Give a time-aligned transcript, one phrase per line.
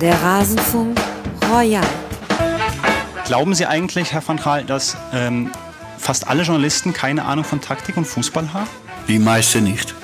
[0.00, 0.98] Der Rasenfunk
[1.50, 1.82] Royal.
[3.24, 5.50] Glauben Sie eigentlich, Herr van Gaal, dass ähm,
[5.96, 8.68] fast alle Journalisten keine Ahnung von Taktik und Fußball haben?
[9.08, 9.94] Die meisten nicht.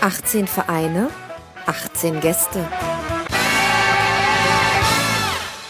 [0.00, 1.10] 18 Vereine,
[1.66, 2.66] 18 Gäste.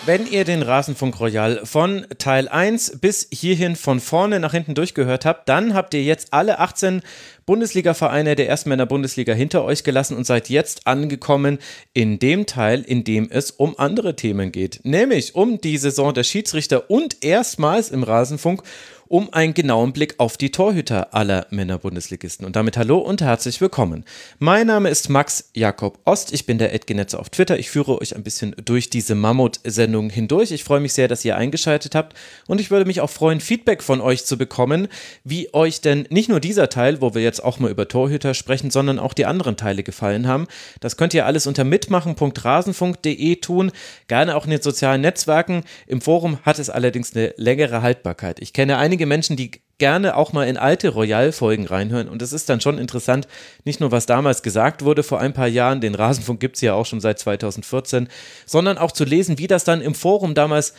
[0.09, 5.27] Wenn ihr den Rasenfunk Royal von Teil 1 bis hierhin von vorne nach hinten durchgehört
[5.27, 7.03] habt, dann habt ihr jetzt alle 18
[7.45, 11.59] Bundesliga-Vereine der Erstmänner Bundesliga hinter euch gelassen und seid jetzt angekommen
[11.93, 16.25] in dem Teil, in dem es um andere Themen geht, nämlich um die Saison der
[16.25, 18.63] Schiedsrichter und erstmals im Rasenfunk
[19.09, 22.45] um einen genauen Blick auf die Torhüter aller Männer-Bundesligisten.
[22.45, 24.05] Und damit hallo und herzlich willkommen.
[24.39, 26.33] Mein Name ist Max Jakob Ost.
[26.33, 27.59] Ich bin der Edgenetzer auf Twitter.
[27.59, 30.51] Ich führe euch ein bisschen durch diese Mammut-Sendung hindurch.
[30.51, 32.17] Ich freue mich sehr, dass ihr eingeschaltet habt.
[32.47, 34.89] Und ich würde mich auch freuen, Feedback von euch zu bekommen,
[35.25, 38.71] wie euch denn nicht nur dieser Teil, wo wir jetzt auch mal über Torhüter sprechen,
[38.71, 40.47] sondern auch die anderen Teile gefallen haben.
[40.81, 43.73] Das könnt ihr alles unter mitmachen.rasenfunk.de tun.
[44.07, 45.65] Gerne auch in den sozialen Netzwerken.
[45.87, 48.41] Im Forum hat es allerdings eine längere Haltbarkeit.
[48.41, 52.09] Ich kenne einige Menschen, die gerne auch mal in alte Royal-Folgen reinhören.
[52.09, 53.29] Und es ist dann schon interessant,
[53.65, 56.75] nicht nur was damals gesagt wurde vor ein paar Jahren, den Rasenfunk gibt es ja
[56.75, 58.09] auch schon seit 2014,
[58.45, 60.75] sondern auch zu lesen, wie das dann im Forum damals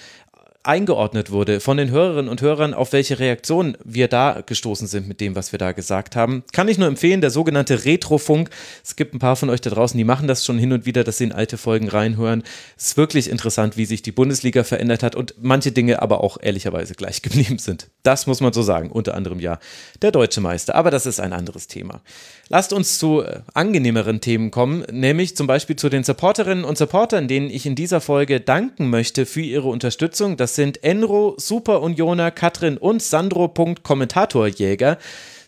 [0.64, 5.22] eingeordnet wurde von den Hörerinnen und Hörern, auf welche Reaktionen wir da gestoßen sind mit
[5.22, 6.44] dem, was wir da gesagt haben.
[6.52, 8.50] Kann ich nur empfehlen, der sogenannte Retrofunk.
[8.84, 11.06] Es gibt ein paar von euch da draußen, die machen das schon hin und wieder,
[11.06, 12.44] dass sie in alte Folgen reinhören.
[12.78, 16.38] Es ist wirklich interessant, wie sich die Bundesliga verändert hat und manche Dinge aber auch
[16.42, 17.88] ehrlicherweise gleich geblieben sind.
[18.04, 19.60] Das muss man so sagen, unter anderem ja
[20.02, 20.76] der deutsche Meister.
[20.76, 22.02] Aber das ist ein anderes Thema.
[22.50, 27.28] Lasst uns zu äh, angenehmeren Themen kommen, nämlich zum Beispiel zu den Supporterinnen und Supportern,
[27.28, 30.36] denen ich in dieser Folge danken möchte für ihre Unterstützung.
[30.36, 33.48] Das sind Enro, Super Unioner, Katrin und Sandro.
[33.84, 34.98] Kommentatorjäger.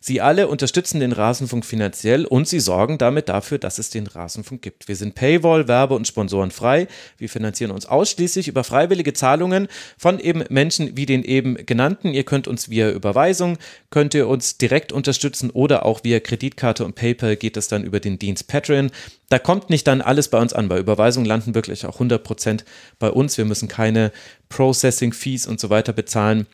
[0.03, 4.63] Sie alle unterstützen den Rasenfunk finanziell und sie sorgen damit dafür, dass es den Rasenfunk
[4.63, 4.87] gibt.
[4.87, 6.87] Wir sind Paywall, Werbe und Sponsoren frei.
[7.19, 9.67] Wir finanzieren uns ausschließlich über freiwillige Zahlungen
[9.99, 12.15] von eben Menschen wie den eben genannten.
[12.15, 13.59] Ihr könnt uns via Überweisung,
[13.91, 17.99] könnt ihr uns direkt unterstützen oder auch via Kreditkarte und PayPal geht es dann über
[17.99, 18.89] den Dienst Patreon.
[19.29, 20.67] Da kommt nicht dann alles bei uns an.
[20.67, 22.63] Bei Überweisungen landen wirklich auch 100%
[22.97, 23.37] bei uns.
[23.37, 24.11] Wir müssen keine
[24.49, 26.47] Processing-Fees und so weiter bezahlen.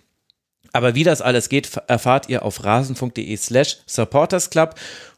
[0.73, 4.75] Aber wie das alles geht, erfahrt ihr auf rasenfunk.de slash supportersclub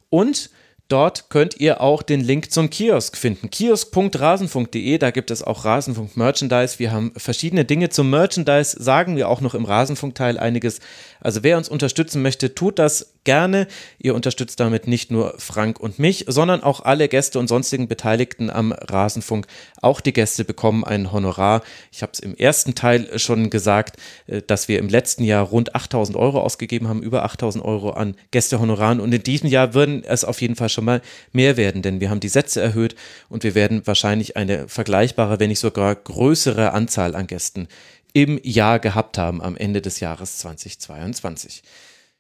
[0.09, 0.49] und
[0.89, 3.51] Dort könnt ihr auch den Link zum Kiosk finden.
[3.51, 6.79] Kiosk.rasenfunk.de, da gibt es auch Rasenfunk Merchandise.
[6.79, 10.79] Wir haben verschiedene Dinge zum Merchandise, sagen wir auch noch im Rasenfunk-Teil einiges.
[11.21, 13.67] Also wer uns unterstützen möchte, tut das gerne.
[13.99, 18.49] Ihr unterstützt damit nicht nur Frank und mich, sondern auch alle Gäste und sonstigen Beteiligten
[18.49, 19.47] am Rasenfunk.
[19.81, 21.61] Auch die Gäste bekommen ein Honorar.
[21.91, 23.97] Ich habe es im ersten Teil schon gesagt,
[24.27, 28.15] äh, dass wir im letzten Jahr rund 8000 Euro ausgegeben haben, über 8000 Euro an
[28.31, 28.99] Gästehonoraren.
[28.99, 31.01] Und in diesem Jahr würden es auf jeden Fall schon mal
[31.31, 32.95] mehr werden, denn wir haben die Sätze erhöht
[33.29, 37.67] und wir werden wahrscheinlich eine vergleichbare, wenn nicht sogar größere Anzahl an Gästen
[38.13, 41.63] im Jahr gehabt haben am Ende des Jahres 2022.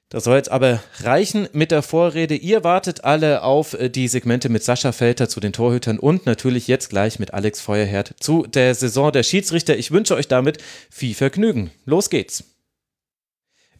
[0.09, 2.33] Das soll jetzt aber reichen mit der Vorrede.
[2.35, 6.67] Ihr wartet alle auf äh, die Segmente mit Sascha Felter zu den Torhütern und natürlich
[6.67, 9.77] jetzt gleich mit Alex Feuerherd zu der Saison der Schiedsrichter.
[9.77, 10.57] Ich wünsche euch damit
[10.89, 11.69] viel Vergnügen.
[11.85, 12.58] Los geht's.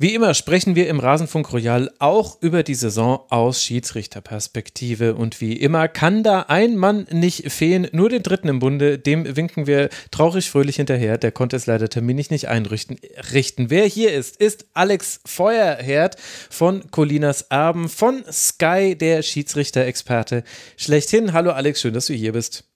[0.02, 5.14] Wie immer sprechen wir im Rasenfunk Royal auch über die Saison aus Schiedsrichterperspektive.
[5.14, 8.98] Und wie immer kann da ein Mann nicht fehlen, nur den dritten im Bunde.
[8.98, 11.18] Dem winken wir traurig fröhlich hinterher.
[11.18, 12.96] Der konnte es leider terminlich nicht einrichten.
[13.34, 13.70] Richten.
[13.70, 16.16] Wer hier ist, ist Alex Feuerherd
[16.50, 20.46] von Colinas Erben, von Sky, der Schiedsrichter-Experte
[20.78, 21.34] schlechthin.
[21.34, 22.69] Hallo Alex, schön, dass du hier bist.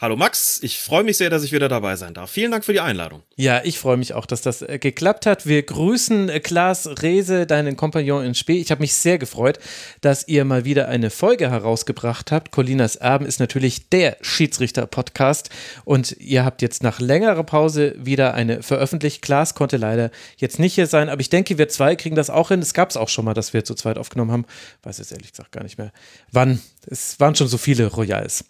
[0.00, 2.30] Hallo Max, ich freue mich sehr, dass ich wieder dabei sein darf.
[2.30, 3.22] Vielen Dank für die Einladung.
[3.36, 5.44] Ja, ich freue mich auch, dass das äh, geklappt hat.
[5.44, 8.58] Wir grüßen äh, Klaas Rehse, deinen Kompagnon in Spee.
[8.62, 9.58] Ich habe mich sehr gefreut,
[10.00, 12.50] dass ihr mal wieder eine Folge herausgebracht habt.
[12.50, 15.50] Colinas Erben ist natürlich der Schiedsrichter-Podcast
[15.84, 19.20] und ihr habt jetzt nach längerer Pause wieder eine veröffentlicht.
[19.20, 22.48] Klaas konnte leider jetzt nicht hier sein, aber ich denke, wir zwei kriegen das auch
[22.48, 22.62] hin.
[22.62, 24.46] Es gab es auch schon mal, dass wir zu zweit aufgenommen haben.
[24.82, 25.92] Weiß jetzt ehrlich gesagt gar nicht mehr,
[26.32, 26.58] wann.
[26.86, 28.46] Es waren schon so viele Royals.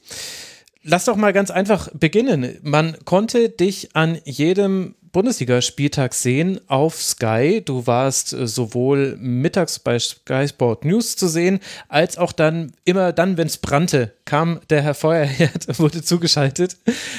[0.82, 2.58] Lass doch mal ganz einfach beginnen.
[2.62, 7.62] Man konnte dich an jedem Bundesligaspieltag sehen auf Sky.
[7.64, 13.12] Du warst äh, sowohl mittags bei Sky Sport News zu sehen, als auch dann immer
[13.12, 16.76] dann, wenn es brannte, kam der Herr Feuerherd, wurde zugeschaltet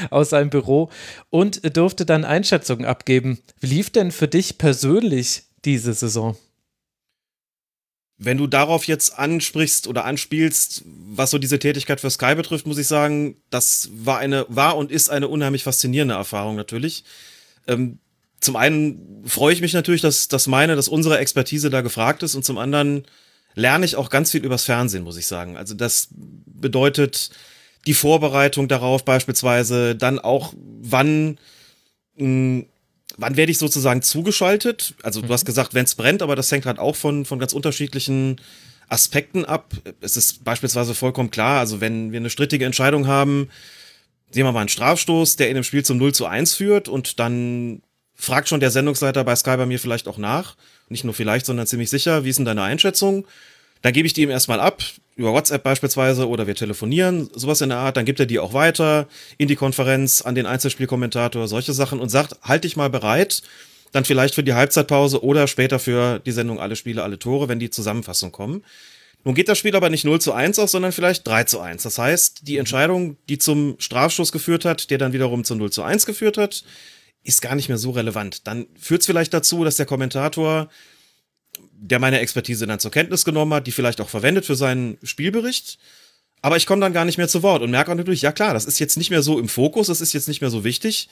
[0.09, 0.89] aus seinem Büro
[1.29, 3.39] und durfte dann Einschätzungen abgeben.
[3.59, 6.35] Wie lief denn für dich persönlich diese Saison?
[8.23, 12.77] Wenn du darauf jetzt ansprichst oder anspielst, was so diese Tätigkeit für Sky betrifft, muss
[12.77, 17.03] ich sagen, das war eine, war und ist eine unheimlich faszinierende Erfahrung natürlich.
[17.67, 17.97] Ähm,
[18.39, 22.35] zum einen freue ich mich natürlich, dass, dass meine, dass unsere Expertise da gefragt ist
[22.35, 23.07] und zum anderen
[23.55, 25.57] lerne ich auch ganz viel übers Fernsehen, muss ich sagen.
[25.57, 27.31] Also das bedeutet
[27.87, 31.39] die Vorbereitung darauf beispielsweise, dann auch wann,
[32.17, 32.65] mh, hm,
[33.17, 34.95] wann werde ich sozusagen zugeschaltet?
[35.03, 37.53] Also du hast gesagt, wenn es brennt, aber das hängt halt auch von, von ganz
[37.53, 38.39] unterschiedlichen
[38.89, 39.73] Aspekten ab.
[40.01, 43.49] Es ist beispielsweise vollkommen klar, also wenn wir eine strittige Entscheidung haben,
[44.31, 47.19] sehen wir mal einen Strafstoß, der in dem Spiel zum 0 zu 1 führt und
[47.19, 47.81] dann
[48.15, 50.55] fragt schon der Sendungsleiter bei Sky bei mir vielleicht auch nach.
[50.89, 53.25] Nicht nur vielleicht, sondern ziemlich sicher, wie ist denn deine Einschätzung?
[53.81, 54.83] Dann gebe ich die ihm erstmal ab,
[55.21, 57.95] über WhatsApp beispielsweise, oder wir telefonieren, sowas in der Art.
[57.95, 59.07] Dann gibt er die auch weiter
[59.37, 63.41] in die Konferenz, an den Einzelspielkommentator, solche Sachen und sagt, halt dich mal bereit,
[63.91, 67.59] dann vielleicht für die Halbzeitpause oder später für die Sendung Alle Spiele, alle Tore, wenn
[67.59, 68.63] die Zusammenfassung kommen.
[69.23, 71.83] Nun geht das Spiel aber nicht 0 zu 1 aus, sondern vielleicht 3 zu 1.
[71.83, 75.83] Das heißt, die Entscheidung, die zum Strafstoß geführt hat, der dann wiederum zu 0 zu
[75.83, 76.63] 1 geführt hat,
[77.23, 78.47] ist gar nicht mehr so relevant.
[78.47, 80.69] Dann führt es vielleicht dazu, dass der Kommentator,
[81.81, 85.79] der meine Expertise dann zur Kenntnis genommen hat, die vielleicht auch verwendet für seinen Spielbericht,
[86.41, 88.65] aber ich komme dann gar nicht mehr zu Wort und merke natürlich, ja klar, das
[88.65, 91.09] ist jetzt nicht mehr so im Fokus, das ist jetzt nicht mehr so wichtig.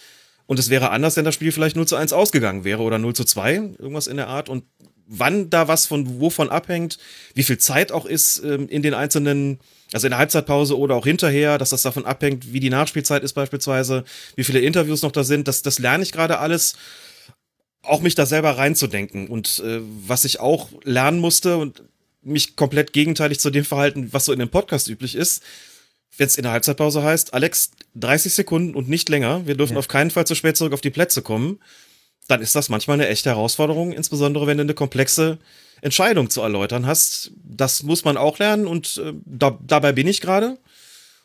[0.48, 3.14] Und es wäre anders, wenn das Spiel vielleicht 0 zu 1 ausgegangen wäre oder 0
[3.14, 4.50] zu 2, irgendwas in der Art.
[4.50, 4.64] Und
[5.06, 6.98] wann da was von wovon abhängt,
[7.36, 9.60] wie viel Zeit auch ist ähm, in den einzelnen,
[9.94, 13.34] also in der Halbzeitpause oder auch hinterher, dass das davon abhängt, wie die Nachspielzeit ist
[13.34, 14.04] beispielsweise,
[14.36, 16.76] wie viele Interviews noch da sind, das, das lerne ich gerade alles.
[17.82, 19.28] Auch mich da selber reinzudenken.
[19.28, 21.84] Und äh, was ich auch lernen musste und
[22.22, 25.42] mich komplett gegenteilig zu dem verhalten, was so in dem Podcast üblich ist,
[26.18, 29.80] wenn es in der Halbzeitpause heißt, Alex, 30 Sekunden und nicht länger, wir dürfen ja.
[29.80, 31.60] auf keinen Fall zu spät zurück auf die Plätze kommen
[32.30, 35.40] dann ist das manchmal eine echte Herausforderung, insbesondere wenn du eine komplexe
[35.82, 37.32] Entscheidung zu erläutern hast.
[37.44, 40.58] Das muss man auch lernen und äh, da, dabei bin ich gerade.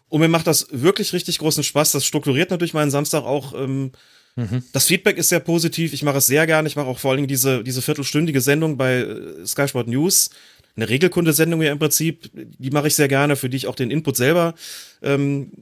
[0.08, 1.92] Und mir macht das wirklich richtig großen Spaß.
[1.92, 3.52] Das strukturiert natürlich meinen Samstag auch.
[3.54, 3.92] Ähm,
[4.36, 4.62] mhm.
[4.72, 5.92] Das Feedback ist sehr positiv.
[5.92, 6.69] Ich mache es sehr gerne.
[6.69, 10.31] Ich mache auch vor allen Dingen diese, diese viertelstündige Sendung bei äh, Sky Sport News.
[10.76, 12.31] Eine Regelkundesendung ja im Prinzip.
[12.32, 14.54] Die mache ich sehr gerne, für die ich auch den Input selber
[15.02, 15.52] ähm,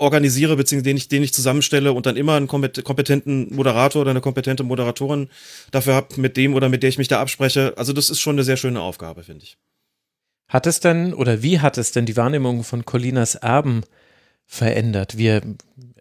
[0.00, 4.20] organisiere, beziehungsweise den ich, den ich zusammenstelle und dann immer einen kompetenten Moderator oder eine
[4.20, 5.28] kompetente Moderatorin
[5.70, 7.74] dafür habe, mit dem oder mit der ich mich da abspreche.
[7.76, 9.58] Also das ist schon eine sehr schöne Aufgabe, finde ich.
[10.48, 13.82] Hat es denn oder wie hat es denn die Wahrnehmung von Colinas Erben
[14.46, 15.18] verändert?
[15.18, 15.42] Wir,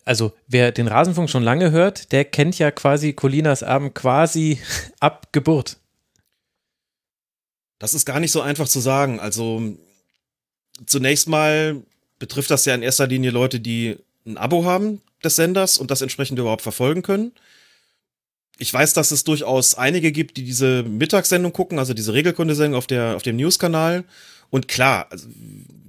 [0.05, 4.59] also wer den Rasenfunk schon lange hört, der kennt ja quasi Colinas Erben quasi
[4.99, 5.77] ab Geburt.
[7.79, 9.19] Das ist gar nicht so einfach zu sagen.
[9.19, 9.61] Also
[10.85, 11.81] zunächst mal
[12.19, 16.01] betrifft das ja in erster Linie Leute, die ein Abo haben des Senders und das
[16.01, 17.31] entsprechend überhaupt verfolgen können.
[18.57, 22.87] Ich weiß, dass es durchaus einige gibt, die diese Mittagssendung gucken, also diese Regelkundesendung auf,
[22.87, 24.03] der, auf dem News-Kanal.
[24.49, 25.29] Und klar, also,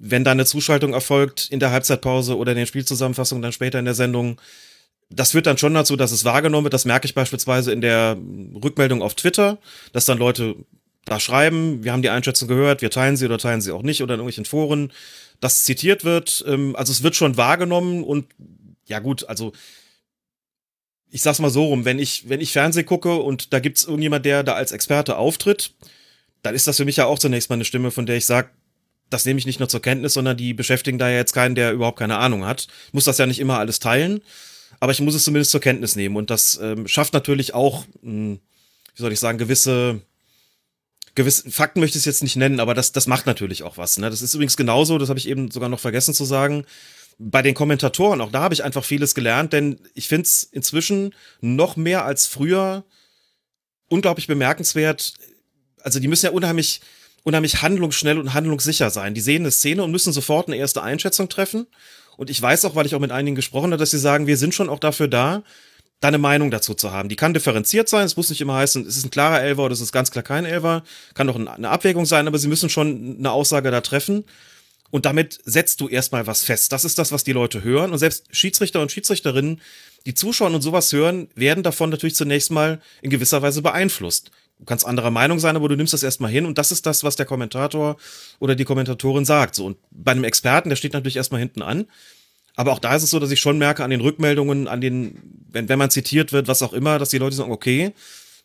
[0.02, 3.84] wenn da eine Zuschaltung erfolgt in der Halbzeitpause oder in den Spielzusammenfassungen dann später in
[3.84, 4.40] der Sendung,
[5.10, 6.74] das führt dann schon dazu, dass es wahrgenommen wird.
[6.74, 8.16] Das merke ich beispielsweise in der
[8.62, 9.58] Rückmeldung auf Twitter,
[9.92, 10.56] dass dann Leute
[11.04, 14.02] da schreiben, wir haben die Einschätzung gehört, wir teilen sie oder teilen sie auch nicht
[14.02, 14.92] oder in irgendwelchen Foren
[15.40, 16.44] das zitiert wird.
[16.46, 18.26] Ähm, also es wird schon wahrgenommen und
[18.86, 19.52] ja gut, also
[21.10, 24.24] ich sag's mal so rum, wenn ich, wenn ich Fernseh gucke und da gibt's irgendjemand,
[24.24, 25.74] der da als Experte auftritt,
[26.42, 28.50] dann ist das für mich ja auch zunächst mal eine Stimme, von der ich sage,
[29.10, 31.72] das nehme ich nicht nur zur Kenntnis, sondern die beschäftigen da ja jetzt keinen, der
[31.72, 32.68] überhaupt keine Ahnung hat.
[32.86, 34.20] Ich muss das ja nicht immer alles teilen,
[34.78, 36.16] aber ich muss es zumindest zur Kenntnis nehmen.
[36.16, 38.40] Und das ähm, schafft natürlich auch, mh, hm,
[38.94, 40.00] wie soll ich sagen, gewisse
[41.14, 43.98] gewisse Fakten möchte ich es jetzt nicht nennen, aber das, das macht natürlich auch was.
[43.98, 44.10] Ne?
[44.10, 46.64] Das ist übrigens genauso, das habe ich eben sogar noch vergessen zu sagen.
[47.18, 51.14] Bei den Kommentatoren, auch da habe ich einfach vieles gelernt, denn ich finde es inzwischen
[51.40, 52.84] noch mehr als früher
[53.88, 55.14] unglaublich bemerkenswert.
[55.82, 56.80] Also die müssen ja unheimlich,
[57.22, 59.14] unheimlich handlungsschnell und handlungssicher sein.
[59.14, 61.66] Die sehen eine Szene und müssen sofort eine erste Einschätzung treffen.
[62.16, 64.36] Und ich weiß auch, weil ich auch mit einigen gesprochen habe, dass sie sagen, wir
[64.36, 65.42] sind schon auch dafür da,
[66.00, 67.08] da eine Meinung dazu zu haben.
[67.08, 69.72] Die kann differenziert sein, es muss nicht immer heißen, es ist ein klarer Elver oder
[69.72, 70.82] es ist ganz klar kein Elver,
[71.14, 74.24] kann doch eine Abwägung sein, aber sie müssen schon eine Aussage da treffen.
[74.90, 76.72] Und damit setzt du erstmal was fest.
[76.72, 77.92] Das ist das, was die Leute hören.
[77.92, 79.60] Und selbst Schiedsrichter und Schiedsrichterinnen,
[80.04, 84.32] die zuschauen und sowas hören, werden davon natürlich zunächst mal in gewisser Weise beeinflusst.
[84.60, 87.02] Du kannst anderer Meinung sein, aber du nimmst das erstmal hin und das ist das,
[87.02, 87.96] was der Kommentator
[88.38, 89.54] oder die Kommentatorin sagt.
[89.54, 91.86] So, und bei einem Experten, der steht natürlich erstmal hinten an
[92.60, 95.18] aber auch da ist es so, dass ich schon merke an den Rückmeldungen, an den,
[95.50, 97.92] wenn, wenn man zitiert wird, was auch immer, dass die Leute sagen, okay,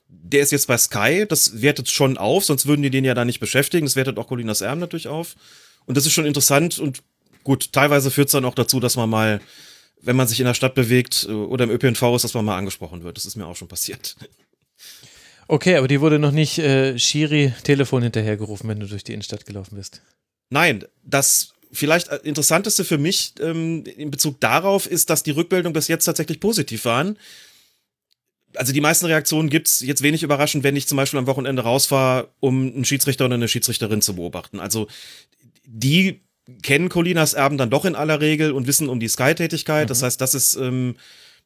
[0.08, 3.26] der ist jetzt bei Sky, das wertet schon auf, sonst würden die den ja da
[3.26, 3.86] nicht beschäftigen.
[3.86, 5.36] Das wertet auch Colinas Erben natürlich auf.
[5.86, 7.04] Und das ist schon interessant und
[7.44, 9.42] gut, teilweise führt es dann auch dazu, dass man mal,
[10.02, 12.58] wenn man sich in der Stadt bewegt äh, oder im ÖPNV ist, dass man mal
[12.58, 13.18] angesprochen wird.
[13.18, 14.16] Das ist mir auch schon passiert.
[15.48, 19.46] Okay, aber die wurde noch nicht äh, Schiri Telefon hinterhergerufen, wenn du durch die Innenstadt
[19.46, 20.02] gelaufen bist.
[20.50, 25.74] Nein, das vielleicht äh, interessanteste für mich ähm, in Bezug darauf ist, dass die Rückmeldungen
[25.74, 27.18] bis jetzt tatsächlich positiv waren.
[28.56, 31.62] Also die meisten Reaktionen gibt es jetzt wenig überraschend, wenn ich zum Beispiel am Wochenende
[31.62, 34.60] rausfahre, um einen Schiedsrichter oder eine Schiedsrichterin zu beobachten.
[34.60, 34.88] Also
[35.66, 36.22] die
[36.62, 39.86] kennen Colinas Erben dann doch in aller Regel und wissen um die Sky-Tätigkeit.
[39.86, 39.90] Mhm.
[39.90, 40.96] Das heißt, das ist ähm,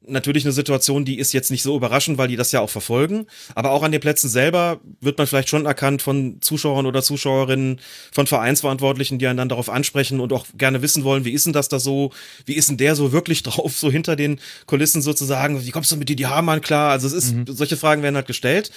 [0.01, 3.27] natürlich eine Situation, die ist jetzt nicht so überraschend, weil die das ja auch verfolgen.
[3.55, 7.79] Aber auch an den Plätzen selber wird man vielleicht schon erkannt von Zuschauern oder Zuschauerinnen,
[8.11, 11.53] von Vereinsverantwortlichen, die einen dann darauf ansprechen und auch gerne wissen wollen, wie ist denn
[11.53, 12.11] das da so?
[12.45, 15.65] Wie ist denn der so wirklich drauf, so hinter den Kulissen sozusagen?
[15.65, 16.91] Wie kommst du mit Didi Hamann klar?
[16.91, 17.45] Also es ist, mhm.
[17.47, 18.71] solche Fragen werden halt gestellt.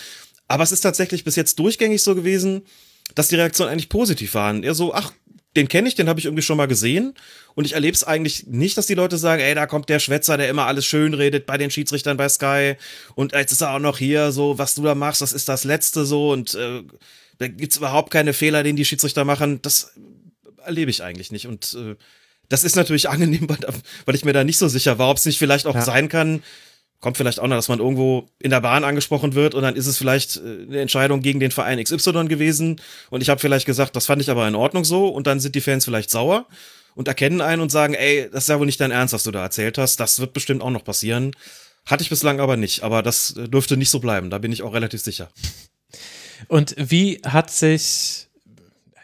[0.49, 2.63] Aber es ist tatsächlich bis jetzt durchgängig so gewesen,
[3.15, 4.63] dass die Reaktionen eigentlich positiv waren.
[4.63, 5.13] Eher so, ach,
[5.57, 7.15] den kenne ich, den habe ich irgendwie schon mal gesehen.
[7.55, 10.37] Und ich erlebe es eigentlich nicht, dass die Leute sagen, ey, da kommt der Schwätzer,
[10.37, 12.77] der immer alles schön redet bei den Schiedsrichtern bei Sky.
[13.15, 15.65] Und jetzt ist er auch noch hier, so, was du da machst, das ist das
[15.65, 16.33] Letzte so.
[16.33, 16.83] Und äh,
[17.39, 19.61] da gibt's überhaupt keine Fehler, den die Schiedsrichter machen.
[19.61, 19.93] Das
[20.65, 21.47] erlebe ich eigentlich nicht.
[21.47, 21.97] Und äh,
[22.49, 23.59] das ist natürlich angenehm, weil,
[24.07, 25.83] weil ich mir da nicht so sicher war, ob es nicht vielleicht auch ja.
[25.83, 26.43] sein kann,
[27.03, 29.87] kommt vielleicht auch noch, dass man irgendwo in der Bahn angesprochen wird und dann ist
[29.87, 32.81] es vielleicht äh, eine Entscheidung gegen den Verein XY gewesen.
[33.11, 35.09] Und ich habe vielleicht gesagt, das fand ich aber in Ordnung so.
[35.09, 36.47] Und dann sind die Fans vielleicht sauer
[36.95, 39.33] und erkennen einen und sagen, ey, das ist ja wohl nicht dein Ernst, was du
[39.33, 41.33] da erzählt hast, das wird bestimmt auch noch passieren.
[41.85, 44.63] Hatte ich bislang aber nicht, aber das äh, dürfte nicht so bleiben, da bin ich
[44.63, 45.29] auch relativ sicher.
[46.49, 48.29] Und wie hat sich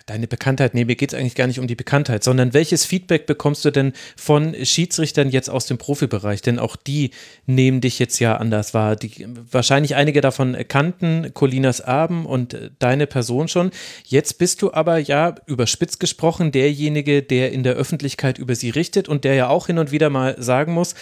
[0.09, 3.27] deine Bekanntheit, nee, mir geht es eigentlich gar nicht um die Bekanntheit, sondern welches Feedback
[3.27, 6.43] bekommst du denn von Schiedsrichtern jetzt aus dem Profibereich?
[6.43, 7.11] Denn auch die
[7.47, 8.97] nehmen dich jetzt ja anders wahr.
[8.97, 13.71] Die, wahrscheinlich einige davon kannten Colinas Abend und äh, deine Person schon.
[14.05, 19.09] Jetzt bist du aber ja überspitzt gesprochen derjenige, der in der Öffentlichkeit über sie richtet
[19.09, 20.95] und der ja auch hin und wieder mal sagen muss,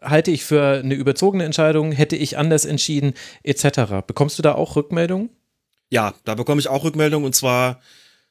[0.00, 4.04] halte ich für eine überzogene Entscheidung, hätte ich anders entschieden, etc.
[4.06, 5.30] Bekommst du da auch Rückmeldungen?
[5.90, 7.80] Ja, da bekomme ich auch Rückmeldungen und zwar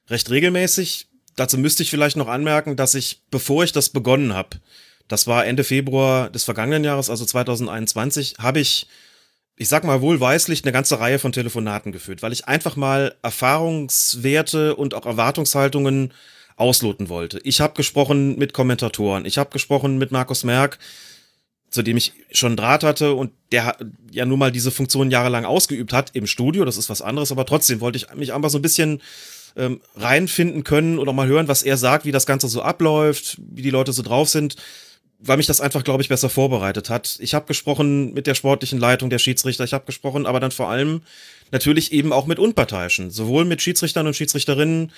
[0.10, 1.08] recht regelmäßig.
[1.36, 4.58] Dazu müsste ich vielleicht noch anmerken, dass ich, bevor ich das begonnen habe,
[5.08, 8.88] das war Ende Februar des vergangenen Jahres, also 2021, habe ich,
[9.56, 14.76] ich sag mal wohlweislich, eine ganze Reihe von Telefonaten geführt, weil ich einfach mal Erfahrungswerte
[14.76, 16.14] und auch Erwartungshaltungen
[16.58, 17.40] ausloten wollte.
[17.44, 20.78] Ich habe gesprochen mit Kommentatoren, ich habe gesprochen mit Markus Merck,
[21.72, 23.78] zu dem ich schon Draht hatte und der
[24.12, 27.46] ja nun mal diese Funktion jahrelang ausgeübt hat im Studio, das ist was anderes, aber
[27.46, 29.02] trotzdem wollte ich mich einfach so ein bisschen
[29.56, 33.62] ähm, reinfinden können oder mal hören, was er sagt, wie das Ganze so abläuft, wie
[33.62, 34.56] die Leute so drauf sind,
[35.20, 37.18] weil mich das einfach, glaube ich, besser vorbereitet hat.
[37.20, 40.70] Ich habe gesprochen mit der sportlichen Leitung der Schiedsrichter, ich habe gesprochen, aber dann vor
[40.70, 41.02] allem
[41.52, 44.92] natürlich eben auch mit Unparteiischen, sowohl mit Schiedsrichtern und Schiedsrichterinnen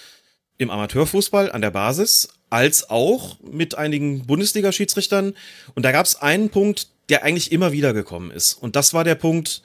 [0.58, 5.34] im Amateurfußball an der Basis, als auch mit einigen Bundesliga-Schiedsrichtern.
[5.74, 8.54] Und da gab es einen Punkt, der eigentlich immer wieder gekommen ist.
[8.54, 9.64] Und das war der Punkt,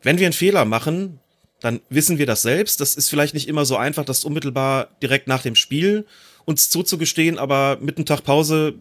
[0.00, 1.18] wenn wir einen Fehler machen,
[1.62, 2.80] dann wissen wir das selbst.
[2.80, 6.06] Das ist vielleicht nicht immer so einfach, das unmittelbar direkt nach dem Spiel
[6.44, 8.74] uns zuzugestehen, aber mit einem Tag Pause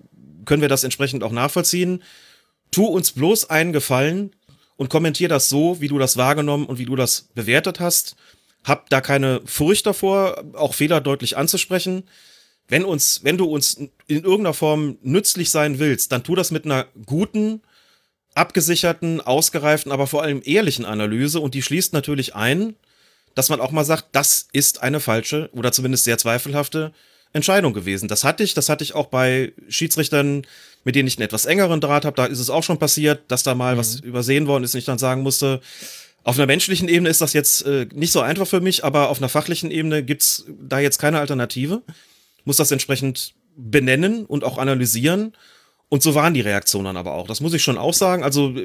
[0.45, 2.01] können wir das entsprechend auch nachvollziehen.
[2.71, 4.31] Tu uns bloß einen Gefallen
[4.77, 8.15] und kommentier das so, wie du das wahrgenommen und wie du das bewertet hast.
[8.63, 12.03] Hab da keine Furcht davor, auch Fehler deutlich anzusprechen.
[12.67, 16.65] Wenn uns, wenn du uns in irgendeiner Form nützlich sein willst, dann tu das mit
[16.65, 17.61] einer guten,
[18.33, 22.75] abgesicherten, ausgereiften, aber vor allem ehrlichen Analyse und die schließt natürlich ein,
[23.35, 26.93] dass man auch mal sagt, das ist eine falsche oder zumindest sehr zweifelhafte
[27.33, 28.07] Entscheidung gewesen.
[28.09, 30.45] Das hatte ich, das hatte ich auch bei Schiedsrichtern,
[30.83, 32.15] mit denen ich einen etwas engeren Draht habe.
[32.15, 33.79] Da ist es auch schon passiert, dass da mal mhm.
[33.79, 35.61] was übersehen worden ist und ich dann sagen musste,
[36.23, 39.17] auf einer menschlichen Ebene ist das jetzt äh, nicht so einfach für mich, aber auf
[39.17, 41.81] einer fachlichen Ebene gibt's da jetzt keine Alternative.
[42.45, 45.33] Muss das entsprechend benennen und auch analysieren
[45.91, 47.27] und so waren die Reaktionen aber auch.
[47.27, 48.23] Das muss ich schon auch sagen.
[48.23, 48.55] Also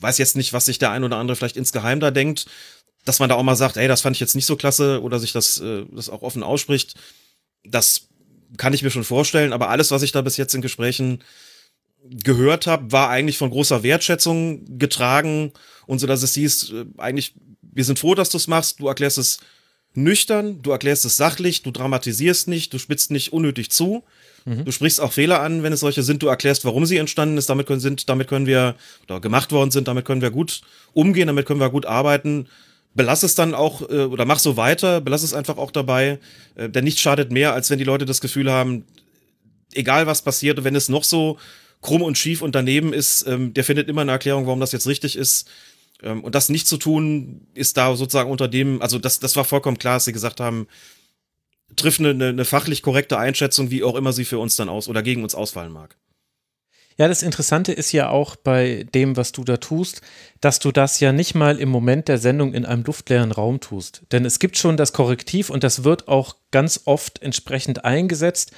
[0.00, 2.46] weiß jetzt nicht, was sich der ein oder andere vielleicht insgeheim da denkt,
[3.04, 5.20] dass man da auch mal sagt, ey, das fand ich jetzt nicht so klasse oder
[5.20, 6.96] sich das, äh, das auch offen ausspricht.
[7.62, 8.08] Das
[8.56, 11.22] kann ich mir schon vorstellen, aber alles, was ich da bis jetzt in Gesprächen
[12.02, 15.52] gehört habe, war eigentlich von großer Wertschätzung getragen
[15.86, 18.88] und so, dass es hieß, äh, eigentlich, wir sind froh, dass du es machst, du
[18.88, 19.38] erklärst es
[19.94, 24.02] nüchtern, du erklärst es sachlich, du dramatisierst nicht, du spitzt nicht unnötig zu.
[24.44, 24.64] Mhm.
[24.64, 26.22] Du sprichst auch Fehler an, wenn es solche sind.
[26.22, 27.48] Du erklärst, warum sie entstanden ist.
[27.48, 31.26] Damit können, sind, damit können wir, oder gemacht worden sind, damit können wir gut umgehen,
[31.26, 32.46] damit können wir gut arbeiten.
[32.94, 36.18] Belass es dann auch, äh, oder mach so weiter, belass es einfach auch dabei.
[36.56, 38.84] Äh, denn nichts schadet mehr, als wenn die Leute das Gefühl haben,
[39.74, 41.38] egal was passiert, wenn es noch so
[41.82, 44.86] krumm und schief und daneben ist, ähm, der findet immer eine Erklärung, warum das jetzt
[44.86, 45.48] richtig ist.
[46.02, 49.44] Ähm, und das nicht zu tun, ist da sozusagen unter dem, also das, das war
[49.44, 50.66] vollkommen klar, dass sie gesagt haben,
[51.76, 55.02] trifft eine, eine fachlich korrekte Einschätzung, wie auch immer sie für uns dann aus oder
[55.02, 55.96] gegen uns ausfallen mag.
[57.00, 60.02] Ja, das Interessante ist ja auch bei dem, was du da tust,
[60.42, 64.02] dass du das ja nicht mal im Moment der Sendung in einem luftleeren Raum tust.
[64.12, 68.52] Denn es gibt schon das Korrektiv und das wird auch ganz oft entsprechend eingesetzt,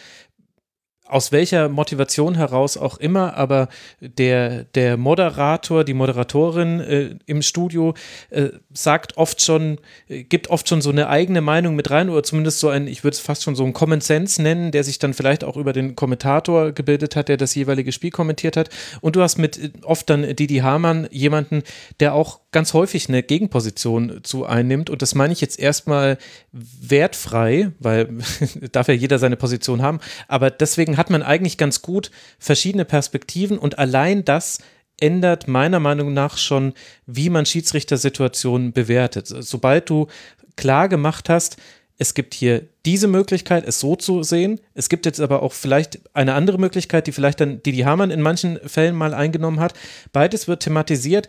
[1.12, 3.68] aus welcher Motivation heraus auch immer, aber
[4.00, 7.92] der, der Moderator, die Moderatorin äh, im Studio
[8.30, 9.78] äh, sagt oft schon,
[10.08, 13.04] äh, gibt oft schon so eine eigene Meinung mit rein oder zumindest so ein, ich
[13.04, 15.74] würde es fast schon so ein Common Sense nennen, der sich dann vielleicht auch über
[15.74, 18.70] den Kommentator gebildet hat, der das jeweilige Spiel kommentiert hat.
[19.02, 21.62] Und du hast mit äh, oft dann Didi Hamann jemanden,
[22.00, 24.90] der auch ganz häufig eine Gegenposition zu einnimmt.
[24.90, 26.18] Und das meine ich jetzt erstmal
[26.52, 28.18] wertfrei, weil
[28.72, 30.00] darf ja jeder seine Position haben.
[30.28, 34.58] Aber deswegen hat man eigentlich ganz gut verschiedene Perspektiven und allein das
[35.00, 36.74] ändert meiner Meinung nach schon,
[37.06, 39.26] wie man Schiedsrichtersituationen bewertet.
[39.26, 40.06] Sobald du
[40.54, 41.56] klar gemacht hast,
[41.98, 44.60] es gibt hier diese Möglichkeit, es so zu sehen.
[44.74, 48.20] Es gibt jetzt aber auch vielleicht eine andere Möglichkeit, die vielleicht dann Didi Hamann in
[48.20, 49.74] manchen Fällen mal eingenommen hat.
[50.12, 51.28] Beides wird thematisiert,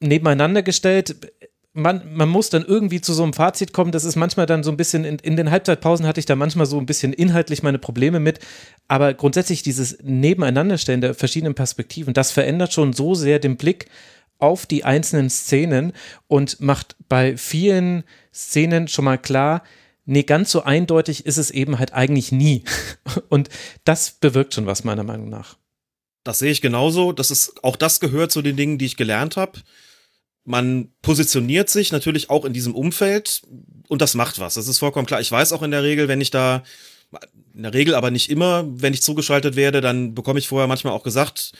[0.00, 1.16] nebeneinander gestellt
[1.76, 3.92] man, man muss dann irgendwie zu so einem Fazit kommen.
[3.92, 6.64] Das ist manchmal dann so ein bisschen, in, in den Halbzeitpausen hatte ich da manchmal
[6.64, 8.40] so ein bisschen inhaltlich meine Probleme mit.
[8.88, 13.88] Aber grundsätzlich dieses Nebeneinanderstellen der verschiedenen Perspektiven, das verändert schon so sehr den Blick
[14.38, 15.92] auf die einzelnen Szenen
[16.28, 19.62] und macht bei vielen Szenen schon mal klar,
[20.06, 22.64] nee, ganz so eindeutig ist es eben halt eigentlich nie.
[23.28, 23.48] Und
[23.84, 25.56] das bewirkt schon was meiner Meinung nach.
[26.26, 27.12] Das sehe ich genauso.
[27.12, 29.60] Das ist, auch das gehört zu den Dingen, die ich gelernt habe
[30.46, 33.42] man positioniert sich natürlich auch in diesem Umfeld
[33.88, 34.54] und das macht was.
[34.54, 35.20] Das ist vollkommen klar.
[35.20, 36.62] Ich weiß auch in der Regel, wenn ich da,
[37.52, 40.92] in der Regel aber nicht immer, wenn ich zugeschaltet werde, dann bekomme ich vorher manchmal
[40.92, 41.52] auch gesagt,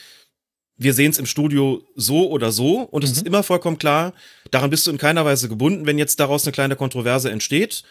[0.78, 3.16] wir sehen es im Studio so oder so und es mhm.
[3.16, 4.12] ist immer vollkommen klar,
[4.50, 5.87] daran bist du in keiner Weise gebunden.
[5.87, 7.82] Wenn jetzt daraus eine kleine Kontroverse entsteht,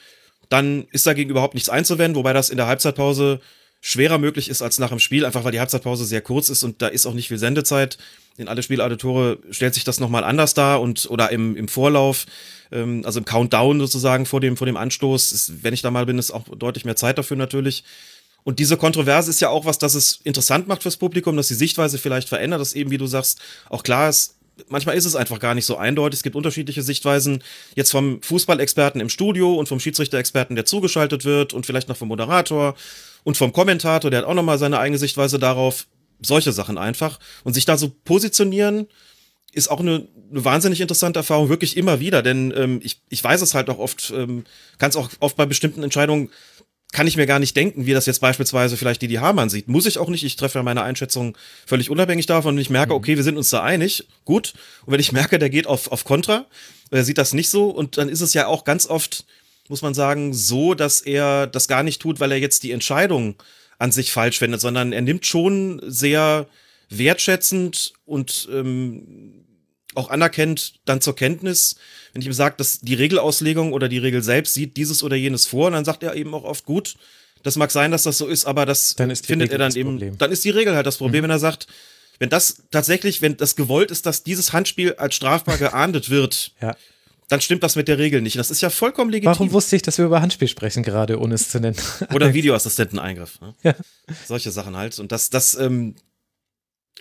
[0.50, 3.42] dann ist dagegen überhaupt nichts einzuwenden, wobei das in der Halbzeitpause
[3.88, 6.82] schwerer möglich ist als nach dem Spiel, einfach weil die Halbzeitpause sehr kurz ist und
[6.82, 8.00] da ist auch nicht viel Sendezeit
[8.38, 12.26] in alle Spielauditore stellt sich das nochmal anders dar und oder im, im Vorlauf,
[12.72, 16.06] ähm, also im Countdown sozusagen vor dem, vor dem Anstoß, ist, wenn ich da mal
[16.06, 17.84] bin, ist auch deutlich mehr Zeit dafür natürlich.
[18.44, 21.56] Und diese Kontroverse ist ja auch was, das es interessant macht fürs Publikum, dass die
[21.56, 23.40] Sichtweise vielleicht verändert, dass eben, wie du sagst,
[23.70, 24.36] auch klar ist,
[24.68, 26.20] manchmal ist es einfach gar nicht so eindeutig.
[26.20, 27.42] Es gibt unterschiedliche Sichtweisen
[27.76, 32.10] jetzt vom Fußballexperten im Studio und vom Schiedsrichterexperten, der zugeschaltet wird und vielleicht noch vom
[32.10, 32.76] Moderator
[33.26, 35.88] und vom Kommentator, der hat auch nochmal seine eigene Sichtweise darauf
[36.22, 37.20] solche Sachen einfach.
[37.44, 38.88] Und sich da so positionieren,
[39.52, 43.42] ist auch eine, eine wahnsinnig interessante Erfahrung, wirklich immer wieder, denn ähm, ich, ich weiß
[43.42, 44.44] es halt auch oft, ähm,
[44.78, 46.30] kann es auch oft bei bestimmten Entscheidungen,
[46.92, 49.68] kann ich mir gar nicht denken, wie das jetzt beispielsweise vielleicht die die Hamann sieht.
[49.68, 51.36] Muss ich auch nicht, ich treffe ja meine Einschätzung
[51.66, 52.98] völlig unabhängig davon und ich merke, mhm.
[52.98, 54.54] okay, wir sind uns da einig, gut.
[54.86, 56.46] Und wenn ich merke, der geht auf, auf Kontra,
[56.92, 59.26] er sieht das nicht so und dann ist es ja auch ganz oft,
[59.70, 63.36] muss man sagen, so, dass er das gar nicht tut, weil er jetzt die Entscheidung
[63.78, 66.48] an sich falsch findet, sondern er nimmt schon sehr
[66.90, 69.46] wertschätzend und ähm,
[69.96, 71.76] auch anerkennt dann zur Kenntnis,
[72.14, 75.46] wenn ich ihm sage, dass die Regelauslegung oder die Regel selbst sieht dieses oder jenes
[75.46, 76.96] vor, und dann sagt er eben auch oft gut,
[77.44, 80.18] das mag sein, dass das so ist, aber das findet Regel er dann eben, Problem.
[80.18, 81.24] dann ist die Regel halt das Problem, mhm.
[81.26, 81.68] wenn er sagt,
[82.20, 86.76] wenn das tatsächlich, wenn das gewollt ist, dass dieses Handspiel als strafbar geahndet wird, ja
[87.28, 88.38] dann stimmt das mit der Regel nicht.
[88.38, 89.32] Das ist ja vollkommen legitim.
[89.32, 91.78] Warum wusste ich, dass wir über Handspiel sprechen, gerade ohne es zu nennen?
[92.14, 93.42] Oder Videoassistenteneingriff.
[93.42, 93.56] Ne?
[93.64, 93.76] Ja.
[94.26, 95.00] Solche Sachen halt.
[95.00, 95.96] Und das, das ähm,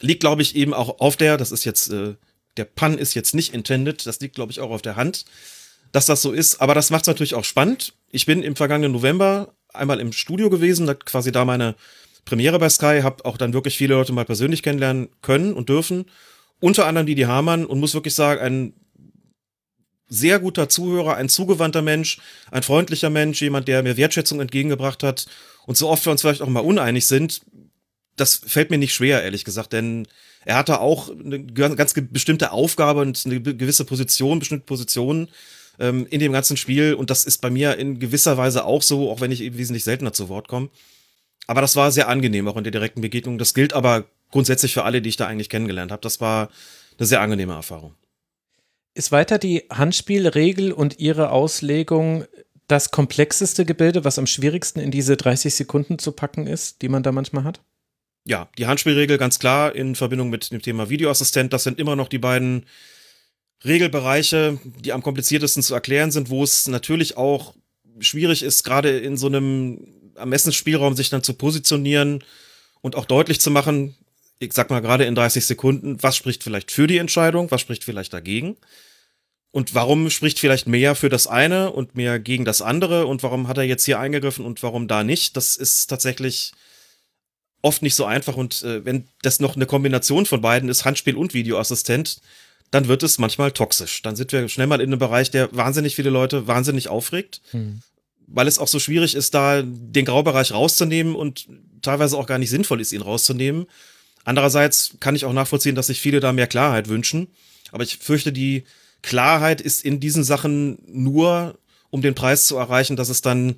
[0.00, 2.14] liegt, glaube ich, eben auch auf der, das ist jetzt, äh,
[2.56, 5.24] der Pun ist jetzt nicht intended, das liegt, glaube ich, auch auf der Hand,
[5.92, 6.60] dass das so ist.
[6.60, 7.94] Aber das macht es natürlich auch spannend.
[8.10, 11.74] Ich bin im vergangenen November einmal im Studio gewesen, quasi da meine
[12.24, 16.06] Premiere bei Sky, habe auch dann wirklich viele Leute mal persönlich kennenlernen können und dürfen.
[16.60, 18.72] Unter anderem die die Hamann und muss wirklich sagen, ein
[20.14, 22.18] sehr guter Zuhörer, ein zugewandter Mensch,
[22.50, 25.26] ein freundlicher Mensch, jemand, der mir Wertschätzung entgegengebracht hat.
[25.66, 27.42] Und so oft wir uns vielleicht auch mal uneinig sind,
[28.16, 30.06] das fällt mir nicht schwer, ehrlich gesagt, denn
[30.44, 35.28] er hatte auch eine ganz bestimmte Aufgabe und eine gewisse Position, bestimmte Positionen
[35.78, 36.94] ähm, in dem ganzen Spiel.
[36.94, 39.84] Und das ist bei mir in gewisser Weise auch so, auch wenn ich eben wesentlich
[39.84, 40.68] seltener zu Wort komme.
[41.46, 43.38] Aber das war sehr angenehm, auch in der direkten Begegnung.
[43.38, 46.02] Das gilt aber grundsätzlich für alle, die ich da eigentlich kennengelernt habe.
[46.02, 46.50] Das war
[46.98, 47.94] eine sehr angenehme Erfahrung.
[48.94, 52.24] Ist weiter die Handspielregel und ihre Auslegung
[52.68, 57.02] das komplexeste Gebilde, was am schwierigsten in diese 30 Sekunden zu packen ist, die man
[57.02, 57.60] da manchmal hat?
[58.24, 62.08] Ja, die Handspielregel ganz klar in Verbindung mit dem Thema Videoassistent, das sind immer noch
[62.08, 62.64] die beiden
[63.64, 67.54] Regelbereiche, die am kompliziertesten zu erklären sind, wo es natürlich auch
[67.98, 72.24] schwierig ist, gerade in so einem Ermessensspielraum sich dann zu positionieren
[72.80, 73.96] und auch deutlich zu machen,
[74.38, 77.84] ich sag mal gerade in 30 Sekunden, was spricht vielleicht für die Entscheidung, was spricht
[77.84, 78.56] vielleicht dagegen?
[79.50, 83.06] Und warum spricht vielleicht mehr für das eine und mehr gegen das andere?
[83.06, 85.36] Und warum hat er jetzt hier eingegriffen und warum da nicht?
[85.36, 86.52] Das ist tatsächlich
[87.62, 88.36] oft nicht so einfach.
[88.36, 92.20] Und äh, wenn das noch eine Kombination von beiden ist, Handspiel und Videoassistent,
[92.72, 94.02] dann wird es manchmal toxisch.
[94.02, 97.40] Dann sind wir schnell mal in einem Bereich, der wahnsinnig viele Leute wahnsinnig aufregt.
[97.52, 97.80] Hm.
[98.26, 101.46] weil es auch so schwierig ist, da den Graubereich rauszunehmen und
[101.82, 103.66] teilweise auch gar nicht sinnvoll ist, ihn rauszunehmen.
[104.24, 107.28] Andererseits kann ich auch nachvollziehen, dass sich viele da mehr Klarheit wünschen.
[107.72, 108.64] Aber ich fürchte, die
[109.02, 111.58] Klarheit ist in diesen Sachen nur,
[111.90, 113.56] um den Preis zu erreichen, dass es dann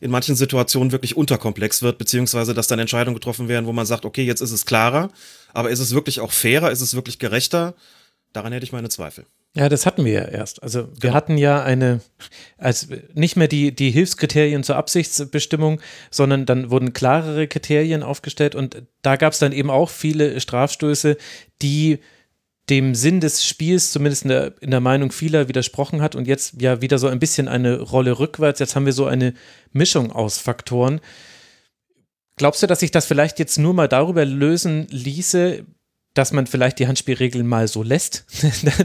[0.00, 4.04] in manchen Situationen wirklich unterkomplex wird, beziehungsweise dass dann Entscheidungen getroffen werden, wo man sagt,
[4.04, 5.10] okay, jetzt ist es klarer,
[5.52, 7.74] aber ist es wirklich auch fairer, ist es wirklich gerechter?
[8.32, 9.24] Daran hätte ich meine Zweifel.
[9.56, 10.62] Ja, das hatten wir ja erst.
[10.62, 11.14] Also wir genau.
[11.14, 12.00] hatten ja eine,
[12.58, 18.82] als nicht mehr die, die Hilfskriterien zur Absichtsbestimmung, sondern dann wurden klarere Kriterien aufgestellt und
[19.00, 21.16] da gab es dann eben auch viele Strafstöße,
[21.62, 22.00] die
[22.68, 26.60] dem Sinn des Spiels, zumindest in der, in der Meinung vieler, widersprochen hat und jetzt
[26.60, 28.60] ja wieder so ein bisschen eine Rolle rückwärts.
[28.60, 29.32] Jetzt haben wir so eine
[29.72, 31.00] Mischung aus Faktoren.
[32.36, 35.64] Glaubst du, dass sich das vielleicht jetzt nur mal darüber lösen ließe,
[36.16, 38.24] dass man vielleicht die Handspielregeln mal so lässt,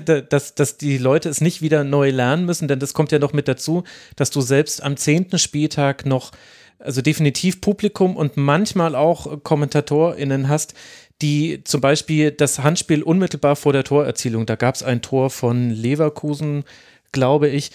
[0.29, 3.31] dass, dass die Leute es nicht wieder neu lernen müssen, denn das kommt ja noch
[3.31, 3.85] mit dazu,
[4.17, 6.33] dass du selbst am zehnten Spieltag noch,
[6.77, 10.73] also definitiv Publikum und manchmal auch KommentatorInnen hast,
[11.21, 15.69] die zum Beispiel das Handspiel unmittelbar vor der Torerzielung, da gab es ein Tor von
[15.69, 16.65] Leverkusen,
[17.13, 17.71] glaube ich,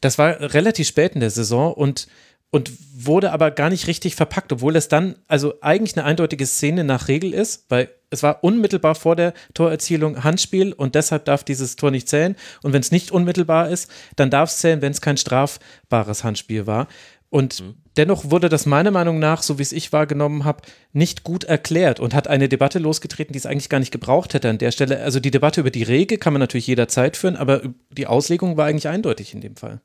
[0.00, 2.08] das war relativ spät in der Saison und
[2.50, 6.84] und wurde aber gar nicht richtig verpackt, obwohl es dann also eigentlich eine eindeutige Szene
[6.84, 11.76] nach Regel ist, weil es war unmittelbar vor der Torerzielung Handspiel und deshalb darf dieses
[11.76, 12.34] Tor nicht zählen.
[12.62, 16.66] Und wenn es nicht unmittelbar ist, dann darf es zählen, wenn es kein strafbares Handspiel
[16.66, 16.88] war.
[17.30, 17.74] Und mhm.
[17.96, 22.00] dennoch wurde das meiner Meinung nach, so wie es ich wahrgenommen habe, nicht gut erklärt
[22.00, 25.00] und hat eine Debatte losgetreten, die es eigentlich gar nicht gebraucht hätte an der Stelle.
[25.00, 28.66] Also die Debatte über die Regel kann man natürlich jederzeit führen, aber die Auslegung war
[28.66, 29.80] eigentlich eindeutig in dem Fall.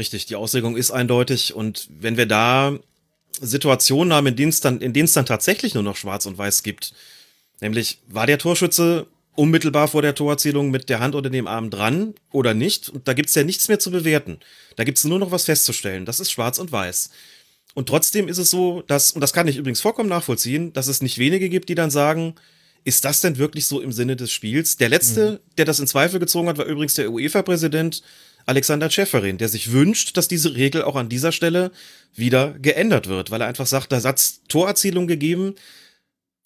[0.00, 2.78] Richtig, die Auslegung ist eindeutig und wenn wir da
[3.38, 6.38] Situationen haben, in denen es dann, in denen es dann tatsächlich nur noch Schwarz und
[6.38, 6.94] Weiß gibt,
[7.60, 12.14] nämlich war der Torschütze unmittelbar vor der Torerzielung mit der Hand unter dem Arm dran
[12.32, 12.88] oder nicht.
[12.88, 14.40] Und da gibt's ja nichts mehr zu bewerten.
[14.76, 16.06] Da gibt's nur noch was festzustellen.
[16.06, 17.10] Das ist schwarz und weiß.
[17.74, 21.02] Und trotzdem ist es so, dass, und das kann ich übrigens vollkommen nachvollziehen, dass es
[21.02, 22.36] nicht wenige gibt, die dann sagen,
[22.84, 24.78] ist das denn wirklich so im Sinne des Spiels?
[24.78, 25.56] Der letzte, mhm.
[25.58, 28.02] der das in Zweifel gezogen hat, war übrigens der UEFA-Präsident
[28.46, 31.70] Alexander Schäferin, der sich wünscht, dass diese Regel auch an dieser Stelle
[32.14, 35.54] wieder geändert wird, weil er einfach sagt, da Satz Torerzielung gegeben,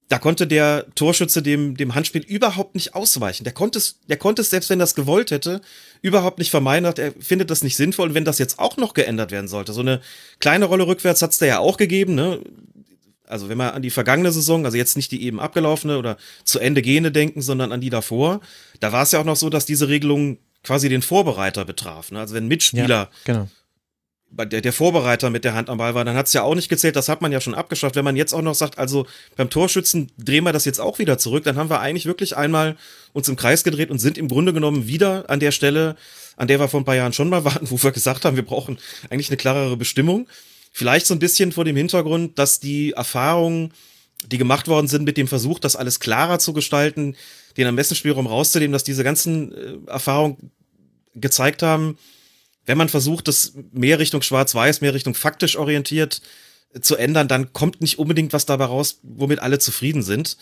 [0.08, 3.44] da konnte der Torschütze dem, dem Handspiel überhaupt nicht ausweichen.
[3.44, 5.62] Der konnte es, der konnte es, selbst wenn er es gewollt hätte,
[6.02, 6.92] überhaupt nicht vermeiden.
[6.96, 8.08] Er findet das nicht sinnvoll.
[8.08, 10.00] Und wenn das jetzt auch noch geändert werden sollte, so eine
[10.40, 12.40] kleine Rolle rückwärts hat es da ja auch gegeben, ne?
[13.26, 16.58] Also wenn wir an die vergangene Saison, also jetzt nicht die eben abgelaufene oder zu
[16.58, 18.40] Ende gehende denken, sondern an die davor,
[18.80, 22.10] da war es ja auch noch so, dass diese Regelung quasi den Vorbereiter betraf.
[22.10, 22.18] Ne?
[22.18, 23.48] Also wenn Mitspieler ja, genau
[24.36, 26.68] der, der Vorbereiter mit der Hand am Ball war, dann hat es ja auch nicht
[26.68, 27.94] gezählt, das hat man ja schon abgeschafft.
[27.94, 31.18] Wenn man jetzt auch noch sagt, also beim Torschützen drehen wir das jetzt auch wieder
[31.18, 32.76] zurück, dann haben wir eigentlich wirklich einmal
[33.12, 35.96] uns im Kreis gedreht und sind im Grunde genommen wieder an der Stelle,
[36.36, 38.44] an der wir vor ein paar Jahren schon mal waren, wo wir gesagt haben, wir
[38.44, 38.78] brauchen
[39.10, 40.26] eigentlich eine klarere Bestimmung.
[40.72, 43.72] Vielleicht so ein bisschen vor dem Hintergrund, dass die Erfahrungen,
[44.26, 47.14] die gemacht worden sind mit dem Versuch, das alles klarer zu gestalten,
[47.56, 50.50] den Ermessensspielraum rauszunehmen, dass diese ganzen äh, Erfahrungen
[51.14, 51.98] gezeigt haben,
[52.66, 56.22] wenn man versucht, das mehr Richtung Schwarz-Weiß, mehr Richtung faktisch orientiert
[56.72, 60.36] äh, zu ändern, dann kommt nicht unbedingt was dabei raus, womit alle zufrieden sind.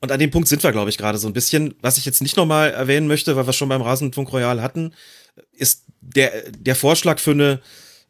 [0.00, 1.74] Und an dem Punkt sind wir, glaube ich, gerade so ein bisschen.
[1.80, 4.94] Was ich jetzt nicht nochmal erwähnen möchte, weil wir schon beim Rasenfunk Royal hatten,
[5.52, 7.60] ist der, der Vorschlag für eine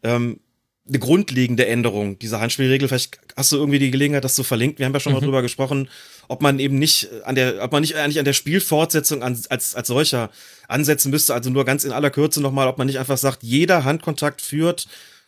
[0.03, 0.41] ähm,
[0.89, 2.89] eine grundlegende Änderung dieser Handspielregel.
[2.89, 4.79] Vielleicht hast du irgendwie die Gelegenheit, das zu verlinken.
[4.79, 5.21] Wir haben ja schon mhm.
[5.21, 5.89] mal drüber gesprochen,
[6.29, 9.75] ob man eben nicht an der, ob man nicht eigentlich an der Spielfortsetzung an, als,
[9.75, 10.31] als solcher
[10.69, 11.35] ansetzen müsste.
[11.35, 14.87] Also nur ganz in aller Kürze nochmal, ob man nicht einfach sagt, jeder Handkontakt führt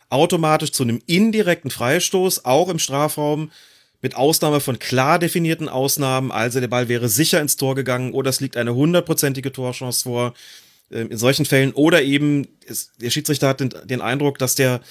[0.09, 3.51] automatisch zu einem indirekten Freistoß, auch im Strafraum,
[4.01, 6.31] mit Ausnahme von klar definierten Ausnahmen.
[6.31, 10.33] Also der Ball wäre sicher ins Tor gegangen oder es liegt eine hundertprozentige Torchance vor.
[10.91, 12.47] Ähm, in solchen Fällen oder eben,
[13.01, 14.81] der Schiedsrichter hat den, den Eindruck, dass der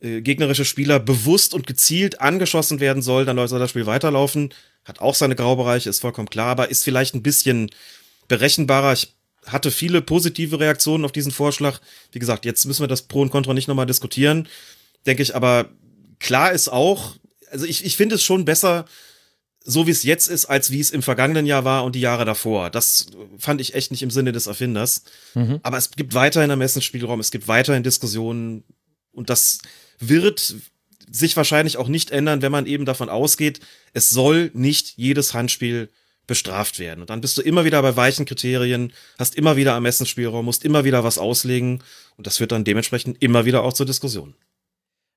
[0.00, 4.52] äh, gegnerische Spieler bewusst und gezielt angeschossen werden soll, dann soll das Spiel weiterlaufen.
[4.84, 7.70] Hat auch seine Graubereiche, ist vollkommen klar, aber ist vielleicht ein bisschen
[8.28, 8.92] berechenbarer.
[8.92, 9.14] Ich
[9.46, 11.80] hatte viele positive Reaktionen auf diesen Vorschlag.
[12.12, 14.48] Wie gesagt, jetzt müssen wir das Pro und Contra nicht nochmal diskutieren,
[15.06, 15.70] denke ich, aber
[16.18, 17.16] klar ist auch,
[17.50, 18.86] also ich, ich finde es schon besser,
[19.64, 22.24] so wie es jetzt ist, als wie es im vergangenen Jahr war und die Jahre
[22.24, 22.70] davor.
[22.70, 23.06] Das
[23.38, 25.02] fand ich echt nicht im Sinne des Erfinders.
[25.34, 25.58] Mhm.
[25.62, 28.62] Aber es gibt weiterhin Ermessensspielraum, es gibt weiterhin Diskussionen
[29.12, 29.58] und das
[29.98, 30.54] wird
[31.10, 33.60] sich wahrscheinlich auch nicht ändern, wenn man eben davon ausgeht,
[33.92, 35.88] es soll nicht jedes Handspiel
[36.26, 37.00] bestraft werden.
[37.00, 40.84] Und dann bist du immer wieder bei weichen Kriterien, hast immer wieder Ermessensspielraum, musst immer
[40.84, 41.82] wieder was auslegen
[42.16, 44.34] und das führt dann dementsprechend immer wieder auch zur Diskussion.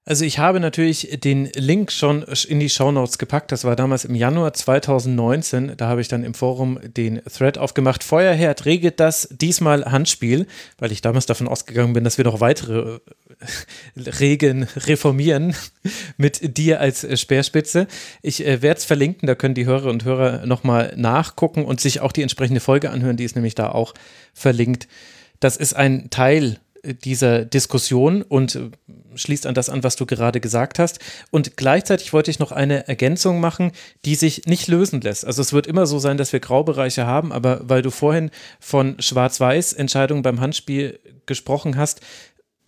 [0.06, 3.52] Also ich habe natürlich den Link schon in die Shownotes gepackt.
[3.52, 5.74] Das war damals im Januar 2019.
[5.78, 8.04] Da habe ich dann im Forum den Thread aufgemacht.
[8.04, 10.48] Feuerherd regelt das diesmal Handspiel,
[10.80, 13.02] weil ich damals davon ausgegangen bin, dass wir noch weitere
[13.96, 15.56] Regeln reformieren
[16.18, 17.88] mit dir als Speerspitze.
[18.22, 22.02] Ich äh, werde es verlinken, da können die Hörer und Hörer nochmal nachgucken und sich
[22.02, 23.94] auch die entsprechende Folge anhören, die ist nämlich da auch
[24.34, 24.88] verlinkt.
[25.40, 28.70] Das ist ein Teil dieser Diskussion und äh,
[29.16, 31.00] schließt an das an, was du gerade gesagt hast.
[31.32, 33.72] Und gleichzeitig wollte ich noch eine Ergänzung machen,
[34.06, 35.26] die sich nicht lösen lässt.
[35.26, 38.96] Also es wird immer so sein, dass wir Graubereiche haben, aber weil du vorhin von
[39.00, 42.02] Schwarz-Weiß-Entscheidungen beim Handspiel gesprochen hast,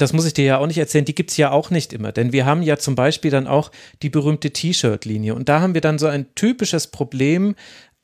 [0.02, 2.12] das muss ich dir ja auch nicht erzählen, die gibt es ja auch nicht immer.
[2.12, 5.36] Denn wir haben ja zum Beispiel dann auch die berühmte T-Shirt-Linie.
[5.36, 7.56] Und da haben wir dann so ein typisches Problem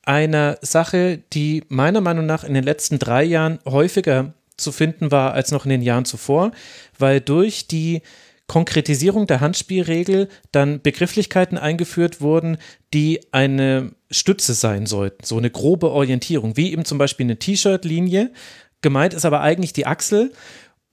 [0.04, 5.32] einer Sache, die meiner Meinung nach in den letzten drei Jahren häufiger zu finden war
[5.34, 6.52] als noch in den Jahren zuvor,
[6.98, 8.02] weil durch die
[8.48, 12.56] Konkretisierung der Handspielregel dann Begrifflichkeiten eingeführt wurden,
[12.94, 18.32] die eine Stütze sein sollten, so eine grobe Orientierung, wie eben zum Beispiel eine T-Shirt-Linie.
[18.80, 20.32] Gemeint ist aber eigentlich die Achsel.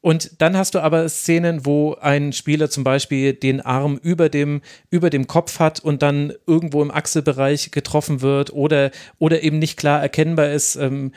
[0.06, 4.62] Und dann hast du aber Szenen, wo ein Spieler zum Beispiel den Arm über dem,
[4.92, 9.78] über dem Kopf hat und dann irgendwo im Achselbereich getroffen wird oder, oder eben nicht
[9.78, 11.12] klar erkennbar ist, ähm,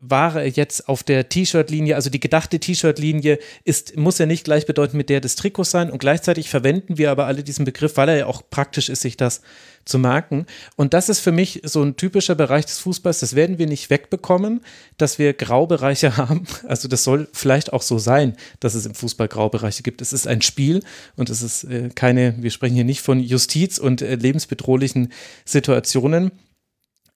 [0.00, 5.10] Ware jetzt auf der T-Shirt-Linie, also die gedachte T-Shirt-Linie ist, muss ja nicht gleichbedeutend mit
[5.10, 8.26] der des Trikots sein und gleichzeitig verwenden wir aber alle diesen Begriff, weil er ja
[8.26, 9.42] auch praktisch ist, sich das
[9.84, 10.46] zu merken.
[10.76, 13.90] Und das ist für mich so ein typischer Bereich des Fußballs, das werden wir nicht
[13.90, 14.62] wegbekommen,
[14.96, 16.46] dass wir Graubereiche haben.
[16.66, 20.00] Also das soll vielleicht auch so sein, dass es im Fußball Graubereiche gibt.
[20.00, 20.82] Es ist ein Spiel
[21.16, 25.12] und es ist äh, keine, wir sprechen hier nicht von Justiz und äh, lebensbedrohlichen
[25.44, 26.32] Situationen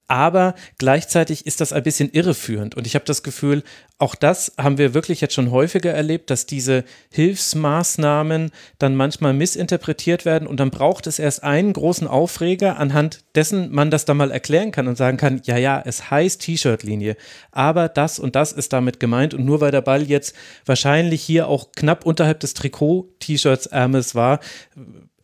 [0.07, 2.75] aber gleichzeitig ist das ein bisschen irreführend.
[2.75, 3.63] Und ich habe das Gefühl,
[3.99, 10.25] auch das haben wir wirklich jetzt schon häufiger erlebt, dass diese Hilfsmaßnahmen dann manchmal missinterpretiert
[10.25, 10.47] werden.
[10.47, 14.73] Und dann braucht es erst einen großen Aufreger, anhand dessen man das dann mal erklären
[14.73, 17.17] kann und sagen kann, ja, ja, es heißt T-Shirt-Linie,
[17.51, 19.33] aber das und das ist damit gemeint.
[19.33, 20.35] Und nur weil der Ball jetzt
[20.67, 24.41] wahrscheinlich hier auch knapp unterhalb des Trikot-T-Shirts-Ärmels war,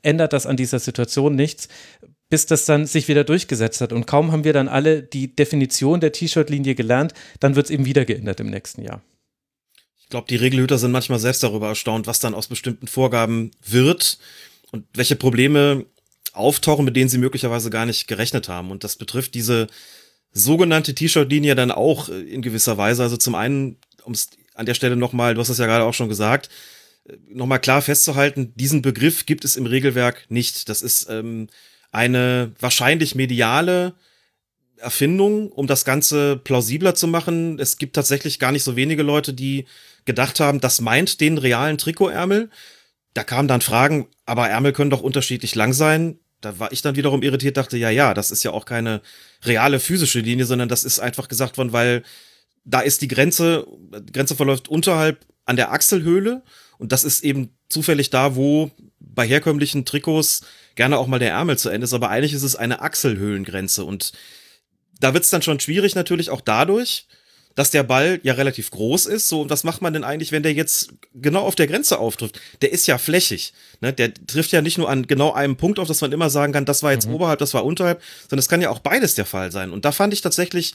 [0.02, 1.68] ändert das an dieser Situation nichts
[2.30, 3.92] bis das dann sich wieder durchgesetzt hat.
[3.92, 7.84] Und kaum haben wir dann alle die Definition der T-Shirt-Linie gelernt, dann wird es eben
[7.84, 9.02] wieder geändert im nächsten Jahr.
[9.98, 14.18] Ich glaube, die Regelhüter sind manchmal selbst darüber erstaunt, was dann aus bestimmten Vorgaben wird
[14.72, 15.86] und welche Probleme
[16.32, 18.70] auftauchen, mit denen sie möglicherweise gar nicht gerechnet haben.
[18.70, 19.66] Und das betrifft diese
[20.32, 23.02] sogenannte T-Shirt-Linie dann auch in gewisser Weise.
[23.02, 25.94] Also zum einen, um es an der Stelle nochmal, du hast es ja gerade auch
[25.94, 26.48] schon gesagt,
[27.28, 30.68] nochmal klar festzuhalten, diesen Begriff gibt es im Regelwerk nicht.
[30.68, 31.48] Das ist ähm,
[31.92, 33.94] eine wahrscheinlich mediale
[34.76, 37.58] Erfindung, um das Ganze plausibler zu machen.
[37.58, 39.66] Es gibt tatsächlich gar nicht so wenige Leute, die
[40.04, 42.50] gedacht haben, das meint den realen Trikotärmel.
[43.14, 46.18] Da kamen dann Fragen, aber Ärmel können doch unterschiedlich lang sein.
[46.40, 49.02] Da war ich dann wiederum irritiert, dachte, ja, ja, das ist ja auch keine
[49.44, 52.02] reale physische Linie, sondern das ist einfach gesagt worden, weil
[52.64, 53.66] da ist die Grenze,
[54.00, 56.42] die Grenze verläuft unterhalb an der Achselhöhle
[56.78, 60.42] und das ist eben zufällig da, wo bei herkömmlichen Trikots
[60.74, 64.12] gerne auch mal der Ärmel zu Ende ist, aber eigentlich ist es eine Achselhöhlengrenze und
[65.00, 67.06] da wird's dann schon schwierig natürlich auch dadurch,
[67.54, 69.28] dass der Ball ja relativ groß ist.
[69.28, 72.40] So, und was macht man denn eigentlich, wenn der jetzt genau auf der Grenze auftrifft?
[72.62, 73.52] Der ist ja flächig.
[73.80, 73.92] Ne?
[73.92, 76.64] Der trifft ja nicht nur an genau einem Punkt auf, dass man immer sagen kann,
[76.64, 77.14] das war jetzt mhm.
[77.14, 79.72] oberhalb, das war unterhalb, sondern es kann ja auch beides der Fall sein.
[79.72, 80.74] Und da fand ich tatsächlich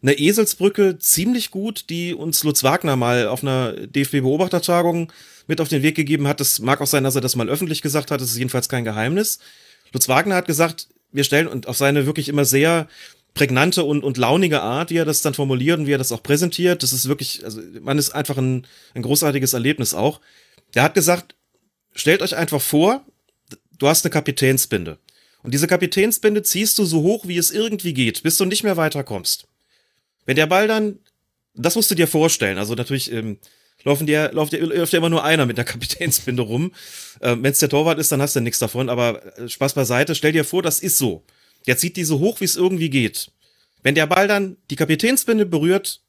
[0.00, 5.12] eine Eselsbrücke ziemlich gut, die uns Lutz Wagner mal auf einer DFB-Beobachtertagung
[5.48, 6.38] mit auf den Weg gegeben hat.
[6.38, 8.20] Das mag auch sein, dass er das mal öffentlich gesagt hat.
[8.20, 9.40] Das ist jedenfalls kein Geheimnis.
[9.92, 12.86] Lutz Wagner hat gesagt, wir stellen und auf seine wirklich immer sehr
[13.34, 16.22] prägnante und, und launige Art, wie er das dann formuliert und wie er das auch
[16.22, 16.82] präsentiert.
[16.82, 20.20] Das ist wirklich, also man ist einfach ein, ein großartiges Erlebnis auch.
[20.74, 21.34] Der hat gesagt,
[21.94, 23.04] stellt euch einfach vor,
[23.78, 24.98] du hast eine Kapitänsbinde.
[25.42, 28.76] Und diese Kapitänsbinde ziehst du so hoch, wie es irgendwie geht, bis du nicht mehr
[28.76, 29.46] weiterkommst.
[30.26, 30.98] Wenn der Ball dann,
[31.54, 33.38] das musst du dir vorstellen, also natürlich ähm,
[33.84, 36.72] laufen dir, läuft, läuft dir immer nur einer mit der Kapitänsbinde rum.
[37.20, 40.14] Ähm, Wenn es der Torwart ist, dann hast du nichts davon, aber äh, Spaß beiseite,
[40.14, 41.24] stell dir vor, das ist so.
[41.66, 43.30] Der zieht die so hoch, wie es irgendwie geht.
[43.82, 46.00] Wenn der Ball dann die Kapitänsbinde berührt,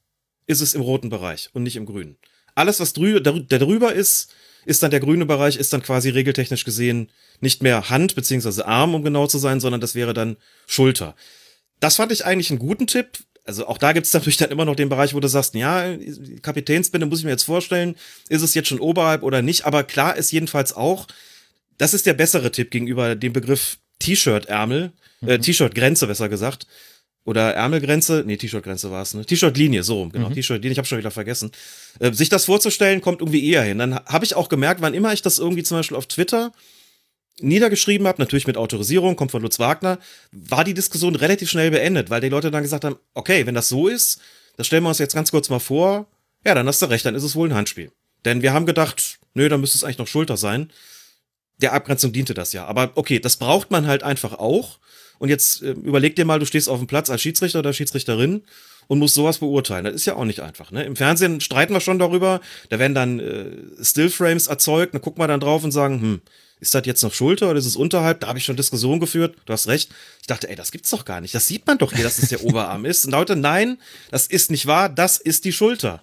[0.48, 2.18] ist es im roten Bereich und nicht im grünen.
[2.56, 4.34] Alles, was drü darüber ist,
[4.66, 8.96] ist dann der grüne Bereich, ist dann quasi regeltechnisch gesehen nicht mehr Hand beziehungsweise Arm,
[8.96, 11.16] um genau zu sein, sondern das wäre dann Schulter.
[11.80, 14.64] Das fand ich eigentlich einen guten Tipp, also auch da gibt es natürlich dann immer
[14.64, 15.98] noch den Bereich, wo du sagst, ja,
[16.44, 17.96] Kapitänsbinde muss ich mir jetzt vorstellen,
[18.30, 21.08] ist es jetzt schon oberhalb oder nicht, aber klar ist jedenfalls auch,
[21.80, 24.92] das ist der bessere Tipp gegenüber dem Begriff T-Shirt-Ärmel,
[25.26, 25.42] äh, mhm.
[25.42, 26.68] T-Shirt-Grenze besser gesagt.
[27.26, 29.26] Oder Ärmelgrenze, nee, T-Shirt-Grenze war es, ne?
[29.26, 30.36] T-Shirt-Linie, so rum, genau, mhm.
[30.36, 31.52] T-Shirt-Linie, ich habe schon wieder vergessen.
[32.00, 33.80] Äh, sich das vorzustellen, kommt irgendwie eher hin.
[33.80, 36.52] Dann habe ich auch gemerkt, wann immer ich das irgendwie zum Beispiel auf Twitter
[37.42, 40.00] niedergeschrieben habe, natürlich mit Autorisierung, kommt von Lutz Wagner,
[40.32, 43.70] war die Diskussion relativ schnell beendet, weil die Leute dann gesagt haben, okay, wenn das
[43.70, 44.20] so ist,
[44.58, 46.08] das stellen wir uns jetzt ganz kurz mal vor,
[46.46, 47.92] ja, dann hast du recht, dann ist es wohl ein Handspiel.
[48.26, 50.72] Denn wir haben gedacht, nö, dann müsste es eigentlich noch Schulter sein.
[51.62, 52.66] Der Abgrenzung diente das ja.
[52.66, 54.80] Aber okay, das braucht man halt einfach auch.
[55.18, 58.44] Und jetzt äh, überleg dir mal, du stehst auf dem Platz als Schiedsrichter oder Schiedsrichterin
[58.88, 59.86] und musst sowas beurteilen.
[59.86, 60.72] Das ist ja auch nicht einfach.
[60.72, 60.84] Ne?
[60.84, 62.42] Im Fernsehen streiten wir schon darüber.
[62.70, 64.94] Da werden dann äh, Stillframes erzeugt.
[64.94, 66.22] Da gucken wir dann drauf und sagen, hm,
[66.60, 68.20] ist das jetzt noch Schulter oder ist es unterhalb?
[68.20, 69.38] Da habe ich schon Diskussionen geführt.
[69.46, 69.92] Du hast recht.
[70.20, 71.34] Ich dachte, ey, das gibt's doch gar nicht.
[71.34, 73.06] Das sieht man doch hier, dass es der Oberarm ist.
[73.06, 73.78] Und Leute, nein,
[74.12, 74.90] das ist nicht wahr.
[74.90, 76.02] Das ist die Schulter.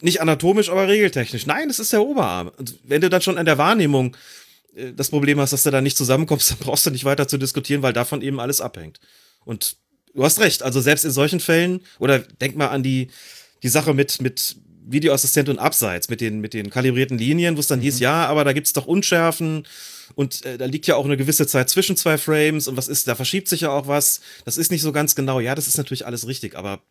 [0.00, 1.46] Nicht anatomisch, aber regeltechnisch.
[1.46, 2.52] Nein, das ist der Oberarm.
[2.56, 4.16] Und wenn du dann schon an der Wahrnehmung
[4.76, 7.36] äh, das Problem hast, dass du da nicht zusammenkommst, dann brauchst du nicht weiter zu
[7.36, 9.00] diskutieren, weil davon eben alles abhängt.
[9.44, 9.76] Und
[10.14, 10.62] du hast recht.
[10.62, 13.10] Also selbst in solchen Fällen, oder denk mal an die,
[13.64, 17.66] die Sache mit, mit Videoassistent und Abseits, mit den, mit den kalibrierten Linien, wo es
[17.66, 17.84] dann mhm.
[17.84, 19.66] hieß, ja, aber da gibt's doch Unschärfen
[20.14, 23.08] und äh, da liegt ja auch eine gewisse Zeit zwischen zwei Frames und was ist,
[23.08, 24.20] da verschiebt sich ja auch was.
[24.44, 25.40] Das ist nicht so ganz genau.
[25.40, 26.82] Ja, das ist natürlich alles richtig, aber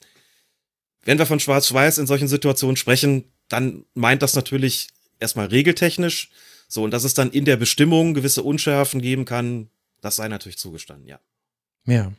[1.05, 4.87] wenn wir von Schwarz-Weiß in solchen Situationen sprechen, dann meint das natürlich
[5.19, 6.29] erstmal regeltechnisch.
[6.67, 9.69] So, und dass es dann in der Bestimmung gewisse Unschärfen geben kann,
[10.01, 11.19] das sei natürlich zugestanden, ja.
[11.85, 12.11] Ja.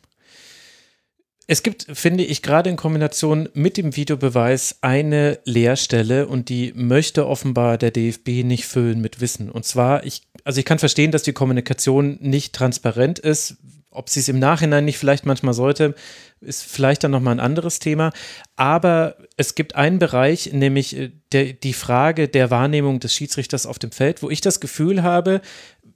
[1.47, 7.27] Es gibt, finde ich, gerade in Kombination mit dem Videobeweis eine Leerstelle und die möchte
[7.27, 9.51] offenbar der DFB nicht füllen mit Wissen.
[9.51, 13.57] Und zwar, ich, also ich kann verstehen, dass die Kommunikation nicht transparent ist.
[13.91, 15.95] Ob sie es im Nachhinein nicht vielleicht manchmal sollte,
[16.41, 18.13] ist vielleicht dann nochmal ein anderes Thema.
[18.57, 23.79] Aber es gibt einen Bereich, nämlich äh, der, die Frage der Wahrnehmung des Schiedsrichters auf
[23.79, 25.43] dem Feld, wo ich das Gefühl habe,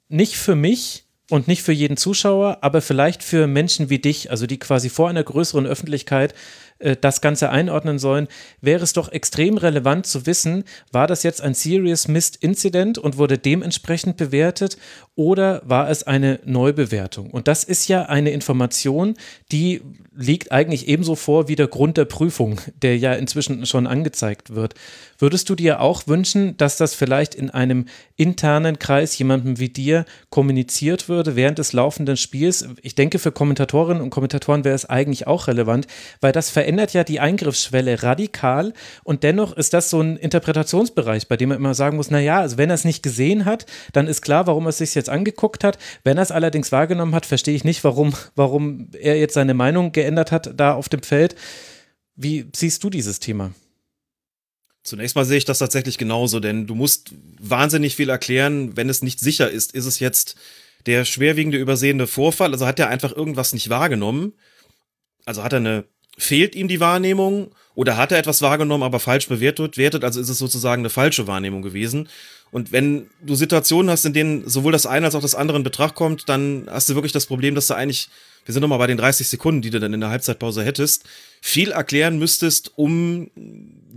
[0.08, 4.46] nicht für mich, und nicht für jeden Zuschauer, aber vielleicht für Menschen wie dich, also
[4.46, 6.34] die quasi vor einer größeren Öffentlichkeit
[6.78, 8.28] äh, das Ganze einordnen sollen,
[8.60, 13.18] wäre es doch extrem relevant zu wissen, war das jetzt ein Serious Missed Incident und
[13.18, 14.76] wurde dementsprechend bewertet
[15.14, 17.30] oder war es eine Neubewertung?
[17.30, 19.14] Und das ist ja eine Information,
[19.50, 19.80] die
[20.14, 24.74] liegt eigentlich ebenso vor wie der Grund der Prüfung, der ja inzwischen schon angezeigt wird.
[25.18, 27.86] Würdest du dir auch wünschen, dass das vielleicht in einem
[28.16, 32.68] internen Kreis jemandem wie dir kommuniziert würde während des laufenden Spiels?
[32.82, 35.86] Ich denke, für Kommentatorinnen und Kommentatoren wäre es eigentlich auch relevant,
[36.20, 41.26] weil das verändert verändert ja die Eingriffsschwelle radikal und dennoch ist das so ein Interpretationsbereich,
[41.26, 44.06] bei dem man immer sagen muss, naja, also wenn er es nicht gesehen hat, dann
[44.06, 45.78] ist klar, warum er es sich jetzt angeguckt hat.
[46.04, 49.92] Wenn er es allerdings wahrgenommen hat, verstehe ich nicht, warum, warum er jetzt seine Meinung
[49.92, 51.36] geändert hat da auf dem Feld.
[52.16, 53.52] Wie siehst du dieses Thema?
[54.82, 59.00] Zunächst mal sehe ich das tatsächlich genauso, denn du musst wahnsinnig viel erklären, wenn es
[59.00, 59.72] nicht sicher ist.
[59.72, 60.34] Ist es jetzt
[60.84, 62.52] der schwerwiegende übersehene Vorfall?
[62.52, 64.34] Also hat er einfach irgendwas nicht wahrgenommen?
[65.24, 65.84] Also hat er eine
[66.18, 70.28] fehlt ihm die Wahrnehmung oder hat er etwas wahrgenommen, aber falsch bewertet, wertet, also ist
[70.28, 72.08] es sozusagen eine falsche Wahrnehmung gewesen.
[72.50, 75.64] Und wenn du Situationen hast, in denen sowohl das eine als auch das andere in
[75.64, 78.08] Betracht kommt, dann hast du wirklich das Problem, dass du eigentlich,
[78.44, 81.04] wir sind nochmal bei den 30 Sekunden, die du dann in der Halbzeitpause hättest,
[81.40, 83.30] viel erklären müsstest, um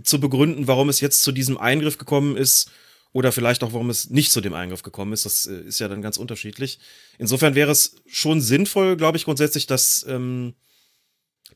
[0.04, 2.70] zu begründen, warum es jetzt zu diesem Eingriff gekommen ist
[3.12, 5.24] oder vielleicht auch, warum es nicht zu dem Eingriff gekommen ist.
[5.24, 6.78] Das äh, ist ja dann ganz unterschiedlich.
[7.18, 10.54] Insofern wäre es schon sinnvoll, glaube ich, grundsätzlich, dass ähm,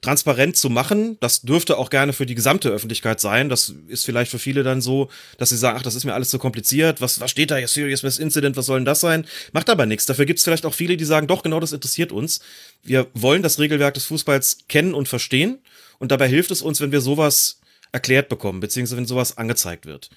[0.01, 1.17] transparent zu machen.
[1.21, 3.49] Das dürfte auch gerne für die gesamte Öffentlichkeit sein.
[3.49, 6.31] Das ist vielleicht für viele dann so, dass sie sagen, ach, das ist mir alles
[6.31, 7.01] zu kompliziert.
[7.01, 7.75] Was, was steht da jetzt?
[7.75, 9.27] Serious Miss Incident, was soll denn das sein?
[9.53, 10.07] Macht aber nichts.
[10.07, 12.41] Dafür gibt es vielleicht auch viele, die sagen, doch, genau das interessiert uns.
[12.83, 15.59] Wir wollen das Regelwerk des Fußballs kennen und verstehen.
[15.99, 17.61] Und dabei hilft es uns, wenn wir sowas
[17.93, 20.11] erklärt bekommen, beziehungsweise wenn sowas angezeigt wird.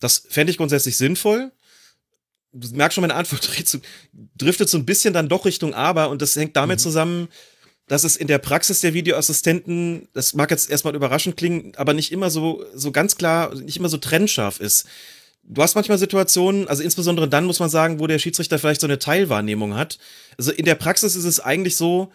[0.00, 1.52] Das fände ich grundsätzlich sinnvoll.
[2.52, 3.48] Du merkst schon, meine Antwort
[4.38, 6.82] driftet so ein bisschen dann doch Richtung Aber und das hängt damit mhm.
[6.82, 7.28] zusammen,
[7.88, 12.10] dass es in der Praxis der Videoassistenten, das mag jetzt erstmal überraschend klingen, aber nicht
[12.10, 14.86] immer so, so ganz klar, nicht immer so trennscharf ist.
[15.44, 18.88] Du hast manchmal Situationen, also insbesondere dann muss man sagen, wo der Schiedsrichter vielleicht so
[18.88, 19.98] eine Teilwahrnehmung hat.
[20.36, 22.10] Also in der Praxis ist es eigentlich so,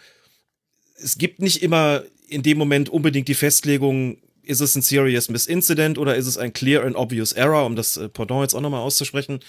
[0.95, 5.97] es gibt nicht immer in dem Moment unbedingt die Festlegung, ist es ein Serious Misincident
[5.97, 8.81] oder ist es ein Clear and Obvious Error, um das äh, Pendant jetzt auch nochmal
[8.81, 9.39] auszusprechen,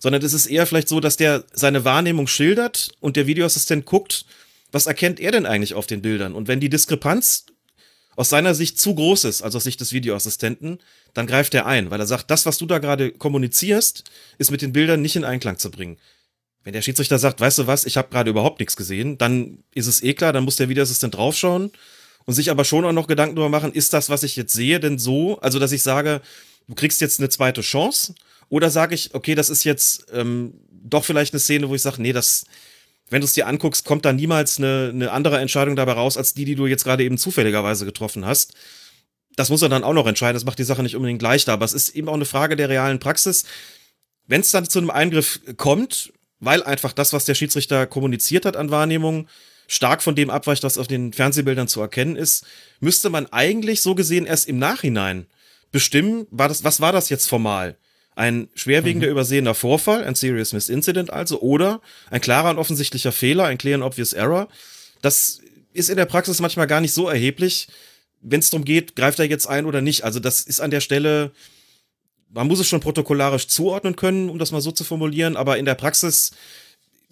[0.00, 4.26] sondern es ist eher vielleicht so, dass der seine Wahrnehmung schildert und der Videoassistent guckt,
[4.72, 6.34] was erkennt er denn eigentlich auf den Bildern?
[6.34, 7.46] Und wenn die Diskrepanz
[8.16, 10.78] aus seiner Sicht zu groß ist, also aus Sicht des Videoassistenten,
[11.14, 14.04] dann greift er ein, weil er sagt, das, was du da gerade kommunizierst,
[14.38, 15.96] ist mit den Bildern nicht in Einklang zu bringen.
[16.62, 19.86] Wenn der Schiedsrichter sagt, weißt du was, ich habe gerade überhaupt nichts gesehen, dann ist
[19.86, 21.70] es eh klar, dann muss der Videoassistent draufschauen
[22.26, 24.80] und sich aber schon auch noch Gedanken darüber machen, ist das, was ich jetzt sehe,
[24.80, 26.20] denn so, also dass ich sage,
[26.68, 28.14] du kriegst jetzt eine zweite Chance,
[28.50, 32.02] oder sage ich, okay, das ist jetzt ähm, doch vielleicht eine Szene, wo ich sage,
[32.02, 32.44] nee, das,
[33.10, 36.32] wenn du es dir anguckst, kommt da niemals eine, eine andere Entscheidung dabei raus, als
[36.32, 38.54] die, die du jetzt gerade eben zufälligerweise getroffen hast.
[39.36, 40.34] Das muss er dann auch noch entscheiden.
[40.34, 41.52] Das macht die Sache nicht unbedingt leichter.
[41.52, 43.44] Aber es ist eben auch eine Frage der realen Praxis.
[44.26, 48.56] Wenn es dann zu einem Eingriff kommt, weil einfach das, was der Schiedsrichter kommuniziert hat
[48.56, 49.28] an Wahrnehmung,
[49.66, 52.44] stark von dem abweicht, was auf den Fernsehbildern zu erkennen ist,
[52.80, 55.26] müsste man eigentlich so gesehen erst im Nachhinein
[55.72, 57.76] bestimmen, war das, was war das jetzt formal?
[58.20, 59.12] Ein schwerwiegender mhm.
[59.12, 63.76] übersehener Vorfall, ein Serious Miss Incident also, oder ein klarer und offensichtlicher Fehler, ein clear
[63.76, 64.48] and obvious error.
[65.00, 65.40] Das
[65.72, 67.68] ist in der Praxis manchmal gar nicht so erheblich,
[68.20, 70.04] wenn es darum geht, greift er jetzt ein oder nicht.
[70.04, 71.30] Also das ist an der Stelle,
[72.28, 75.64] man muss es schon protokollarisch zuordnen können, um das mal so zu formulieren, aber in
[75.64, 76.32] der Praxis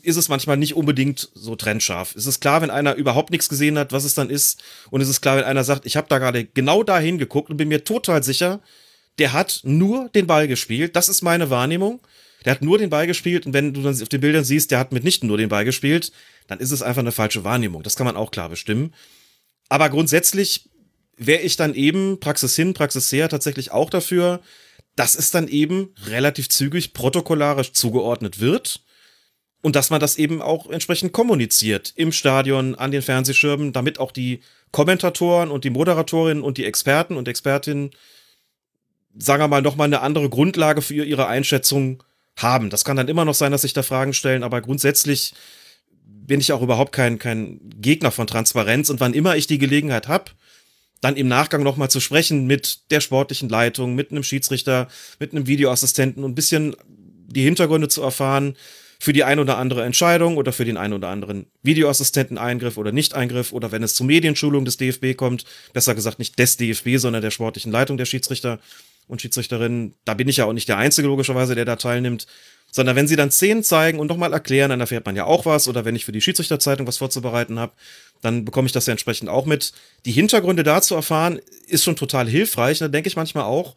[0.02, 2.14] ist es manchmal nicht unbedingt so trennscharf.
[2.16, 4.62] Es ist klar, wenn einer überhaupt nichts gesehen hat, was es dann ist.
[4.90, 7.56] Und es ist klar, wenn einer sagt, ich habe da gerade genau da hingeguckt und
[7.56, 8.60] bin mir total sicher,
[9.18, 10.96] der hat nur den Ball gespielt.
[10.96, 12.00] Das ist meine Wahrnehmung.
[12.44, 14.78] Der hat nur den Ball gespielt und wenn du dann auf den Bildern siehst, der
[14.78, 16.12] hat mitnichten nur den Ball gespielt,
[16.46, 17.82] dann ist es einfach eine falsche Wahrnehmung.
[17.82, 18.94] Das kann man auch klar bestimmen.
[19.68, 20.70] Aber grundsätzlich
[21.16, 24.40] wäre ich dann eben, Praxis hin, Praxis her, tatsächlich auch dafür,
[24.94, 28.82] dass es dann eben relativ zügig protokollarisch zugeordnet wird
[29.62, 34.12] und dass man das eben auch entsprechend kommuniziert im Stadion, an den Fernsehschirmen, damit auch
[34.12, 34.40] die
[34.70, 37.90] Kommentatoren und die Moderatorinnen und die Experten und Expertinnen,
[39.18, 42.02] sagen wir mal, nochmal eine andere Grundlage für ihre Einschätzung
[42.36, 42.70] haben.
[42.70, 45.34] Das kann dann immer noch sein, dass sich da Fragen stellen, aber grundsätzlich
[46.04, 50.08] bin ich auch überhaupt kein, kein Gegner von Transparenz und wann immer ich die Gelegenheit
[50.08, 50.30] habe,
[51.00, 54.88] dann im Nachgang nochmal zu sprechen mit der sportlichen Leitung, mit einem Schiedsrichter,
[55.18, 56.76] mit einem Videoassistenten und ein bisschen
[57.26, 58.56] die Hintergründe zu erfahren,
[59.00, 63.52] für die ein oder andere Entscheidung oder für den ein oder anderen Videoassistenten-Eingriff oder Nicht-Eingriff
[63.52, 67.30] oder wenn es zur Medienschulung des DFB kommt, besser gesagt nicht des DFB, sondern der
[67.30, 68.58] sportlichen Leitung der Schiedsrichter
[69.08, 69.94] und Schiedsrichterinnen.
[70.04, 72.26] Da bin ich ja auch nicht der Einzige, logischerweise, der da teilnimmt.
[72.70, 75.68] Sondern wenn sie dann Szenen zeigen und nochmal erklären, dann erfährt man ja auch was.
[75.68, 77.72] Oder wenn ich für die Schiedsrichterzeitung was vorzubereiten habe,
[78.20, 79.72] dann bekomme ich das ja entsprechend auch mit.
[80.04, 82.78] Die Hintergründe dazu erfahren, ist schon total hilfreich.
[82.78, 83.74] Da denke ich manchmal auch,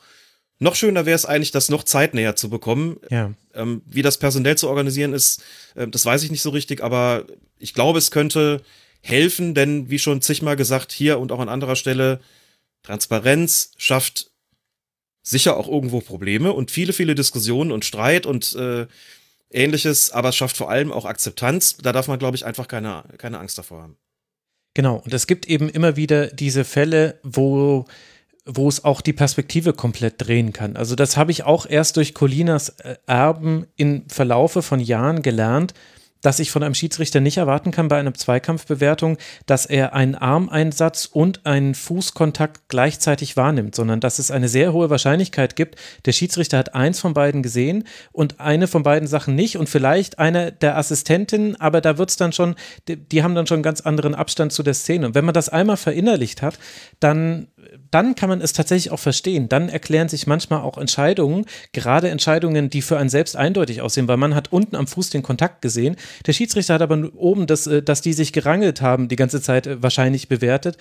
[0.59, 2.97] noch schöner wäre es eigentlich, das noch zeitnäher zu bekommen.
[3.09, 3.31] Ja.
[3.53, 5.41] Ähm, wie das personell zu organisieren ist,
[5.75, 7.25] äh, das weiß ich nicht so richtig, aber
[7.57, 8.61] ich glaube, es könnte
[9.01, 12.19] helfen, denn wie schon zigmal gesagt, hier und auch an anderer Stelle,
[12.83, 14.30] Transparenz schafft
[15.23, 18.87] sicher auch irgendwo Probleme und viele, viele Diskussionen und Streit und äh,
[19.51, 21.77] ähnliches, aber es schafft vor allem auch Akzeptanz.
[21.77, 23.97] Da darf man, glaube ich, einfach keine, keine Angst davor haben.
[24.73, 27.85] Genau, und es gibt eben immer wieder diese Fälle, wo
[28.45, 30.75] wo es auch die Perspektive komplett drehen kann.
[30.75, 35.73] Also das habe ich auch erst durch Colinas äh, Erben im Verlaufe von Jahren gelernt,
[36.21, 41.05] dass ich von einem Schiedsrichter nicht erwarten kann bei einer Zweikampfbewertung, dass er einen Armeinsatz
[41.05, 46.57] und einen Fußkontakt gleichzeitig wahrnimmt, sondern dass es eine sehr hohe Wahrscheinlichkeit gibt, der Schiedsrichter
[46.57, 50.77] hat eins von beiden gesehen und eine von beiden Sachen nicht und vielleicht eine der
[50.77, 52.55] Assistentinnen, aber da wird es dann schon,
[52.87, 55.07] die, die haben dann schon einen ganz anderen Abstand zu der Szene.
[55.07, 56.59] Und wenn man das einmal verinnerlicht hat,
[56.99, 57.47] dann
[57.91, 59.49] dann kann man es tatsächlich auch verstehen.
[59.49, 64.17] Dann erklären sich manchmal auch Entscheidungen, gerade Entscheidungen, die für einen selbst eindeutig aussehen, weil
[64.17, 65.95] man hat unten am Fuß den Kontakt gesehen.
[66.25, 69.67] Der Schiedsrichter hat aber oben, das, äh, dass die sich gerangelt haben, die ganze Zeit
[69.67, 70.77] äh, wahrscheinlich bewertet.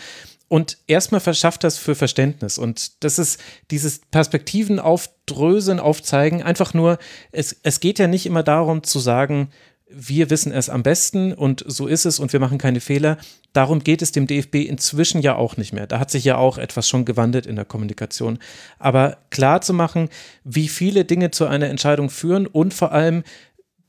[0.48, 2.58] Und erstmal verschafft das für Verständnis.
[2.58, 6.42] Und das ist dieses Perspektiven aufdröseln, aufzeigen.
[6.42, 6.98] Einfach nur,
[7.30, 9.50] es, es geht ja nicht immer darum zu sagen,
[9.92, 13.18] wir wissen es am besten und so ist es und wir machen keine Fehler.
[13.52, 15.86] Darum geht es dem DFB inzwischen ja auch nicht mehr.
[15.86, 18.38] Da hat sich ja auch etwas schon gewandelt in der Kommunikation.
[18.78, 20.08] Aber klar zu machen,
[20.44, 23.24] wie viele Dinge zu einer Entscheidung führen und vor allem,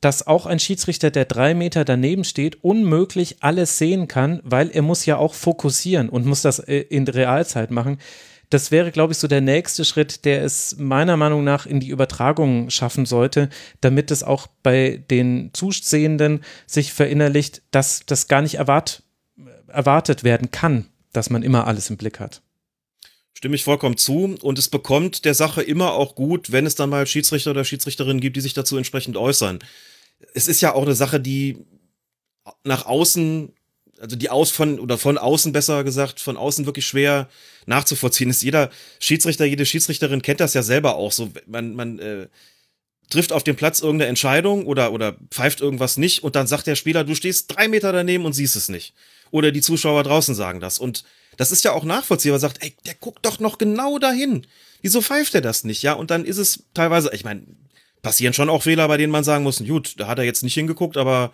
[0.02, 4.82] dass auch ein Schiedsrichter, der drei Meter daneben steht, unmöglich alles sehen kann, weil er
[4.82, 7.99] muss ja auch fokussieren und muss das äh, in Realzeit machen
[8.52, 11.89] das wäre, glaube ich, so der nächste Schritt, der es meiner Meinung nach in die
[11.89, 13.49] Übertragung schaffen sollte,
[13.80, 19.04] damit es auch bei den Zusehenden sich verinnerlicht, dass das gar nicht erwart
[19.68, 22.41] erwartet werden kann, dass man immer alles im Blick hat.
[23.34, 24.36] Stimme ich vollkommen zu.
[24.41, 28.20] Und es bekommt der Sache immer auch gut, wenn es dann mal Schiedsrichter oder Schiedsrichterinnen
[28.20, 29.60] gibt, die sich dazu entsprechend äußern.
[30.34, 31.58] Es ist ja auch eine Sache, die
[32.66, 33.54] nach außen
[34.02, 37.30] also die aus von oder von außen besser gesagt, von außen wirklich schwer
[37.68, 38.41] nachzuvollziehen ist.
[38.41, 41.12] Jeder Schiedsrichter, jede Schiedsrichterin kennt das ja selber auch.
[41.12, 42.28] So, man, man äh,
[43.10, 46.76] trifft auf dem Platz irgendeine Entscheidung oder, oder pfeift irgendwas nicht und dann sagt der
[46.76, 48.93] Spieler, du stehst drei Meter daneben und siehst es nicht.
[49.30, 50.80] Oder die Zuschauer draußen sagen das.
[50.80, 51.04] Und
[51.38, 54.47] das ist ja auch nachvollziehbar, sagt, ey, der guckt doch noch genau dahin.
[54.82, 55.84] Wieso pfeift er das nicht?
[55.84, 57.43] Ja, und dann ist es teilweise, ich meine,
[58.02, 60.56] passieren schon auch Fehler, bei denen man sagen muss, gut, da hat er jetzt nicht
[60.56, 61.32] hingeguckt, aber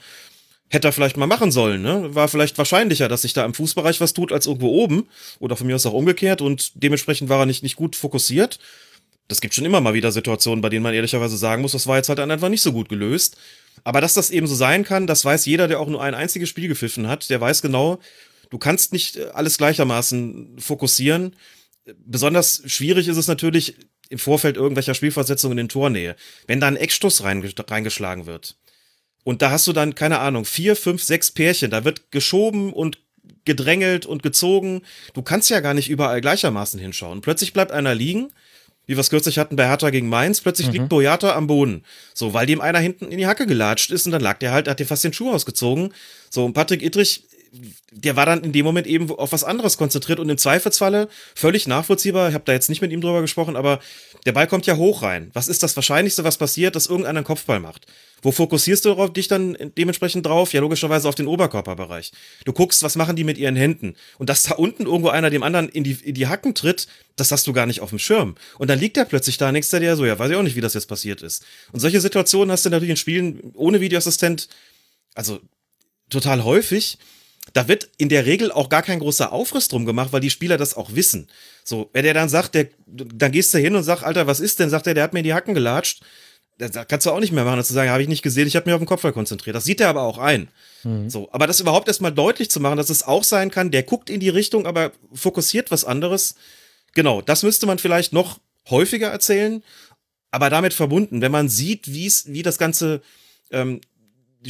[0.69, 2.13] Hätte er vielleicht mal machen sollen, ne?
[2.13, 5.07] War vielleicht wahrscheinlicher, dass sich da im Fußbereich was tut, als irgendwo oben.
[5.39, 6.41] Oder von mir aus auch umgekehrt.
[6.41, 8.59] Und dementsprechend war er nicht, nicht gut fokussiert.
[9.29, 11.97] Das gibt schon immer mal wieder Situationen, bei denen man ehrlicherweise sagen muss, das war
[11.97, 13.37] jetzt halt einfach nicht so gut gelöst.
[13.85, 16.49] Aber dass das eben so sein kann, das weiß jeder, der auch nur ein einziges
[16.49, 17.29] Spiel gepfiffen hat.
[17.29, 17.99] Der weiß genau,
[18.49, 21.35] du kannst nicht äh, alles gleichermaßen fokussieren.
[22.05, 23.75] Besonders schwierig ist es natürlich
[24.09, 26.17] im Vorfeld irgendwelcher Spielversetzungen in Tornähe.
[26.45, 28.57] Wenn da ein Eckstoß reingeschlagen wird
[29.27, 31.69] und da hast du dann, keine Ahnung, vier, fünf, sechs Pärchen.
[31.69, 32.99] Da wird geschoben und
[33.43, 34.83] gedrängelt und gezogen.
[35.15, 37.19] Du kannst ja gar nicht überall gleichermaßen hinschauen.
[37.19, 38.29] Plötzlich bleibt einer liegen.
[38.85, 40.73] wie wir es kürzlich hatten bei Hertha gegen Mainz, plötzlich mhm.
[40.73, 41.83] liegt Boyata am Boden.
[42.13, 44.69] So, weil dem einer hinten in die Hacke gelatscht ist und dann lag der halt,
[44.69, 45.93] hat dir fast den Schuh ausgezogen.
[46.29, 47.25] So, und Patrick Ittrich
[47.91, 51.67] der war dann in dem Moment eben auf was anderes konzentriert und im Zweifelsfalle völlig
[51.67, 52.29] nachvollziehbar.
[52.29, 53.79] Ich habe da jetzt nicht mit ihm drüber gesprochen, aber
[54.25, 55.29] der Ball kommt ja hoch rein.
[55.33, 57.87] Was ist das Wahrscheinlichste, was passiert, dass irgendeiner einen Kopfball macht?
[58.21, 60.51] Wo fokussierst du dich dann dementsprechend drauf?
[60.51, 62.11] Ja, logischerweise auf den Oberkörperbereich.
[62.45, 63.95] Du guckst, was machen die mit ihren Händen?
[64.17, 67.31] Und dass da unten irgendwo einer dem anderen in die, in die Hacken tritt, das
[67.31, 68.35] hast du gar nicht auf dem Schirm.
[68.57, 70.55] Und dann liegt er plötzlich da, denkst du dir so, ja, weiß ich auch nicht,
[70.55, 71.45] wie das jetzt passiert ist.
[71.71, 74.49] Und solche Situationen hast du natürlich in Spielen ohne Videoassistent,
[75.13, 75.39] also
[76.09, 76.97] total häufig
[77.53, 80.57] da wird in der Regel auch gar kein großer Aufriss drum gemacht, weil die Spieler
[80.57, 81.27] das auch wissen.
[81.63, 84.59] So, wenn der dann sagt, der, dann gehst du hin und sagst, Alter, was ist
[84.59, 84.69] denn?
[84.69, 86.01] Sagt er, der hat mir die Hacken gelatscht.
[86.57, 88.67] Das kannst du auch nicht mehr machen, zu sagen, habe ich nicht gesehen, ich habe
[88.67, 89.55] mich auf den Kopfball konzentriert.
[89.55, 90.49] Das sieht er aber auch ein.
[90.83, 91.07] Mhm.
[91.07, 94.09] So, aber das überhaupt erstmal deutlich zu machen, dass es auch sein kann, der guckt
[94.09, 96.35] in die Richtung, aber fokussiert was anderes.
[96.95, 98.39] Genau, das müsste man vielleicht noch
[98.69, 99.63] häufiger erzählen,
[100.31, 103.01] aber damit verbunden, wenn man sieht, wie es, wie das Ganze
[103.51, 103.81] ähm,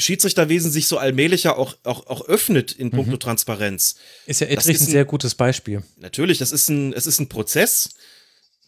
[0.01, 3.19] Schiedsrichterwesen sich so allmählich ja auch, auch, auch öffnet in puncto mhm.
[3.19, 3.95] Transparenz.
[4.25, 5.83] Ist ja Ettrich ein, ein, sehr gutes Beispiel.
[5.97, 7.89] Natürlich, das ist ein, es ist ein Prozess.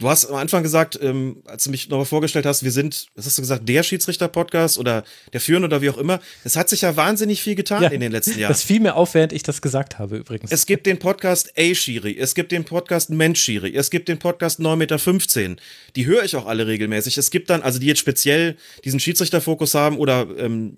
[0.02, 3.26] Du hast am Anfang gesagt, ähm, als du mich nochmal vorgestellt hast, wir sind, was
[3.26, 5.04] hast du gesagt, der Schiedsrichter-Podcast oder
[5.34, 6.22] der Führende oder wie auch immer.
[6.46, 8.50] Es hat sich ja wahnsinnig viel getan ja, in den letzten Jahren.
[8.50, 10.54] Das fiel mir auf, während ich das gesagt habe, übrigens.
[10.54, 15.50] Es gibt den Podcast A-Schiri, es gibt den Podcast Mensch-Schiri, es gibt den Podcast 9,15
[15.50, 15.62] Meter.
[15.98, 17.18] Die höre ich auch alle regelmäßig.
[17.18, 18.56] Es gibt dann, also die jetzt speziell
[18.86, 20.78] diesen Schiedsrichter-Fokus haben oder ähm,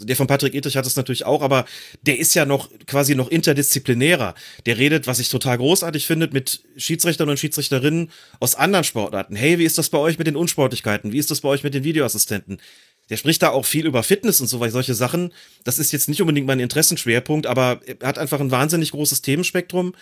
[0.00, 1.64] der von Patrick Edrich hat es natürlich auch, aber
[2.02, 4.34] der ist ja noch quasi noch interdisziplinärer.
[4.66, 9.36] Der redet, was ich total großartig finde, mit Schiedsrichtern und Schiedsrichterinnen aus anderen Sportarten.
[9.36, 11.12] Hey, wie ist das bei euch mit den Unsportlichkeiten?
[11.12, 12.60] Wie ist das bei euch mit den Videoassistenten?
[13.08, 15.32] Der spricht da auch viel über Fitness und so weiter, solche Sachen.
[15.64, 19.94] Das ist jetzt nicht unbedingt mein Interessenschwerpunkt, aber er hat einfach ein wahnsinnig großes Themenspektrum.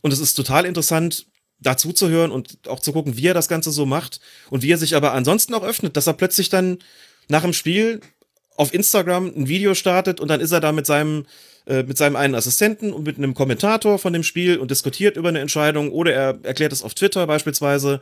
[0.00, 1.26] Und es ist total interessant,
[1.60, 4.70] dazu zu hören und auch zu gucken, wie er das Ganze so macht und wie
[4.70, 6.78] er sich aber ansonsten auch öffnet, dass er plötzlich dann
[7.28, 8.00] nach dem Spiel
[8.56, 11.26] auf Instagram ein Video startet und dann ist er da mit seinem
[11.66, 15.28] äh, mit seinem einen Assistenten und mit einem Kommentator von dem Spiel und diskutiert über
[15.30, 18.00] eine Entscheidung oder er erklärt es auf Twitter beispielsweise.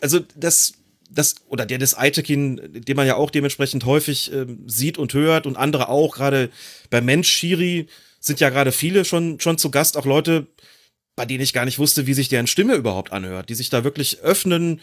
[0.00, 0.74] Also das
[1.10, 5.46] das oder der des Eitekin, den man ja auch dementsprechend häufig äh, sieht und hört
[5.46, 6.50] und andere auch, gerade
[6.90, 7.86] bei Mensch Shiri
[8.20, 10.46] sind ja gerade viele schon schon zu Gast, auch Leute,
[11.16, 13.84] bei denen ich gar nicht wusste, wie sich deren Stimme überhaupt anhört, die sich da
[13.84, 14.80] wirklich öffnen.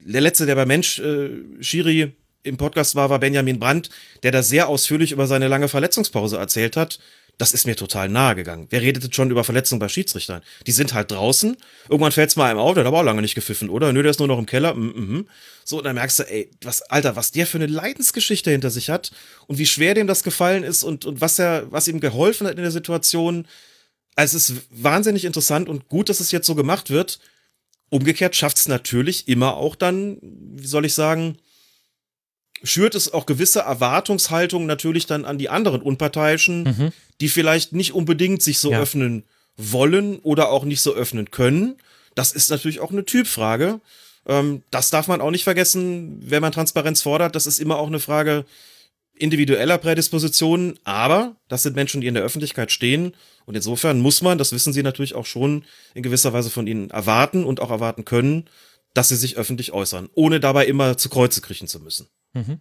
[0.00, 1.30] Der letzte, der bei Mensch äh,
[1.60, 2.12] Shiri
[2.42, 3.90] im Podcast war, war Benjamin Brandt,
[4.22, 6.98] der da sehr ausführlich über seine lange Verletzungspause erzählt hat.
[7.38, 8.66] Das ist mir total nahe gegangen.
[8.70, 10.42] Wer redet schon über Verletzungen bei Schiedsrichtern?
[10.66, 11.56] Die sind halt draußen.
[11.88, 13.92] Irgendwann fällt es mal einem auf, der hat aber auch lange nicht gepfiffen, oder?
[13.92, 14.74] Nö, der ist nur noch im Keller.
[14.74, 15.24] Mm -hmm.
[15.64, 18.90] So, und dann merkst du, ey, was, Alter, was der für eine Leidensgeschichte hinter sich
[18.90, 19.12] hat
[19.46, 22.56] und wie schwer dem das gefallen ist und, und was er, was ihm geholfen hat
[22.56, 23.46] in der Situation.
[24.16, 27.20] Also es ist wahnsinnig interessant und gut, dass es jetzt so gemacht wird.
[27.88, 31.38] Umgekehrt schafft es natürlich immer auch dann, wie soll ich sagen,
[32.62, 36.92] schürt es auch gewisse Erwartungshaltungen natürlich dann an die anderen Unparteiischen, mhm.
[37.20, 38.80] die vielleicht nicht unbedingt sich so ja.
[38.80, 39.24] öffnen
[39.56, 41.76] wollen oder auch nicht so öffnen können.
[42.14, 43.80] Das ist natürlich auch eine Typfrage.
[44.26, 47.34] Ähm, das darf man auch nicht vergessen, wenn man Transparenz fordert.
[47.34, 48.44] Das ist immer auch eine Frage
[49.14, 50.78] individueller Prädispositionen.
[50.84, 53.14] Aber das sind Menschen, die in der Öffentlichkeit stehen.
[53.46, 56.90] Und insofern muss man, das wissen sie natürlich auch schon, in gewisser Weise von ihnen
[56.90, 58.48] erwarten und auch erwarten können,
[58.94, 62.08] dass sie sich öffentlich äußern, ohne dabei immer zu Kreuze kriechen zu müssen.
[62.34, 62.60] Mhm.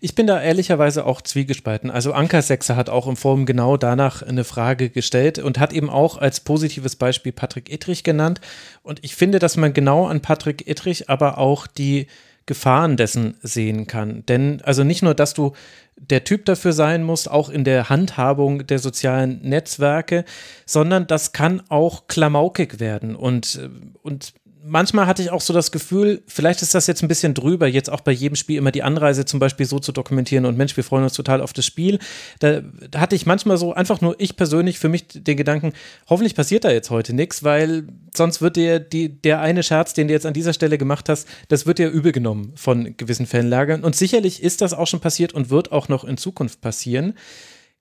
[0.00, 1.90] Ich bin da ehrlicherweise auch zwiegespalten.
[1.90, 5.90] Also Anker Sechser hat auch im Forum genau danach eine Frage gestellt und hat eben
[5.90, 8.40] auch als positives Beispiel Patrick Ittrich genannt.
[8.82, 12.06] Und ich finde, dass man genau an Patrick Ittrich aber auch die
[12.46, 14.24] Gefahren dessen sehen kann.
[14.26, 15.52] Denn also nicht nur, dass du
[15.96, 20.24] der Typ dafür sein musst, auch in der Handhabung der sozialen Netzwerke,
[20.66, 23.60] sondern das kann auch klamaukig werden und,
[24.02, 24.32] und
[24.64, 27.90] manchmal hatte ich auch so das Gefühl, vielleicht ist das jetzt ein bisschen drüber, jetzt
[27.90, 30.84] auch bei jedem Spiel immer die Anreise zum Beispiel so zu dokumentieren und Mensch, wir
[30.84, 31.98] freuen uns total auf das Spiel.
[32.38, 35.72] Da, da hatte ich manchmal so einfach nur ich persönlich für mich den Gedanken,
[36.08, 40.08] hoffentlich passiert da jetzt heute nichts, weil sonst wird dir die, der eine Scherz, den
[40.08, 43.84] du jetzt an dieser Stelle gemacht hast, das wird dir übel genommen von gewissen Fanlagern.
[43.84, 47.14] Und sicherlich ist das auch schon passiert und wird auch noch in Zukunft passieren.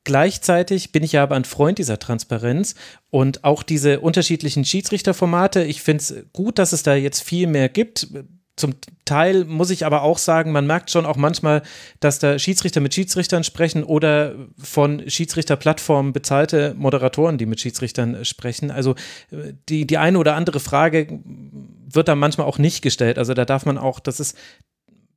[0.06, 2.76] Gleichzeitig bin ich ja aber ein Freund dieser Transparenz
[3.10, 5.64] und auch diese unterschiedlichen Schiedsrichterformate.
[5.64, 8.08] Ich finde es gut, dass es da jetzt viel mehr gibt.
[8.56, 8.76] Zum
[9.06, 11.64] Teil muss ich aber auch sagen, man merkt schon auch manchmal,
[12.00, 18.70] dass da Schiedsrichter mit Schiedsrichtern sprechen oder von Schiedsrichterplattformen bezahlte Moderatoren, die mit Schiedsrichtern sprechen.
[18.72, 18.96] Also
[19.32, 21.20] äh, die, die eine oder andere Frage
[21.92, 23.18] wird da manchmal auch nicht gestellt.
[23.18, 24.38] Also da darf man auch, das ist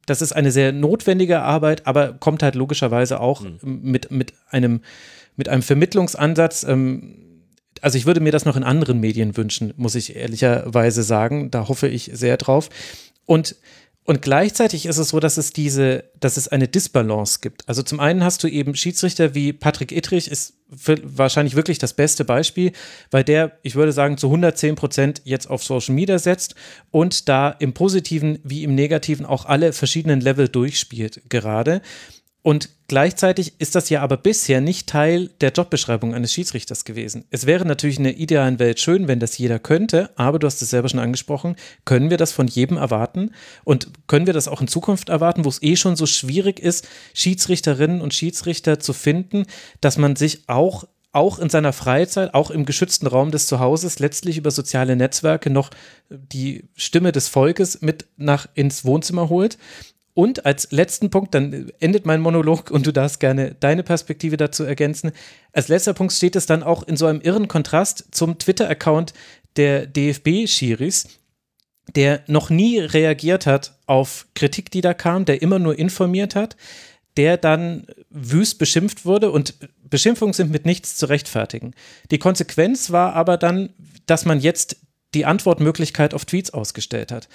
[0.06, 3.80] das ist eine sehr notwendige Arbeit, aber kommt halt logischerweise auch mhm.
[3.82, 4.80] mit, mit, einem,
[5.36, 6.64] mit einem Vermittlungsansatz.
[6.64, 7.16] Ähm,
[7.80, 11.50] also ich würde mir das noch in anderen Medien wünschen, muss ich ehrlicherweise sagen.
[11.50, 12.68] Da hoffe ich sehr drauf.
[13.26, 13.56] Und
[14.04, 17.68] und gleichzeitig ist es so, dass es diese, dass es eine Disbalance gibt.
[17.68, 22.24] Also zum einen hast du eben Schiedsrichter wie Patrick Ittrich, ist wahrscheinlich wirklich das beste
[22.24, 22.72] Beispiel,
[23.10, 26.56] weil der, ich würde sagen, zu 110 Prozent jetzt auf Social Media setzt
[26.90, 31.80] und da im Positiven wie im Negativen auch alle verschiedenen Level durchspielt gerade.
[32.42, 37.24] Und gleichzeitig ist das ja aber bisher nicht Teil der Jobbeschreibung eines Schiedsrichters gewesen.
[37.30, 40.60] Es wäre natürlich in der idealen Welt schön, wenn das jeder könnte, aber du hast
[40.60, 43.30] es selber schon angesprochen, können wir das von jedem erwarten?
[43.62, 46.88] Und können wir das auch in Zukunft erwarten, wo es eh schon so schwierig ist,
[47.14, 49.46] Schiedsrichterinnen und Schiedsrichter zu finden,
[49.80, 50.84] dass man sich auch
[51.14, 55.68] auch in seiner Freizeit, auch im geschützten Raum des Zuhauses, letztlich über soziale Netzwerke noch
[56.08, 59.58] die Stimme des Volkes mit nach ins Wohnzimmer holt.
[60.14, 64.64] Und als letzten Punkt, dann endet mein Monolog und du darfst gerne deine Perspektive dazu
[64.64, 65.12] ergänzen.
[65.52, 69.14] Als letzter Punkt steht es dann auch in so einem irren Kontrast zum Twitter-Account
[69.56, 71.08] der DFB-Schiris,
[71.94, 76.56] der noch nie reagiert hat auf Kritik, die da kam, der immer nur informiert hat,
[77.16, 81.74] der dann wüst beschimpft wurde und Beschimpfungen sind mit nichts zu rechtfertigen.
[82.10, 83.70] Die Konsequenz war aber dann,
[84.06, 84.76] dass man jetzt
[85.14, 87.28] die Antwortmöglichkeit auf Tweets ausgestellt hat.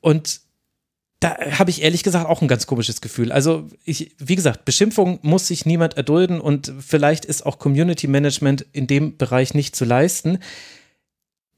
[0.00, 0.40] Und
[1.20, 3.32] da habe ich ehrlich gesagt auch ein ganz komisches Gefühl.
[3.32, 8.66] Also, ich, wie gesagt, Beschimpfung muss sich niemand erdulden und vielleicht ist auch Community Management
[8.72, 10.38] in dem Bereich nicht zu leisten.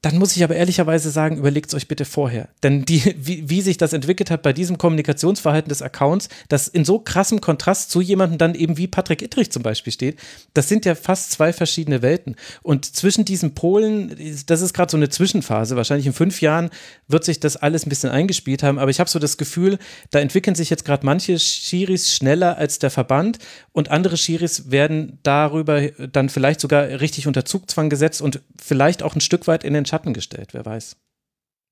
[0.03, 2.49] Dann muss ich aber ehrlicherweise sagen, überlegt es euch bitte vorher.
[2.63, 6.85] Denn die, wie, wie sich das entwickelt hat bei diesem Kommunikationsverhalten des Accounts, das in
[6.85, 10.19] so krassem Kontrast zu jemandem dann eben wie Patrick Ittrich zum Beispiel steht,
[10.55, 12.35] das sind ja fast zwei verschiedene Welten.
[12.63, 15.75] Und zwischen diesen Polen, das ist gerade so eine Zwischenphase.
[15.75, 16.71] Wahrscheinlich in fünf Jahren
[17.07, 18.79] wird sich das alles ein bisschen eingespielt haben.
[18.79, 19.77] Aber ich habe so das Gefühl,
[20.09, 23.37] da entwickeln sich jetzt gerade manche Schiris schneller als der Verband
[23.71, 29.13] und andere Schiris werden darüber dann vielleicht sogar richtig unter Zugzwang gesetzt und vielleicht auch
[29.13, 30.95] ein Stück weit in den Schatten gestellt, wer weiß.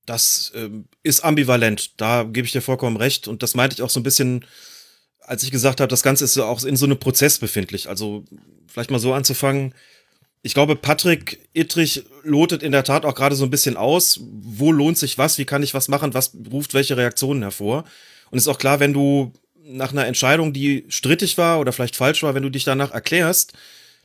[0.06, 3.30] Das ähm, ist ambivalent, da gebe ich dir vollkommen recht.
[3.30, 4.44] Und das meinte ich auch so ein bisschen,
[5.22, 7.88] als ich gesagt habe, das Ganze ist auch in so einem Prozess befindlich.
[7.88, 8.26] Also
[8.68, 9.74] vielleicht mal so anzufangen.
[10.42, 14.74] Ich glaube, Patrick Ittrich lotet in der Tat auch gerade so ein bisschen aus, wo
[14.74, 17.86] lohnt sich was, wie kann ich was machen, was ruft welche Reaktionen hervor.
[18.32, 19.32] Und ist auch klar, wenn du
[19.64, 23.54] nach einer Entscheidung, die strittig war oder vielleicht falsch war, wenn du dich danach erklärst,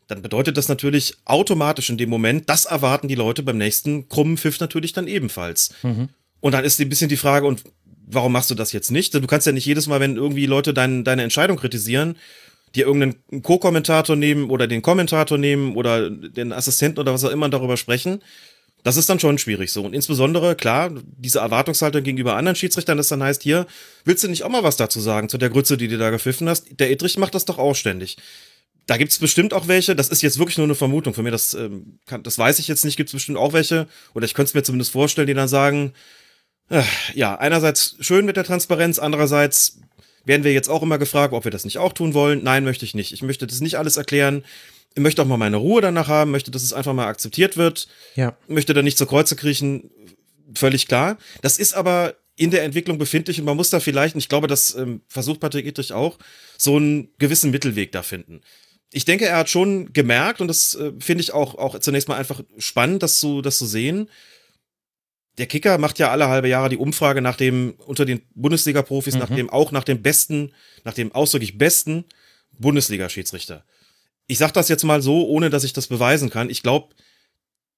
[0.07, 4.36] dann bedeutet das natürlich automatisch in dem Moment, das erwarten die Leute beim nächsten krummen
[4.36, 5.70] Pfiff natürlich dann ebenfalls.
[5.82, 6.09] Mhm.
[6.40, 7.62] Und dann ist ein bisschen die Frage, und
[8.07, 9.14] warum machst du das jetzt nicht?
[9.14, 12.16] Du kannst ja nicht jedes Mal, wenn irgendwie Leute dein, deine Entscheidung kritisieren,
[12.74, 17.48] dir irgendeinen Co-Kommentator nehmen oder den Kommentator nehmen oder den Assistenten oder was auch immer
[17.48, 18.20] darüber sprechen.
[18.82, 19.82] Das ist dann schon schwierig so.
[19.82, 23.66] Und insbesondere, klar, diese Erwartungshaltung gegenüber anderen Schiedsrichtern, das dann heißt, hier,
[24.05, 26.48] willst du nicht auch mal was dazu sagen, zu der Grütze, die du da gepfiffen
[26.48, 26.78] hast?
[26.78, 28.18] Der Edrich macht das doch auch ständig
[28.87, 31.55] da gibt's bestimmt auch welche, das ist jetzt wirklich nur eine Vermutung von mir, das,
[31.55, 34.55] ähm, kann, das weiß ich jetzt nicht, gibt's bestimmt auch welche, oder ich könnte es
[34.55, 35.95] mir zumindest vorstellen, die dann sagen,
[36.68, 36.82] äh,
[37.14, 39.80] ja, einerseits schön mit der Transparenz, andererseits
[40.24, 42.43] werden wir jetzt auch immer gefragt, ob wir das nicht auch tun wollen.
[42.43, 43.12] Nein, möchte ich nicht.
[43.12, 44.43] Ich möchte das nicht alles erklären.
[44.95, 47.89] Ich möchte auch mal meine Ruhe danach haben, möchte, dass es einfach mal akzeptiert wird.
[48.14, 48.35] Ja.
[48.49, 49.91] Möchte da nicht zur Kreuze kriechen.
[50.55, 51.18] Völlig klar.
[51.43, 54.47] Das ist aber in der Entwicklung befindlich und man muss da vielleicht, und ich glaube,
[54.47, 56.18] das ähm, versucht Patrick Edrich auch,
[56.57, 58.41] so einen gewissen Mittelweg da finden
[58.95, 62.16] ich denke, er hat schon gemerkt, und das äh, finde ich auch, auch zunächst mal
[62.16, 64.09] einfach spannend, das zu, das zu sehen.
[65.36, 69.20] Der Kicker macht ja alle halbe Jahre die Umfrage nach dem, unter den Bundesliga-Profis, mhm.
[69.20, 70.53] nach dem, auch nach dem besten,
[70.84, 72.05] nach dem ausdrücklich besten
[72.61, 73.64] Bundesliga-Schiedsrichter.
[74.28, 76.49] Ich sag das jetzt mal so, ohne dass ich das beweisen kann.
[76.49, 76.95] Ich glaube,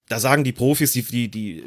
[0.09, 1.65] da sagen die Profis, die, die, die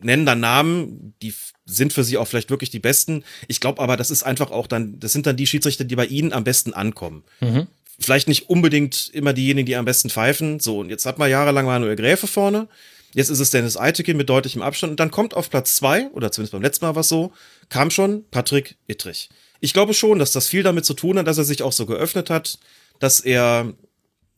[0.00, 1.34] nennen dann Namen, die
[1.64, 3.24] sind für sie auch vielleicht wirklich die besten.
[3.48, 6.06] Ich glaube aber, das ist einfach auch dann, das sind dann die Schiedsrichter, die bei
[6.06, 7.24] ihnen am besten ankommen.
[7.40, 7.66] Mhm
[7.98, 10.60] vielleicht nicht unbedingt immer diejenigen, die am besten pfeifen.
[10.60, 12.68] So, und jetzt hat man jahrelang Manuel Gräfe vorne.
[13.14, 14.92] Jetzt ist es Dennis Eitekin mit deutlichem Abstand.
[14.92, 17.32] Und dann kommt auf Platz zwei, oder zumindest beim letzten Mal was so,
[17.68, 19.28] kam schon Patrick Ittrich.
[19.60, 21.86] Ich glaube schon, dass das viel damit zu tun hat, dass er sich auch so
[21.86, 22.58] geöffnet hat,
[22.98, 23.72] dass er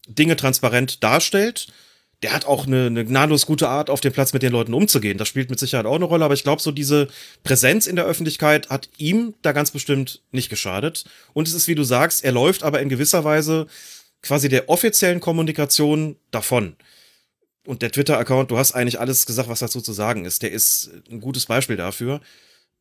[0.06, 1.68] Dinge transparent darstellt
[2.24, 5.18] der hat auch eine, eine gnadenlos gute Art, auf dem Platz mit den Leuten umzugehen.
[5.18, 7.08] Das spielt mit Sicherheit auch eine Rolle, aber ich glaube, so diese
[7.42, 11.04] Präsenz in der Öffentlichkeit hat ihm da ganz bestimmt nicht geschadet.
[11.34, 13.66] Und es ist, wie du sagst, er läuft aber in gewisser Weise
[14.22, 16.76] quasi der offiziellen Kommunikation davon.
[17.66, 20.42] Und der Twitter-Account, du hast eigentlich alles gesagt, was dazu zu sagen ist.
[20.42, 22.22] Der ist ein gutes Beispiel dafür.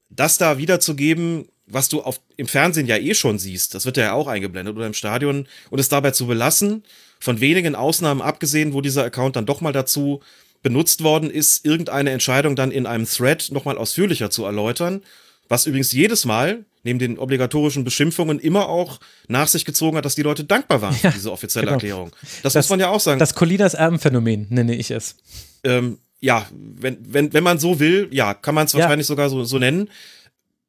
[0.10, 4.14] Das da wiederzugeben, was du auf, im Fernsehen ja eh schon siehst, das wird ja
[4.14, 6.84] auch eingeblendet oder im Stadion, und es dabei zu belassen
[7.24, 10.20] von wenigen Ausnahmen abgesehen, wo dieser Account dann doch mal dazu
[10.62, 15.02] benutzt worden ist, irgendeine Entscheidung dann in einem Thread nochmal ausführlicher zu erläutern.
[15.48, 20.16] Was übrigens jedes Mal, neben den obligatorischen Beschimpfungen, immer auch nach sich gezogen hat, dass
[20.16, 21.76] die Leute dankbar waren für Ja, diese offizielle genau.
[21.76, 22.12] Erklärung.
[22.44, 23.20] Das, muss man ja auch sagen.
[23.20, 25.16] Das Colinas Erbenphänomen nenne ich es.
[25.64, 28.80] ähm, ja, wenn, wenn, wenn man so will, ja, kann man es Ja.
[28.80, 29.90] wahrscheinlich sogar so, so nennen.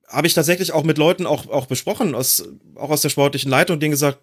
[0.09, 2.45] Habe ich tatsächlich auch mit Leuten auch, auch besprochen, aus,
[2.77, 4.19] auch aus der sportlichen Leitung, denen gesagt,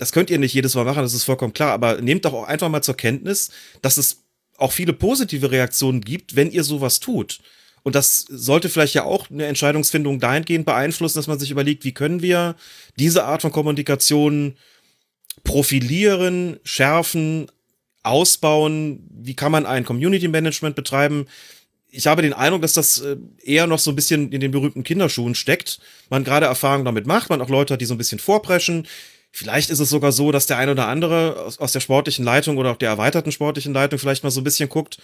[0.00, 2.44] das könnt ihr nicht jedes Mal machen, das ist vollkommen klar, aber nehmt doch auch
[2.44, 3.50] einfach mal zur Kenntnis,
[3.82, 4.22] dass es
[4.56, 7.40] auch viele positive Reaktionen gibt, wenn ihr sowas tut.
[7.82, 11.92] Und das sollte vielleicht ja auch eine Entscheidungsfindung dahingehend beeinflussen, dass man sich überlegt, wie
[11.92, 12.56] können wir
[12.98, 14.56] diese Art von Kommunikation
[15.44, 17.50] profilieren, schärfen,
[18.02, 21.26] ausbauen, wie kann man ein Community Management betreiben.
[21.90, 24.82] Ich habe den Eindruck, dass das äh, eher noch so ein bisschen in den berühmten
[24.82, 25.78] Kinderschuhen steckt.
[26.08, 28.86] Man gerade Erfahrungen damit macht, man auch Leute hat, die so ein bisschen vorpreschen.
[29.32, 32.56] Vielleicht ist es sogar so, dass der ein oder andere aus, aus der sportlichen Leitung
[32.58, 34.98] oder auch der erweiterten sportlichen Leitung vielleicht mal so ein bisschen guckt,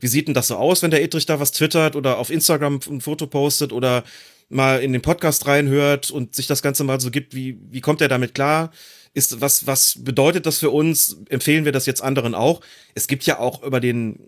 [0.00, 2.80] wie sieht denn das so aus, wenn der Edrich da was twittert oder auf Instagram
[2.88, 4.04] ein Foto postet oder
[4.48, 8.00] mal in den Podcast reinhört und sich das Ganze mal so gibt, wie, wie kommt
[8.00, 8.70] er damit klar?
[9.14, 11.18] Ist, was, was bedeutet das für uns?
[11.28, 12.60] Empfehlen wir das jetzt anderen auch?
[12.94, 14.18] Es gibt ja auch über den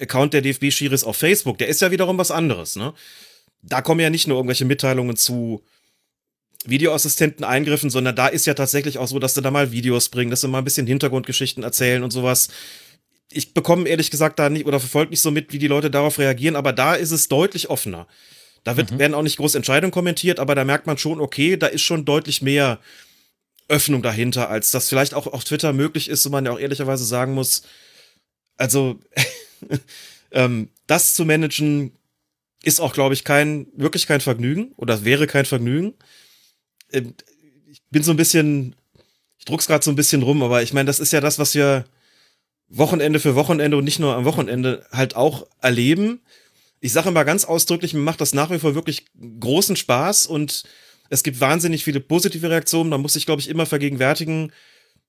[0.00, 2.92] Account der DFB-Schiris auf Facebook, der ist ja wiederum was anderes, ne?
[3.64, 5.62] Da kommen ja nicht nur irgendwelche Mitteilungen zu
[6.64, 10.42] Videoassistenten-Eingriffen, sondern da ist ja tatsächlich auch so, dass sie da mal Videos bringen, dass
[10.42, 12.48] sie mal ein bisschen Hintergrundgeschichten erzählen und sowas.
[13.30, 16.18] Ich bekomme ehrlich gesagt da nicht oder verfolge nicht so mit, wie die Leute darauf
[16.18, 18.06] reagieren, aber da ist es deutlich offener.
[18.64, 21.66] Da wird, werden auch nicht groß Entscheidungen kommentiert, aber da merkt man schon, okay, da
[21.66, 22.78] ist schon deutlich mehr
[23.68, 27.04] Öffnung dahinter, als das vielleicht auch auf Twitter möglich ist, wo man ja auch ehrlicherweise
[27.04, 27.62] sagen muss,
[28.56, 29.00] also
[30.30, 31.92] ähm, das zu managen
[32.62, 35.94] ist auch, glaube ich, kein, wirklich kein Vergnügen oder wäre kein Vergnügen.
[36.92, 37.14] Ähm,
[37.70, 38.74] ich bin so ein bisschen,
[39.38, 41.54] ich druck's gerade so ein bisschen rum, aber ich meine, das ist ja das, was
[41.54, 41.84] wir
[42.68, 46.20] Wochenende für Wochenende und nicht nur am Wochenende halt auch erleben.
[46.80, 49.04] Ich sage immer ganz ausdrücklich, mir macht das nach wie vor wirklich
[49.40, 50.64] großen Spaß und
[51.10, 52.88] es gibt wahnsinnig viele positive Reaktionen.
[52.88, 54.52] Man muss sich, glaube ich, immer vergegenwärtigen,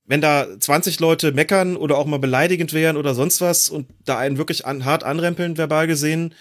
[0.06, 4.18] wenn da 20 Leute meckern oder auch mal beleidigend wären oder sonst was und da
[4.18, 6.36] einen wirklich an, hart anrempeln, verbal gesehen,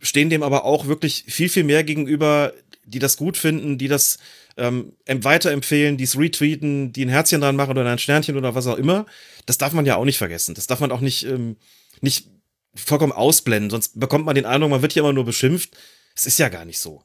[0.00, 2.52] stehen dem aber auch wirklich viel, viel mehr gegenüber,
[2.84, 4.18] die das gut finden, die das
[4.56, 8.66] ähm, weiterempfehlen, die es retweeten, die ein Herzchen dran machen oder ein Sternchen oder was
[8.66, 9.06] auch immer.
[9.46, 10.54] Das darf man ja auch nicht vergessen.
[10.54, 11.56] Das darf man auch nicht, ähm,
[12.00, 12.28] nicht
[12.74, 15.76] vollkommen ausblenden, sonst bekommt man den Eindruck, man wird hier immer nur beschimpft.
[16.16, 17.02] Es ist ja gar nicht so.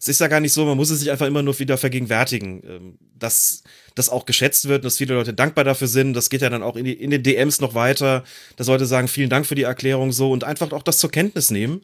[0.00, 2.62] Es ist ja gar nicht so, man muss es sich einfach immer nur wieder vergegenwärtigen,
[2.64, 3.64] ähm, dass
[3.96, 6.14] das auch geschätzt wird, dass viele Leute dankbar dafür sind.
[6.14, 8.22] Das geht ja dann auch in, die, in den DMs noch weiter,
[8.56, 11.50] dass Leute sagen, vielen Dank für die Erklärung so und einfach auch das zur Kenntnis
[11.50, 11.82] nehmen.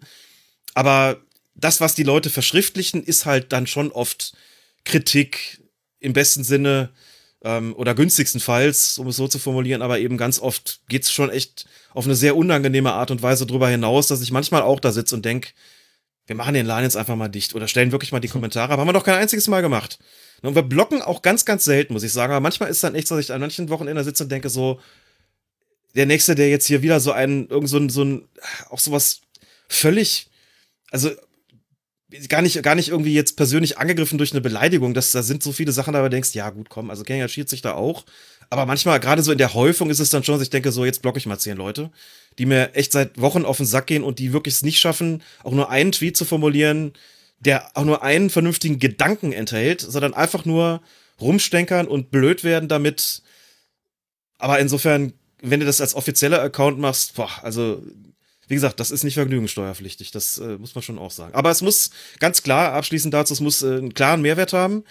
[0.74, 1.23] Aber
[1.54, 4.34] das, was die Leute verschriftlichen, ist halt dann schon oft
[4.84, 5.60] Kritik
[6.00, 6.90] im besten Sinne
[7.42, 11.66] ähm, oder günstigstenfalls, um es so zu formulieren, aber eben ganz oft geht's schon echt
[11.92, 15.14] auf eine sehr unangenehme Art und Weise drüber hinaus, dass ich manchmal auch da sitze
[15.14, 15.54] und denk,
[16.26, 18.80] wir machen den Laden jetzt einfach mal dicht oder stellen wirklich mal die Kommentare, aber
[18.80, 19.98] haben wir doch kein einziges Mal gemacht.
[20.42, 23.10] Und wir blocken auch ganz, ganz selten, muss ich sagen, aber manchmal ist dann echt
[23.10, 24.80] dass ich an manchen Wochenenden sitze und denke so,
[25.94, 28.28] der Nächste, der jetzt hier wieder so einen, irgend so ein, so ein,
[28.68, 29.20] auch sowas
[29.68, 30.28] völlig,
[30.90, 31.10] also
[32.28, 34.94] gar nicht, gar nicht irgendwie jetzt persönlich angegriffen durch eine Beleidigung.
[34.94, 37.48] Das, da sind so viele Sachen, da du denkst, ja gut, komm, also Kenya schiert
[37.48, 38.04] sich da auch.
[38.50, 40.84] Aber manchmal, gerade so in der Häufung, ist es dann schon, dass ich denke, so,
[40.84, 41.90] jetzt blocke ich mal zehn Leute,
[42.38, 45.22] die mir echt seit Wochen auf den Sack gehen und die wirklich es nicht schaffen,
[45.42, 46.92] auch nur einen Tweet zu formulieren,
[47.40, 50.82] der auch nur einen vernünftigen Gedanken enthält, sondern einfach nur
[51.20, 53.22] rumstenkern und blöd werden damit.
[54.38, 57.82] Aber insofern, wenn du das als offizieller Account machst, boah, also
[58.48, 61.34] wie gesagt, das ist nicht vergnügungssteuerpflichtig, das äh, muss man schon auch sagen.
[61.34, 64.84] Aber es muss ganz klar, abschließend dazu, es muss äh, einen klaren Mehrwert haben.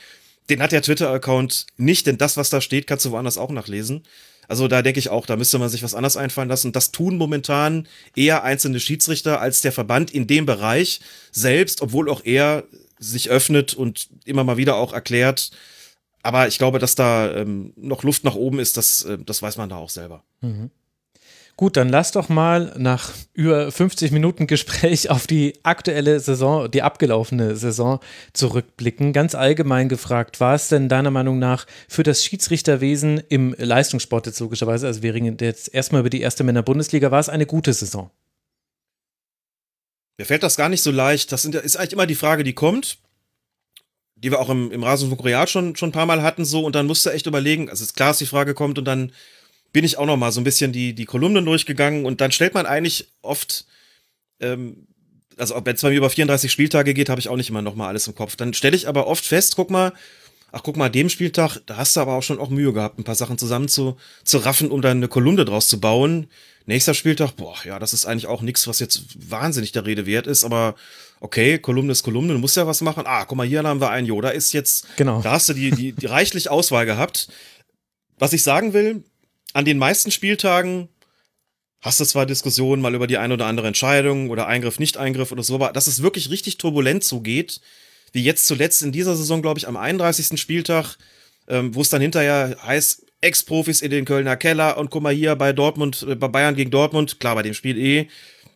[0.49, 4.03] Den hat der Twitter-Account nicht, denn das, was da steht, kannst du woanders auch nachlesen.
[4.47, 6.73] Also da denke ich auch, da müsste man sich was anderes einfallen lassen.
[6.73, 10.99] Das tun momentan eher einzelne Schiedsrichter als der Verband in dem Bereich
[11.31, 12.65] selbst, obwohl auch er
[12.99, 15.51] sich öffnet und immer mal wieder auch erklärt.
[16.23, 19.57] Aber ich glaube, dass da ähm, noch Luft nach oben ist, das, äh, das weiß
[19.57, 20.23] man da auch selber.
[21.55, 26.81] Gut, dann lass doch mal nach über 50 Minuten Gespräch auf die aktuelle Saison, die
[26.81, 27.99] abgelaufene Saison
[28.33, 29.13] zurückblicken.
[29.13, 34.39] Ganz allgemein gefragt, war es denn deiner Meinung nach für das Schiedsrichterwesen im Leistungssport jetzt
[34.39, 38.09] logischerweise, also wir reden jetzt erstmal über die erste Männer-Bundesliga, war es eine gute Saison?
[40.17, 41.31] Mir fällt das gar nicht so leicht.
[41.31, 42.97] Das ist eigentlich immer die Frage, die kommt,
[44.15, 46.75] die wir auch im, im Rasenfunk Royal schon, schon ein paar Mal hatten, so, und
[46.75, 49.11] dann musst du echt überlegen, also ist klar, dass die Frage kommt, und dann
[49.73, 52.53] bin ich auch noch mal so ein bisschen die, die Kolumnen durchgegangen, und dann stellt
[52.53, 53.65] man eigentlich oft,
[54.39, 54.87] ähm,
[55.37, 57.75] also wenn es bei mir über 34 Spieltage geht, habe ich auch nicht immer noch
[57.75, 58.35] mal alles im Kopf.
[58.35, 59.91] Dann stelle ich aber oft fest, guck mal,
[60.51, 63.03] ach guck mal, dem Spieltag, da hast du aber auch schon auch Mühe gehabt, ein
[63.03, 66.27] paar Sachen zusammen zu, zu raffen, um dann eine Kolumne draus zu bauen.
[66.67, 70.27] Nächster Spieltag, boah, ja, das ist eigentlich auch nichts, was jetzt wahnsinnig der Rede wert
[70.27, 70.75] ist, aber
[71.19, 73.03] okay, Kolumne ist Kolumne, du musst ja was machen.
[73.07, 75.21] Ah, guck mal, hier haben wir einen, jo, da ist jetzt, Genau.
[75.21, 77.27] da hast du die, die, die reichlich Auswahl gehabt.
[78.19, 79.03] Was ich sagen will,
[79.53, 80.89] an den meisten Spieltagen
[81.81, 85.43] hast du zwar Diskussionen mal über die eine oder andere Entscheidung oder Eingriff, Nicht-Eingriff oder
[85.43, 87.61] so, aber dass es wirklich richtig turbulent zugeht,
[88.13, 90.39] wie jetzt zuletzt in dieser Saison, glaube ich, am 31.
[90.39, 90.97] Spieltag,
[91.47, 95.35] ähm, wo es dann hinterher heißt, Ex-Profis in den Kölner Keller und guck mal hier
[95.35, 98.07] bei Dortmund, äh, bei Bayern gegen Dortmund, klar, bei dem Spiel eh,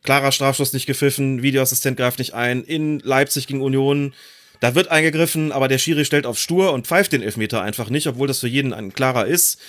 [0.04, 4.14] klarer Strafschuss nicht gepfiffen, Videoassistent greift nicht ein, in Leipzig gegen Union,
[4.60, 8.08] da wird eingegriffen, aber der Schiri stellt auf stur und pfeift den Elfmeter einfach nicht,
[8.08, 9.60] obwohl das für jeden ein klarer ist.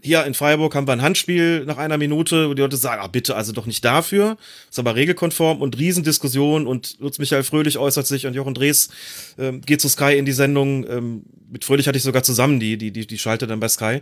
[0.00, 3.08] Hier in Freiburg haben wir ein Handspiel nach einer Minute, wo die Leute sagen, ah,
[3.08, 4.36] bitte, also doch nicht dafür.
[4.70, 8.90] Ist aber regelkonform und Riesendiskussion und Lutz Michael Fröhlich äußert sich und Jochen Drees
[9.38, 10.88] ähm, geht zu Sky in die Sendung.
[10.88, 14.00] Ähm, mit Fröhlich hatte ich sogar zusammen die, die, die, die Schalte dann bei Sky.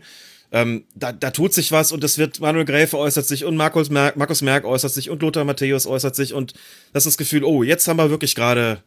[0.53, 3.91] Ähm, da, da tut sich was und es wird, Manuel Gräfe äußert sich und Markus
[3.91, 6.53] Merck, Markus Merck äußert sich und Lothar Matthäus äußert sich und
[6.93, 8.83] das ist das Gefühl, oh, jetzt haben wir wirklich gerade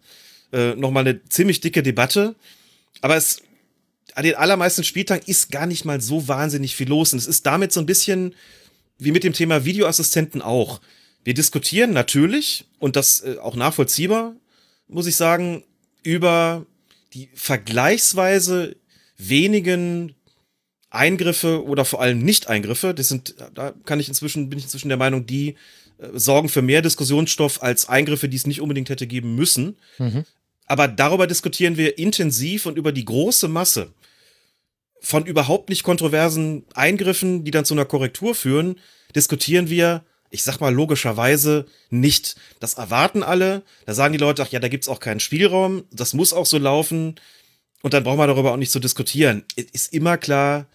[0.53, 2.35] äh, nochmal eine ziemlich dicke Debatte.
[3.01, 3.41] Aber es,
[4.17, 7.13] an den allermeisten Spieltagen ist gar nicht mal so wahnsinnig viel los.
[7.13, 8.35] Und es ist damit so ein bisschen
[8.97, 10.81] wie mit dem Thema Videoassistenten auch.
[11.23, 14.35] Wir diskutieren natürlich, und das äh, auch nachvollziehbar,
[14.87, 15.63] muss ich sagen,
[16.03, 16.65] über
[17.13, 18.75] die vergleichsweise
[19.17, 20.15] wenigen
[20.89, 22.93] Eingriffe oder vor allem Nicht-Eingriffe.
[22.93, 25.55] Das sind, da kann ich inzwischen, bin ich inzwischen der Meinung, die
[25.99, 29.77] äh, sorgen für mehr Diskussionsstoff als Eingriffe, die es nicht unbedingt hätte geben müssen.
[30.65, 33.91] Aber darüber diskutieren wir intensiv und über die große Masse
[35.01, 38.79] von überhaupt nicht kontroversen Eingriffen, die dann zu einer Korrektur führen,
[39.15, 42.35] diskutieren wir, ich sag mal logischerweise, nicht.
[42.59, 43.63] Das erwarten alle.
[43.85, 45.83] Da sagen die Leute, ach ja, da gibt's auch keinen Spielraum.
[45.91, 47.15] Das muss auch so laufen.
[47.81, 49.45] Und dann brauchen wir darüber auch nicht zu diskutieren.
[49.55, 50.67] Es ist immer klar,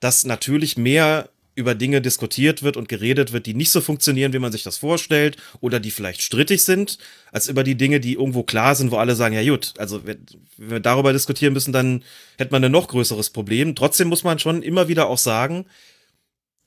[0.00, 4.38] dass natürlich mehr über Dinge diskutiert wird und geredet wird, die nicht so funktionieren, wie
[4.38, 6.98] man sich das vorstellt oder die vielleicht strittig sind,
[7.32, 10.24] als über die Dinge, die irgendwo klar sind, wo alle sagen, ja gut, also wenn,
[10.56, 12.04] wir darüber diskutieren müssen, dann
[12.36, 13.74] hätte man ein noch größeres Problem.
[13.74, 15.66] Trotzdem muss man schon immer wieder auch sagen,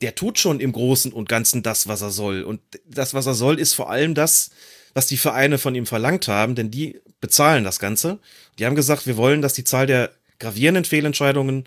[0.02, 2.44] der tut schon im Großen und Ganzen das, was er soll.
[2.44, 4.52] Und das, was er soll, ist vor allem das,
[4.94, 8.20] was die Vereine von ihm verlangt haben, denn die bezahlen das Ganze.
[8.60, 11.64] Die haben gesagt, wir wollen, dass die Zahl der gravierenden Fehlentscheidungen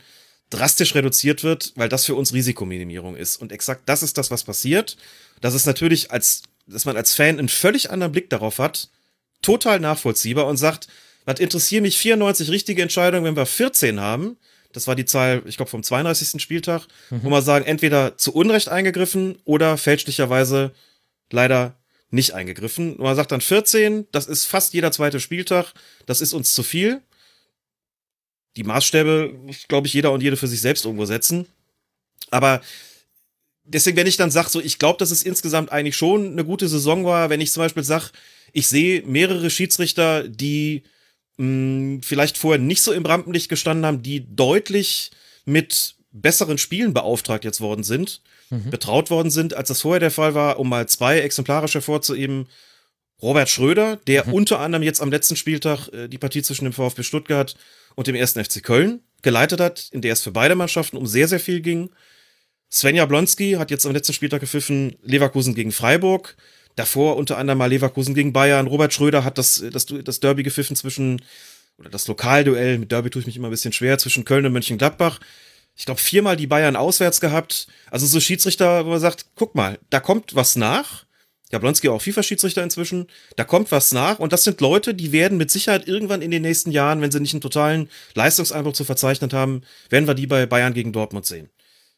[0.50, 3.36] drastisch reduziert wird, weil das für uns Risikominimierung ist.
[3.36, 4.96] Und exakt das ist das, was passiert.
[5.40, 8.88] Das ist natürlich als, dass man als Fan einen völlig anderen Blick darauf hat,
[9.42, 10.88] total nachvollziehbar und sagt,
[11.24, 14.36] was interessieren mich 94 richtige Entscheidungen, wenn wir 14 haben?
[14.72, 16.42] Das war die Zahl, ich glaube, vom 32.
[16.42, 20.72] Spieltag, wo man sagen, entweder zu Unrecht eingegriffen oder fälschlicherweise
[21.30, 21.76] leider
[22.10, 22.96] nicht eingegriffen.
[22.96, 25.72] Und man sagt dann 14, das ist fast jeder zweite Spieltag,
[26.06, 27.00] das ist uns zu viel
[28.56, 29.34] die Maßstäbe,
[29.68, 31.46] glaube ich, jeder und jede für sich selbst irgendwo setzen.
[32.30, 32.60] Aber
[33.64, 36.68] deswegen, wenn ich dann sage, so, ich glaube, dass es insgesamt eigentlich schon eine gute
[36.68, 38.10] Saison war, wenn ich zum Beispiel sage,
[38.52, 40.84] ich sehe mehrere Schiedsrichter, die
[41.36, 45.10] mh, vielleicht vorher nicht so im Rampenlicht gestanden haben, die deutlich
[45.44, 48.70] mit besseren Spielen beauftragt jetzt worden sind, mhm.
[48.70, 52.46] betraut worden sind, als das vorher der Fall war, um mal zwei exemplarisch hervorzuheben.
[53.20, 54.34] Robert Schröder, der mhm.
[54.34, 57.56] unter anderem jetzt am letzten Spieltag äh, die Partie zwischen dem VfB Stuttgart
[57.94, 61.28] und dem ersten FC Köln geleitet hat, in der es für beide Mannschaften um sehr,
[61.28, 61.90] sehr viel ging.
[62.70, 66.36] Svenja Blonski hat jetzt am letzten Spieltag gepfiffen Leverkusen gegen Freiburg.
[66.76, 68.66] Davor unter anderem mal Leverkusen gegen Bayern.
[68.66, 71.22] Robert Schröder hat das, das, das Derby gepfiffen zwischen,
[71.78, 74.52] oder das Lokalduell, mit Derby tue ich mich immer ein bisschen schwer, zwischen Köln und
[74.52, 75.20] Mönchengladbach.
[75.76, 77.68] Ich glaube, viermal die Bayern auswärts gehabt.
[77.90, 81.04] Also so Schiedsrichter, wo man sagt, guck mal, da kommt was nach.
[81.52, 83.06] Jablonski auch FIFA-Schiedsrichter inzwischen.
[83.36, 86.42] Da kommt was nach und das sind Leute, die werden mit Sicherheit irgendwann in den
[86.42, 90.46] nächsten Jahren, wenn sie nicht einen totalen Leistungseinbruch zu verzeichnen haben, werden wir die bei
[90.46, 91.50] Bayern gegen Dortmund sehen.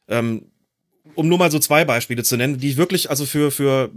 [0.08, 0.50] Ähm,
[1.14, 3.90] um nur mal so zwei Beispiele zu nennen, die ich wirklich, also für, für,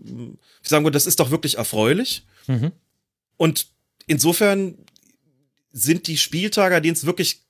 [0.64, 2.26] ich sagen würde, das ist doch wirklich erfreulich.
[2.48, 2.72] Mhm.
[3.38, 3.68] Und
[4.08, 4.78] insofern
[5.72, 7.42] sind die Spieltage, denen es wirklich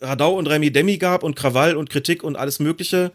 [0.00, 3.12] Radau und Remy Demi gab und Krawall und Kritik und alles Mögliche,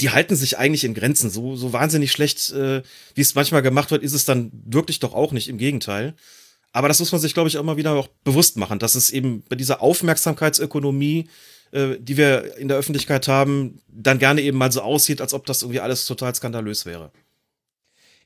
[0.00, 1.30] die halten sich eigentlich in Grenzen.
[1.30, 2.82] So, so wahnsinnig schlecht, äh,
[3.14, 5.48] wie es manchmal gemacht wird, ist es dann wirklich doch auch nicht.
[5.48, 6.14] Im Gegenteil.
[6.72, 9.10] Aber das muss man sich, glaube ich, auch immer wieder auch bewusst machen, dass es
[9.10, 11.28] eben bei dieser Aufmerksamkeitsökonomie,
[11.72, 15.46] äh, die wir in der Öffentlichkeit haben, dann gerne eben mal so aussieht, als ob
[15.46, 17.12] das irgendwie alles total skandalös wäre.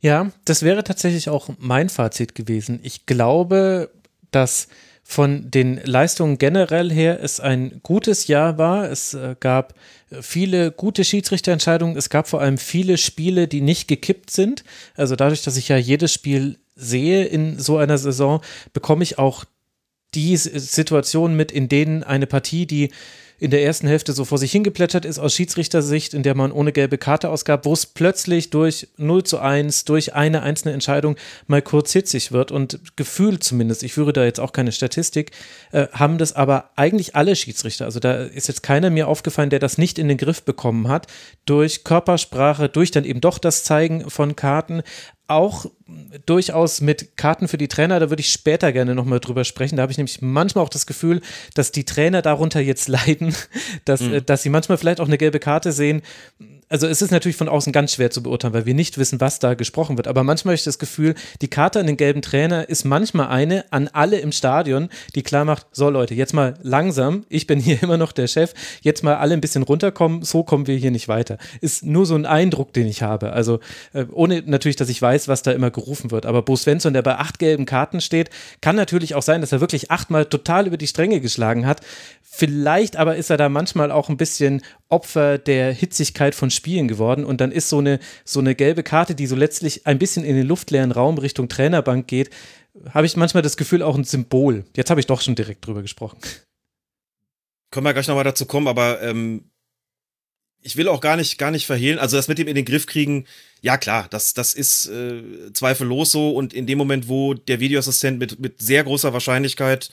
[0.01, 2.81] Ja, das wäre tatsächlich auch mein Fazit gewesen.
[2.83, 3.91] Ich glaube,
[4.31, 4.69] dass
[5.11, 8.89] von den Leistungen generell her es ein gutes Jahr war.
[8.89, 9.75] Es äh, gab
[10.21, 11.97] viele gute Schiedsrichterentscheidungen.
[11.97, 14.63] Es gab vor allem viele Spiele, die nicht gekippt sind.
[14.95, 18.41] Also dadurch, dass ich ja jedes Spiel sehe in so einer Saison,
[18.73, 19.45] bekomme ich auch
[20.15, 22.91] die Situationen mit, in denen eine Partie, die
[23.41, 26.73] in der ersten Hälfte so vor sich hingeplättert ist aus Schiedsrichtersicht, in der man ohne
[26.73, 31.17] gelbe Karte ausgab, wo es plötzlich durch 0 zu 1, durch eine einzelne Entscheidung
[31.47, 32.53] mal kurz hitzig wird.
[32.53, 35.31] Und gefühlt zumindest, ich führe da jetzt auch keine Statistik,
[35.73, 39.59] äh, haben das aber eigentlich alle Schiedsrichter, also da ist jetzt keiner mir aufgefallen, der
[39.59, 41.07] das nicht in den Griff bekommen hat,
[41.47, 44.83] durch Körpersprache, durch dann eben doch das Zeigen von Karten,
[45.31, 45.67] auch
[46.27, 49.77] durchaus mit Karten für die Trainer, da würde ich später gerne nochmal drüber sprechen.
[49.77, 51.21] Da habe ich nämlich manchmal auch das Gefühl,
[51.55, 53.35] dass die Trainer darunter jetzt leiden,
[53.85, 54.25] dass, mhm.
[54.27, 56.03] dass sie manchmal vielleicht auch eine gelbe Karte sehen,
[56.71, 59.41] also es ist natürlich von außen ganz schwer zu beurteilen, weil wir nicht wissen, was
[59.41, 60.07] da gesprochen wird.
[60.07, 63.65] Aber manchmal habe ich das Gefühl, die Karte an den gelben Trainer ist manchmal eine
[63.73, 67.83] an alle im Stadion, die klar macht, so Leute, jetzt mal langsam, ich bin hier
[67.83, 71.09] immer noch der Chef, jetzt mal alle ein bisschen runterkommen, so kommen wir hier nicht
[71.09, 71.39] weiter.
[71.61, 73.33] Ist nur so ein Eindruck, den ich habe.
[73.33, 73.59] Also
[73.93, 76.25] äh, ohne natürlich, dass ich weiß, was da immer gerufen wird.
[76.25, 79.61] Aber Bo Svensson, der bei acht gelben Karten steht, kann natürlich auch sein, dass er
[79.61, 81.81] wirklich achtmal total über die Stränge geschlagen hat.
[82.23, 87.25] Vielleicht aber ist er da manchmal auch ein bisschen Opfer der Hitzigkeit von Spielen geworden
[87.25, 90.37] und dann ist so eine, so eine gelbe Karte, die so letztlich ein bisschen in
[90.37, 92.31] den luftleeren Raum Richtung Trainerbank geht,
[92.91, 94.65] habe ich manchmal das Gefühl auch ein Symbol.
[94.77, 96.19] Jetzt habe ich doch schon direkt drüber gesprochen.
[97.71, 99.51] Können wir gleich nochmal dazu kommen, aber ähm,
[100.63, 102.87] ich will auch gar nicht, gar nicht verhehlen, also das mit dem in den Griff
[102.87, 103.27] kriegen,
[103.63, 108.19] ja klar, das, das ist äh, zweifellos so und in dem Moment, wo der Videoassistent
[108.19, 109.91] mit, mit sehr großer Wahrscheinlichkeit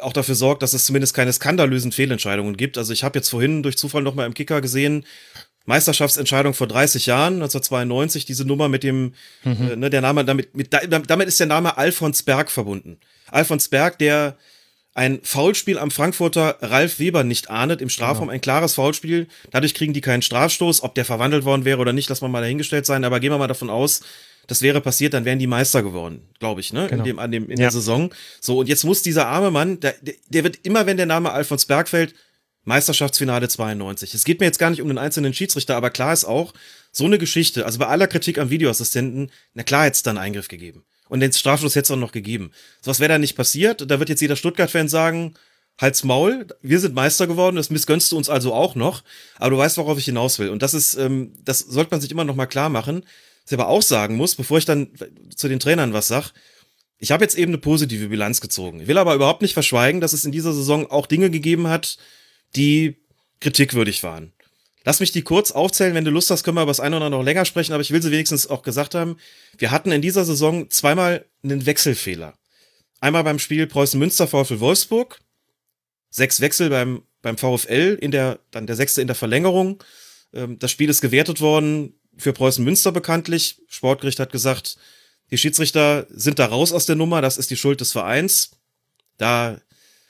[0.00, 2.78] auch dafür sorgt, dass es zumindest keine skandalösen Fehlentscheidungen gibt.
[2.78, 5.04] Also ich habe jetzt vorhin durch Zufall noch mal im Kicker gesehen,
[5.68, 9.12] Meisterschaftsentscheidung vor 30 Jahren, 1992, diese Nummer mit dem,
[9.44, 9.70] mhm.
[9.70, 12.98] äh, ne, der Name, damit, mit, damit ist der Name Alfons Berg verbunden.
[13.30, 14.38] Alfons Berg, der
[14.94, 18.32] ein Foulspiel am Frankfurter Ralf Weber nicht ahndet im Strafraum, genau.
[18.32, 19.28] ein klares Foulspiel.
[19.50, 20.82] Dadurch kriegen die keinen Strafstoß.
[20.82, 23.04] Ob der verwandelt worden wäre oder nicht, lass mal mal dahingestellt sein.
[23.04, 24.00] Aber gehen wir mal davon aus,
[24.46, 26.86] das wäre passiert, dann wären die Meister geworden, glaube ich, ne?
[26.88, 27.02] Genau.
[27.02, 27.66] In, dem, an dem, in ja.
[27.66, 28.12] der Saison.
[28.40, 31.66] So, und jetzt muss dieser arme Mann, der, der wird immer, wenn der Name Alfons
[31.66, 32.14] Berg fällt,
[32.68, 34.14] Meisterschaftsfinale 92.
[34.14, 36.54] Es geht mir jetzt gar nicht um den einzelnen Schiedsrichter, aber klar ist auch,
[36.92, 40.48] so eine Geschichte, also bei aller Kritik am Videoassistenten, na klar hätte es dann Eingriff
[40.48, 40.84] gegeben.
[41.08, 42.52] Und den Strafschluss hätte es auch noch gegeben.
[42.80, 43.90] So was wäre da nicht passiert.
[43.90, 45.34] Da wird jetzt jeder Stuttgart-Fan sagen,
[45.78, 49.02] halt's Maul, wir sind Meister geworden, das missgönnst du uns also auch noch.
[49.36, 50.50] Aber du weißt, worauf ich hinaus will.
[50.50, 53.04] Und das ist, ähm, das sollte man sich immer noch mal klar machen.
[53.44, 54.90] Was ich aber auch sagen muss, bevor ich dann
[55.34, 56.32] zu den Trainern was sag,
[56.98, 58.80] ich habe jetzt eben eine positive Bilanz gezogen.
[58.80, 61.96] Ich will aber überhaupt nicht verschweigen, dass es in dieser Saison auch Dinge gegeben hat,
[62.56, 62.96] die
[63.40, 64.32] kritikwürdig waren.
[64.84, 65.94] Lass mich die kurz aufzählen.
[65.94, 67.82] Wenn du Lust hast, können wir über das eine oder andere noch länger sprechen, aber
[67.82, 69.18] ich will sie wenigstens auch gesagt haben.
[69.58, 72.34] Wir hatten in dieser Saison zweimal einen Wechselfehler.
[73.00, 75.20] Einmal beim Spiel Preußen-Münster VfL Wolfsburg.
[76.10, 79.82] Sechs Wechsel beim, beim VfL in der, dann der sechste in der Verlängerung.
[80.32, 83.60] Ähm, das Spiel ist gewertet worden für Preußen Münster bekanntlich.
[83.68, 84.78] Sportgericht hat gesagt,
[85.30, 88.52] die Schiedsrichter sind da raus aus der Nummer, das ist die Schuld des Vereins.
[89.18, 89.60] Da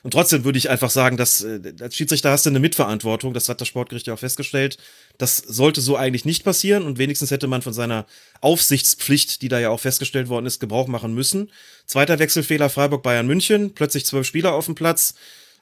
[0.05, 3.49] und trotzdem würde ich einfach sagen, dass äh, als Schiedsrichter hast du eine Mitverantwortung, das
[3.49, 4.78] hat das Sportgericht ja auch festgestellt.
[5.18, 8.07] Das sollte so eigentlich nicht passieren und wenigstens hätte man von seiner
[8.40, 11.51] Aufsichtspflicht, die da ja auch festgestellt worden ist, Gebrauch machen müssen.
[11.84, 15.14] Zweiter Wechselfehler Freiburg Bayern München, plötzlich zwölf Spieler auf dem Platz.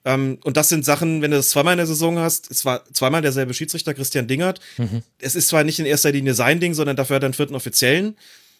[0.05, 2.85] Ähm, und das sind Sachen, wenn du das zweimal in der Saison hast, es war
[2.93, 4.61] zweimal derselbe Schiedsrichter, Christian Dingert.
[4.77, 5.03] Mhm.
[5.19, 7.55] Es ist zwar nicht in erster Linie sein Ding, sondern dafür hat er einen vierten
[7.55, 8.17] Offiziellen.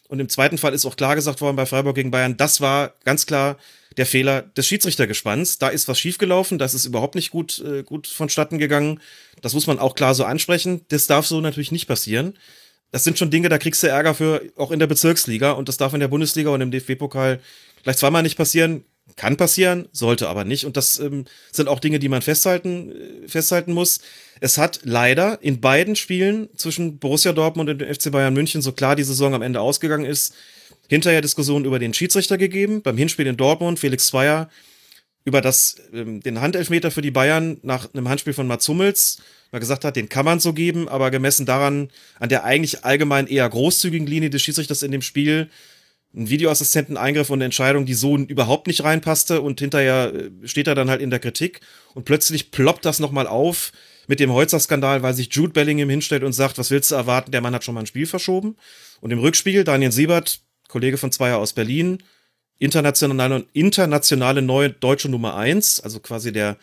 [0.07, 2.93] Und im zweiten Fall ist auch klar gesagt worden bei Freiburg gegen Bayern, das war
[3.03, 3.57] ganz klar
[3.97, 5.57] der Fehler des Schiedsrichtergespanns.
[5.57, 9.01] Da ist was schiefgelaufen, das ist überhaupt nicht gut, äh, gut vonstatten gegangen.
[9.41, 10.81] Das muss man auch klar so ansprechen.
[10.89, 12.37] Das darf so natürlich nicht passieren.
[12.91, 15.51] Das sind schon Dinge, da kriegst du Ärger für, auch in der Bezirksliga.
[15.51, 17.39] Und das darf in der Bundesliga und im DFB-Pokal
[17.81, 18.85] vielleicht zweimal nicht passieren.
[19.17, 20.65] Kann passieren, sollte aber nicht.
[20.65, 23.99] Und das ähm, sind auch Dinge, die man festhalten, äh, festhalten muss.
[24.39, 28.71] Es hat leider in beiden Spielen zwischen Borussia Dortmund und dem FC Bayern München, so
[28.71, 30.35] klar die Saison am Ende ausgegangen ist,
[30.87, 32.83] hinterher Diskussionen über den Schiedsrichter gegeben.
[32.83, 34.51] Beim Hinspiel in Dortmund, Felix Zweier,
[35.25, 39.17] über das, ähm, den Handelfmeter für die Bayern nach einem Handspiel von Mats Hummels,
[39.49, 41.89] weil gesagt hat, den kann man so geben, aber gemessen daran,
[42.19, 45.49] an der eigentlich allgemein eher großzügigen Linie des Schiedsrichters in dem Spiel,
[46.17, 50.75] ein Videoassistenten-Eingriff und eine Entscheidung, die so überhaupt nicht reinpasste und hinterher äh, steht er
[50.75, 51.61] dann halt in der Kritik
[51.93, 53.71] und plötzlich ploppt das nochmal auf
[54.07, 57.41] mit dem Holzer-Skandal, weil sich Jude Bellingham hinstellt und sagt, was willst du erwarten, der
[57.41, 58.55] Mann hat schon mal ein Spiel verschoben.
[59.01, 60.39] Und im Rückspiel, Daniel Siebert,
[60.69, 62.01] Kollege von Zweier aus Berlin,
[62.57, 66.57] internationale, internationale neue deutsche Nummer eins, also quasi der,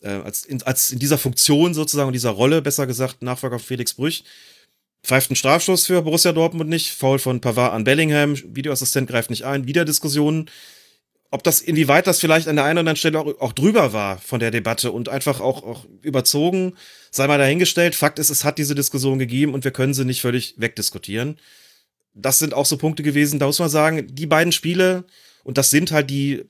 [0.00, 3.94] äh, als, in, als in dieser Funktion sozusagen, in dieser Rolle, besser gesagt, Nachfolger Felix
[3.94, 4.24] Brüch,
[5.04, 9.44] pfeift einen Strafstoß für Borussia Dortmund nicht, Foul von Pavard an Bellingham, Videoassistent greift nicht
[9.44, 10.50] ein, wieder Diskussionen.
[11.30, 14.18] Ob das, inwieweit das vielleicht an der einen oder anderen Stelle auch, auch drüber war
[14.18, 16.74] von der Debatte und einfach auch, auch überzogen,
[17.10, 17.94] sei mal dahingestellt.
[17.94, 21.38] Fakt ist, es hat diese Diskussion gegeben und wir können sie nicht völlig wegdiskutieren.
[22.14, 25.04] Das sind auch so Punkte gewesen, da muss man sagen, die beiden Spiele,
[25.42, 26.44] und das sind halt die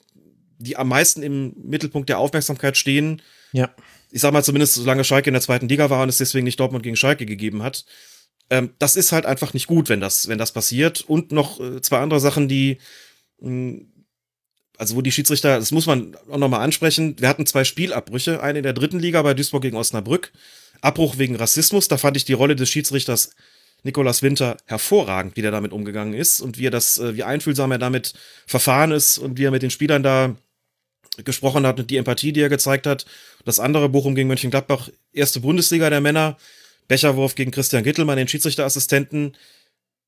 [0.59, 3.23] die am meisten im Mittelpunkt der Aufmerksamkeit stehen.
[3.53, 3.71] Ja.
[4.11, 6.61] Ich sag mal zumindest, solange Schalke in der zweiten Liga war und es deswegen nicht
[6.61, 7.85] Dortmund gegen Schalke gegeben hat.
[8.51, 11.03] Ähm, das ist halt einfach nicht gut, wenn das, wenn das passiert.
[11.03, 12.79] Und noch äh, zwei andere Sachen, die,
[13.41, 13.91] mh, hm,
[14.77, 17.17] also wo die Schiedsrichter, das muss man auch nochmal ansprechen.
[17.19, 20.33] Wir hatten zwei Spielabbrüche, eine in der dritten Liga bei Duisburg gegen Osnabrück.
[20.81, 23.31] Abbruch wegen Rassismus, da fand ich die Rolle des Schiedsrichters
[23.85, 27.71] Nikolas Winter hervorragend, wie der damit umgegangen ist und wie er das, äh, wie einfühlsam
[27.71, 28.15] er damit
[28.47, 30.35] verfahren ist und wie er mit den Spielern da
[31.23, 33.07] gesprochen hat und die Empathie, die er gezeigt hat.
[33.45, 36.37] Das andere Bochum gegen Mönchengladbach, erste Bundesliga der Männer,
[36.89, 39.37] Becherwurf gegen Christian Gittelmann, den Schiedsrichterassistenten.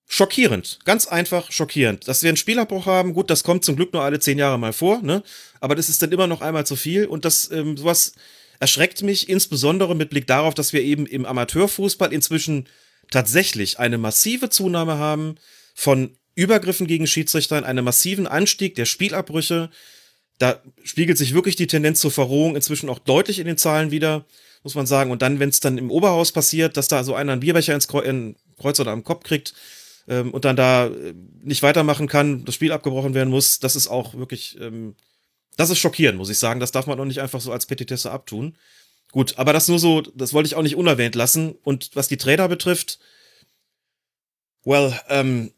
[0.08, 2.06] Schockierend, ganz einfach schockierend.
[2.06, 4.72] Dass wir einen Spielabbruch haben, gut, das kommt zum Glück nur alle zehn Jahre mal
[4.72, 5.24] vor, ne?
[5.60, 8.12] Aber das ist dann immer noch einmal zu viel und das ähm, sowas
[8.60, 12.68] erschreckt mich insbesondere mit Blick darauf, dass wir eben im Amateurfußball inzwischen
[13.10, 15.36] tatsächlich eine massive Zunahme haben
[15.74, 19.70] von Übergriffen gegen Schiedsrichter, einen massiven Anstieg der Spielabbrüche.
[20.38, 24.26] Da spiegelt sich wirklich die Tendenz zur Verrohung inzwischen auch deutlich in den Zahlen wieder,
[24.66, 25.12] muss man sagen.
[25.12, 27.86] Und dann, wenn es dann im Oberhaus passiert, dass da so einer einen Bierbecher ins
[27.86, 29.54] Kreuz oder am Kopf kriegt
[30.08, 33.86] ähm, und dann da äh, nicht weitermachen kann, das Spiel abgebrochen werden muss, das ist
[33.86, 34.96] auch wirklich, ähm,
[35.56, 36.58] das ist schockierend, muss ich sagen.
[36.58, 38.56] Das darf man auch nicht einfach so als Petitesse abtun.
[39.12, 41.54] Gut, aber das nur so, das wollte ich auch nicht unerwähnt lassen.
[41.62, 42.98] Und was die Trainer betrifft,
[44.64, 45.52] well, ähm,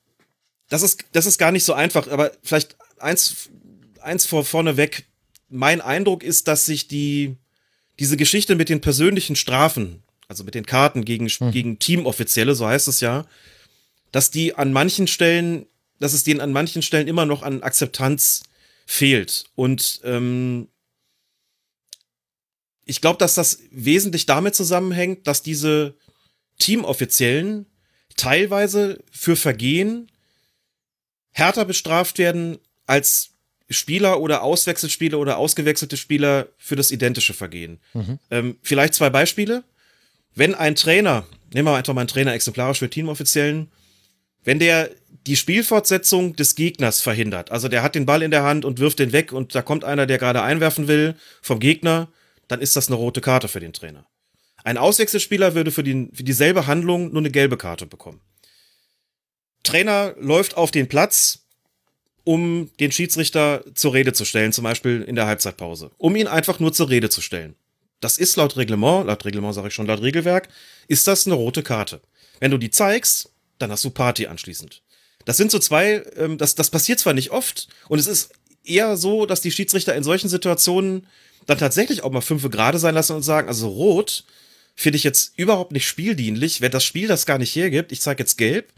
[0.68, 3.48] das ist, das ist gar nicht so einfach, aber vielleicht eins,
[4.02, 5.06] eins vor, vorneweg.
[5.48, 7.38] Mein Eindruck ist, dass sich die,
[7.99, 11.51] diese Geschichte mit den persönlichen Strafen, also mit den Karten gegen, hm.
[11.51, 13.26] gegen Teamoffizielle, so heißt es ja,
[14.12, 15.66] dass die an manchen Stellen,
[15.99, 18.42] dass es denen an manchen Stellen immer noch an Akzeptanz
[18.86, 19.44] fehlt.
[19.55, 20.68] Und ähm,
[22.84, 25.94] ich glaube, dass das wesentlich damit zusammenhängt, dass diese
[26.59, 27.66] Teamoffiziellen
[28.16, 30.11] teilweise für Vergehen
[31.32, 33.30] härter bestraft werden als
[33.71, 37.81] Spieler oder Auswechselspieler oder ausgewechselte Spieler für das identische Vergehen.
[37.93, 38.19] Mhm.
[38.31, 39.64] Ähm, vielleicht zwei Beispiele.
[40.35, 43.71] Wenn ein Trainer, nehmen wir einfach mal einen Trainer exemplarisch für Teamoffiziellen,
[44.45, 44.91] wenn der
[45.27, 48.99] die Spielfortsetzung des Gegners verhindert, also der hat den Ball in der Hand und wirft
[48.99, 52.09] den weg und da kommt einer, der gerade einwerfen will vom Gegner
[52.49, 54.07] dann ist das eine rote Karte für den Trainer.
[54.64, 58.21] Ein Auswechselspieler würde für, die, für dieselbe Handlung nur eine gelbe Karte bekommen.
[59.62, 61.47] Trainer läuft auf den Platz,
[62.29, 65.93] um den Schiedsrichter zur Rede zu stellen, zum Beispiel in der Halbzeitpause.
[65.97, 67.55] Um ihn einfach nur zur Rede zu stellen.
[68.01, 70.51] Das ist laut Reglement, laut Reglement sage ich schon, laut Regelwerk,
[70.89, 72.03] ist das eine rote Karte.
[72.39, 74.83] Wenn du die zeigst, dann hast du Party anschließend.
[75.24, 78.31] Das sind so zwei, ähm, das, das passiert zwar nicht oft und es ist
[78.62, 81.07] eher so, dass die Schiedsrichter in solchen Situationen
[81.47, 84.24] dann tatsächlich auch mal fünf gerade sein lassen und sagen, also rot
[84.74, 86.61] finde ich jetzt überhaupt nicht spieldienlich.
[86.61, 88.70] Wenn das Spiel das gar nicht hergibt, ich zeige jetzt gelb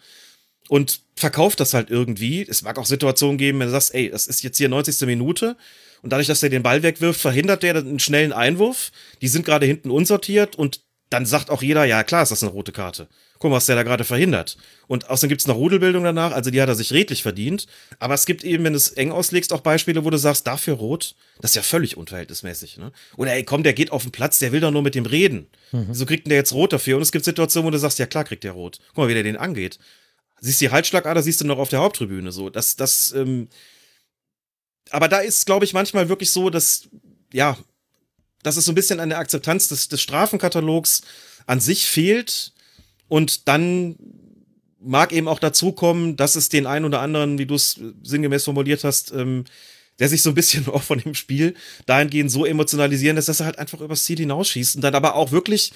[0.71, 2.47] und verkauft das halt irgendwie.
[2.49, 5.01] Es mag auch Situationen geben, wenn du sagst, ey, das ist jetzt hier 90.
[5.05, 5.57] Minute
[6.01, 8.93] und dadurch, dass er den Ball wegwirft, verhindert der einen schnellen Einwurf.
[9.21, 12.53] Die sind gerade hinten unsortiert und dann sagt auch jeder, ja klar ist das eine
[12.53, 13.09] rote Karte
[13.41, 14.57] guck mal, was der da gerade verhindert.
[14.87, 17.67] Und außerdem gibt es noch Rudelbildung danach, also die hat er sich redlich verdient.
[17.99, 20.75] Aber es gibt eben, wenn du es eng auslegst, auch Beispiele, wo du sagst, dafür
[20.75, 22.77] rot, das ist ja völlig unverhältnismäßig.
[22.77, 22.93] Ne?
[23.17, 25.47] Oder ey, komm, der geht auf den Platz, der will doch nur mit dem reden.
[25.73, 25.87] Mhm.
[25.89, 26.97] Wieso kriegt denn der jetzt rot dafür?
[26.97, 28.79] Und es gibt Situationen, wo du sagst, ja klar kriegt der rot.
[28.89, 29.79] Guck mal, wie der den angeht.
[30.41, 32.51] Siehst die Halsschlagader, siehst du noch auf der Haupttribüne so.
[32.51, 33.49] Das, das, ähm,
[34.91, 36.89] aber da ist, glaube ich, manchmal wirklich so, dass,
[37.33, 37.59] ja,
[38.43, 41.03] dass es so ein bisschen an der Akzeptanz des, des Strafenkatalogs
[41.47, 42.53] an sich fehlt
[43.09, 43.97] und dann
[44.81, 48.45] mag eben auch dazu kommen, dass es den einen oder anderen, wie du es sinngemäß
[48.45, 49.45] formuliert hast, ähm,
[49.99, 51.55] der sich so ein bisschen auch von dem Spiel
[51.87, 55.73] dahingehend so emotionalisieren dass er halt einfach übers Ziel hinausschießt und dann aber auch wirklich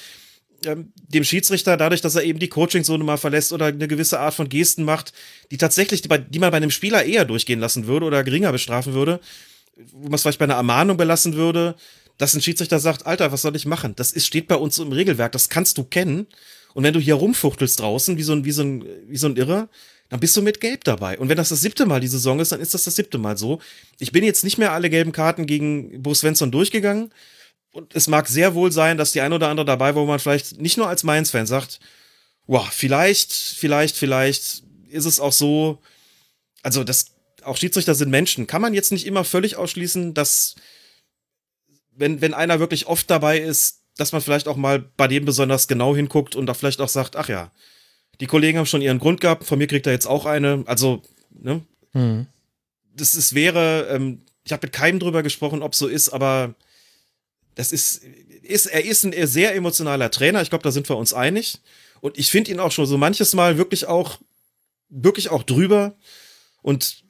[0.66, 4.34] ähm, dem Schiedsrichter, dadurch, dass er eben die Coaching-Zone mal verlässt oder eine gewisse Art
[4.34, 5.12] von Gesten macht,
[5.50, 8.94] die tatsächlich, die, die man bei einem Spieler eher durchgehen lassen würde oder geringer bestrafen
[8.94, 9.20] würde,
[9.92, 11.74] wo man es vielleicht bei einer Ermahnung belassen würde,
[12.18, 13.94] dass ein Schiedsrichter sagt, Alter, was soll ich machen?
[13.96, 16.26] Das ist, steht bei uns im Regelwerk, das kannst du kennen.
[16.74, 19.36] Und wenn du hier rumfuchtelst draußen, wie so ein, wie so ein, wie so ein
[19.36, 19.68] Irrer,
[20.10, 21.18] dann bist du mit Gelb dabei.
[21.18, 23.36] Und wenn das das siebte Mal die Saison ist, dann ist das das siebte Mal
[23.36, 23.60] so.
[23.98, 27.10] Ich bin jetzt nicht mehr alle gelben Karten gegen Bo Svensson durchgegangen.
[27.74, 30.20] Und es mag sehr wohl sein, dass die ein oder andere dabei war, wo man
[30.20, 31.80] vielleicht nicht nur als Mainz-Fan sagt,
[32.46, 35.82] wow, vielleicht, vielleicht, vielleicht ist es auch so,
[36.62, 38.46] also das, auch Schiedsrichter sind Menschen.
[38.46, 40.54] Kann man jetzt nicht immer völlig ausschließen, dass,
[41.90, 45.66] wenn, wenn einer wirklich oft dabei ist, dass man vielleicht auch mal bei dem besonders
[45.66, 47.50] genau hinguckt und da vielleicht auch sagt, ach ja,
[48.20, 50.62] die Kollegen haben schon ihren Grund gehabt, von mir kriegt er jetzt auch eine.
[50.66, 51.60] Also, ne?
[51.92, 52.28] Mhm.
[52.94, 56.54] Das ist, wäre, ähm, ich habe mit keinem drüber gesprochen, ob so ist, aber
[57.54, 58.02] das ist,
[58.42, 60.42] ist er ist ein sehr emotionaler Trainer.
[60.42, 61.60] Ich glaube, da sind wir uns einig.
[62.00, 64.18] Und ich finde ihn auch schon so manches Mal wirklich auch,
[64.88, 65.96] wirklich auch drüber.
[66.62, 67.02] Und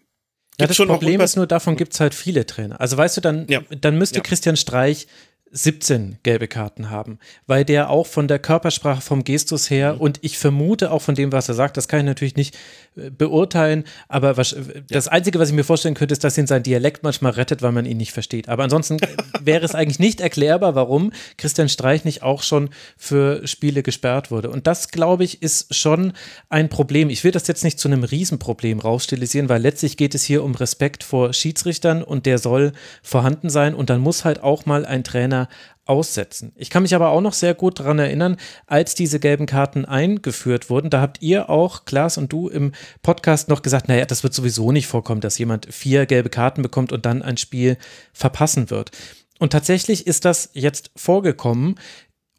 [0.58, 2.80] Ja, das Problem ist nur, davon gibt es halt viele Trainer.
[2.80, 3.62] Also weißt du, dann, ja.
[3.80, 4.22] dann müsste ja.
[4.22, 5.08] Christian Streich
[5.56, 10.00] 17 gelbe Karten haben, weil der auch von der Körpersprache, vom Gestus her mhm.
[10.00, 12.56] und ich vermute auch von dem, was er sagt, das kann ich natürlich nicht
[12.96, 14.56] äh, beurteilen, aber was,
[14.88, 17.70] das Einzige, was ich mir vorstellen könnte, ist, dass ihn sein Dialekt manchmal rettet, weil
[17.70, 18.48] man ihn nicht versteht.
[18.48, 18.98] Aber ansonsten
[19.40, 24.50] wäre es eigentlich nicht erklärbar, warum Christian Streich nicht auch schon für Spiele gesperrt wurde.
[24.50, 26.14] Und das, glaube ich, ist schon
[26.48, 27.10] ein Problem.
[27.10, 30.56] Ich will das jetzt nicht zu einem Riesenproblem rausstilisieren, weil letztlich geht es hier um
[30.56, 32.72] Respekt vor Schiedsrichtern und der soll
[33.04, 35.43] vorhanden sein und dann muss halt auch mal ein Trainer
[35.86, 36.52] aussetzen.
[36.56, 40.70] Ich kann mich aber auch noch sehr gut daran erinnern, als diese gelben Karten eingeführt
[40.70, 42.72] wurden, da habt ihr auch, Klaas und du, im
[43.02, 46.92] Podcast noch gesagt, naja, das wird sowieso nicht vorkommen, dass jemand vier gelbe Karten bekommt
[46.92, 47.76] und dann ein Spiel
[48.12, 48.90] verpassen wird.
[49.38, 51.74] Und tatsächlich ist das jetzt vorgekommen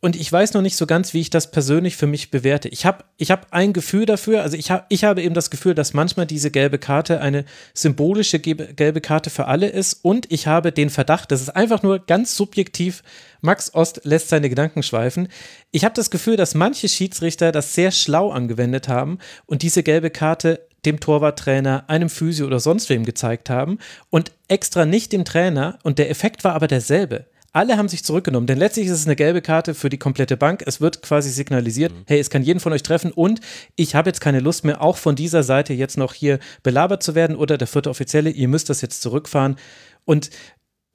[0.02, 2.70] und ich weiß noch nicht so ganz, wie ich das persönlich für mich bewerte.
[2.70, 5.74] Ich habe ich hab ein Gefühl dafür, also ich, hab, ich habe eben das Gefühl,
[5.74, 10.72] dass manchmal diese gelbe Karte eine symbolische gelbe Karte für alle ist und ich habe
[10.72, 13.04] den Verdacht, das ist einfach nur ganz subjektiv,
[13.42, 15.28] Max Ost lässt seine Gedanken schweifen.
[15.72, 20.12] Ich habe das Gefühl, dass manche Schiedsrichter das sehr schlau angewendet haben und diese gelbe
[20.12, 25.80] Karte dem Torwarttrainer, einem Physio oder sonst wem gezeigt haben und extra nicht dem Trainer
[25.84, 27.26] und der Effekt war aber derselbe.
[27.56, 30.62] Alle haben sich zurückgenommen, denn letztlich ist es eine gelbe Karte für die komplette Bank.
[30.66, 32.04] Es wird quasi signalisiert, mhm.
[32.06, 33.40] hey, es kann jeden von euch treffen und
[33.78, 37.16] ich habe jetzt keine Lust mehr, auch von dieser Seite jetzt noch hier belabert zu
[37.16, 39.56] werden oder der vierte Offizielle, ihr müsst das jetzt zurückfahren.
[40.04, 40.32] Und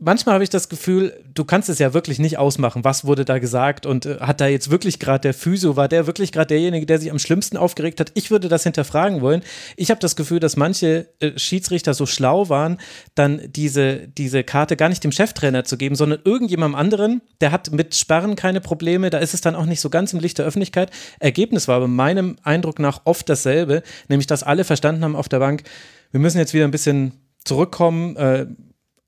[0.01, 3.39] manchmal habe ich das Gefühl, du kannst es ja wirklich nicht ausmachen, was wurde da
[3.39, 6.87] gesagt und äh, hat da jetzt wirklich gerade der Physio, war der wirklich gerade derjenige,
[6.87, 8.11] der sich am schlimmsten aufgeregt hat?
[8.15, 9.43] Ich würde das hinterfragen wollen.
[9.77, 12.79] Ich habe das Gefühl, dass manche äh, Schiedsrichter so schlau waren,
[13.15, 17.71] dann diese, diese Karte gar nicht dem Cheftrainer zu geben, sondern irgendjemandem anderen, der hat
[17.71, 20.47] mit Sperren keine Probleme, da ist es dann auch nicht so ganz im Licht der
[20.47, 20.91] Öffentlichkeit.
[21.21, 25.39] Ergebnis war aber meinem Eindruck nach oft dasselbe, nämlich dass alle verstanden haben auf der
[25.39, 25.63] Bank,
[26.11, 27.13] wir müssen jetzt wieder ein bisschen
[27.45, 28.47] zurückkommen, äh,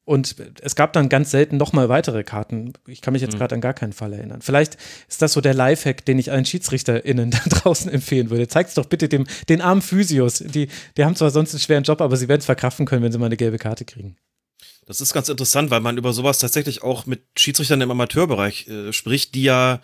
[0.04, 2.72] und es gab dann ganz selten nochmal weitere Karten.
[2.88, 3.38] Ich kann mich jetzt mhm.
[3.38, 4.42] gerade an gar keinen Fall erinnern.
[4.42, 4.76] Vielleicht
[5.08, 8.48] ist das so der Lifehack, den ich allen SchiedsrichterInnen da draußen empfehlen würde.
[8.48, 10.38] Zeigt es doch bitte dem, den armen Physios.
[10.38, 13.12] Die, die haben zwar sonst einen schweren Job, aber sie werden es verkraften können, wenn
[13.12, 14.16] sie mal eine gelbe Karte kriegen.
[14.86, 18.92] Das ist ganz interessant, weil man über sowas tatsächlich auch mit Schiedsrichtern im Amateurbereich äh,
[18.92, 19.80] spricht, die ja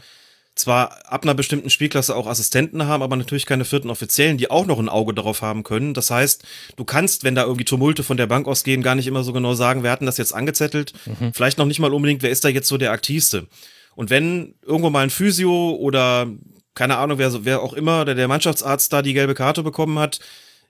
[0.59, 4.67] zwar ab einer bestimmten Spielklasse auch Assistenten haben, aber natürlich keine vierten Offiziellen, die auch
[4.67, 5.95] noch ein Auge darauf haben können.
[5.95, 6.45] Das heißt,
[6.77, 9.55] du kannst, wenn da irgendwie Tumulte von der Bank ausgehen, gar nicht immer so genau
[9.55, 10.93] sagen, wer hat denn das jetzt angezettelt.
[11.07, 11.33] Mhm.
[11.33, 13.47] Vielleicht noch nicht mal unbedingt, wer ist da jetzt so der aktivste.
[13.95, 16.29] Und wenn irgendwo mal ein Physio oder
[16.75, 20.21] keine Ahnung, wer, wer auch immer, der, der Mannschaftsarzt da die gelbe Karte bekommen hat,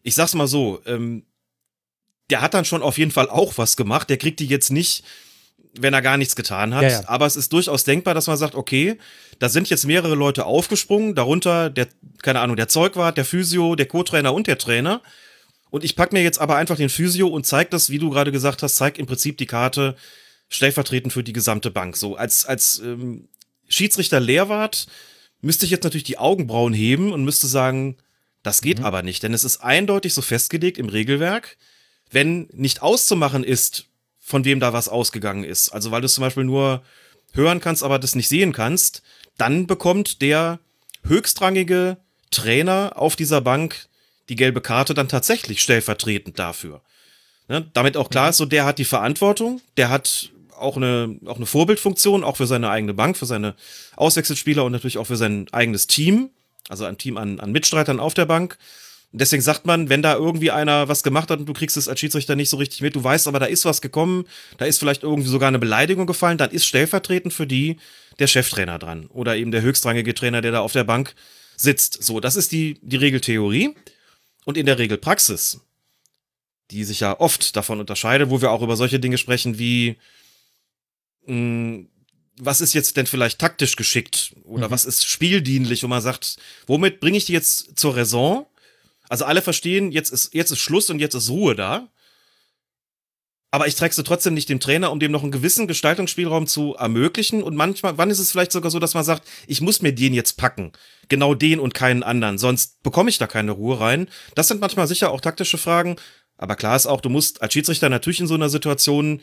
[0.03, 1.25] ich sag's mal so, ähm,
[2.31, 4.11] der hat dann schon auf jeden Fall auch was gemacht.
[4.11, 5.05] Der kriegt die jetzt nicht
[5.75, 6.83] wenn er gar nichts getan hat.
[6.83, 7.03] Ja, ja.
[7.07, 8.99] Aber es ist durchaus denkbar, dass man sagt, okay,
[9.39, 11.89] da sind jetzt mehrere Leute aufgesprungen, darunter der,
[12.23, 15.03] keine Ahnung, der Zeugwart, der Physio, der Co-Trainer und der Trainer.
[15.71, 18.33] Und ich pack mir jetzt aber einfach den Physio und zeig das, wie du gerade
[18.33, 19.97] gesagt hast, zeig im Prinzip die Karte
[20.49, 21.97] stellvertretend für die gesamte Bank.
[21.97, 23.29] So als, als ähm,
[23.69, 24.87] Schiedsrichter Lehrwart
[25.41, 27.97] müsste ich jetzt natürlich die Augenbrauen heben und müsste sagen,
[28.43, 28.87] das geht mhm.
[28.87, 31.59] aber nicht, denn es ist eindeutig so festgelegt im Regelwerk,
[32.11, 33.87] wenn nicht auszumachen ist,
[34.29, 35.71] von wem da was ausgegangen ist.
[35.71, 36.83] Also weil du es zum Beispiel nur
[37.33, 39.03] hören kannst, aber das nicht sehen kannst,
[39.39, 40.59] dann bekommt der
[41.05, 41.97] höchstrangige
[42.31, 43.89] Trainer auf dieser Bank
[44.29, 46.83] die gelbe Karte dann tatsächlich stellvertretend dafür.
[47.49, 47.71] Ne?
[47.73, 51.47] Damit auch klar ist, so der hat die Verantwortung, der hat auch eine, auch eine
[51.47, 53.55] Vorbildfunktion, auch für seine eigene Bank, für seine
[53.97, 56.29] Auswechselspieler und natürlich auch für sein eigenes Team,
[56.69, 58.59] also ein Team an, an Mitstreitern auf der Bank.
[59.13, 61.89] Und deswegen sagt man, wenn da irgendwie einer was gemacht hat und du kriegst es
[61.89, 64.27] als Schiedsrichter nicht so richtig mit, du weißt aber, da ist was gekommen,
[64.59, 67.79] da ist vielleicht irgendwie sogar eine Beleidigung gefallen, dann ist stellvertretend für die
[68.19, 71.15] der Cheftrainer dran oder eben der höchstrangige Trainer, der da auf der Bank
[71.57, 72.03] sitzt.
[72.03, 73.75] So, das ist die, die Regeltheorie.
[74.45, 75.61] Und in der Regelpraxis,
[76.71, 79.97] die sich ja oft davon unterscheidet, wo wir auch über solche Dinge sprechen wie,
[81.27, 81.89] mh, hm,
[82.41, 84.71] was ist jetzt denn vielleicht taktisch geschickt oder mhm.
[84.71, 86.37] was ist spieldienlich, wo man sagt,
[86.67, 88.47] womit bringe ich die jetzt zur Raison?
[89.09, 91.89] Also alle verstehen, jetzt ist, jetzt ist Schluss und jetzt ist Ruhe da.
[93.51, 96.75] Aber ich trägst du trotzdem nicht dem Trainer, um dem noch einen gewissen Gestaltungsspielraum zu
[96.75, 97.43] ermöglichen.
[97.43, 100.13] Und manchmal, wann ist es vielleicht sogar so, dass man sagt, ich muss mir den
[100.13, 100.73] jetzt packen.
[101.09, 102.37] Genau den und keinen anderen.
[102.37, 104.09] Sonst bekomme ich da keine Ruhe rein.
[104.35, 105.97] Das sind manchmal sicher auch taktische Fragen.
[106.37, 109.23] Aber klar ist auch, du musst als Schiedsrichter natürlich in so einer Situation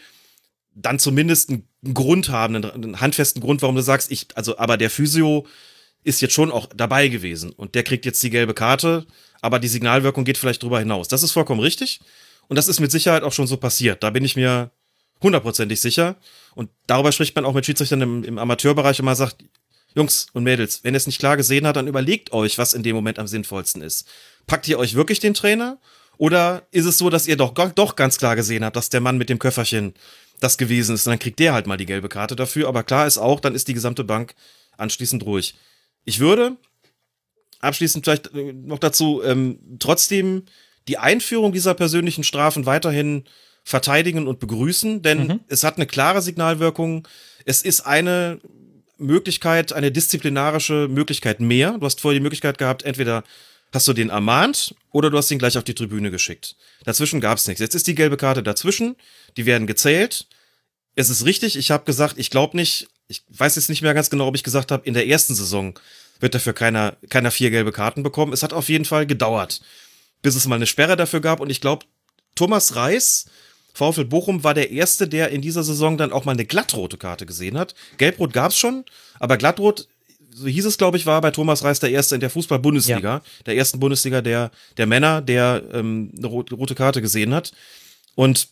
[0.74, 4.90] dann zumindest einen Grund haben, einen, handfesten Grund, warum du sagst, ich, also, aber der
[4.90, 5.48] Physio
[6.04, 9.08] ist jetzt schon auch dabei gewesen und der kriegt jetzt die gelbe Karte
[9.46, 11.08] aber die Signalwirkung geht vielleicht drüber hinaus.
[11.08, 12.00] Das ist vollkommen richtig.
[12.48, 14.04] Und das ist mit Sicherheit auch schon so passiert.
[14.04, 14.72] Da bin ich mir
[15.22, 16.16] hundertprozentig sicher.
[16.56, 19.38] Und darüber spricht man auch mit Schiedsrichtern im, im Amateurbereich immer sagt,
[19.96, 22.84] Jungs und Mädels, wenn ihr es nicht klar gesehen habt, dann überlegt euch, was in
[22.84, 24.08] dem Moment am sinnvollsten ist.
[24.48, 25.80] Packt ihr euch wirklich den Trainer
[26.18, 29.18] Oder ist es so, dass ihr doch, doch ganz klar gesehen habt, dass der Mann
[29.18, 29.94] mit dem Köfferchen
[30.40, 32.68] das gewesen ist und dann kriegt der halt mal die gelbe Karte dafür.
[32.68, 34.36] Aber klar ist auch, dann ist die gesamte Bank
[34.78, 35.56] anschließend ruhig.
[36.04, 36.58] Ich würde
[37.66, 40.44] abschließend vielleicht äh, noch dazu ähm, trotzdem
[40.88, 43.26] die Einführung dieser persönlichen Strafen weiterhin
[43.64, 45.40] verteidigen und begrüßen, denn mhm.
[45.48, 47.08] es hat eine klare Signalwirkung.
[47.46, 48.40] Es ist eine
[48.98, 51.78] Möglichkeit, eine disziplinarische Möglichkeit mehr.
[51.80, 53.24] Du hast vorher die Möglichkeit gehabt, entweder
[53.74, 56.56] hast du den ermahnt oder du hast ihn gleich auf die Tribüne geschickt.
[56.86, 57.60] Dazwischen gab es nichts.
[57.60, 58.96] Jetzt ist die gelbe Karte dazwischen,
[59.36, 60.28] die werden gezählt.
[60.96, 64.10] Es ist richtig, ich habe gesagt, ich glaube nicht, ich weiß jetzt nicht mehr ganz
[64.10, 65.78] genau, ob ich gesagt habe, in der ersten Saison
[66.20, 68.34] wird dafür keiner, keiner vier gelbe Karten bekommen.
[68.34, 69.62] Es hat auf jeden Fall gedauert,
[70.22, 71.40] bis es mal eine Sperre dafür gab.
[71.40, 71.86] Und ich glaube,
[72.36, 73.26] Thomas Reis,
[73.74, 77.26] VfL Bochum, war der Erste, der in dieser Saison dann auch mal eine glattrote Karte
[77.26, 77.76] gesehen hat.
[77.98, 78.86] Gelbrot gab es schon,
[79.20, 79.88] aber glattrot,
[80.32, 83.22] so hieß es, glaube ich, war bei Thomas Reis der Erste in der Fußball-Bundesliga, ja.
[83.46, 87.54] der ersten Bundesliga der, der Männer, der ähm, eine rote Karte gesehen hat.
[88.16, 88.50] Und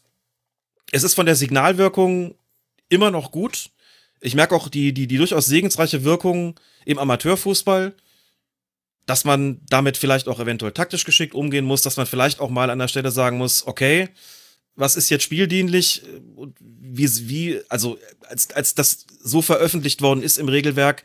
[0.91, 2.35] es ist von der Signalwirkung
[2.87, 3.71] immer noch gut.
[4.21, 7.93] Ich merke auch die, die, die durchaus segensreiche Wirkung im Amateurfußball,
[9.05, 12.69] dass man damit vielleicht auch eventuell taktisch geschickt umgehen muss, dass man vielleicht auch mal
[12.69, 14.09] an der Stelle sagen muss, okay,
[14.75, 16.03] was ist jetzt spieldienlich
[16.35, 17.97] und wie, wie, also
[18.27, 21.03] als, als das so veröffentlicht worden ist im Regelwerk,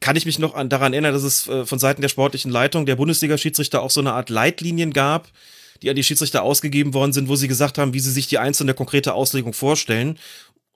[0.00, 2.86] kann ich mich noch an, daran erinnern, dass es äh, von Seiten der sportlichen Leitung
[2.86, 5.28] der Bundesliga-Schiedsrichter auch so eine Art Leitlinien gab,
[5.80, 8.38] die an die Schiedsrichter ausgegeben worden sind, wo sie gesagt haben, wie sie sich die
[8.38, 10.18] einzelne konkrete Auslegung vorstellen.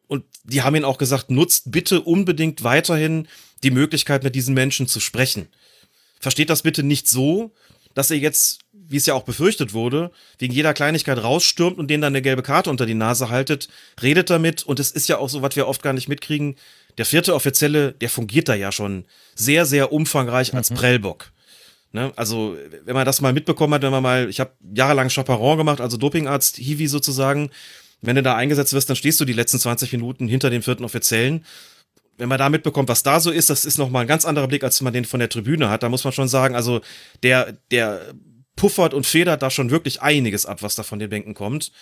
[0.06, 3.26] Und die haben ihnen auch gesagt, nutzt bitte unbedingt weiterhin
[3.62, 5.48] die Möglichkeit, mit diesen Menschen zu sprechen.
[6.20, 7.52] Versteht das bitte nicht so,
[7.94, 12.02] dass ihr jetzt, wie es ja auch befürchtet wurde, wegen jeder Kleinigkeit rausstürmt und denen
[12.02, 13.68] dann eine gelbe Karte unter die Nase haltet,
[14.02, 16.56] redet damit und es ist ja auch so, was wir oft gar nicht mitkriegen.
[16.98, 19.04] Der vierte Offizielle, der fungiert da ja schon
[19.34, 20.74] sehr, sehr umfangreich als mhm.
[20.76, 21.32] Prellbock.
[21.92, 22.12] Ne?
[22.16, 25.80] Also, wenn man das mal mitbekommen hat, wenn man mal, ich habe jahrelang Chaperon gemacht,
[25.80, 27.50] also Dopingarzt, Hiwi sozusagen,
[28.02, 30.84] wenn du da eingesetzt wirst, dann stehst du die letzten 20 Minuten hinter dem vierten
[30.84, 31.44] Offiziellen
[32.18, 34.64] wenn man da mitbekommt, was da so ist, das ist nochmal ein ganz anderer Blick,
[34.64, 35.82] als man den von der Tribüne hat.
[35.82, 36.80] Da muss man schon sagen, also
[37.22, 38.14] der, der
[38.56, 41.72] puffert und federt da schon wirklich einiges ab, was da von den Bänken kommt.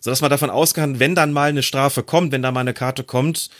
[0.00, 3.04] Sodass man davon ausgeht, wenn dann mal eine Strafe kommt, wenn da mal eine Karte
[3.04, 3.50] kommt,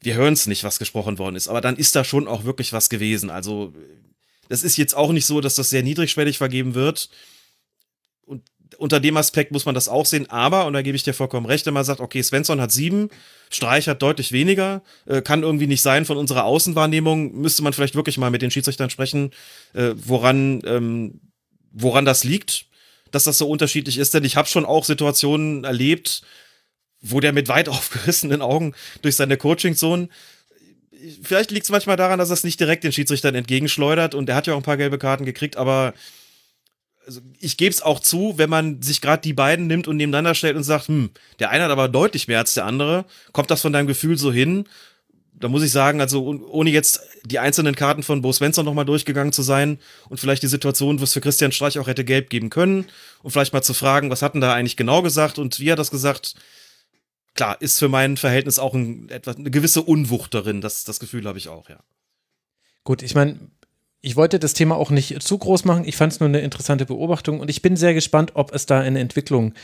[0.00, 1.48] wir hören es nicht, was gesprochen worden ist.
[1.48, 3.30] Aber dann ist da schon auch wirklich was gewesen.
[3.30, 3.74] Also,
[4.48, 7.10] das ist jetzt auch nicht so, dass das sehr niedrigschwellig vergeben wird
[8.78, 11.46] unter dem Aspekt muss man das auch sehen, aber, und da gebe ich dir vollkommen
[11.46, 13.10] recht, wenn man sagt, okay, Svensson hat sieben,
[13.50, 17.96] Streich hat deutlich weniger, äh, kann irgendwie nicht sein von unserer Außenwahrnehmung, müsste man vielleicht
[17.96, 19.32] wirklich mal mit den Schiedsrichtern sprechen,
[19.74, 21.20] äh, woran, ähm,
[21.72, 22.66] woran das liegt,
[23.10, 26.22] dass das so unterschiedlich ist, denn ich habe schon auch Situationen erlebt,
[27.00, 30.08] wo der mit weit aufgerissenen Augen durch seine Coaching-Zone
[31.22, 34.34] Vielleicht liegt es manchmal daran, dass er es nicht direkt den Schiedsrichtern entgegenschleudert und er
[34.34, 35.94] hat ja auch ein paar gelbe Karten gekriegt, aber
[37.08, 40.34] also ich gebe es auch zu, wenn man sich gerade die beiden nimmt und nebeneinander
[40.34, 43.62] stellt und sagt, hm, der eine hat aber deutlich mehr als der andere, kommt das
[43.62, 44.64] von deinem Gefühl so hin?
[45.32, 49.32] Da muss ich sagen, also ohne jetzt die einzelnen Karten von Bo Svensson nochmal durchgegangen
[49.32, 49.78] zu sein
[50.10, 52.84] und vielleicht die Situation, wo es für Christian Streich auch hätte gelb geben können
[53.22, 55.78] und vielleicht mal zu fragen, was hat denn da eigentlich genau gesagt und wie hat
[55.78, 56.34] das gesagt?
[57.34, 61.24] Klar, ist für mein Verhältnis auch ein, etwas, eine gewisse Unwucht darin, das, das Gefühl
[61.24, 61.78] habe ich auch, ja.
[62.84, 63.38] Gut, ich meine,
[64.00, 65.84] ich wollte das Thema auch nicht zu groß machen.
[65.84, 68.80] Ich fand es nur eine interessante Beobachtung und ich bin sehr gespannt, ob es da
[68.80, 69.54] eine Entwicklung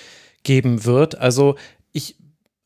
[0.43, 1.19] geben wird.
[1.19, 1.57] Also
[1.93, 2.17] ich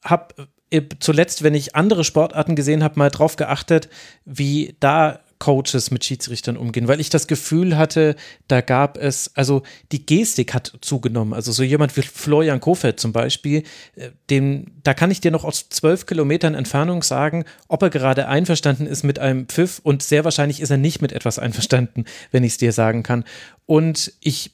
[0.05, 3.89] habe äh, zuletzt, wenn ich andere Sportarten gesehen habe, mal drauf geachtet,
[4.25, 8.17] wie da Coaches mit Schiedsrichtern umgehen, weil ich das Gefühl hatte,
[8.49, 9.63] da gab es, also
[9.93, 11.35] die Gestik hat zugenommen.
[11.35, 13.63] Also so jemand wie Florian Kofeld zum Beispiel,
[13.97, 18.29] äh, dem, da kann ich dir noch aus zwölf Kilometern Entfernung sagen, ob er gerade
[18.29, 22.45] einverstanden ist mit einem Pfiff und sehr wahrscheinlich ist er nicht mit etwas einverstanden, wenn
[22.45, 23.25] ich es dir sagen kann.
[23.67, 24.53] Und ich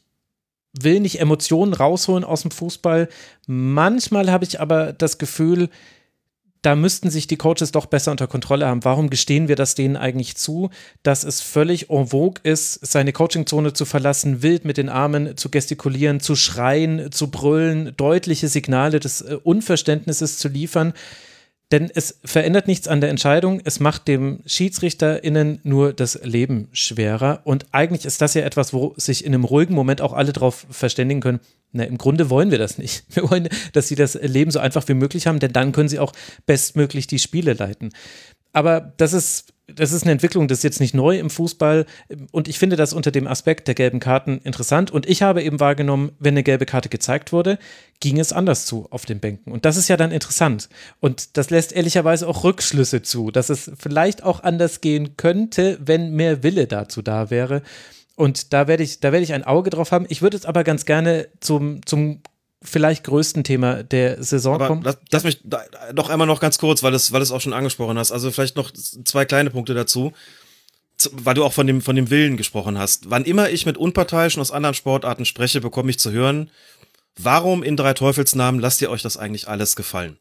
[0.78, 3.08] will nicht Emotionen rausholen aus dem Fußball.
[3.46, 5.70] Manchmal habe ich aber das Gefühl,
[6.64, 8.84] da müssten sich die Coaches doch besser unter Kontrolle haben.
[8.84, 10.70] Warum gestehen wir das denen eigentlich zu,
[11.02, 15.50] dass es völlig en vogue ist, seine Coachingzone zu verlassen, wild mit den Armen zu
[15.50, 20.94] gestikulieren, zu schreien, zu brüllen, deutliche Signale des äh, Unverständnisses zu liefern?
[21.72, 27.40] Denn es verändert nichts an der Entscheidung, es macht dem SchiedsrichterInnen nur das Leben schwerer.
[27.44, 30.66] Und eigentlich ist das ja etwas, wo sich in einem ruhigen Moment auch alle darauf
[30.70, 31.40] verständigen können,
[31.72, 33.04] na, im Grunde wollen wir das nicht.
[33.14, 35.98] Wir wollen, dass sie das Leben so einfach wie möglich haben, denn dann können sie
[35.98, 36.12] auch
[36.46, 37.90] bestmöglich die Spiele leiten.
[38.52, 41.86] Aber das ist, das ist eine Entwicklung, das ist jetzt nicht neu im Fußball.
[42.32, 44.90] Und ich finde das unter dem Aspekt der gelben Karten interessant.
[44.90, 47.58] Und ich habe eben wahrgenommen, wenn eine gelbe Karte gezeigt wurde,
[48.00, 49.52] ging es anders zu auf den Bänken.
[49.52, 50.68] Und das ist ja dann interessant.
[51.00, 56.12] Und das lässt ehrlicherweise auch Rückschlüsse zu, dass es vielleicht auch anders gehen könnte, wenn
[56.12, 57.62] mehr Wille dazu da wäre.
[58.16, 60.06] Und da werde ich, da werde ich ein Auge drauf haben.
[60.08, 62.20] Ich würde es aber ganz gerne zum, zum
[62.64, 64.82] vielleicht größten Thema der Saison Aber kommen.
[64.82, 65.62] lass, lass mich da,
[65.92, 68.12] doch einmal noch ganz kurz, weil du es weil auch schon angesprochen hast.
[68.12, 70.12] Also vielleicht noch zwei kleine Punkte dazu.
[71.10, 73.10] Weil du auch von dem, von dem Willen gesprochen hast.
[73.10, 76.50] Wann immer ich mit Unparteiischen aus anderen Sportarten spreche, bekomme ich zu hören,
[77.18, 80.18] warum in drei Teufelsnamen lasst ihr euch das eigentlich alles gefallen?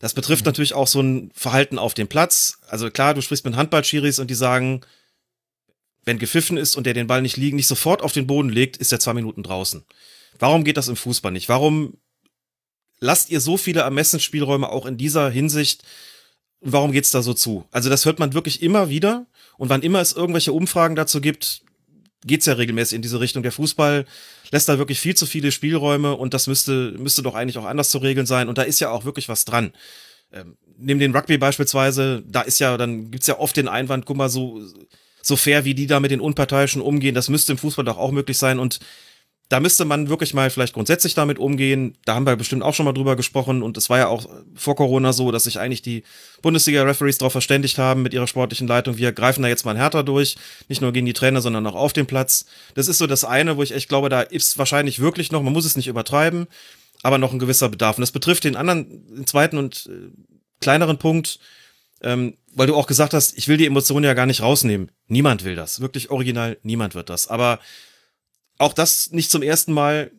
[0.00, 2.58] Das betrifft natürlich auch so ein Verhalten auf dem Platz.
[2.66, 4.80] Also klar, du sprichst mit Handballschiris und die sagen,
[6.04, 8.76] wenn gepfiffen ist und der den Ball nicht liegen, nicht sofort auf den Boden legt,
[8.76, 9.84] ist er zwei Minuten draußen.
[10.42, 11.48] Warum geht das im Fußball nicht?
[11.48, 11.98] Warum
[12.98, 15.84] lasst ihr so viele Ermessensspielräume auch in dieser Hinsicht?
[16.60, 17.64] Warum geht's da so zu?
[17.70, 19.26] Also das hört man wirklich immer wieder.
[19.56, 21.62] Und wann immer es irgendwelche Umfragen dazu gibt,
[22.26, 23.44] geht's ja regelmäßig in diese Richtung.
[23.44, 24.04] Der Fußball
[24.50, 27.90] lässt da wirklich viel zu viele Spielräume und das müsste, müsste doch eigentlich auch anders
[27.90, 28.48] zu regeln sein.
[28.48, 29.72] Und da ist ja auch wirklich was dran.
[30.32, 34.16] Ähm, nimm den Rugby beispielsweise, da ist ja, dann gibt's ja oft den Einwand, guck
[34.16, 34.60] mal, so,
[35.22, 38.10] so fair, wie die da mit den Unparteiischen umgehen, das müsste im Fußball doch auch
[38.10, 38.58] möglich sein.
[38.58, 38.80] Und
[39.52, 41.98] da müsste man wirklich mal vielleicht grundsätzlich damit umgehen.
[42.06, 44.76] Da haben wir bestimmt auch schon mal drüber gesprochen und es war ja auch vor
[44.76, 46.04] Corona so, dass sich eigentlich die
[46.40, 48.96] Bundesliga-Referees darauf verständigt haben mit ihrer sportlichen Leitung.
[48.96, 50.38] Wir greifen da jetzt mal härter durch,
[50.70, 52.46] nicht nur gegen die Trainer, sondern auch auf dem Platz.
[52.74, 55.52] Das ist so das eine, wo ich echt glaube, da ist wahrscheinlich wirklich noch, man
[55.52, 56.46] muss es nicht übertreiben,
[57.02, 57.98] aber noch ein gewisser Bedarf.
[57.98, 60.12] Und das betrifft den anderen, den zweiten und äh,
[60.62, 61.38] kleineren Punkt,
[62.00, 64.90] ähm, weil du auch gesagt hast, ich will die Emotionen ja gar nicht rausnehmen.
[65.08, 65.80] Niemand will das.
[65.80, 67.28] Wirklich original, niemand wird das.
[67.28, 67.58] Aber
[68.58, 70.10] auch das nicht zum ersten Mal.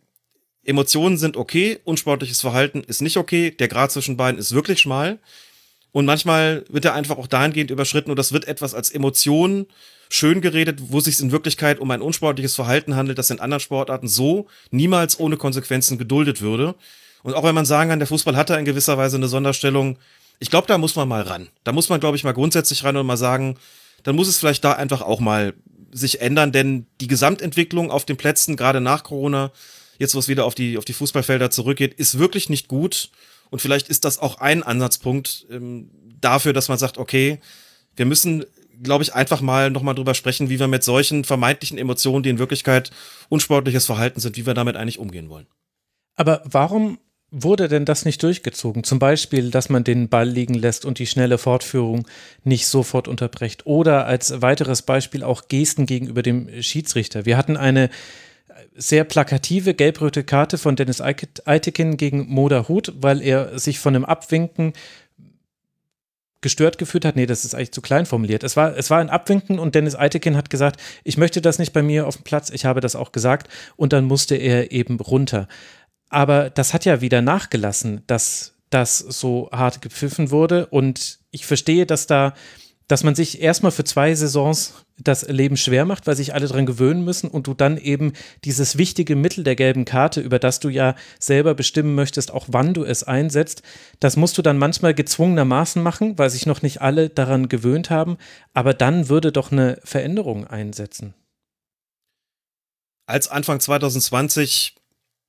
[0.66, 3.52] Emotionen sind okay, unsportliches Verhalten ist nicht okay.
[3.52, 5.20] Der Grad zwischen beiden ist wirklich schmal.
[5.92, 9.68] Und manchmal wird er einfach auch dahingehend überschritten und das wird etwas als Emotion
[10.10, 14.08] schön geredet, wo sich in Wirklichkeit um ein unsportliches Verhalten handelt, das in anderen Sportarten
[14.08, 16.76] so niemals ohne Konsequenzen geduldet würde.
[17.24, 19.98] Und auch wenn man sagen kann, der Fußball hatte in gewisser Weise eine Sonderstellung,
[20.40, 21.50] ich glaube, da muss man mal ran.
[21.64, 23.58] Da muss man, glaube ich, mal grundsätzlich ran und mal sagen,
[24.04, 25.54] dann muss es vielleicht da einfach auch mal
[25.94, 29.52] sich ändern, denn die Gesamtentwicklung auf den Plätzen, gerade nach Corona,
[30.00, 33.10] jetzt wo es wieder auf die, auf die Fußballfelder zurückgeht, ist wirklich nicht gut.
[33.50, 35.90] Und vielleicht ist das auch ein Ansatzpunkt ähm,
[36.20, 37.40] dafür, dass man sagt, okay,
[37.96, 38.46] wir müssen,
[38.82, 42.40] glaube ich, einfach mal nochmal drüber sprechen, wie wir mit solchen vermeintlichen Emotionen, die in
[42.40, 42.90] Wirklichkeit
[43.30, 45.48] unsportliches Verhalten sind, wie wir damit eigentlich umgehen wollen.
[46.16, 46.98] Aber warum
[47.34, 48.84] wurde denn das nicht durchgezogen?
[48.84, 52.08] Zum Beispiel, dass man den Ball liegen lässt und die schnelle Fortführung
[52.44, 53.66] nicht sofort unterbrecht.
[53.66, 57.26] Oder als weiteres Beispiel auch Gesten gegenüber dem Schiedsrichter.
[57.26, 57.90] Wir hatten eine
[58.76, 64.06] sehr plakative gelb-rote Karte von Dennis Eitekin gegen Moda Hut, weil er sich von einem
[64.06, 64.74] Abwinken
[66.42, 67.16] gestört gefühlt hat.
[67.16, 68.44] Nee, das ist eigentlich zu klein formuliert.
[68.44, 71.74] Es war, es war ein Abwinken und Dennis Eitekin hat gesagt, ich möchte das nicht
[71.74, 72.52] bei mir auf dem Platz.
[72.52, 73.48] Ich habe das auch gesagt.
[73.76, 75.48] Und dann musste er eben runter.
[76.14, 80.68] Aber das hat ja wieder nachgelassen, dass das so hart gepfiffen wurde.
[80.68, 82.36] Und ich verstehe, dass da,
[82.88, 86.68] dass man sich erstmal für zwei Saisons das Leben schwer macht, weil sich alle dran
[86.68, 88.14] gewöhnen müssen und du dann eben
[88.44, 92.76] dieses wichtige Mittel der gelben Karte, über das du ja selber bestimmen möchtest, auch wann
[92.76, 93.64] du es einsetzt,
[94.00, 98.18] das musst du dann manchmal gezwungenermaßen machen, weil sich noch nicht alle daran gewöhnt haben.
[98.54, 101.16] Aber dann würde doch eine Veränderung einsetzen.
[103.08, 104.76] Als Anfang 2020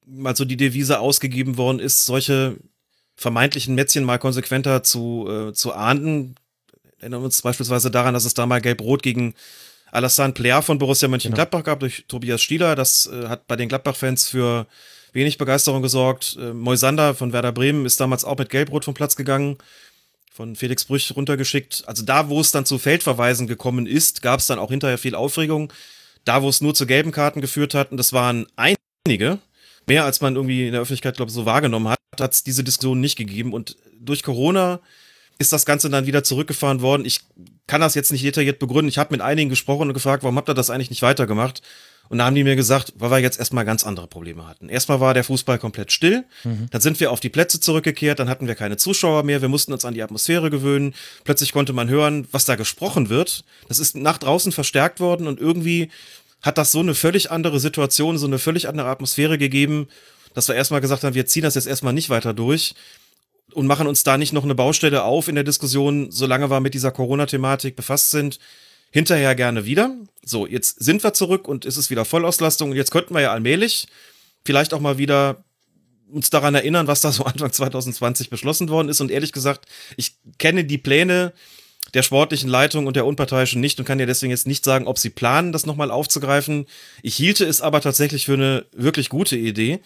[0.06, 2.56] mal so die Devise ausgegeben worden ist, solche
[3.16, 6.35] vermeintlichen Mätzchen mal konsequenter zu, äh, zu ahnden.
[6.98, 9.35] Erinnern wir uns beispielsweise daran, dass es da mal Gelb-Rot gegen
[9.93, 11.72] Alassane Plea von Borussia Mönchengladbach genau.
[11.72, 12.74] gab durch Tobias Stieler.
[12.74, 14.66] Das äh, hat bei den Gladbach-Fans für
[15.12, 16.36] wenig Begeisterung gesorgt.
[16.40, 19.56] Äh, Moisander von Werder Bremen ist damals auch mit Gelb-Rot vom Platz gegangen,
[20.32, 21.85] von Felix Brüch runtergeschickt.
[21.86, 25.14] Also da, wo es dann zu Feldverweisen gekommen ist, gab es dann auch hinterher viel
[25.14, 25.72] Aufregung.
[26.24, 29.39] Da, wo es nur zu gelben Karten geführt hat, und das waren einige,
[29.86, 32.65] mehr als man irgendwie in der Öffentlichkeit, glaube ich, so wahrgenommen hat, hat es diese
[32.65, 33.52] Diskussion nicht gegeben.
[33.52, 34.81] Und durch Corona
[35.39, 37.05] ist das Ganze dann wieder zurückgefahren worden.
[37.05, 37.20] Ich
[37.66, 38.89] kann das jetzt nicht detailliert begründen.
[38.89, 41.62] Ich habe mit einigen gesprochen und gefragt, warum habt ihr das eigentlich nicht weitergemacht?
[42.11, 44.69] Und da haben die mir gesagt, weil wir jetzt erstmal ganz andere Probleme hatten.
[44.69, 46.24] Erstmal war der Fußball komplett still.
[46.44, 46.66] Mhm.
[46.70, 48.19] Dann sind wir auf die Plätze zurückgekehrt.
[48.19, 49.40] Dann hatten wir keine Zuschauer mehr.
[49.40, 50.94] Wir mussten uns an die Atmosphäre gewöhnen.
[51.24, 53.44] Plötzlich konnte man hören, was da gesprochen wird.
[53.69, 55.90] Das ist nach draußen verstärkt worden und irgendwie
[56.44, 59.88] hat das so eine völlig andere Situation, so eine völlig andere Atmosphäre gegeben,
[60.34, 62.74] dass wir erstmal gesagt haben, wir ziehen das jetzt erstmal nicht weiter durch
[63.54, 66.74] und machen uns da nicht noch eine Baustelle auf in der Diskussion, solange wir mit
[66.74, 68.38] dieser Corona-Thematik befasst sind.
[68.90, 69.96] Hinterher gerne wieder.
[70.24, 73.32] So, jetzt sind wir zurück und es ist wieder Vollauslastung und jetzt könnten wir ja
[73.32, 73.86] allmählich
[74.44, 75.44] vielleicht auch mal wieder
[76.12, 79.00] uns daran erinnern, was da so Anfang 2020 beschlossen worden ist.
[79.00, 79.66] Und ehrlich gesagt,
[79.96, 81.32] ich kenne die Pläne
[81.94, 84.98] der sportlichen Leitung und der Unparteiischen nicht und kann dir deswegen jetzt nicht sagen, ob
[84.98, 86.66] sie planen, das nochmal aufzugreifen.
[87.02, 89.80] Ich hielte es aber tatsächlich für eine wirklich gute Idee.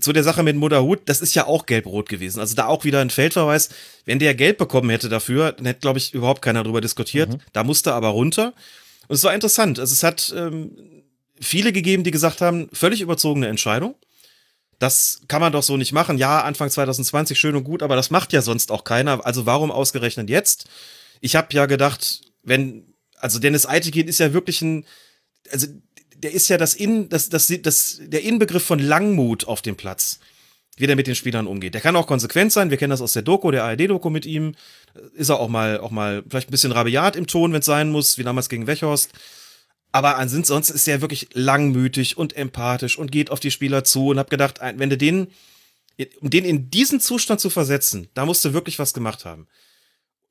[0.00, 2.40] Zu der Sache mit Mutterhut, das ist ja auch gelb-rot gewesen.
[2.40, 3.70] Also da auch wieder ein Feldverweis.
[4.04, 7.30] Wenn der gelb bekommen hätte dafür, dann hätte, glaube ich, überhaupt keiner drüber diskutiert.
[7.30, 7.40] Mhm.
[7.52, 8.52] Da musste aber runter.
[9.06, 9.78] Und es war interessant.
[9.78, 10.72] Also es hat ähm,
[11.40, 13.94] viele gegeben, die gesagt haben, völlig überzogene Entscheidung.
[14.78, 16.18] Das kann man doch so nicht machen.
[16.18, 19.24] Ja, Anfang 2020 schön und gut, aber das macht ja sonst auch keiner.
[19.26, 20.66] Also warum ausgerechnet jetzt?
[21.20, 24.84] Ich habe ja gedacht, wenn, also Dennis Eitekin ist ja wirklich ein,
[25.50, 25.66] also
[26.16, 30.18] der ist ja das In, das, das, das, der Inbegriff von Langmut auf dem Platz,
[30.76, 31.74] wie der mit den Spielern umgeht.
[31.74, 32.70] Der kann auch konsequent sein.
[32.70, 34.54] Wir kennen das aus der Doku, der ARD-Doku mit ihm.
[35.14, 37.90] Ist er auch mal, auch mal vielleicht ein bisschen rabiat im Ton, wenn es sein
[37.90, 39.10] muss, wie damals gegen Wechhorst.
[39.90, 44.18] Aber ansonsten ist er wirklich langmütig und empathisch und geht auf die Spieler zu und
[44.18, 45.28] hab gedacht, wenn du den,
[46.20, 49.48] um den in diesen Zustand zu versetzen, da musst du wirklich was gemacht haben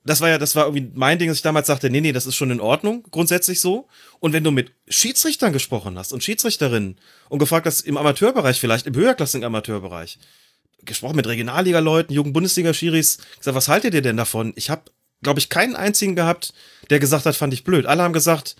[0.03, 2.25] das war ja, das war irgendwie mein Ding, dass ich damals sagte, nee, nee, das
[2.25, 3.87] ist schon in Ordnung, grundsätzlich so.
[4.19, 6.97] Und wenn du mit Schiedsrichtern gesprochen hast und Schiedsrichterinnen
[7.29, 10.17] und gefragt hast, im Amateurbereich vielleicht, im höherklassigen Amateurbereich,
[10.83, 14.53] gesprochen mit Regionalliga-Leuten, jungen Bundesliga-Schiris, gesagt, was haltet ihr denn davon?
[14.55, 14.83] Ich habe,
[15.21, 16.53] glaube ich, keinen einzigen gehabt,
[16.89, 17.85] der gesagt hat, fand ich blöd.
[17.85, 18.55] Alle haben gesagt,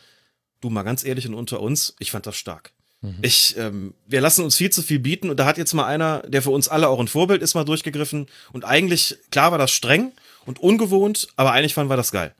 [0.61, 2.73] du mal ganz ehrlich und unter uns, ich fand das stark.
[3.01, 3.17] Mhm.
[3.21, 6.23] Ich, ähm, wir lassen uns viel zu viel bieten und da hat jetzt mal einer,
[6.27, 9.71] der für uns alle auch ein Vorbild ist, mal durchgegriffen und eigentlich, klar war das
[9.71, 10.11] streng,
[10.47, 12.33] und ungewohnt, aber eigentlich fanden wir das geil.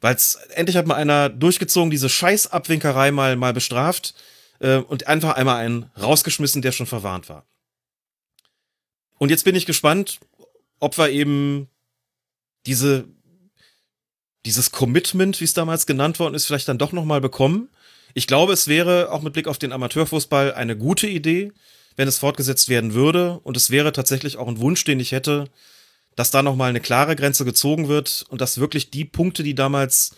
[0.00, 0.18] Weil
[0.50, 4.14] endlich hat mal einer durchgezogen, diese Scheißabwinkerei mal, mal bestraft
[4.58, 7.46] äh, und einfach einmal einen rausgeschmissen, der schon verwarnt war.
[9.18, 10.20] Und jetzt bin ich gespannt,
[10.80, 11.68] ob wir eben
[12.66, 13.06] diese,
[14.44, 17.70] dieses Commitment, wie es damals genannt worden ist, vielleicht dann doch nochmal bekommen.
[18.12, 21.52] Ich glaube, es wäre auch mit Blick auf den Amateurfußball eine gute Idee,
[21.96, 23.38] wenn es fortgesetzt werden würde.
[23.44, 25.48] Und es wäre tatsächlich auch ein Wunsch, den ich hätte,
[26.16, 30.14] dass da nochmal eine klare Grenze gezogen wird und dass wirklich die Punkte, die damals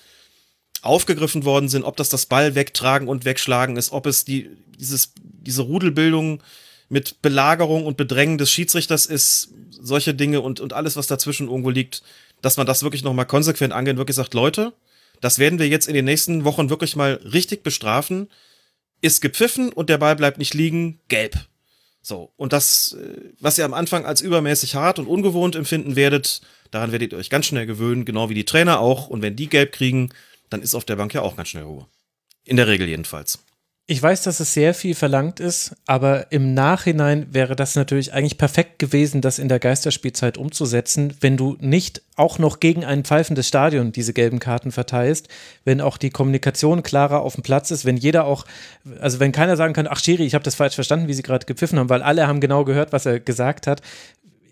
[0.83, 5.13] aufgegriffen worden sind, ob das das Ball wegtragen und wegschlagen ist, ob es die, dieses,
[5.17, 6.43] diese Rudelbildung
[6.89, 11.71] mit Belagerung und Bedrängen des Schiedsrichters ist, solche Dinge und, und alles, was dazwischen irgendwo
[11.71, 12.03] liegt,
[12.43, 14.73] dass man das wirklich nochmal konsequent angeht, wirklich sagt, Leute,
[15.21, 18.29] das werden wir jetzt in den nächsten Wochen wirklich mal richtig bestrafen.
[19.01, 21.37] Ist gepfiffen und der Ball bleibt nicht liegen, gelb.
[22.09, 26.41] So, und das, äh, was ihr am Anfang als übermäßig hart und ungewohnt empfinden werdet,
[26.71, 29.09] daran werdet ihr euch ganz schnell gewöhnen, genau wie die Trainer auch.
[29.09, 30.11] Und wenn die gelb kriegen,
[30.49, 31.89] dann ist auf der Bank ja auch ganz schnell Ruhe.
[32.45, 33.41] In der Regel jedenfalls.
[33.89, 38.37] Ich weiß, dass es sehr viel verlangt ist, aber im Nachhinein wäre das natürlich eigentlich
[38.37, 43.47] perfekt gewesen, das in der Geisterspielzeit umzusetzen, wenn du nicht auch noch gegen ein pfeifendes
[43.47, 45.29] Stadion diese gelben Karten verteilst,
[45.65, 48.45] wenn auch die Kommunikation klarer auf dem Platz ist, wenn jeder auch,
[48.99, 51.47] also wenn keiner sagen kann, ach Schiri, ich habe das falsch verstanden, wie sie gerade
[51.47, 53.83] gepfiffen haben, weil alle haben genau gehört, was er gesagt hat,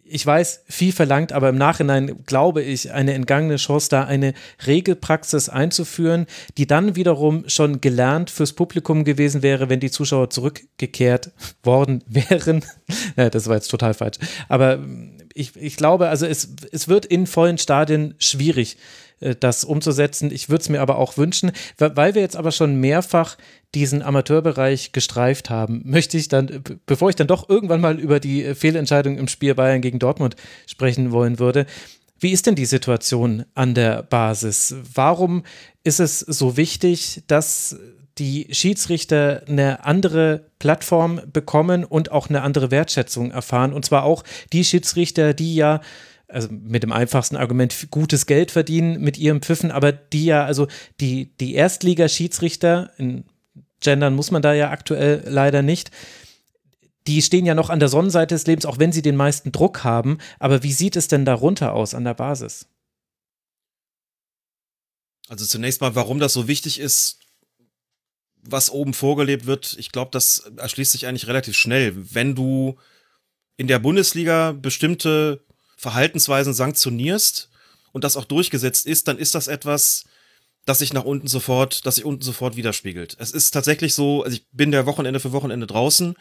[0.07, 4.35] ich weiß, viel verlangt, aber im Nachhinein glaube ich, eine entgangene Chance, da eine
[4.67, 6.27] Regelpraxis einzuführen,
[6.59, 11.33] die dann wiederum schon gelernt fürs Publikum gewesen wäre, wenn die Zuschauer zurückgekehrt
[11.63, 12.65] worden wären.
[13.17, 14.19] ja, das war jetzt total falsch.
[14.49, 14.79] Aber
[15.33, 18.77] ich, ich glaube, also es, es wird in vollen Stadien schwierig,
[19.41, 20.31] das umzusetzen.
[20.31, 23.37] Ich würde es mir aber auch wünschen, weil wir jetzt aber schon mehrfach
[23.75, 28.45] diesen Amateurbereich gestreift haben, möchte ich dann, bevor ich dann doch irgendwann mal über die
[28.45, 30.37] äh, Fehlentscheidung im Spiel Bayern gegen Dortmund
[30.67, 31.67] sprechen wollen würde,
[32.21, 34.75] wie ist denn die Situation an der Basis?
[34.95, 35.43] Warum
[35.83, 37.77] ist es so wichtig, dass
[38.19, 43.73] die Schiedsrichter eine andere Plattform bekommen und auch eine andere Wertschätzung erfahren?
[43.73, 44.23] Und zwar auch
[44.53, 45.81] die Schiedsrichter, die ja
[46.29, 50.69] also mit dem einfachsten Argument gutes Geld verdienen mit ihrem Pfiffen, aber die ja, also
[51.01, 53.25] die, die Erstligaschiedsrichter, in
[53.81, 55.91] gendern muss man da ja aktuell leider nicht,
[57.07, 59.85] die stehen ja noch an der Sonnenseite des Lebens, auch wenn sie den meisten Druck
[59.85, 60.19] haben.
[60.39, 62.67] Aber wie sieht es denn darunter aus an der Basis?
[65.29, 67.19] Also zunächst mal, warum das so wichtig ist,
[68.43, 71.95] was oben vorgelebt wird, ich glaube, das erschließt sich eigentlich relativ schnell.
[71.97, 72.77] Wenn du
[73.57, 75.45] in der Bundesliga bestimmte
[75.77, 77.49] Verhaltensweisen sanktionierst
[77.93, 80.05] und das auch durchgesetzt ist, dann ist das etwas,
[80.65, 83.17] das sich nach unten sofort, das sich unten sofort widerspiegelt.
[83.19, 86.15] Es ist tatsächlich so, also ich bin der Wochenende für Wochenende draußen.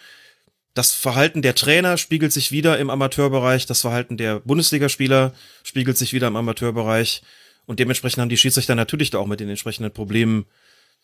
[0.73, 6.13] Das Verhalten der Trainer spiegelt sich wieder im Amateurbereich, das Verhalten der Bundesligaspieler spiegelt sich
[6.13, 7.21] wieder im Amateurbereich
[7.65, 10.45] und dementsprechend haben die Schiedsrichter natürlich da auch mit den entsprechenden Problemen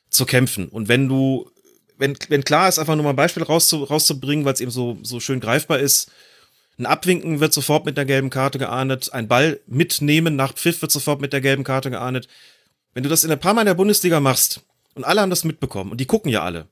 [0.10, 0.68] zu kämpfen.
[0.68, 1.50] Und wenn du,
[1.98, 4.98] wenn, wenn klar ist, einfach nur mal ein Beispiel rauszu, rauszubringen, weil es eben so,
[5.04, 6.12] so schön greifbar ist,
[6.80, 9.12] ein Abwinken wird sofort mit der gelben Karte geahndet.
[9.12, 12.30] Ein Ball mitnehmen nach Pfiff wird sofort mit der gelben Karte geahndet.
[12.94, 14.62] Wenn du das in ein paar Mal in der Bundesliga machst
[14.96, 16.68] und alle haben das mitbekommen und die gucken ja alle.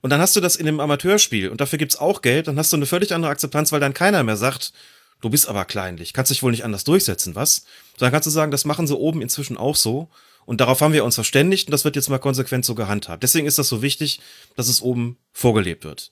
[0.00, 2.72] Und dann hast du das in einem Amateurspiel und dafür gibt's auch Geld, dann hast
[2.72, 4.72] du eine völlig andere Akzeptanz, weil dann keiner mehr sagt,
[5.20, 7.64] du bist aber kleinlich, kannst dich wohl nicht anders durchsetzen, was?
[7.98, 10.08] Sondern kannst du sagen, das machen sie oben inzwischen auch so.
[10.46, 13.22] Und darauf haben wir uns verständigt und das wird jetzt mal konsequent so gehandhabt.
[13.22, 14.20] Deswegen ist das so wichtig,
[14.56, 16.10] dass es oben vorgelebt wird.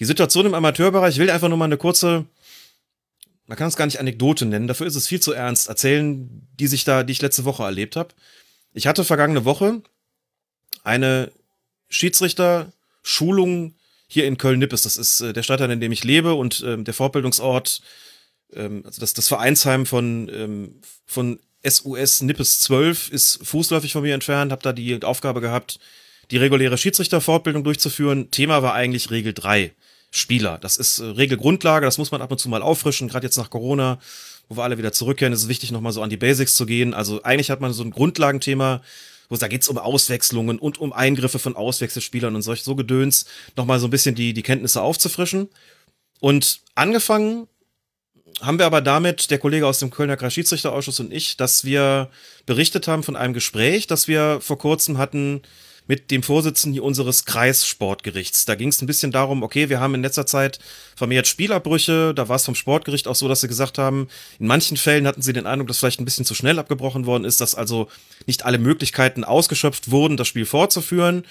[0.00, 2.26] Die Situation im Amateurbereich will einfach nur mal eine kurze
[3.50, 6.68] man kann es gar nicht Anekdote nennen, dafür ist es viel zu ernst, erzählen, die
[6.68, 8.14] sich da, die ich letzte Woche erlebt habe.
[8.72, 9.82] Ich hatte vergangene Woche
[10.84, 11.32] eine
[11.88, 13.74] Schiedsrichter-Schulung
[14.06, 14.82] hier in Köln-Nippes.
[14.82, 17.82] Das ist äh, der Stadtteil, in dem ich lebe und ähm, der Fortbildungsort,
[18.52, 24.14] ähm, also das, das Vereinsheim von, ähm, von SUS Nippes 12 ist fußläufig von mir
[24.14, 25.80] entfernt, habe da die Aufgabe gehabt,
[26.30, 28.30] die reguläre Schiedsrichterfortbildung durchzuführen.
[28.30, 29.72] Thema war eigentlich Regel 3,
[30.10, 30.58] Spieler.
[30.58, 33.50] Das ist äh, Regelgrundlage, das muss man ab und zu mal auffrischen, gerade jetzt nach
[33.50, 33.98] Corona,
[34.48, 36.92] wo wir alle wieder zurückkehren, ist es wichtig, nochmal so an die Basics zu gehen.
[36.94, 38.82] Also eigentlich hat man so ein Grundlagenthema,
[39.28, 43.26] wo da geht's um Auswechslungen und um Eingriffe von Auswechselspielern und solch so Gedöns,
[43.56, 45.48] nochmal so ein bisschen die, die Kenntnisse aufzufrischen.
[46.18, 47.46] Und angefangen
[48.40, 52.10] haben wir aber damit, der Kollege aus dem Kölner Kreisschiedsrichterausschuss und ich, dass wir
[52.46, 55.42] berichtet haben von einem Gespräch, das wir vor kurzem hatten
[55.86, 58.44] mit dem Vorsitzenden unseres Kreissportgerichts.
[58.44, 60.58] Da ging es ein bisschen darum, okay, wir haben in letzter Zeit
[60.96, 62.14] vermehrt Spielabbrüche.
[62.14, 64.08] Da war es vom Sportgericht auch so, dass sie gesagt haben,
[64.38, 67.24] in manchen Fällen hatten sie den Eindruck, dass vielleicht ein bisschen zu schnell abgebrochen worden
[67.24, 67.88] ist, dass also
[68.26, 71.24] nicht alle Möglichkeiten ausgeschöpft wurden, das Spiel fortzuführen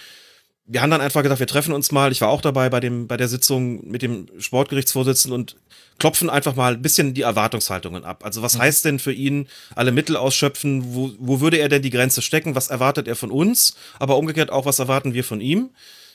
[0.72, 2.12] wir haben dann einfach gedacht, wir treffen uns mal.
[2.12, 5.56] Ich war auch dabei bei dem, bei der Sitzung mit dem Sportgerichtsvorsitzenden und
[6.00, 8.26] klopfen einfach mal ein bisschen die Erwartungshaltungen ab.
[8.26, 8.62] Also was mhm.
[8.62, 10.96] heißt denn für ihn alle Mittel ausschöpfen?
[10.96, 12.56] Wo, wo würde er denn die Grenze stecken?
[12.56, 13.76] Was erwartet er von uns?
[14.00, 15.70] Aber umgekehrt auch, was erwarten wir von ihm?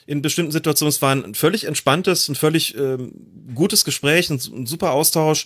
[0.07, 3.11] In bestimmten Situationen, es war ein völlig entspanntes, ein völlig ähm,
[3.55, 5.45] gutes Gespräch, ein, ein super Austausch.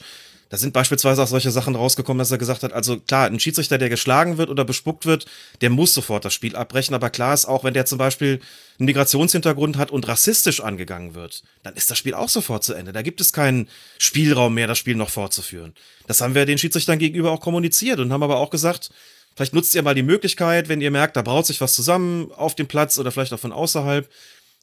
[0.49, 3.77] Da sind beispielsweise auch solche Sachen rausgekommen, dass er gesagt hat, also klar, ein Schiedsrichter,
[3.77, 5.27] der geschlagen wird oder bespuckt wird,
[5.61, 6.95] der muss sofort das Spiel abbrechen.
[6.95, 8.39] Aber klar ist auch, wenn der zum Beispiel
[8.79, 12.91] einen Migrationshintergrund hat und rassistisch angegangen wird, dann ist das Spiel auch sofort zu Ende.
[12.91, 13.69] Da gibt es keinen
[13.99, 15.73] Spielraum mehr, das Spiel noch fortzuführen.
[16.07, 18.89] Das haben wir den Schiedsrichtern gegenüber auch kommuniziert und haben aber auch gesagt,
[19.35, 22.55] vielleicht nutzt ihr mal die Möglichkeit, wenn ihr merkt, da braut sich was zusammen auf
[22.55, 24.09] dem Platz oder vielleicht auch von außerhalb,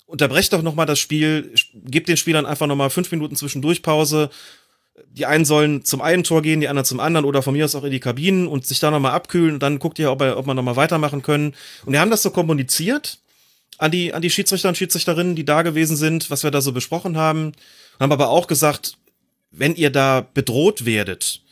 [0.07, 1.55] unterbrecht doch nochmal das Spiel,
[1.85, 4.31] gebt den Spielern einfach nochmal fünf Minuten zwischendurch Pause
[5.11, 7.75] die einen sollen zum einen Tor gehen, die anderen zum anderen oder von mir aus
[7.75, 10.47] auch in die Kabinen und sich da nochmal abkühlen und dann guckt ihr, ob, ob
[10.47, 11.55] wir nochmal weitermachen können.
[11.85, 13.19] Und wir haben das so kommuniziert
[13.79, 16.73] an die, an die Schiedsrichter und Schiedsrichterinnen, die da gewesen sind, was wir da so
[16.73, 17.53] besprochen haben.
[18.01, 18.97] Haben aber auch gesagt,
[19.51, 21.43] wenn ihr da bedroht werdet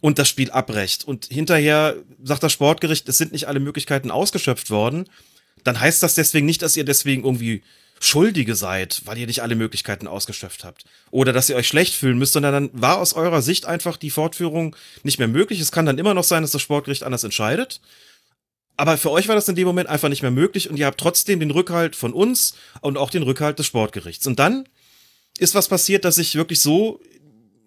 [0.00, 4.70] und das Spiel abbrecht und hinterher sagt das Sportgericht, es sind nicht alle Möglichkeiten ausgeschöpft
[4.70, 5.08] worden,
[5.62, 7.62] dann heißt das deswegen nicht, dass ihr deswegen irgendwie
[8.04, 10.84] Schuldige seid, weil ihr nicht alle Möglichkeiten ausgeschöpft habt.
[11.10, 14.10] Oder dass ihr euch schlecht fühlen müsst, sondern dann war aus eurer Sicht einfach die
[14.10, 15.60] Fortführung nicht mehr möglich.
[15.60, 17.80] Es kann dann immer noch sein, dass das Sportgericht anders entscheidet.
[18.76, 21.00] Aber für euch war das in dem Moment einfach nicht mehr möglich und ihr habt
[21.00, 24.26] trotzdem den Rückhalt von uns und auch den Rückhalt des Sportgerichts.
[24.26, 24.68] Und dann
[25.38, 27.00] ist was passiert, dass ich wirklich so,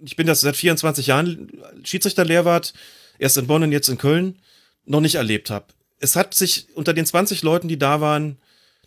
[0.04, 1.50] ich bin das seit 24 Jahren
[1.84, 2.74] Schiedsrichterlehrwart,
[3.20, 4.40] erst in Bonn und jetzt in Köln,
[4.86, 5.68] noch nicht erlebt habe.
[6.00, 8.38] Es hat sich unter den 20 Leuten, die da waren,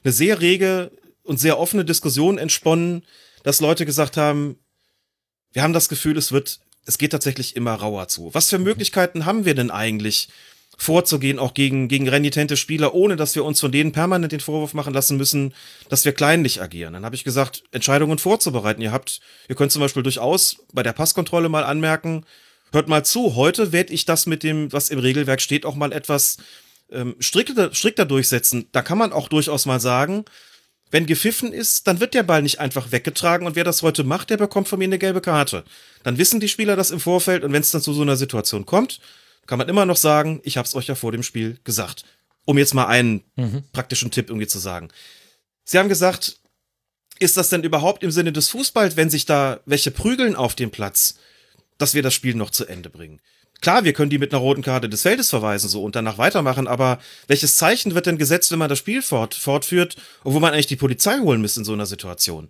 [0.04, 0.92] eine sehr rege
[1.22, 3.04] und sehr offene Diskussion entsponnen,
[3.42, 4.58] dass Leute gesagt haben,
[5.52, 8.32] wir haben das Gefühl, es wird, es geht tatsächlich immer rauer zu.
[8.34, 8.64] Was für mhm.
[8.64, 10.28] Möglichkeiten haben wir denn eigentlich,
[10.80, 14.72] vorzugehen, auch gegen, gegen renitente Spieler, ohne dass wir uns von denen permanent den Vorwurf
[14.72, 15.52] machen lassen müssen,
[15.90, 16.94] dass wir kleinlich agieren.
[16.94, 18.80] Dann habe ich gesagt, Entscheidungen vorzubereiten.
[18.80, 22.24] Ihr habt, ihr könnt zum Beispiel durchaus bei der Passkontrolle mal anmerken,
[22.72, 25.92] hört mal zu, heute werde ich das mit dem, was im Regelwerk steht, auch mal
[25.92, 26.38] etwas
[26.90, 28.68] ähm, strikter, strikter durchsetzen.
[28.72, 30.24] Da kann man auch durchaus mal sagen,
[30.90, 34.30] wenn gepfiffen ist, dann wird der Ball nicht einfach weggetragen und wer das heute macht,
[34.30, 35.64] der bekommt von mir eine gelbe Karte.
[36.02, 38.66] Dann wissen die Spieler das im Vorfeld und wenn es dann zu so einer Situation
[38.66, 39.00] kommt,
[39.46, 42.04] kann man immer noch sagen, ich hab's euch ja vor dem Spiel gesagt.
[42.44, 43.64] Um jetzt mal einen mhm.
[43.72, 44.88] praktischen Tipp irgendwie zu sagen.
[45.64, 46.40] Sie haben gesagt,
[47.20, 50.70] ist das denn überhaupt im Sinne des Fußballs, wenn sich da welche prügeln auf dem
[50.70, 51.16] Platz,
[51.78, 53.20] dass wir das Spiel noch zu Ende bringen?
[53.60, 56.66] Klar, wir können die mit einer roten Karte des Feldes verweisen so und danach weitermachen,
[56.66, 60.66] aber welches Zeichen wird denn gesetzt, wenn man das Spiel fort, fortführt, obwohl man eigentlich
[60.66, 62.48] die Polizei holen müsste in so einer Situation?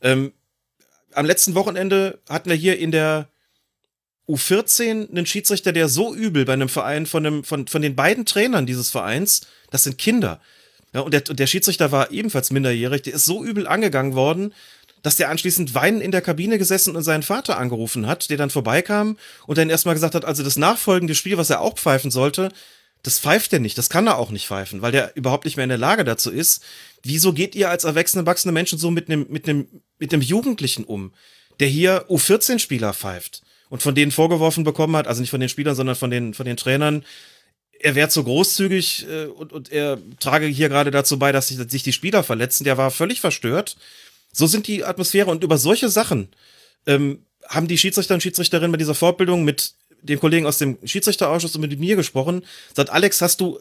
[0.00, 0.32] Ähm,
[1.12, 3.28] am letzten Wochenende hatten wir hier in der
[4.28, 8.24] U14 einen Schiedsrichter, der so übel bei einem Verein von, einem, von, von den beiden
[8.24, 10.40] Trainern dieses Vereins, das sind Kinder.
[10.92, 14.52] Ja, und der, der Schiedsrichter war ebenfalls minderjährig, der ist so übel angegangen worden,
[15.02, 18.50] dass der anschließend weinend in der Kabine gesessen und seinen Vater angerufen hat, der dann
[18.50, 19.16] vorbeikam
[19.46, 22.50] und dann erstmal gesagt hat, also das nachfolgende Spiel, was er auch pfeifen sollte,
[23.02, 25.64] das pfeift er nicht, das kann er auch nicht pfeifen, weil der überhaupt nicht mehr
[25.64, 26.64] in der Lage dazu ist.
[27.02, 29.68] Wieso geht ihr als erwachsene, wachsende Menschen so mit einem, mit einem,
[29.98, 31.12] mit einem Jugendlichen um,
[31.60, 35.76] der hier U14-Spieler pfeift und von denen vorgeworfen bekommen hat, also nicht von den Spielern,
[35.76, 37.04] sondern von den, von den Trainern,
[37.78, 41.58] er wäre zu großzügig äh, und, und er trage hier gerade dazu bei, dass sich,
[41.58, 42.64] dass sich die Spieler verletzen.
[42.64, 43.76] Der war völlig verstört
[44.36, 46.28] so sind die Atmosphäre und über solche Sachen
[46.86, 49.72] ähm, haben die Schiedsrichter und Schiedsrichterinnen bei dieser Fortbildung mit
[50.02, 52.44] den Kollegen aus dem Schiedsrichterausschuss und mit mir gesprochen.
[52.74, 53.58] Sagt, Alex, hast du,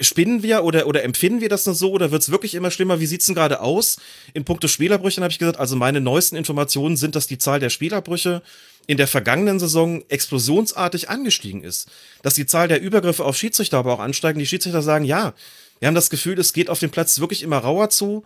[0.00, 2.98] spinnen wir oder, oder empfinden wir das nur so oder wird es wirklich immer schlimmer?
[2.98, 3.98] Wie sieht's denn gerade aus?
[4.34, 7.70] In puncto Spielerbrüche habe ich gesagt, also meine neuesten Informationen sind, dass die Zahl der
[7.70, 8.42] Spielerbrüche
[8.88, 11.88] in der vergangenen Saison explosionsartig angestiegen ist.
[12.22, 14.40] Dass die Zahl der Übergriffe auf Schiedsrichter aber auch ansteigen.
[14.40, 15.32] Die Schiedsrichter sagen, ja,
[15.78, 18.24] Wir haben das Gefühl, es geht auf dem Platz wirklich immer rauer zu.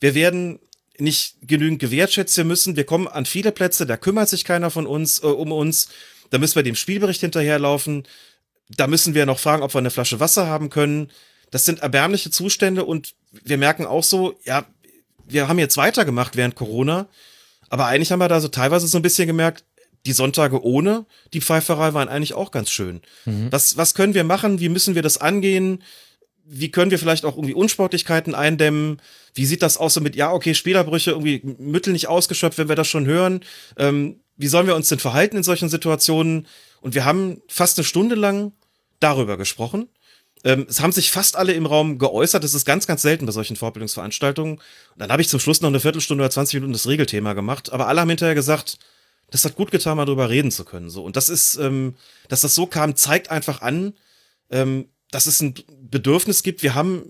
[0.00, 0.58] Wir werden
[0.98, 2.36] nicht genügend gewertschätzt.
[2.36, 5.52] Wir müssen, wir kommen an viele Plätze, da kümmert sich keiner von uns äh, um
[5.52, 5.88] uns.
[6.30, 8.04] Da müssen wir dem Spielbericht hinterherlaufen.
[8.68, 11.10] Da müssen wir noch fragen, ob wir eine Flasche Wasser haben können.
[11.50, 14.64] Das sind erbärmliche Zustände und wir merken auch so, ja,
[15.26, 17.06] wir haben jetzt weitergemacht während Corona,
[17.68, 19.64] aber eigentlich haben wir da so teilweise so ein bisschen gemerkt,
[20.06, 23.02] die Sonntage ohne die Pfeiferei waren eigentlich auch ganz schön.
[23.24, 23.48] Mhm.
[23.50, 24.60] Was, was können wir machen?
[24.60, 25.82] Wie müssen wir das angehen?
[26.44, 29.00] Wie können wir vielleicht auch irgendwie Unsportlichkeiten eindämmen?
[29.34, 32.76] Wie sieht das aus so mit, ja, okay, Spielerbrüche, irgendwie Mittel nicht ausgeschöpft, wenn wir
[32.76, 33.40] das schon hören?
[33.76, 36.46] Ähm, wie sollen wir uns denn verhalten in solchen Situationen?
[36.80, 38.52] Und wir haben fast eine Stunde lang
[39.00, 39.88] darüber gesprochen.
[40.44, 42.42] Ähm, es haben sich fast alle im Raum geäußert.
[42.42, 44.56] Das ist ganz, ganz selten bei solchen Vorbildungsveranstaltungen.
[44.56, 44.62] Und
[44.96, 47.72] dann habe ich zum Schluss noch eine Viertelstunde oder 20 Minuten das Regelthema gemacht.
[47.72, 48.78] Aber alle haben hinterher gesagt,
[49.30, 50.90] das hat gut getan, mal drüber reden zu können.
[50.90, 51.04] So.
[51.04, 51.94] Und das ist, ähm,
[52.28, 53.94] dass das so kam, zeigt einfach an,
[54.50, 55.54] ähm, dass es ein
[55.90, 56.64] Bedürfnis gibt.
[56.64, 57.04] Wir haben,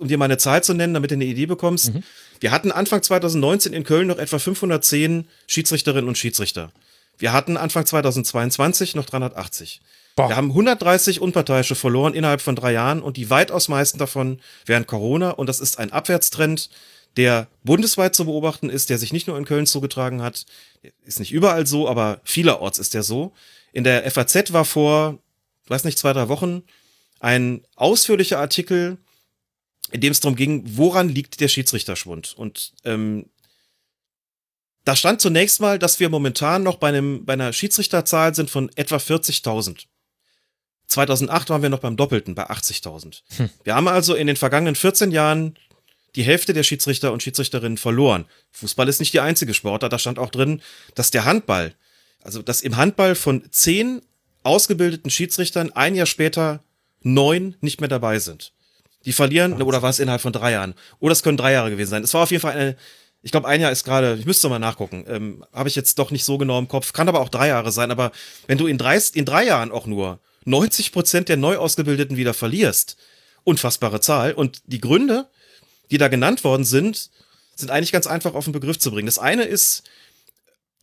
[0.00, 2.02] um dir mal eine Zahl zu nennen, damit du eine Idee bekommst, mhm.
[2.40, 6.72] wir hatten Anfang 2019 in Köln noch etwa 510 Schiedsrichterinnen und Schiedsrichter.
[7.18, 9.80] Wir hatten Anfang 2022 noch 380.
[10.16, 10.30] Boah.
[10.30, 14.86] Wir haben 130 Unparteiische verloren innerhalb von drei Jahren und die weitaus meisten davon während
[14.86, 15.30] Corona.
[15.30, 16.70] Und das ist ein Abwärtstrend,
[17.16, 20.46] der bundesweit zu beobachten ist, der sich nicht nur in Köln zugetragen hat.
[21.04, 23.32] Ist nicht überall so, aber vielerorts ist der so.
[23.72, 25.18] In der FAZ war vor,
[25.68, 26.62] weiß nicht, zwei, drei Wochen
[27.20, 28.98] ein ausführlicher Artikel,
[29.90, 32.34] in dem es darum ging, woran liegt der Schiedsrichterschwund.
[32.36, 33.26] Und ähm,
[34.84, 38.70] da stand zunächst mal, dass wir momentan noch bei, einem, bei einer Schiedsrichterzahl sind von
[38.76, 39.86] etwa 40.000.
[40.88, 43.22] 2008 waren wir noch beim Doppelten, bei 80.000.
[43.36, 43.50] Hm.
[43.64, 45.56] Wir haben also in den vergangenen 14 Jahren
[46.14, 48.26] die Hälfte der Schiedsrichter und Schiedsrichterinnen verloren.
[48.52, 50.62] Fußball ist nicht die einzige Sportart, da stand auch drin,
[50.94, 51.74] dass der Handball,
[52.22, 54.02] also dass im Handball von zehn
[54.42, 56.62] ausgebildeten Schiedsrichtern ein Jahr später
[57.06, 58.52] neun nicht mehr dabei sind.
[59.04, 60.74] Die verlieren, oder war es innerhalb von drei Jahren?
[60.98, 62.02] Oder es können drei Jahre gewesen sein.
[62.02, 62.76] Es war auf jeden Fall eine,
[63.22, 66.10] ich glaube, ein Jahr ist gerade, ich müsste mal nachgucken, ähm, habe ich jetzt doch
[66.10, 68.12] nicht so genau im Kopf, kann aber auch drei Jahre sein, aber
[68.46, 72.34] wenn du in drei, in drei Jahren auch nur 90 Prozent der neu ausgebildeten wieder
[72.34, 72.96] verlierst.
[73.44, 74.32] Unfassbare Zahl.
[74.32, 75.26] Und die Gründe,
[75.90, 77.10] die da genannt worden sind,
[77.54, 79.06] sind eigentlich ganz einfach auf den Begriff zu bringen.
[79.06, 79.84] Das eine ist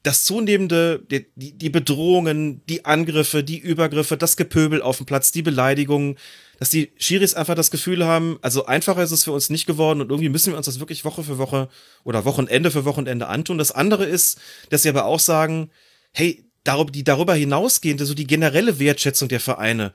[0.03, 5.41] das zunehmende, die, die Bedrohungen, die Angriffe, die Übergriffe, das Gepöbel auf dem Platz, die
[5.41, 6.17] Beleidigungen,
[6.59, 10.01] dass die Schiris einfach das Gefühl haben, also einfacher ist es für uns nicht geworden
[10.01, 11.69] und irgendwie müssen wir uns das wirklich Woche für Woche
[12.03, 13.57] oder Wochenende für Wochenende antun.
[13.57, 14.39] Das andere ist,
[14.69, 15.71] dass sie aber auch sagen,
[16.11, 19.93] hey, die darüber hinausgehende, so die generelle Wertschätzung der Vereine,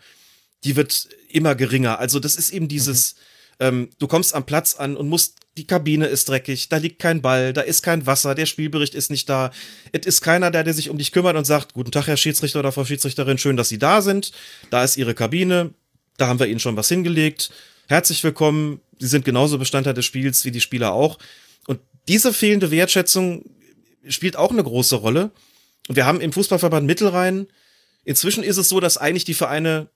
[0.65, 1.99] die wird immer geringer.
[1.99, 3.21] Also das ist eben dieses, mhm.
[3.61, 7.21] Ähm, du kommst am Platz an und musst, die Kabine ist dreckig, da liegt kein
[7.21, 9.51] Ball, da ist kein Wasser, der Spielbericht ist nicht da.
[9.91, 12.61] Es ist keiner da, der sich um dich kümmert und sagt, guten Tag, Herr Schiedsrichter
[12.61, 14.31] oder Frau Schiedsrichterin, schön, dass Sie da sind.
[14.71, 15.75] Da ist Ihre Kabine,
[16.17, 17.51] da haben wir Ihnen schon was hingelegt.
[17.89, 21.19] Herzlich willkommen, Sie sind genauso Bestandteil des Spiels wie die Spieler auch.
[21.67, 23.45] Und diese fehlende Wertschätzung
[24.09, 25.31] spielt auch eine große Rolle.
[25.89, 27.49] Und wir haben im Fußballverband Mittelrhein,
[28.05, 29.89] inzwischen ist es so, dass eigentlich die Vereine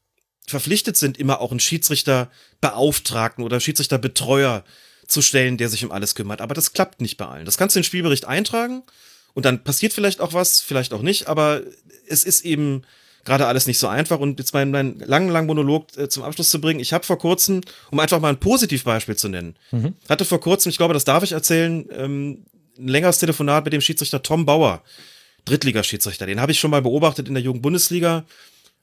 [0.47, 4.65] verpflichtet sind, immer auch einen Schiedsrichterbeauftragten oder Schiedsrichterbetreuer
[5.07, 6.41] zu stellen, der sich um alles kümmert.
[6.41, 7.45] Aber das klappt nicht bei allen.
[7.45, 8.83] Das kannst du in den Spielbericht eintragen
[9.35, 11.63] und dann passiert vielleicht auch was, vielleicht auch nicht, aber
[12.09, 12.83] es ist eben
[13.25, 14.19] gerade alles nicht so einfach.
[14.19, 16.81] Und jetzt meinen, meinen langen, langen Monolog äh, zum Abschluss zu bringen.
[16.81, 17.61] Ich habe vor kurzem,
[17.91, 19.95] um einfach mal ein Positivbeispiel zu nennen, mhm.
[20.09, 22.45] hatte vor kurzem, ich glaube, das darf ich erzählen, ähm,
[22.79, 24.83] ein längeres Telefonat mit dem Schiedsrichter Tom Bauer.
[25.45, 26.27] Drittligaschiedsrichter.
[26.27, 28.25] Den habe ich schon mal beobachtet in der Jugendbundesliga.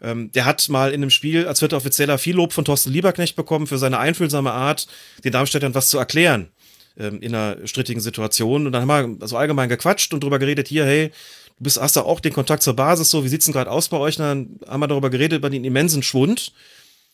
[0.02, 3.36] Ähm, der hat mal in einem Spiel als vierter Offizieller viel Lob von Thorsten Lieberknecht
[3.36, 4.88] bekommen für seine einfühlsame Art,
[5.24, 6.50] den Darmstädtern was zu erklären
[6.98, 8.66] ähm, in einer strittigen Situation.
[8.66, 11.12] Und dann haben wir so allgemein gequatscht und drüber geredet, hier, hey,
[11.58, 13.90] du bist, hast da auch den Kontakt zur Basis, so, wie sieht's denn gerade aus
[13.90, 14.18] bei euch?
[14.20, 16.54] Und dann haben wir darüber geredet, über den immensen Schwund.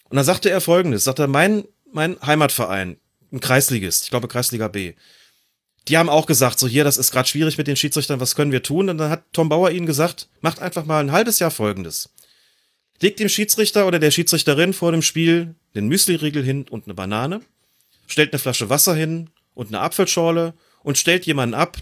[0.09, 2.97] Und dann sagte er folgendes, sagte er, mein, mein Heimatverein,
[3.31, 4.93] ein Kreisligist, ich glaube Kreisliga B,
[5.87, 8.51] die haben auch gesagt, so hier, das ist gerade schwierig mit den Schiedsrichtern, was können
[8.51, 8.89] wir tun?
[8.89, 12.09] Und dann hat Tom Bauer ihnen gesagt, macht einfach mal ein halbes Jahr folgendes.
[13.01, 17.41] Legt dem Schiedsrichter oder der Schiedsrichterin vor dem Spiel den Müsli-Riegel hin und eine Banane,
[18.07, 20.53] stellt eine Flasche Wasser hin und eine Apfelschorle
[20.83, 21.77] und stellt jemanden ab,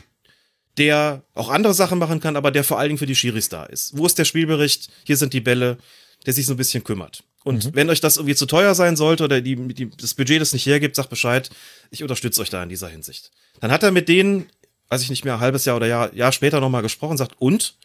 [0.77, 3.65] der auch andere Sachen machen kann, aber der vor allen Dingen für die Schiris da
[3.65, 3.95] ist.
[3.98, 4.90] Wo ist der Spielbericht?
[5.06, 5.77] Hier sind die Bälle,
[6.26, 7.23] der sich so ein bisschen kümmert.
[7.44, 7.76] Und mhm.
[7.76, 10.65] wenn euch das irgendwie zu teuer sein sollte oder die, die, das Budget das nicht
[10.65, 11.49] hergibt, sagt Bescheid.
[11.91, 13.31] Ich unterstütze euch da in dieser Hinsicht.
[13.60, 14.49] Dann hat er mit denen,
[14.90, 17.76] weiß ich nicht mehr, ein halbes Jahr oder Jahr, Jahr später nochmal gesprochen, sagt, und?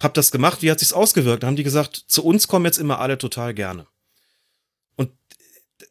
[0.00, 1.42] Hab das gemacht, wie hat sich's ausgewirkt?
[1.42, 3.86] Dann haben die gesagt, zu uns kommen jetzt immer alle total gerne.
[4.96, 5.10] Und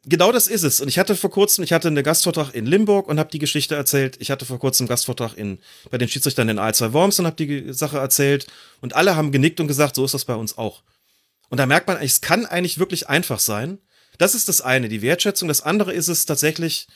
[0.06, 0.82] genau das ist es.
[0.82, 3.76] Und ich hatte vor kurzem, ich hatte einen Gastvortrag in Limburg und habe die Geschichte
[3.76, 4.18] erzählt.
[4.20, 5.60] Ich hatte vor kurzem einen Gastvortrag in,
[5.90, 8.48] bei den Schiedsrichtern in A2 Worms und habe die Sache erzählt.
[8.82, 10.84] Und alle haben genickt und gesagt, so ist das bei uns auch.
[11.50, 13.80] Und da merkt man, es kann eigentlich wirklich einfach sein,
[14.18, 15.48] Das ist das eine, die Wertschätzung.
[15.48, 16.88] Das andere ist es tatsächlich,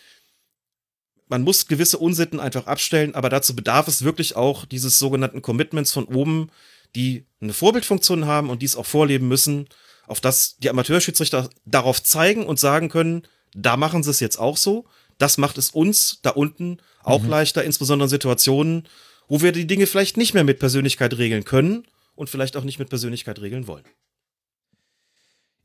[1.27, 5.91] man muss gewisse Unsitten einfach abstellen, aber dazu bedarf es wirklich auch dieses sogenannten Commitments
[5.91, 6.49] von oben,
[6.98, 9.68] die eine Vorbildfunktion haben und dies auch vorleben müssen,
[10.07, 14.57] auf das die Amateurschiedsrichter darauf zeigen und sagen können, da machen sie es jetzt auch
[14.57, 14.86] so.
[15.19, 17.30] Das macht es uns da unten auch mhm.
[17.30, 18.88] leichter, insbesondere in Situationen,
[19.28, 22.80] wo wir die Dinge vielleicht nicht mehr mit Persönlichkeit regeln können und vielleicht auch nicht
[22.80, 23.86] mit Persönlichkeit regeln wollen.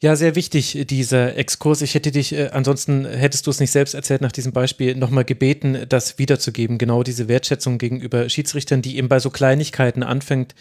[0.02, 1.80] Ja, sehr wichtig, dieser Exkurs.
[1.80, 5.24] Ich hätte dich, äh, ansonsten hättest du es nicht selbst erzählt, nach diesem Beispiel nochmal
[5.24, 6.76] gebeten, das wiederzugeben.
[6.76, 10.56] Genau diese Wertschätzung gegenüber Schiedsrichtern, die eben bei so Kleinigkeiten anfängt,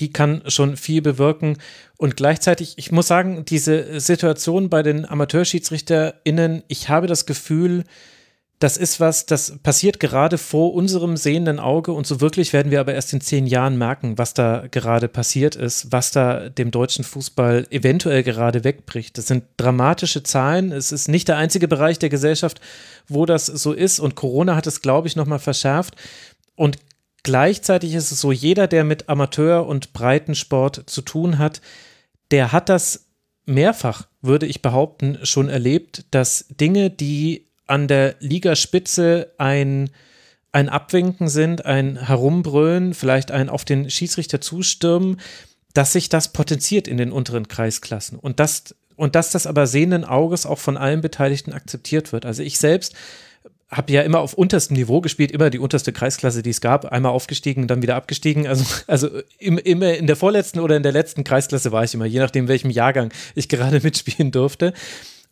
[0.00, 1.56] die kann schon viel bewirken.
[1.96, 7.84] Und gleichzeitig, ich muss sagen, diese Situation bei den AmateurschiedsrichterInnen, ich habe das Gefühl,
[8.58, 12.80] das ist was, das passiert gerade vor unserem sehenden Auge und so wirklich werden wir
[12.80, 17.04] aber erst in zehn Jahren merken, was da gerade passiert ist, was da dem deutschen
[17.04, 19.16] Fußball eventuell gerade wegbricht.
[19.16, 20.72] Das sind dramatische Zahlen.
[20.72, 22.60] Es ist nicht der einzige Bereich der Gesellschaft,
[23.06, 25.94] wo das so ist und Corona hat es, glaube ich, nochmal verschärft.
[26.56, 26.78] Und
[27.22, 31.60] gleichzeitig ist es so, jeder, der mit Amateur- und Breitensport zu tun hat,
[32.30, 33.06] der hat das
[33.46, 39.90] mehrfach, würde ich behaupten, schon erlebt, dass Dinge, die an der Ligaspitze ein,
[40.52, 45.20] ein Abwinken sind, ein Herumbrüllen, vielleicht ein auf den Schiedsrichter zustürmen,
[45.74, 50.04] dass sich das potenziert in den unteren Kreisklassen und dass, und dass das aber sehenden
[50.04, 52.26] Auges auch von allen Beteiligten akzeptiert wird.
[52.26, 52.94] Also ich selbst
[53.70, 57.12] habe ja immer auf unterstem Niveau gespielt, immer die unterste Kreisklasse, die es gab, einmal
[57.12, 58.46] aufgestiegen, dann wieder abgestiegen.
[58.46, 59.08] Also, also
[59.38, 62.48] im, immer in der vorletzten oder in der letzten Kreisklasse war ich immer, je nachdem,
[62.48, 64.72] welchem Jahrgang ich gerade mitspielen durfte.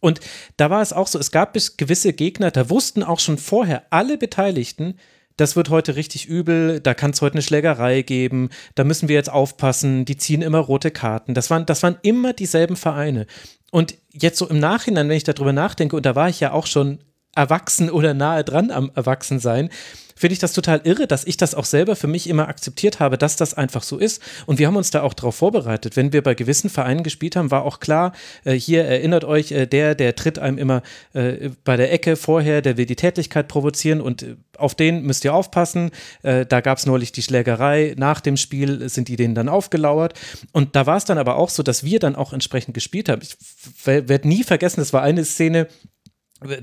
[0.00, 0.20] Und
[0.58, 4.18] da war es auch so, es gab gewisse Gegner, da wussten auch schon vorher alle
[4.18, 4.98] Beteiligten,
[5.38, 9.16] das wird heute richtig übel, da kann es heute eine Schlägerei geben, da müssen wir
[9.16, 11.34] jetzt aufpassen, die ziehen immer rote Karten.
[11.34, 13.26] Das waren, das waren immer dieselben Vereine.
[13.70, 16.66] Und jetzt so im Nachhinein, wenn ich darüber nachdenke, und da war ich ja auch
[16.66, 17.00] schon
[17.36, 19.70] erwachsen oder nahe dran am Erwachsensein,
[20.16, 23.18] finde ich das total irre, dass ich das auch selber für mich immer akzeptiert habe,
[23.18, 24.22] dass das einfach so ist.
[24.46, 25.94] Und wir haben uns da auch darauf vorbereitet.
[25.94, 28.12] Wenn wir bei gewissen Vereinen gespielt haben, war auch klar,
[28.44, 30.82] äh, hier erinnert euch, äh, der, der tritt einem immer
[31.12, 35.24] äh, bei der Ecke vorher, der will die Tätigkeit provozieren und äh, auf den müsst
[35.26, 35.90] ihr aufpassen.
[36.22, 37.94] Äh, da gab es neulich die Schlägerei.
[37.98, 40.14] Nach dem Spiel sind die denen dann aufgelauert.
[40.52, 43.20] Und da war es dann aber auch so, dass wir dann auch entsprechend gespielt haben.
[43.20, 43.36] Ich
[43.84, 45.68] werde nie vergessen, das war eine Szene,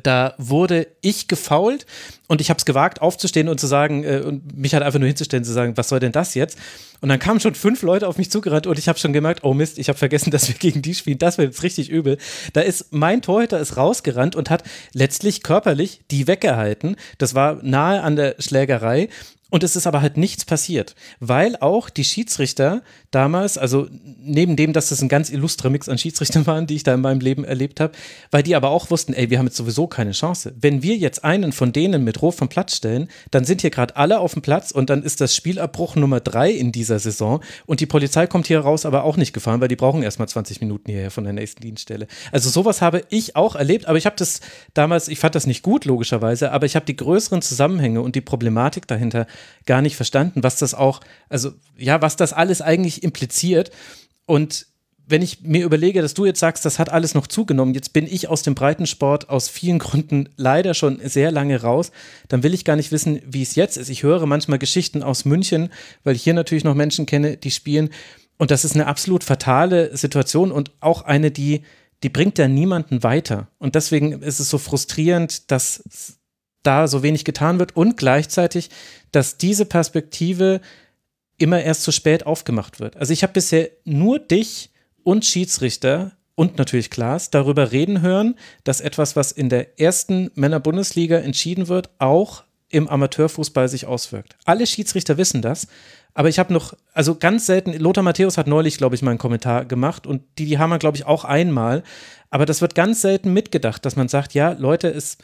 [0.03, 1.87] da wurde ich gefault
[2.27, 5.07] und ich habe es gewagt, aufzustehen und zu sagen, äh, und mich halt einfach nur
[5.07, 6.59] hinzustellen, zu sagen, was soll denn das jetzt?
[7.01, 9.53] Und dann kamen schon fünf Leute auf mich zugerannt und ich habe schon gemerkt, oh
[9.53, 11.17] Mist, ich habe vergessen, dass wir gegen die spielen.
[11.17, 12.17] Das wird jetzt richtig übel.
[12.53, 14.63] Da ist mein Torhüter ist rausgerannt und hat
[14.93, 16.95] letztlich körperlich die weggehalten.
[17.17, 19.09] Das war nahe an der Schlägerei
[19.53, 22.81] und es ist aber halt nichts passiert, weil auch die Schiedsrichter
[23.13, 23.87] damals, also
[24.23, 27.01] neben dem, dass das ein ganz illustrer Mix an Schiedsrichtern waren, die ich da in
[27.01, 27.93] meinem Leben erlebt habe,
[28.31, 30.53] weil die aber auch wussten, ey, wir haben jetzt sowieso keine Chance.
[30.59, 33.95] Wenn wir jetzt einen von denen mit Rot vom Platz stellen, dann sind hier gerade
[33.95, 37.79] alle auf dem Platz und dann ist das Spielabbruch Nummer drei in dieser Saison und
[37.79, 40.89] die Polizei kommt hier raus aber auch nicht gefahren, weil die brauchen erstmal 20 Minuten
[40.89, 42.07] hierher von der nächsten Dienststelle.
[42.31, 44.41] Also sowas habe ich auch erlebt, aber ich habe das
[44.73, 48.21] damals, ich fand das nicht gut, logischerweise, aber ich habe die größeren Zusammenhänge und die
[48.21, 49.27] Problematik dahinter
[49.65, 53.71] gar nicht verstanden, was das auch, also ja, was das alles eigentlich impliziert.
[54.25, 54.67] Und
[55.05, 58.07] wenn ich mir überlege, dass du jetzt sagst, das hat alles noch zugenommen, jetzt bin
[58.07, 61.91] ich aus dem Breitensport aus vielen Gründen leider schon sehr lange raus,
[62.29, 63.89] dann will ich gar nicht wissen, wie es jetzt ist.
[63.89, 65.69] Ich höre manchmal Geschichten aus München,
[66.03, 67.89] weil ich hier natürlich noch Menschen kenne, die spielen.
[68.37, 71.63] Und das ist eine absolut fatale Situation und auch eine, die,
[72.01, 73.47] die bringt ja niemanden weiter.
[73.59, 75.83] Und deswegen ist es so frustrierend, dass
[76.63, 78.69] da so wenig getan wird und gleichzeitig,
[79.11, 80.61] dass diese Perspektive
[81.43, 82.95] immer erst zu spät aufgemacht wird.
[82.95, 84.71] Also ich habe bisher nur dich
[85.03, 91.17] und Schiedsrichter und natürlich Klaas darüber reden hören, dass etwas, was in der ersten Männerbundesliga
[91.17, 94.37] entschieden wird, auch im Amateurfußball sich auswirkt.
[94.45, 95.67] Alle Schiedsrichter wissen das,
[96.13, 99.19] aber ich habe noch, also ganz selten, Lothar Matthäus hat neulich, glaube ich, mal einen
[99.19, 101.83] Kommentar gemacht und die, haben wir, glaube ich, auch einmal.
[102.29, 105.17] Aber das wird ganz selten mitgedacht, dass man sagt, ja, Leute, es,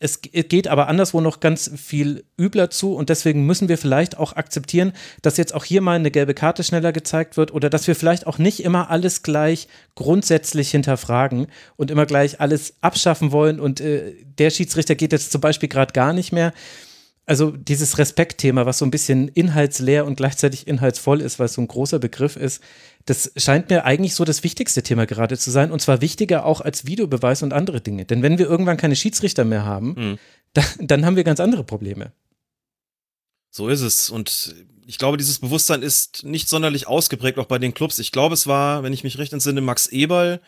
[0.00, 4.36] es geht aber anderswo noch ganz viel übler zu und deswegen müssen wir vielleicht auch
[4.36, 4.92] akzeptieren,
[5.22, 8.26] dass jetzt auch hier mal eine gelbe Karte schneller gezeigt wird oder dass wir vielleicht
[8.26, 9.66] auch nicht immer alles gleich
[9.96, 15.40] grundsätzlich hinterfragen und immer gleich alles abschaffen wollen und äh, der Schiedsrichter geht jetzt zum
[15.40, 16.52] Beispiel gerade gar nicht mehr
[17.28, 21.60] also dieses Respektthema, was so ein bisschen inhaltsleer und gleichzeitig inhaltsvoll ist, weil es so
[21.60, 22.62] ein großer Begriff ist,
[23.04, 25.70] das scheint mir eigentlich so das wichtigste Thema gerade zu sein.
[25.70, 28.06] Und zwar wichtiger auch als Videobeweis und andere Dinge.
[28.06, 30.18] Denn wenn wir irgendwann keine Schiedsrichter mehr haben, mhm.
[30.54, 32.12] dann, dann haben wir ganz andere Probleme.
[33.50, 34.08] So ist es.
[34.08, 34.54] Und
[34.86, 37.98] ich glaube, dieses Bewusstsein ist nicht sonderlich ausgeprägt, auch bei den Clubs.
[37.98, 40.40] Ich glaube, es war, wenn ich mich recht entsinne, Max Eberl,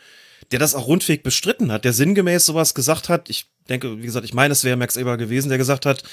[0.49, 3.29] der das auch rundweg bestritten hat, der sinngemäß sowas gesagt hat.
[3.29, 6.03] Ich denke, wie gesagt, ich meine, es wäre Max Eber gewesen, der gesagt hat,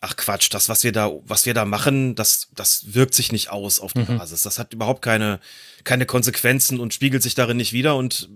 [0.00, 3.50] ach Quatsch, das, was wir da, was wir da machen, das, das wirkt sich nicht
[3.50, 4.18] aus auf die mhm.
[4.18, 4.42] Basis.
[4.42, 5.40] Das hat überhaupt keine,
[5.84, 7.96] keine Konsequenzen und spiegelt sich darin nicht wieder.
[7.96, 8.30] Und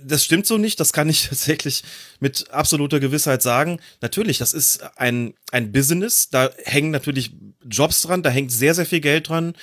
[0.00, 1.84] das stimmt so nicht, das kann ich tatsächlich
[2.18, 3.78] mit absoluter Gewissheit sagen.
[4.00, 7.32] Natürlich, das ist ein, ein Business, da hängen natürlich
[7.68, 9.54] Jobs dran, da hängt sehr, sehr viel Geld dran.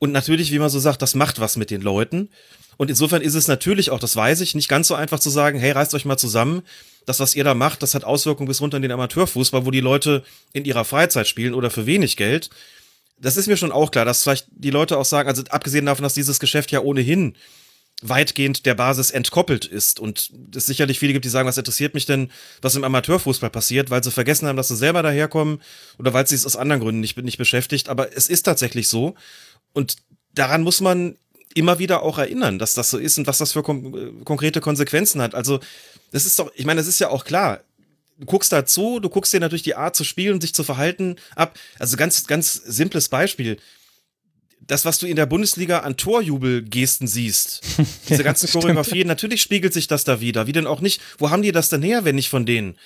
[0.00, 2.30] Und natürlich, wie man so sagt, das macht was mit den Leuten.
[2.78, 5.58] Und insofern ist es natürlich auch, das weiß ich, nicht ganz so einfach zu sagen,
[5.58, 6.62] hey, reißt euch mal zusammen.
[7.06, 9.80] Das, was ihr da macht, das hat Auswirkungen bis runter in den Amateurfußball, wo die
[9.80, 10.22] Leute
[10.52, 12.50] in ihrer Freizeit spielen oder für wenig Geld.
[13.20, 16.04] Das ist mir schon auch klar, dass vielleicht die Leute auch sagen, also abgesehen davon,
[16.04, 17.34] dass dieses Geschäft ja ohnehin
[18.00, 22.06] weitgehend der Basis entkoppelt ist und es sicherlich viele gibt, die sagen, was interessiert mich
[22.06, 22.30] denn,
[22.62, 25.60] was im Amateurfußball passiert, weil sie vergessen haben, dass sie selber daherkommen
[25.98, 27.88] oder weil sie es aus anderen Gründen nicht, nicht beschäftigt.
[27.88, 29.16] Aber es ist tatsächlich so
[29.72, 29.96] und
[30.32, 31.16] daran muss man
[31.58, 35.20] immer wieder auch erinnern, dass das so ist und was das für kon konkrete Konsequenzen
[35.20, 35.34] hat.
[35.34, 35.60] Also,
[36.12, 37.60] das ist doch, ich meine, das ist ja auch klar.
[38.18, 41.16] Du guckst dazu, du guckst dir natürlich die Art zu spielen und sich zu verhalten
[41.36, 41.56] ab.
[41.78, 43.58] Also ganz, ganz simples Beispiel.
[44.60, 47.62] Das, was du in der Bundesliga an Torjubelgesten siehst,
[48.08, 50.48] diese ganzen Choreografien, natürlich spiegelt sich das da wieder.
[50.48, 51.00] Wie denn auch nicht?
[51.18, 52.76] Wo haben die das denn her, wenn nicht von denen?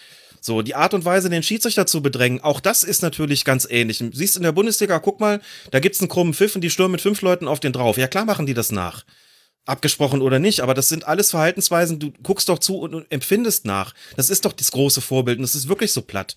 [0.45, 4.03] So, die Art und Weise, den Schiedsrichter zu bedrängen, auch das ist natürlich ganz ähnlich.
[4.13, 5.41] Siehst in der Bundesliga, guck mal,
[5.71, 7.97] da gibt's einen krummen Pfiff und die stürmen mit fünf Leuten auf den drauf.
[7.97, 9.05] Ja, klar machen die das nach.
[9.67, 13.67] Abgesprochen oder nicht, aber das sind alles Verhaltensweisen, du guckst doch zu und, und empfindest
[13.67, 13.95] nach.
[14.17, 16.35] Das ist doch das große Vorbild und das ist wirklich so platt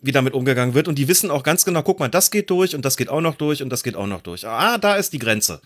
[0.00, 0.88] wie damit umgegangen wird.
[0.88, 3.20] Und die wissen auch ganz genau, guck mal, das geht durch und das geht auch
[3.20, 4.46] noch durch und das geht auch noch durch.
[4.46, 5.60] Ah, da ist die Grenze.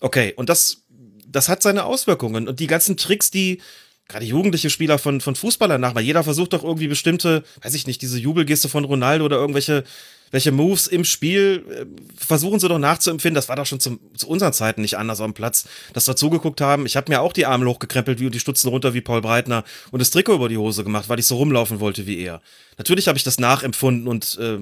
[0.00, 0.82] Okay, und das,
[1.26, 2.48] das hat seine Auswirkungen.
[2.48, 3.62] Und die ganzen Tricks, die
[4.08, 7.86] gerade jugendliche Spieler von, von Fußballern nach, weil jeder versucht doch irgendwie bestimmte, weiß ich
[7.86, 9.84] nicht, diese Jubelgeste von Ronaldo oder irgendwelche
[10.32, 11.84] welche Moves im Spiel äh,
[12.16, 13.34] versuchen sie doch nachzuempfinden.
[13.36, 16.60] Das war doch schon zum, zu unseren Zeiten nicht anders am Platz, dass wir zugeguckt
[16.60, 16.86] haben.
[16.86, 19.62] Ich habe mir auch die Arme hochgekrempelt wie und die Stutzen runter wie Paul Breitner
[19.92, 22.40] und das Trikot über die Hose gemacht, weil ich so rumlaufen wollte wie er.
[22.78, 24.58] Natürlich habe ich das nachempfunden und äh,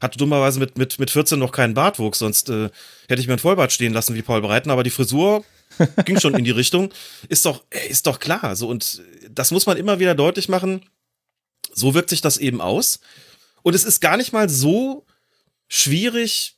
[0.00, 2.68] hatte dummerweise mit, mit, mit 14 noch keinen Bartwuchs, sonst äh,
[3.08, 5.42] hätte ich mir ein Vollbart stehen lassen wie Paul Breitner, aber die Frisur
[6.04, 6.92] ging schon in die Richtung.
[7.28, 8.56] Ist doch, ist doch klar.
[8.56, 10.84] So, und das muss man immer wieder deutlich machen.
[11.72, 13.00] So wirkt sich das eben aus.
[13.62, 15.06] Und es ist gar nicht mal so
[15.68, 16.56] schwierig,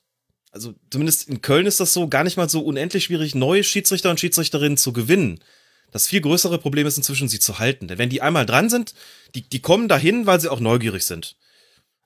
[0.50, 4.10] also zumindest in Köln ist das so, gar nicht mal so unendlich schwierig, neue Schiedsrichter
[4.10, 5.40] und Schiedsrichterinnen zu gewinnen.
[5.92, 7.88] Das viel größere Problem ist inzwischen, sie zu halten.
[7.88, 8.94] Denn wenn die einmal dran sind,
[9.34, 11.36] die, die kommen dahin, weil sie auch neugierig sind.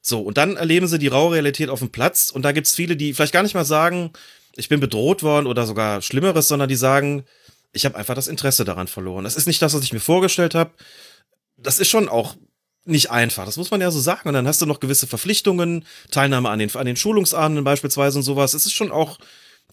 [0.03, 2.97] So, und dann erleben sie die raue Realität auf dem Platz und da gibt's viele,
[2.97, 4.13] die vielleicht gar nicht mal sagen,
[4.57, 7.25] ich bin bedroht worden oder sogar Schlimmeres, sondern die sagen,
[7.73, 9.25] ich habe einfach das Interesse daran verloren.
[9.25, 10.73] Das ist nicht das, was ich mir vorgestellt habe.
[11.57, 12.37] Das ist schon auch
[12.85, 13.45] nicht einfach.
[13.45, 14.29] Das muss man ja so sagen.
[14.29, 18.25] Und dann hast du noch gewisse Verpflichtungen, Teilnahme an den, an den Schulungsabenden beispielsweise und
[18.25, 18.55] sowas.
[18.55, 19.19] Es ist schon auch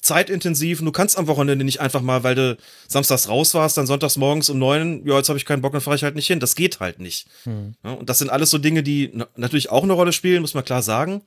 [0.01, 0.79] zeitintensiv.
[0.79, 4.17] Und du kannst am Wochenende nicht einfach mal, weil du samstags raus warst, dann sonntags
[4.17, 6.39] morgens um neun, ja, jetzt habe ich keinen Bock, dann fahre ich halt nicht hin.
[6.39, 7.27] Das geht halt nicht.
[7.43, 7.75] Hm.
[7.83, 10.65] Ja, und das sind alles so Dinge, die natürlich auch eine Rolle spielen, muss man
[10.65, 11.23] klar sagen.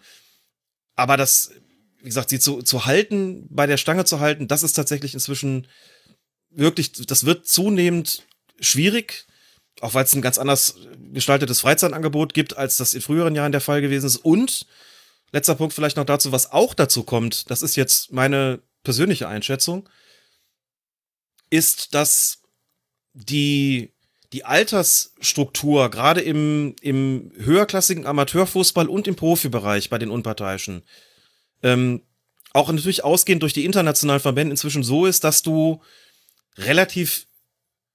[0.94, 1.52] Aber das
[2.02, 5.66] wie gesagt, sie zu, zu halten, bei der Stange zu halten, das ist tatsächlich inzwischen
[6.50, 8.26] wirklich, das wird zunehmend
[8.58, 9.26] schwierig,
[9.80, 10.76] auch weil es ein ganz anders
[11.12, 14.16] gestaltetes Freizeitangebot gibt, als das in früheren Jahren der Fall gewesen ist.
[14.16, 14.66] Und
[15.32, 19.88] letzter Punkt vielleicht noch dazu, was auch dazu kommt, das ist jetzt meine persönliche Einschätzung,
[21.50, 22.42] ist, dass
[23.12, 23.92] die,
[24.32, 30.82] die Altersstruktur gerade im, im höherklassigen Amateurfußball und im Profibereich bei den Unparteiischen
[31.62, 32.02] ähm,
[32.52, 35.82] auch natürlich ausgehend durch die internationalen Verbände inzwischen so ist, dass du
[36.56, 37.26] relativ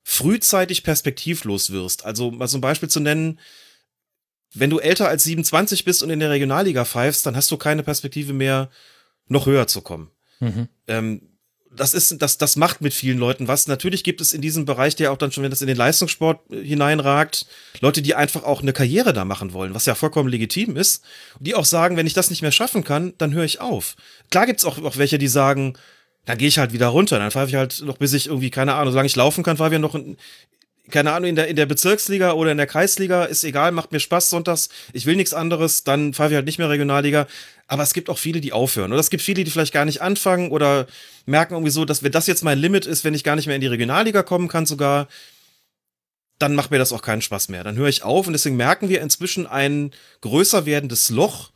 [0.03, 2.05] frühzeitig perspektivlos wirst.
[2.05, 3.39] Also mal ein Beispiel zu nennen,
[4.53, 7.83] wenn du älter als 27 bist und in der Regionalliga pfeifst, dann hast du keine
[7.83, 8.69] Perspektive mehr,
[9.27, 10.11] noch höher zu kommen.
[10.39, 10.69] Mhm.
[10.87, 11.34] Ähm,
[11.75, 13.67] das ist, das, das macht mit vielen Leuten was.
[13.67, 16.39] Natürlich gibt es in diesem Bereich, der auch dann schon, wenn das in den Leistungssport
[16.51, 17.45] äh, hineinragt,
[17.81, 21.03] Leute, die einfach auch eine Karriere da machen wollen, was ja vollkommen legitim ist.
[21.39, 23.95] Die auch sagen, wenn ich das nicht mehr schaffen kann, dann höre ich auf.
[24.31, 25.77] Klar gibt's auch, auch welche, die sagen,
[26.25, 28.73] dann gehe ich halt wieder runter, dann pfeife ich halt noch, bis ich irgendwie, keine
[28.73, 30.17] Ahnung, solange ich laufen kann, pfeife ich noch in,
[30.91, 33.99] keine Ahnung, in der, in der Bezirksliga oder in der Kreisliga, ist egal, macht mir
[33.99, 37.27] Spaß sonntags, ich will nichts anderes, dann pfeife ich halt nicht mehr Regionalliga.
[37.67, 38.91] Aber es gibt auch viele, die aufhören.
[38.91, 40.85] Oder es gibt viele, die vielleicht gar nicht anfangen oder
[41.25, 43.55] merken irgendwie so, dass wenn das jetzt mein Limit ist, wenn ich gar nicht mehr
[43.55, 45.07] in die Regionalliga kommen kann sogar,
[46.37, 47.63] dann macht mir das auch keinen Spaß mehr.
[47.63, 51.51] Dann höre ich auf und deswegen merken wir inzwischen ein größer werdendes Loch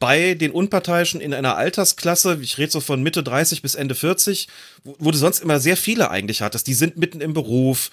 [0.00, 4.48] bei den Unparteiischen in einer Altersklasse, ich rede so von Mitte 30 bis Ende 40,
[4.82, 6.66] wo, wo du sonst immer sehr viele eigentlich hattest.
[6.66, 7.90] Die sind mitten im Beruf,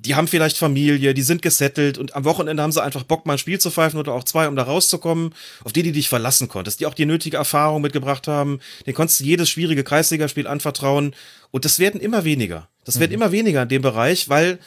[0.00, 3.32] die haben vielleicht Familie, die sind gesettelt und am Wochenende haben sie einfach Bock, mal
[3.32, 5.34] ein Spiel zu pfeifen oder auch zwei, um da rauszukommen,
[5.64, 8.60] auf die du dich verlassen konntest, die auch die nötige Erfahrung mitgebracht haben.
[8.86, 11.14] Den konntest du jedes schwierige Kreisligaspiel anvertrauen.
[11.50, 12.68] Und das werden immer weniger.
[12.84, 13.00] Das mhm.
[13.00, 14.60] werden immer weniger in dem Bereich, weil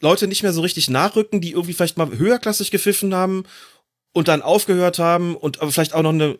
[0.00, 3.44] Leute nicht mehr so richtig nachrücken, die irgendwie vielleicht mal höherklassig gepfiffen haben
[4.12, 6.36] und dann aufgehört haben und aber vielleicht auch noch eine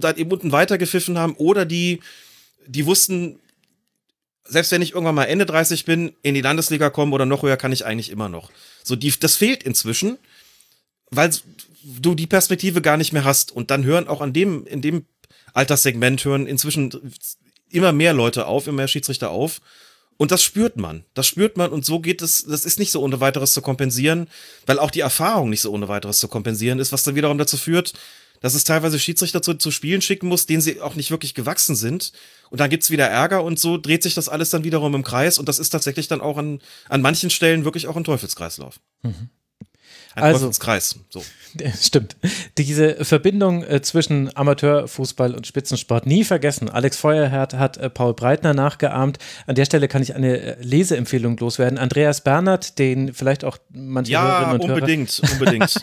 [0.00, 2.00] seit eben unten weiter gepfiffen haben oder die,
[2.66, 3.38] die wussten,
[4.48, 7.56] selbst wenn ich irgendwann mal Ende 30 bin, in die Landesliga kommen oder noch höher,
[7.56, 8.50] kann ich eigentlich immer noch.
[8.82, 10.18] So, die, das fehlt inzwischen,
[11.10, 11.30] weil
[11.82, 13.52] du die Perspektive gar nicht mehr hast.
[13.52, 15.06] Und dann hören auch an dem, in dem
[15.52, 17.12] Alterssegment hören inzwischen
[17.70, 19.60] immer mehr Leute auf, immer mehr Schiedsrichter auf.
[20.18, 21.04] Und das spürt man.
[21.14, 24.28] Das spürt man und so geht es, das ist nicht so ohne weiteres zu kompensieren,
[24.64, 27.56] weil auch die Erfahrung nicht so ohne weiteres zu kompensieren ist, was dann wiederum dazu
[27.56, 27.92] führt,
[28.40, 31.76] dass es teilweise Schiedsrichter zu, zu Spielen schicken muss, denen sie auch nicht wirklich gewachsen
[31.76, 32.12] sind.
[32.50, 35.38] Und dann gibt's wieder Ärger und so dreht sich das alles dann wiederum im Kreis
[35.38, 38.80] und das ist tatsächlich dann auch an, an manchen Stellen wirklich auch ein Teufelskreislauf.
[39.02, 39.30] Mhm.
[40.14, 40.96] Ein also, Kreis.
[41.10, 41.24] So.
[41.80, 42.16] Stimmt.
[42.58, 46.68] Diese Verbindung äh, zwischen Amateurfußball und Spitzensport nie vergessen.
[46.68, 49.18] Alex Feuerherd hat äh, Paul Breitner nachgeahmt.
[49.46, 51.78] An der Stelle kann ich eine äh, Leseempfehlung loswerden.
[51.78, 55.32] Andreas Bernhard, den vielleicht auch manche ja, Hörerinnen und unbedingt, Hörer.
[55.32, 55.74] unbedingt.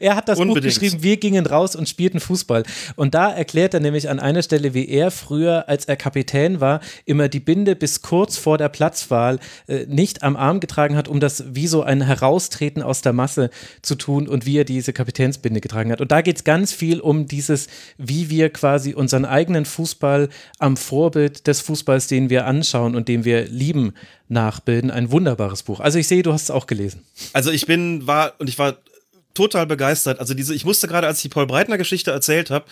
[0.00, 0.74] er hat das unbedingt.
[0.74, 2.64] Buch geschrieben, wir gingen raus und spielten Fußball.
[2.96, 6.80] Und da erklärt er nämlich an einer Stelle, wie er früher, als er Kapitän war,
[7.04, 9.38] immer die Binde bis kurz vor der Platzwahl
[9.86, 13.50] nicht am Arm getragen hat, um das wie so ein Heraustreten aus der Masse
[13.82, 16.00] zu tun und wie er diese Kapitänsbinde getragen hat.
[16.00, 17.66] Und da geht es ganz viel um dieses,
[17.98, 23.24] wie wir quasi unseren eigenen Fußball am Vorbild des Fußballs, den wir anschauen und den
[23.24, 23.94] wir lieben,
[24.28, 24.90] nachbilden.
[24.90, 25.80] Ein wunderbares Buch.
[25.80, 27.02] Also ich sehe, du hast es auch gelesen.
[27.32, 28.76] Also ich bin, war, und ich war
[29.34, 30.20] total begeistert.
[30.20, 32.66] Also diese, ich musste gerade, als ich die Paul Breitner Geschichte erzählt habe,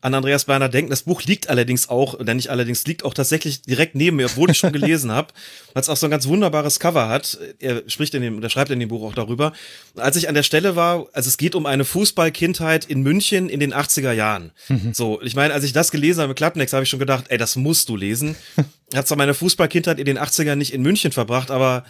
[0.00, 0.90] an Andreas Berner denken.
[0.90, 4.50] Das Buch liegt allerdings auch, oder nicht allerdings, liegt auch tatsächlich direkt neben mir, obwohl
[4.50, 5.32] ich schon gelesen habe,
[5.74, 7.38] weil es auch so ein ganz wunderbares Cover hat.
[7.58, 9.52] Er spricht in dem, oder schreibt in dem Buch auch darüber.
[9.96, 13.58] Als ich an der Stelle war, also es geht um eine Fußballkindheit in München in
[13.58, 14.52] den 80er Jahren.
[14.68, 14.92] Mhm.
[14.94, 17.38] So, ich meine, als ich das gelesen habe mit Klappnex, habe ich schon gedacht, ey,
[17.38, 18.36] das musst du lesen.
[18.94, 21.84] hat zwar meine Fußballkindheit in den 80ern nicht in München verbracht, aber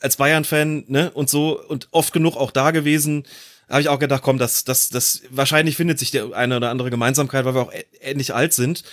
[0.00, 3.24] als Bayern-Fan, ne, und so, und oft genug auch da gewesen,
[3.72, 6.90] habe ich auch gedacht, komm, das, das, das, wahrscheinlich findet sich der eine oder andere
[6.90, 8.84] Gemeinsamkeit, weil wir auch ähnlich alt sind.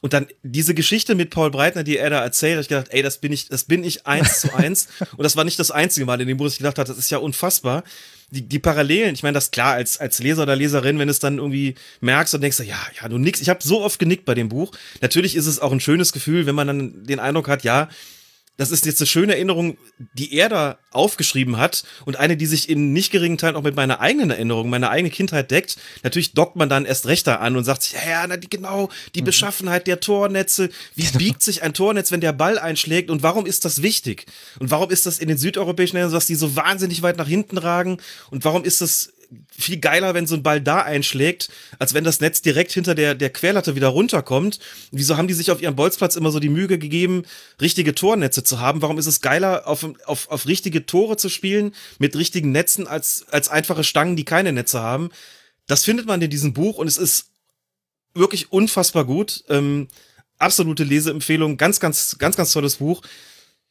[0.00, 3.02] Und dann diese Geschichte mit Paul Breitner, die er da erzählt, habe ich gedacht, ey,
[3.02, 4.86] das bin ich, das bin ich eins zu eins.
[5.16, 7.10] Und das war nicht das einzige Mal, in dem Buch ich gedacht habe, das ist
[7.10, 7.82] ja unfassbar.
[8.30, 11.18] Die, die Parallelen, ich meine, das klar, als, als Leser oder Leserin, wenn du es
[11.18, 13.40] dann irgendwie merkst und denkst, ja, ja, du nix.
[13.40, 14.70] Ich habe so oft genickt bei dem Buch.
[15.00, 17.88] Natürlich ist es auch ein schönes Gefühl, wenn man dann den Eindruck hat, ja,
[18.58, 19.78] das ist jetzt eine schöne Erinnerung,
[20.14, 23.76] die er da aufgeschrieben hat und eine, die sich in nicht geringen Teilen auch mit
[23.76, 25.76] meiner eigenen Erinnerung, meiner eigenen Kindheit deckt.
[26.02, 28.90] Natürlich dockt man dann erst recht da an und sagt sich, ja, na, die, genau,
[29.14, 29.26] die mhm.
[29.26, 30.70] Beschaffenheit der Tornetze.
[30.96, 31.18] Wie genau.
[31.18, 34.26] biegt sich ein Tornetz, wenn der Ball einschlägt und warum ist das wichtig?
[34.58, 37.28] Und warum ist das in den südeuropäischen Ländern so, dass die so wahnsinnig weit nach
[37.28, 37.98] hinten ragen?
[38.30, 39.12] Und warum ist das
[39.50, 43.14] viel geiler, wenn so ein Ball da einschlägt, als wenn das Netz direkt hinter der,
[43.14, 44.58] der Querlatte wieder runterkommt.
[44.90, 47.24] Wieso haben die sich auf ihrem Bolzplatz immer so die Mühe gegeben,
[47.60, 48.80] richtige Tornetze zu haben?
[48.82, 53.26] Warum ist es geiler, auf, auf, auf richtige Tore zu spielen mit richtigen Netzen, als,
[53.30, 55.10] als einfache Stangen, die keine Netze haben?
[55.66, 57.26] Das findet man in diesem Buch und es ist
[58.14, 59.44] wirklich unfassbar gut.
[59.48, 59.88] Ähm,
[60.38, 63.02] absolute Leseempfehlung, ganz, ganz, ganz, ganz tolles Buch.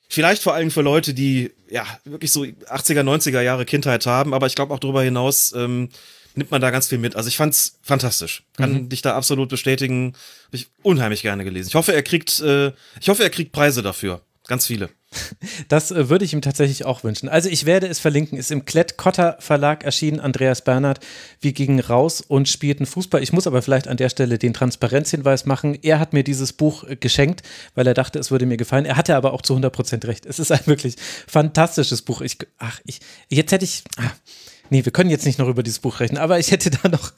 [0.09, 4.47] Vielleicht vor allem für Leute, die ja wirklich so 80er, 90er Jahre Kindheit haben, aber
[4.47, 5.89] ich glaube auch darüber hinaus ähm,
[6.35, 7.15] nimmt man da ganz viel mit.
[7.15, 8.43] Also ich fand's fantastisch.
[8.55, 8.89] Kann mhm.
[8.89, 10.13] dich da absolut bestätigen.
[10.45, 11.69] Hab ich unheimlich gerne gelesen.
[11.69, 12.71] Ich hoffe, er kriegt, äh,
[13.01, 14.21] ich hoffe, er kriegt Preise dafür.
[14.47, 14.89] Ganz viele.
[15.67, 17.29] Das äh, würde ich ihm tatsächlich auch wünschen.
[17.29, 20.99] Also ich werde es verlinken, ist im Klett-Cotta Verlag erschienen, Andreas Bernhard.
[21.39, 23.21] Wir gingen raus und spielten Fußball.
[23.23, 25.77] Ich muss aber vielleicht an der Stelle den Transparenzhinweis machen.
[25.81, 27.43] Er hat mir dieses Buch äh, geschenkt,
[27.75, 28.85] weil er dachte, es würde mir gefallen.
[28.85, 30.25] Er hatte aber auch zu 100% recht.
[30.25, 30.95] Es ist ein wirklich
[31.27, 32.21] fantastisches Buch.
[32.21, 34.11] Ich, ach, ich, jetzt hätte ich, ah,
[34.69, 37.13] Nee, wir können jetzt nicht noch über dieses Buch rechnen, aber ich hätte da noch.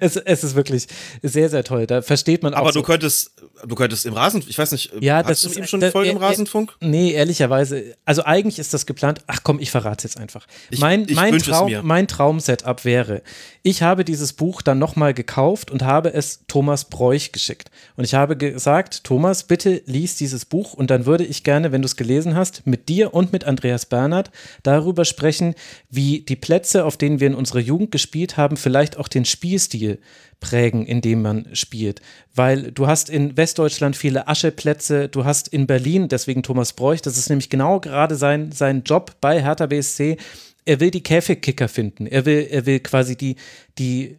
[0.00, 0.86] Es, es ist wirklich
[1.22, 1.86] sehr, sehr toll.
[1.86, 2.58] Da versteht man auch.
[2.58, 2.80] Aber so.
[2.80, 3.32] du könntest,
[3.66, 6.76] du könntest im Rasenfunk, ich weiß nicht, ja, das ist eben schon Folge im Rasenfunk?
[6.80, 7.96] Nee, ehrlicherweise.
[8.04, 9.20] Also eigentlich ist das geplant.
[9.26, 10.46] Ach komm, ich verrate es jetzt einfach.
[10.70, 13.22] Ich, mein, ich mein, Traum, mein Traum-Setup wäre,
[13.62, 17.70] ich habe dieses Buch dann nochmal gekauft und habe es Thomas Bräuch geschickt.
[17.96, 21.82] Und ich habe gesagt, Thomas, bitte lies dieses Buch und dann würde ich gerne, wenn
[21.82, 24.30] du es gelesen hast, mit dir und mit Andreas Bernhard
[24.62, 25.54] darüber sprechen,
[25.90, 29.24] wie die Plätze auf auf denen wir in unserer Jugend gespielt haben, vielleicht auch den
[29.24, 29.98] Spielstil
[30.40, 32.02] prägen, in dem man spielt.
[32.34, 37.16] Weil du hast in Westdeutschland viele Ascheplätze, du hast in Berlin, deswegen Thomas Bräuch, das
[37.16, 40.18] ist nämlich genau gerade sein, sein Job bei Hertha BSC.
[40.66, 42.06] Er will die Käfigkicker finden.
[42.06, 43.36] Er will, er will quasi die,
[43.78, 44.18] die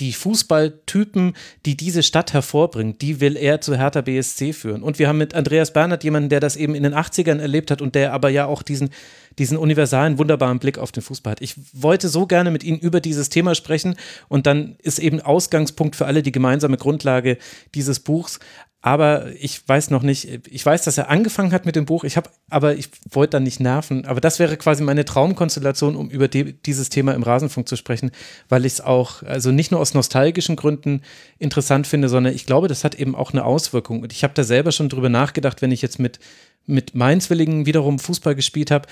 [0.00, 1.34] die Fußballtypen,
[1.66, 4.82] die diese Stadt hervorbringt, die will er zu Hertha BSC führen.
[4.82, 7.82] Und wir haben mit Andreas Bernhard jemanden, der das eben in den 80ern erlebt hat
[7.82, 8.90] und der aber ja auch diesen,
[9.38, 11.42] diesen universalen, wunderbaren Blick auf den Fußball hat.
[11.42, 13.96] Ich wollte so gerne mit Ihnen über dieses Thema sprechen
[14.28, 17.38] und dann ist eben Ausgangspunkt für alle die gemeinsame Grundlage
[17.74, 18.40] dieses Buchs
[18.84, 22.16] aber ich weiß noch nicht, ich weiß, dass er angefangen hat mit dem Buch, ich
[22.16, 26.26] habe, aber ich wollte dann nicht nerven, aber das wäre quasi meine Traumkonstellation, um über
[26.26, 28.10] die, dieses Thema im Rasenfunk zu sprechen,
[28.48, 31.02] weil ich es auch, also nicht nur aus nostalgischen Gründen
[31.38, 34.02] interessant finde, sondern ich glaube, das hat eben auch eine Auswirkung.
[34.02, 36.18] Und ich habe da selber schon drüber nachgedacht, wenn ich jetzt mit,
[36.66, 38.88] mit Mainzwillingen wiederum Fußball gespielt habe,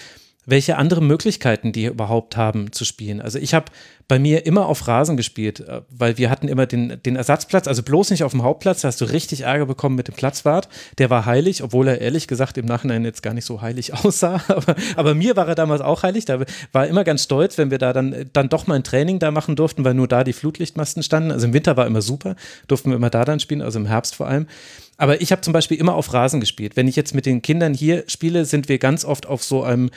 [0.47, 3.21] welche anderen Möglichkeiten die überhaupt haben zu spielen.
[3.21, 3.73] Also ich habe
[4.11, 7.85] bei mir immer auf Rasen gespielt, äh, weil wir hatten immer den, den Ersatzplatz, also
[7.85, 10.69] bloß nicht auf dem Hauptplatz, da hast du richtig Ärger bekommen mit dem Platzwart.
[10.99, 14.43] Der war heilig, obwohl er ehrlich gesagt im Nachhinein jetzt gar nicht so heilig aussah.
[14.49, 16.24] Aber, aber mir war er damals auch heilig.
[16.24, 16.41] Da
[16.73, 19.55] war immer ganz stolz, wenn wir da dann, dann doch mal ein Training da machen
[19.55, 21.31] durften, weil nur da die Flutlichtmasten standen.
[21.31, 22.35] Also im Winter war immer super,
[22.66, 24.49] durften wir immer da dann spielen, also im Herbst vor allem.
[24.97, 26.74] Aber ich habe zum Beispiel immer auf Rasen gespielt.
[26.74, 29.91] Wenn ich jetzt mit den Kindern hier spiele, sind wir ganz oft auf so einem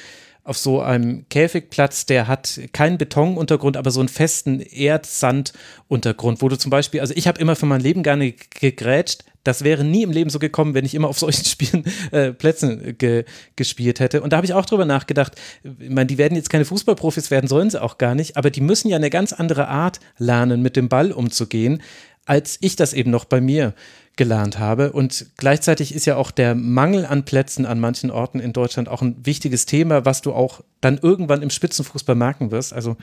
[0.44, 6.58] auf so einem Käfigplatz, der hat keinen Betonuntergrund, aber so einen festen Erdsanduntergrund, wo du
[6.58, 10.12] zum Beispiel, also ich habe immer für mein Leben gerne gegrätscht, das wäre nie im
[10.12, 13.26] Leben so gekommen, wenn ich immer auf solchen Spielen, äh, Plätzen ge,
[13.56, 14.22] gespielt hätte.
[14.22, 17.48] Und da habe ich auch drüber nachgedacht, ich meine, die werden jetzt keine Fußballprofis werden,
[17.48, 20.76] sollen sie auch gar nicht, aber die müssen ja eine ganz andere Art lernen, mit
[20.76, 21.82] dem Ball umzugehen,
[22.26, 23.74] als ich das eben noch bei mir
[24.16, 24.92] gelernt habe.
[24.92, 29.02] Und gleichzeitig ist ja auch der Mangel an Plätzen an manchen Orten in Deutschland auch
[29.02, 32.74] ein wichtiges Thema, was du auch dann irgendwann im Spitzenfußball merken wirst.
[32.74, 32.98] Also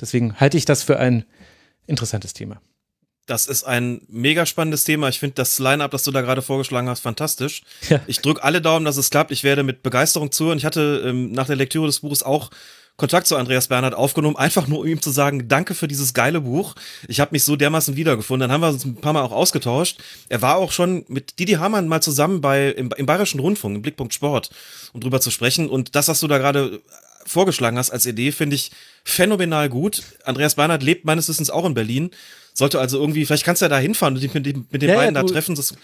[0.00, 1.24] deswegen halte ich das für ein
[1.86, 2.60] interessantes Thema.
[3.26, 5.08] Das ist ein mega spannendes Thema.
[5.08, 7.62] Ich finde das Line-up, das du da gerade vorgeschlagen hast, fantastisch.
[7.88, 8.00] Ja.
[8.08, 9.30] Ich drücke alle Daumen, dass es klappt.
[9.30, 10.58] Ich werde mit Begeisterung zuhören.
[10.58, 12.50] Ich hatte ähm, nach der Lektüre des Buches auch
[12.96, 16.42] Kontakt zu Andreas Bernhard aufgenommen, einfach nur um ihm zu sagen, danke für dieses geile
[16.42, 16.74] Buch.
[17.08, 18.48] Ich habe mich so dermaßen wiedergefunden.
[18.48, 19.98] Dann haben wir uns ein paar Mal auch ausgetauscht.
[20.28, 23.82] Er war auch schon mit Didi Hamann mal zusammen bei im, im Bayerischen Rundfunk, im
[23.82, 24.50] Blickpunkt Sport,
[24.92, 25.68] um drüber zu sprechen.
[25.68, 26.80] Und das, was du da gerade
[27.24, 28.70] vorgeschlagen hast als Idee, finde ich
[29.04, 30.02] phänomenal gut.
[30.24, 32.10] Andreas Bernhard lebt meines Wissens auch in Berlin.
[32.54, 34.96] Sollte also irgendwie, vielleicht kannst du ja da hinfahren und dich mit, mit den ja,
[34.96, 35.54] beiden ja, da treffen.
[35.54, 35.74] Das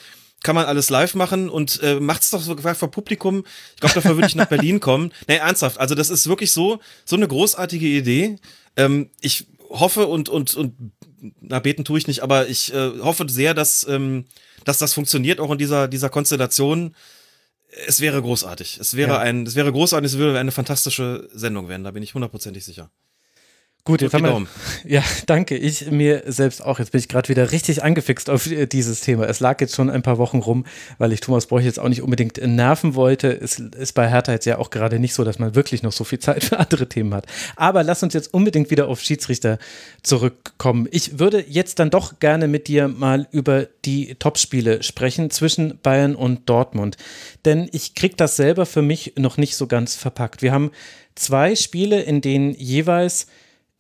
[0.42, 3.44] kann man alles live machen und äh, macht's doch sogar vor Publikum.
[3.74, 5.12] Ich glaube, dafür würde ich nach Berlin kommen.
[5.28, 5.78] Nee, ernsthaft.
[5.78, 8.36] Also das ist wirklich so, so eine großartige Idee.
[8.76, 10.74] Ähm, ich hoffe und, und, und,
[11.40, 14.24] na, beten tue ich nicht, aber ich äh, hoffe sehr, dass, ähm,
[14.64, 16.94] dass das funktioniert, auch in dieser, dieser Konstellation.
[17.86, 18.78] Es wäre großartig.
[18.80, 19.18] Es wäre ja.
[19.18, 22.90] ein, es wäre großartig, es würde eine fantastische Sendung werden, da bin ich hundertprozentig sicher.
[23.88, 24.46] Gut, jetzt haben wir.
[24.84, 25.56] Ja, danke.
[25.56, 26.78] Ich mir selbst auch.
[26.78, 29.24] Jetzt bin ich gerade wieder richtig angefixt auf äh, dieses Thema.
[29.26, 30.66] Es lag jetzt schon ein paar Wochen rum,
[30.98, 33.28] weil ich Thomas Bräuch jetzt auch nicht unbedingt nerven wollte.
[33.32, 36.04] Es ist bei Hertha jetzt ja auch gerade nicht so, dass man wirklich noch so
[36.04, 37.24] viel Zeit für andere Themen hat.
[37.56, 39.58] Aber lass uns jetzt unbedingt wieder auf Schiedsrichter
[40.02, 40.86] zurückkommen.
[40.90, 46.14] Ich würde jetzt dann doch gerne mit dir mal über die Topspiele sprechen zwischen Bayern
[46.14, 46.98] und Dortmund.
[47.46, 50.42] Denn ich kriege das selber für mich noch nicht so ganz verpackt.
[50.42, 50.72] Wir haben
[51.14, 53.28] zwei Spiele, in denen jeweils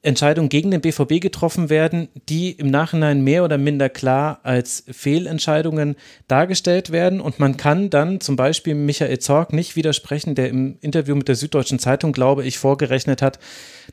[0.02, 5.96] Entscheidungen gegen den BVB getroffen werden, die im Nachhinein mehr oder minder klar als Fehlentscheidungen
[6.28, 7.20] dargestellt werden.
[7.20, 11.34] Und man kann dann zum Beispiel Michael Zorg nicht widersprechen, der im Interview mit der
[11.34, 13.40] Süddeutschen Zeitung, glaube ich, vorgerechnet hat,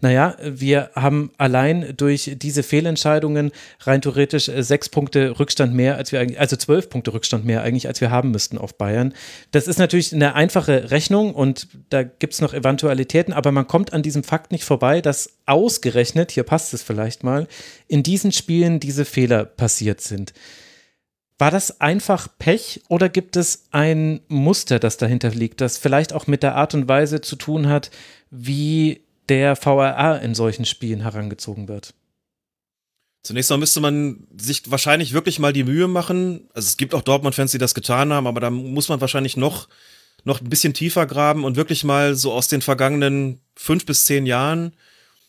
[0.02, 3.52] naja, wir haben allein durch diese Fehlentscheidungen
[3.82, 7.88] rein theoretisch sechs Punkte Rückstand mehr, als wir eigentlich, also zwölf Punkte Rückstand mehr eigentlich,
[7.88, 9.14] als wir haben müssten auf Bayern.
[9.52, 13.94] Das ist natürlich eine einfache Rechnung und da gibt es noch Eventualitäten, aber man kommt
[13.94, 17.48] an diesem Fakt nicht vorbei, dass ausgerechnet, hier passt es vielleicht mal,
[17.88, 20.34] in diesen Spielen diese Fehler passiert sind.
[21.38, 26.28] War das einfach Pech oder gibt es ein Muster, das dahinter liegt, das vielleicht auch
[26.28, 27.92] mit der Art und Weise zu tun hat,
[28.32, 31.94] wie der VRA in solchen Spielen herangezogen wird?
[33.24, 36.48] Zunächst mal müsste man sich wahrscheinlich wirklich mal die Mühe machen.
[36.54, 39.68] Also es gibt auch Dortmund-Fans, die das getan haben, aber da muss man wahrscheinlich noch,
[40.24, 44.26] noch ein bisschen tiefer graben und wirklich mal so aus den vergangenen fünf bis zehn
[44.26, 44.74] Jahren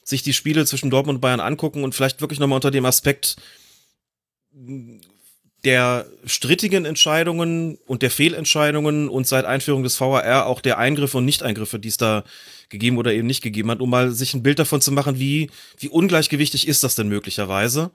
[0.06, 3.36] sich die Spiele zwischen Dortmund und Bayern angucken und vielleicht wirklich nochmal unter dem Aspekt
[5.64, 11.24] der strittigen Entscheidungen und der Fehlentscheidungen und seit Einführung des VAR auch der Eingriffe und
[11.24, 12.22] Nicht-Eingriffe, die es da
[12.68, 15.50] gegeben oder eben nicht gegeben hat, um mal sich ein Bild davon zu machen, wie,
[15.78, 17.90] wie ungleichgewichtig ist das denn möglicherweise.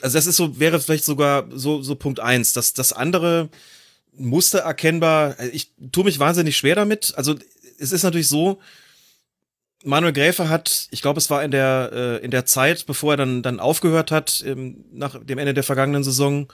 [0.00, 2.52] Also das ist so, wäre vielleicht sogar so, so Punkt eins.
[2.54, 3.50] dass das andere
[4.16, 7.14] Muster erkennbar, ich tue mich wahnsinnig schwer damit.
[7.16, 7.36] Also
[7.78, 8.58] es ist natürlich so,
[9.86, 13.16] Manuel Gräfe hat, ich glaube, es war in der, äh, in der Zeit, bevor er
[13.16, 16.52] dann, dann aufgehört hat, ähm, nach dem Ende der vergangenen Saison,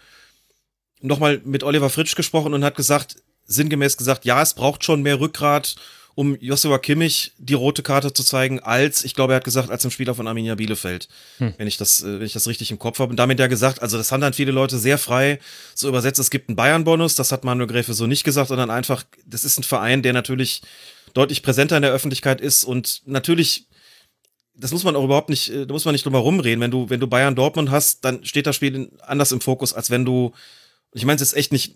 [1.00, 5.18] nochmal mit Oliver Fritsch gesprochen und hat gesagt, sinngemäß gesagt, ja, es braucht schon mehr
[5.18, 5.76] Rückgrat,
[6.14, 9.84] um Joshua Kimmich die rote Karte zu zeigen, als, ich glaube, er hat gesagt, als
[9.84, 11.54] im Spieler von Arminia Bielefeld, hm.
[11.56, 13.10] wenn ich das, äh, wenn ich das richtig im Kopf habe.
[13.10, 15.38] Und damit ja gesagt, also das haben dann viele Leute sehr frei
[15.74, 19.04] so übersetzt, es gibt einen Bayern-Bonus, das hat Manuel Gräfe so nicht gesagt, sondern einfach,
[19.24, 20.60] das ist ein Verein, der natürlich
[21.14, 23.66] deutlich präsenter in der Öffentlichkeit ist und natürlich
[24.54, 26.60] das muss man auch überhaupt nicht, äh, da muss man nicht drum herum reden.
[26.60, 29.90] Wenn du, wenn du Bayern Dortmund hast, dann steht das Spiel anders im Fokus, als
[29.90, 30.32] wenn du,
[30.92, 31.74] ich meine es jetzt echt nicht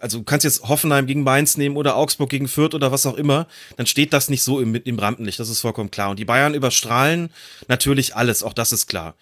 [0.00, 3.16] also du kannst jetzt Hoffenheim gegen Mainz nehmen oder Augsburg gegen Fürth oder was auch
[3.16, 3.46] immer,
[3.76, 6.10] dann steht das nicht so im, im Rampenlicht, das ist vollkommen klar.
[6.10, 7.30] Und die Bayern überstrahlen
[7.68, 9.14] natürlich alles, auch das ist klar.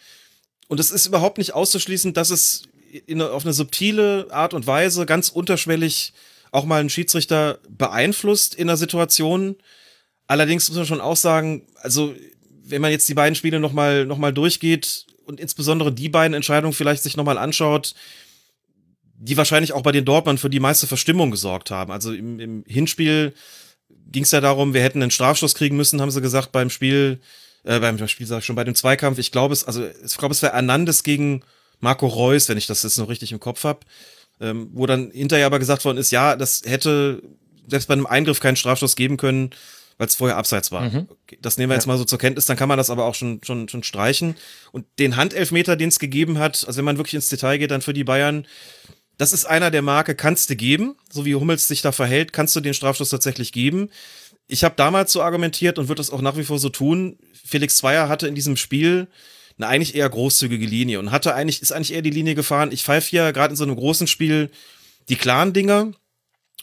[0.68, 2.64] Und es ist überhaupt nicht auszuschließen, dass es
[3.06, 6.12] in, auf eine subtile Art und Weise ganz unterschwellig
[6.52, 9.56] auch mal einen Schiedsrichter beeinflusst in der Situation.
[10.26, 12.14] Allerdings muss man schon auch sagen, also
[12.64, 16.72] wenn man jetzt die beiden Spiele nochmal noch mal durchgeht und insbesondere die beiden Entscheidungen
[16.72, 17.94] vielleicht sich nochmal anschaut,
[19.18, 21.90] die wahrscheinlich auch bei den Dortmund für die meiste Verstimmung gesorgt haben.
[21.90, 23.32] Also im, im Hinspiel
[24.10, 27.20] ging es ja darum, wir hätten einen Strafstoß kriegen müssen, haben sie gesagt, beim Spiel,
[27.64, 29.18] äh, beim Spiel sag ich schon, bei dem Zweikampf.
[29.18, 31.42] Ich glaube es, also ich glaube, es wäre Hernandez gegen
[31.80, 33.80] Marco Reus, wenn ich das jetzt noch richtig im Kopf habe.
[34.40, 37.22] Ähm, wo dann hinterher aber gesagt worden ist, ja, das hätte
[37.68, 39.50] selbst bei einem Eingriff keinen Strafstoß geben können,
[39.98, 40.82] weil es vorher abseits war.
[40.82, 41.08] Mhm.
[41.08, 41.78] Okay, das nehmen wir ja.
[41.78, 44.36] jetzt mal so zur Kenntnis, dann kann man das aber auch schon, schon, schon streichen.
[44.72, 47.80] Und den Handelfmeter, den es gegeben hat, also wenn man wirklich ins Detail geht, dann
[47.80, 48.46] für die Bayern,
[49.18, 52.54] das ist einer der Marke, kannst du geben, so wie Hummels sich da verhält, kannst
[52.54, 53.88] du den Strafstoß tatsächlich geben.
[54.46, 57.18] Ich habe damals so argumentiert und würde das auch nach wie vor so tun.
[57.44, 59.08] Felix Zweier hatte in diesem Spiel
[59.58, 62.72] eine eigentlich eher großzügige Linie und hatte eigentlich, ist eigentlich eher die Linie gefahren.
[62.72, 64.50] Ich pfeife ja gerade in so einem großen Spiel
[65.08, 65.92] die klaren Dinger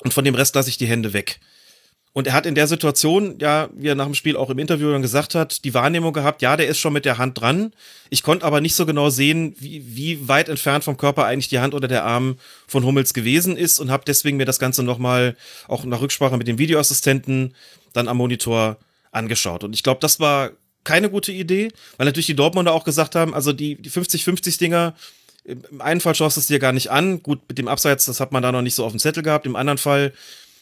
[0.01, 1.39] und von dem Rest lasse ich die Hände weg.
[2.15, 4.91] Und er hat in der Situation, ja, wie er nach dem Spiel auch im Interview
[4.91, 7.73] dann gesagt hat, die Wahrnehmung gehabt, ja, der ist schon mit der Hand dran.
[8.11, 11.57] Ich konnte aber nicht so genau sehen, wie, wie weit entfernt vom Körper eigentlich die
[11.57, 12.37] Hand oder der Arm
[12.67, 15.35] von Hummels gewesen ist und habe deswegen mir das Ganze nochmal,
[15.67, 17.55] auch nach Rücksprache mit dem Videoassistenten,
[17.93, 18.77] dann am Monitor
[19.11, 19.63] angeschaut.
[19.63, 20.51] Und ich glaube, das war
[20.83, 24.95] keine gute Idee, weil natürlich die Dortmunder auch gesagt haben, also die, die 50-50-Dinger,
[25.45, 27.21] im einen Fall schaust du es dir gar nicht an.
[27.21, 29.45] Gut, mit dem Abseits, das hat man da noch nicht so auf dem Zettel gehabt.
[29.45, 30.13] Im anderen Fall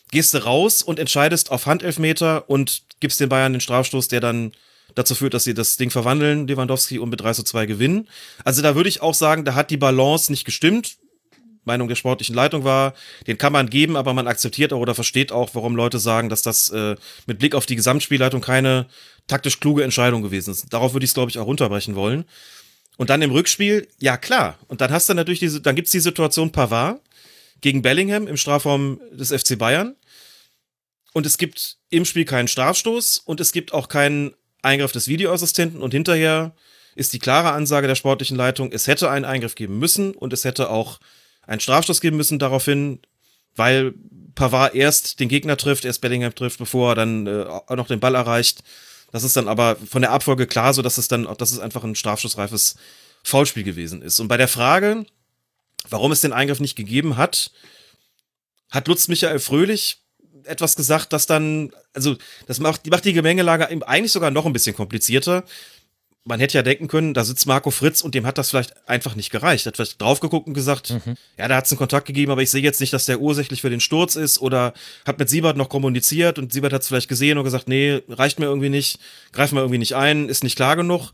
[0.10, 4.54] gehst du raus und entscheidest auf Handelfmeter und gibst den Bayern den Strafstoß, der dann
[4.96, 8.08] dazu führt, dass sie das Ding verwandeln, Lewandowski, und mit 3 zu 2 gewinnen.
[8.44, 10.98] Also da würde ich auch sagen, da hat die Balance nicht gestimmt.
[11.64, 12.94] Meinung der sportlichen Leitung war,
[13.28, 16.42] den kann man geben, aber man akzeptiert auch oder versteht auch, warum Leute sagen, dass
[16.42, 16.96] das äh,
[17.28, 18.88] mit Blick auf die Gesamtspielleitung keine
[19.28, 20.74] taktisch kluge Entscheidung gewesen ist.
[20.74, 22.26] Darauf würde ich es, glaube ich, auch runterbrechen wollen.
[22.98, 24.58] Und dann im Rückspiel, ja klar.
[24.68, 27.00] Und dann hast du natürlich diese, dann gibt's die Situation Pavard
[27.62, 29.96] gegen Bellingham im Strafraum des FC Bayern.
[31.14, 35.82] Und es gibt im Spiel keinen Strafstoß und es gibt auch keinen Eingriff des Videoassistenten
[35.82, 36.56] und hinterher
[36.96, 40.44] ist die klare Ansage der sportlichen Leitung, es hätte einen Eingriff geben müssen und es
[40.44, 41.00] hätte auch
[41.46, 43.00] einen Strafstoß geben müssen daraufhin,
[43.56, 43.94] weil
[44.36, 48.00] Pavard erst den Gegner trifft, erst Bellingham trifft, bevor er dann äh, auch noch den
[48.00, 48.64] Ball erreicht.
[49.12, 51.84] Das ist dann aber von der Abfolge klar, so dass es dann, dass es einfach
[51.84, 52.76] ein strafstoßreifes
[53.24, 54.20] Foulspiel gewesen ist.
[54.20, 55.06] Und bei der Frage,
[55.90, 57.52] warum es den Eingriff nicht gegeben hat,
[58.70, 59.98] hat Lutz Michael Fröhlich
[60.46, 62.16] etwas gesagt, das dann, also
[62.48, 65.44] das macht, macht die Gemengelage eigentlich sogar noch ein bisschen komplizierter.
[66.24, 69.16] Man hätte ja denken können, da sitzt Marco Fritz und dem hat das vielleicht einfach
[69.16, 69.66] nicht gereicht.
[69.66, 71.16] Hat vielleicht drauf geguckt und gesagt, mhm.
[71.38, 73.62] ja, da hat es einen Kontakt gegeben, aber ich sehe jetzt nicht, dass der ursächlich
[73.62, 74.74] für den Sturz ist oder
[75.06, 78.40] hat mit Siebert noch kommuniziert und Siebert hat es vielleicht gesehen und gesagt, nee, reicht
[78.40, 79.00] mir irgendwie nicht,
[79.32, 81.12] greift mir irgendwie nicht ein, ist nicht klar genug.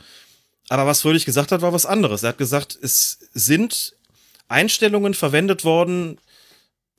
[0.68, 2.24] Aber was Fröhlich gesagt hat, war was anderes.
[2.24, 3.96] Er hat gesagt, es sind
[4.50, 6.20] Einstellungen verwendet worden,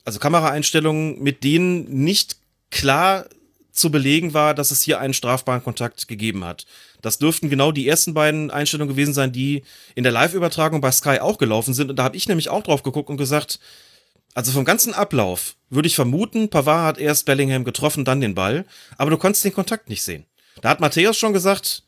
[0.04, 2.36] also Kameraeinstellungen, mit denen nicht
[2.70, 3.26] klar
[3.72, 6.64] zu belegen war, dass es hier einen strafbaren Kontakt gegeben hat.
[7.02, 9.62] Das dürften genau die ersten beiden Einstellungen gewesen sein, die
[9.94, 11.90] in der Live-Übertragung bei Sky auch gelaufen sind.
[11.90, 13.60] Und da habe ich nämlich auch drauf geguckt und gesagt,
[14.34, 18.64] also vom ganzen Ablauf würde ich vermuten, Pavard hat erst Bellingham getroffen, dann den Ball,
[18.96, 20.26] aber du konntest den Kontakt nicht sehen.
[20.60, 21.82] Da hat Matthäus schon gesagt,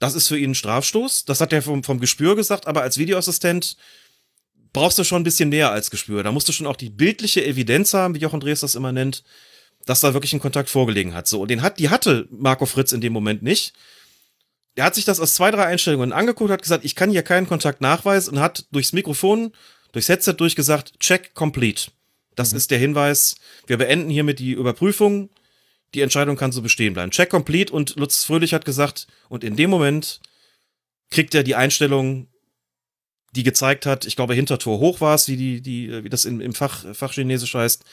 [0.00, 1.26] das ist für ihn ein Strafstoß.
[1.26, 3.76] Das hat er vom, vom Gespür gesagt, aber als Videoassistent
[4.72, 6.22] brauchst du schon ein bisschen mehr als Gespür.
[6.22, 9.22] Da musst du schon auch die bildliche Evidenz haben, wie Jochen Drees das immer nennt,
[9.84, 11.28] dass da wirklich ein Kontakt vorgelegen hat.
[11.28, 13.74] So, und den hat, die hatte Marco Fritz in dem Moment nicht.
[14.76, 17.48] Der hat sich das aus zwei, drei Einstellungen angeguckt, hat gesagt, ich kann hier keinen
[17.48, 19.52] Kontakt nachweisen und hat durchs Mikrofon,
[19.92, 21.90] durchs Headset durchgesagt, check complete.
[22.36, 22.58] Das mhm.
[22.58, 23.36] ist der Hinweis.
[23.66, 25.30] Wir beenden hiermit die Überprüfung.
[25.94, 27.10] Die Entscheidung kann so bestehen bleiben.
[27.10, 30.20] Check complete und Lutz Fröhlich hat gesagt, und in dem Moment
[31.10, 32.28] kriegt er die Einstellung,
[33.32, 36.40] die gezeigt hat, ich glaube, Hintertor hoch war es, wie, die, die, wie das in,
[36.40, 37.84] im Fach, Fachchinesisch heißt,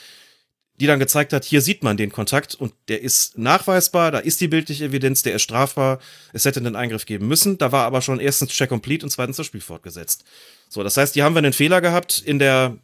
[0.79, 4.39] die dann gezeigt hat, hier sieht man den Kontakt und der ist nachweisbar, da ist
[4.41, 5.99] die bildliche Evidenz, der ist strafbar,
[6.33, 9.37] es hätte einen Eingriff geben müssen, da war aber schon erstens Check Complete und zweitens
[9.37, 10.23] das Spiel fortgesetzt.
[10.69, 12.77] So, das heißt, hier haben wir einen Fehler gehabt in der,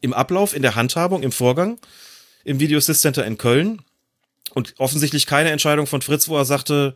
[0.00, 1.78] im Ablauf, in der Handhabung, im Vorgang,
[2.44, 3.82] im Video Assist Center in Köln.
[4.52, 6.94] Und offensichtlich keine Entscheidung von Fritz, wo er sagte,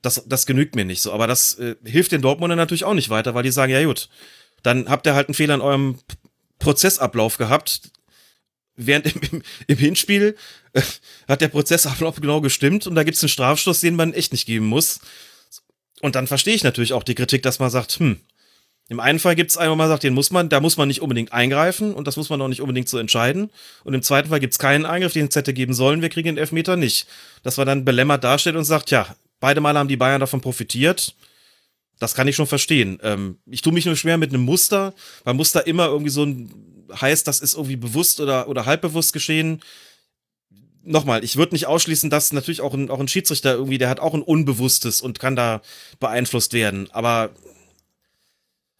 [0.00, 1.12] das, das genügt mir nicht so.
[1.12, 4.08] Aber das äh, hilft den Dortmundern natürlich auch nicht weiter, weil die sagen, ja gut,
[4.62, 5.98] dann habt ihr halt einen Fehler in eurem
[6.58, 7.90] Prozessablauf gehabt.
[8.76, 10.36] Während im, im Hinspiel
[10.72, 10.82] äh,
[11.28, 14.46] hat der Prozessablauf genau gestimmt und da gibt es einen Strafstoß, den man echt nicht
[14.46, 15.00] geben muss.
[16.00, 18.20] Und dann verstehe ich natürlich auch die Kritik, dass man sagt, hm,
[18.88, 20.88] im einen Fall gibt es einen, wo man sagt, den muss man, da muss man
[20.88, 23.50] nicht unbedingt eingreifen und das muss man auch nicht unbedingt so entscheiden.
[23.82, 26.26] Und im zweiten Fall gibt es keinen Eingriff, den es hätte geben sollen, wir kriegen
[26.26, 27.06] den Elfmeter nicht.
[27.42, 31.14] Dass man dann belämmert dasteht und sagt, ja, beide Male haben die Bayern davon profitiert.
[31.98, 32.98] Das kann ich schon verstehen.
[33.02, 34.92] Ähm, ich tue mich nur schwer mit einem Muster,
[35.22, 39.62] weil Muster immer irgendwie so ein heißt, das ist irgendwie bewusst oder, oder halbbewusst geschehen
[40.84, 44.00] nochmal, ich würde nicht ausschließen, dass natürlich auch ein, auch ein Schiedsrichter irgendwie, der hat
[44.00, 45.62] auch ein Unbewusstes und kann da
[45.98, 46.90] beeinflusst werden.
[46.92, 47.30] Aber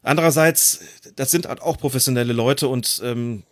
[0.03, 0.81] andererseits,
[1.17, 3.43] das sind halt auch professionelle Leute und ähm,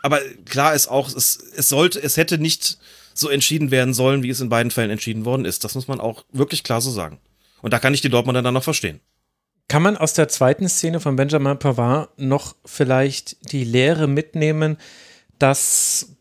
[0.00, 2.78] aber klar ist auch, es, es sollte, es hätte nicht
[3.14, 5.64] so entschieden werden sollen, wie es in beiden Fällen entschieden worden ist.
[5.64, 7.18] Das muss man auch wirklich klar so sagen.
[7.62, 9.00] Und da kann ich die Dortmunder dann noch verstehen.
[9.68, 14.78] Kann man aus der zweiten Szene von Benjamin Pavard noch vielleicht die Lehre mitnehmen,
[15.38, 16.16] dass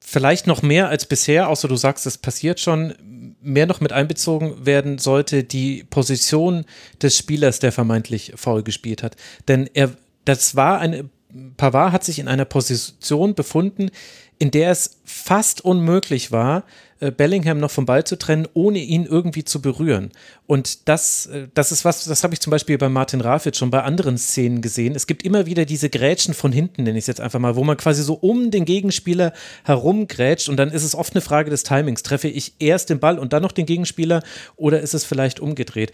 [0.00, 2.94] vielleicht noch mehr als bisher, außer du sagst, es passiert schon,
[3.42, 6.66] mehr noch mit einbezogen werden sollte, die Position
[7.02, 9.16] des Spielers, der vermeintlich faul gespielt hat.
[9.48, 9.90] Denn er,
[10.24, 11.08] das war eine,
[11.56, 13.90] Pavard hat sich in einer Position befunden,
[14.38, 16.64] in der es fast unmöglich war,
[17.10, 20.10] Bellingham noch vom Ball zu trennen, ohne ihn irgendwie zu berühren.
[20.46, 23.70] Und das, äh, das ist was, das habe ich zum Beispiel bei Martin Rafitz schon
[23.70, 24.94] bei anderen Szenen gesehen.
[24.94, 27.64] Es gibt immer wieder diese Grätschen von hinten, nenne ich es jetzt einfach mal, wo
[27.64, 29.32] man quasi so um den Gegenspieler
[29.64, 32.02] herumgrätscht und dann ist es oft eine Frage des Timings.
[32.02, 34.22] Treffe ich erst den Ball und dann noch den Gegenspieler
[34.56, 35.92] oder ist es vielleicht umgedreht?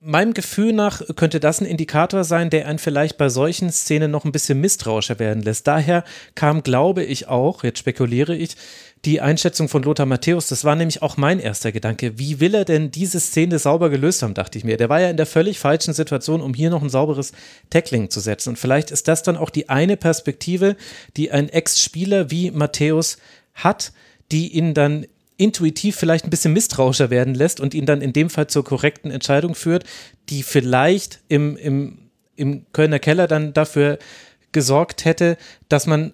[0.00, 4.24] Meinem Gefühl nach könnte das ein Indikator sein, der einen vielleicht bei solchen Szenen noch
[4.24, 5.66] ein bisschen misstrauischer werden lässt.
[5.66, 6.04] Daher
[6.36, 8.56] kam, glaube ich auch, jetzt spekuliere ich,
[9.04, 12.18] die Einschätzung von Lothar Matthäus, das war nämlich auch mein erster Gedanke.
[12.18, 14.76] Wie will er denn diese Szene sauber gelöst haben, dachte ich mir.
[14.76, 17.32] Der war ja in der völlig falschen Situation, um hier noch ein sauberes
[17.70, 18.50] Tackling zu setzen.
[18.50, 20.76] Und vielleicht ist das dann auch die eine Perspektive,
[21.16, 23.18] die ein Ex-Spieler wie Matthäus
[23.54, 23.92] hat,
[24.32, 25.06] die ihn dann
[25.38, 29.10] intuitiv vielleicht ein bisschen misstrauischer werden lässt und ihn dann in dem Fall zur korrekten
[29.10, 29.84] Entscheidung führt,
[30.28, 33.98] die vielleicht im, im, im Kölner Keller dann dafür
[34.52, 35.38] gesorgt hätte,
[35.68, 36.12] dass man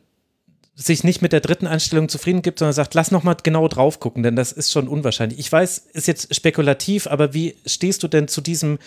[0.77, 4.01] sich nicht mit der dritten Einstellung zufrieden gibt, sondern sagt, lass noch mal genau drauf
[4.01, 5.39] gucken, denn das ist schon unwahrscheinlich.
[5.39, 8.79] Ich weiß, ist jetzt spekulativ, aber wie stehst du denn zu diesem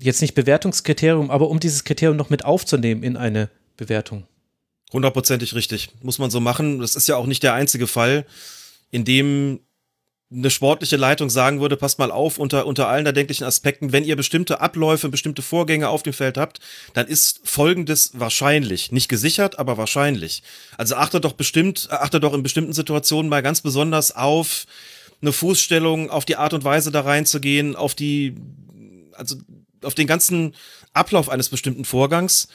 [0.00, 4.26] jetzt nicht Bewertungskriterium, aber um dieses Kriterium noch mit aufzunehmen in eine Bewertung?
[4.92, 5.90] Hundertprozentig richtig.
[6.02, 6.80] Muss man so machen.
[6.80, 8.26] Das ist ja auch nicht der einzige Fall
[8.92, 9.60] in dem
[10.34, 14.16] eine sportliche Leitung sagen würde, passt mal auf, unter, unter allen erdenklichen Aspekten, wenn ihr
[14.16, 16.60] bestimmte Abläufe, bestimmte Vorgänge auf dem Feld habt,
[16.94, 18.92] dann ist folgendes wahrscheinlich.
[18.92, 20.42] Nicht gesichert, aber wahrscheinlich.
[20.78, 24.64] Also achtet doch bestimmt, achtet doch in bestimmten Situationen mal ganz besonders auf
[25.20, 28.34] eine Fußstellung, auf die Art und Weise da reinzugehen, auf die,
[29.12, 29.36] also
[29.82, 30.54] auf den ganzen
[30.94, 32.48] Ablauf eines bestimmten Vorgangs.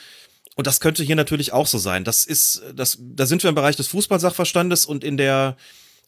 [0.56, 2.04] Und das könnte hier natürlich auch so sein.
[2.04, 5.56] Das ist, das, da sind wir im Bereich des Fußballsachverstandes und in der,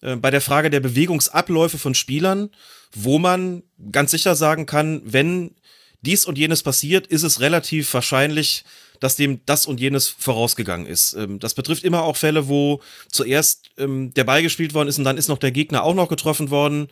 [0.01, 2.49] äh, bei der Frage der Bewegungsabläufe von Spielern,
[2.93, 5.55] wo man ganz sicher sagen kann, wenn
[6.01, 8.63] dies und jenes passiert, ist es relativ wahrscheinlich,
[8.99, 11.13] dass dem das und jenes vorausgegangen ist.
[11.13, 15.03] Ähm, das betrifft immer auch Fälle, wo zuerst ähm, der Ball gespielt worden ist und
[15.03, 16.88] dann ist noch der Gegner auch noch getroffen worden.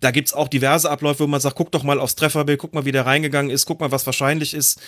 [0.00, 2.84] Da gibt's auch diverse Abläufe, wo man sagt, guck doch mal aufs Trefferbild, guck mal,
[2.84, 4.80] wie der reingegangen ist, guck mal, was wahrscheinlich ist.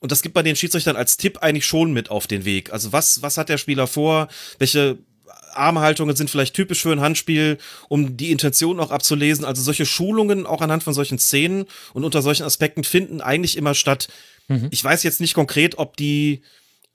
[0.00, 2.72] Und das gibt man den Schiedsrichtern als Tipp eigentlich schon mit auf den Weg.
[2.72, 4.28] Also was, was hat der Spieler vor?
[4.58, 4.98] Welche
[5.56, 7.58] Armhaltungen sind vielleicht typisch für ein Handspiel,
[7.88, 9.44] um die Intention auch abzulesen.
[9.44, 13.74] Also solche Schulungen auch anhand von solchen Szenen und unter solchen Aspekten finden eigentlich immer
[13.74, 14.08] statt.
[14.48, 14.68] Mhm.
[14.70, 16.42] Ich weiß jetzt nicht konkret, ob die,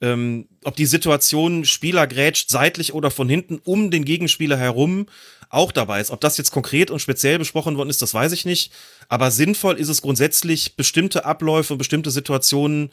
[0.01, 5.07] ähm, ob die Situation Spieler grätscht seitlich oder von hinten um den Gegenspieler herum
[5.49, 6.11] auch dabei ist.
[6.11, 8.71] Ob das jetzt konkret und speziell besprochen worden ist, das weiß ich nicht.
[9.07, 12.91] Aber sinnvoll ist es grundsätzlich, bestimmte Abläufe und bestimmte Situationen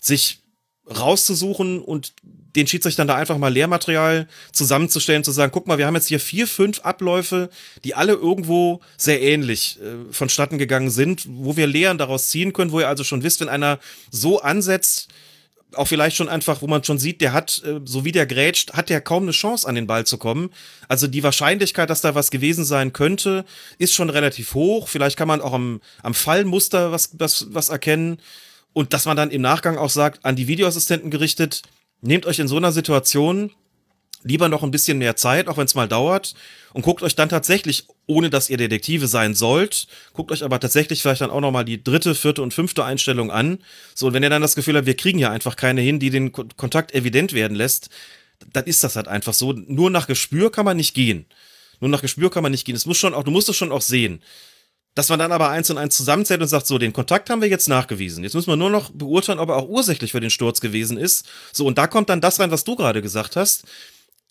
[0.00, 0.40] sich
[0.88, 2.14] rauszusuchen und
[2.56, 6.20] den Schiedsrichtern da einfach mal Lehrmaterial zusammenzustellen, zu sagen, guck mal, wir haben jetzt hier
[6.20, 7.50] vier, fünf Abläufe,
[7.84, 12.72] die alle irgendwo sehr ähnlich äh, vonstatten gegangen sind, wo wir Lehren daraus ziehen können,
[12.72, 13.78] wo ihr also schon wisst, wenn einer
[14.10, 15.08] so ansetzt,
[15.74, 18.72] auch vielleicht schon einfach, wo man schon sieht, der hat, äh, so wie der grätscht,
[18.74, 20.50] hat der kaum eine Chance an den Ball zu kommen.
[20.88, 23.44] Also die Wahrscheinlichkeit, dass da was gewesen sein könnte,
[23.78, 24.88] ist schon relativ hoch.
[24.88, 28.18] Vielleicht kann man auch am, am Fallmuster was, was, was erkennen.
[28.72, 31.62] Und dass man dann im Nachgang auch sagt, an die Videoassistenten gerichtet,
[32.02, 33.52] nehmt euch in so einer Situation
[34.24, 36.34] lieber noch ein bisschen mehr Zeit, auch wenn es mal dauert,
[36.72, 41.02] und guckt euch dann tatsächlich, ohne dass ihr Detektive sein sollt, guckt euch aber tatsächlich
[41.02, 43.58] vielleicht dann auch nochmal die dritte, vierte und fünfte Einstellung an.
[43.94, 46.10] So, und wenn ihr dann das Gefühl habt, wir kriegen ja einfach keine hin, die
[46.10, 47.90] den Kontakt evident werden lässt,
[48.52, 49.52] dann ist das halt einfach so.
[49.52, 51.26] Nur nach Gespür kann man nicht gehen.
[51.80, 52.76] Nur nach Gespür kann man nicht gehen.
[52.76, 54.22] Es muss schon auch, du musst es schon auch sehen.
[54.94, 57.48] Dass man dann aber eins und eins zusammenzählt und sagt, so, den Kontakt haben wir
[57.48, 58.24] jetzt nachgewiesen.
[58.24, 61.26] Jetzt müssen wir nur noch beurteilen, ob er auch ursächlich für den Sturz gewesen ist.
[61.52, 63.64] So, und da kommt dann das rein, was du gerade gesagt hast.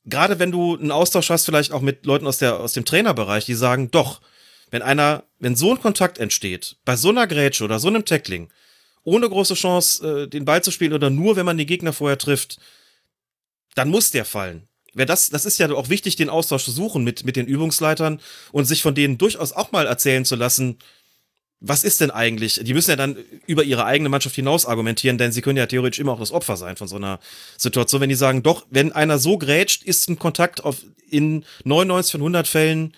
[0.06, 3.46] Gerade wenn du einen Austausch hast, vielleicht auch mit Leuten aus, der, aus dem Trainerbereich,
[3.46, 4.22] die sagen, doch,
[4.70, 8.50] wenn einer, wenn so ein Kontakt entsteht, bei so einer Grätsche oder so einem Tackling,
[9.04, 12.18] ohne große Chance, äh, den Ball zu spielen oder nur, wenn man den Gegner vorher
[12.18, 12.60] trifft,
[13.76, 14.68] dann muss der fallen.
[14.94, 18.20] Wer das, das ist ja auch wichtig, den Austausch zu suchen mit, mit den Übungsleitern
[18.52, 20.78] und sich von denen durchaus auch mal erzählen zu lassen,
[21.62, 22.60] was ist denn eigentlich?
[22.64, 23.16] Die müssen ja dann
[23.46, 26.58] über ihre eigene Mannschaft hinaus argumentieren, denn sie können ja theoretisch immer auch das Opfer
[26.58, 27.20] sein von so einer
[27.56, 28.02] Situation.
[28.02, 30.78] Wenn die sagen, doch, wenn einer so grätscht, ist ein Kontakt auf,
[31.08, 32.96] in 99 von 100 Fällen,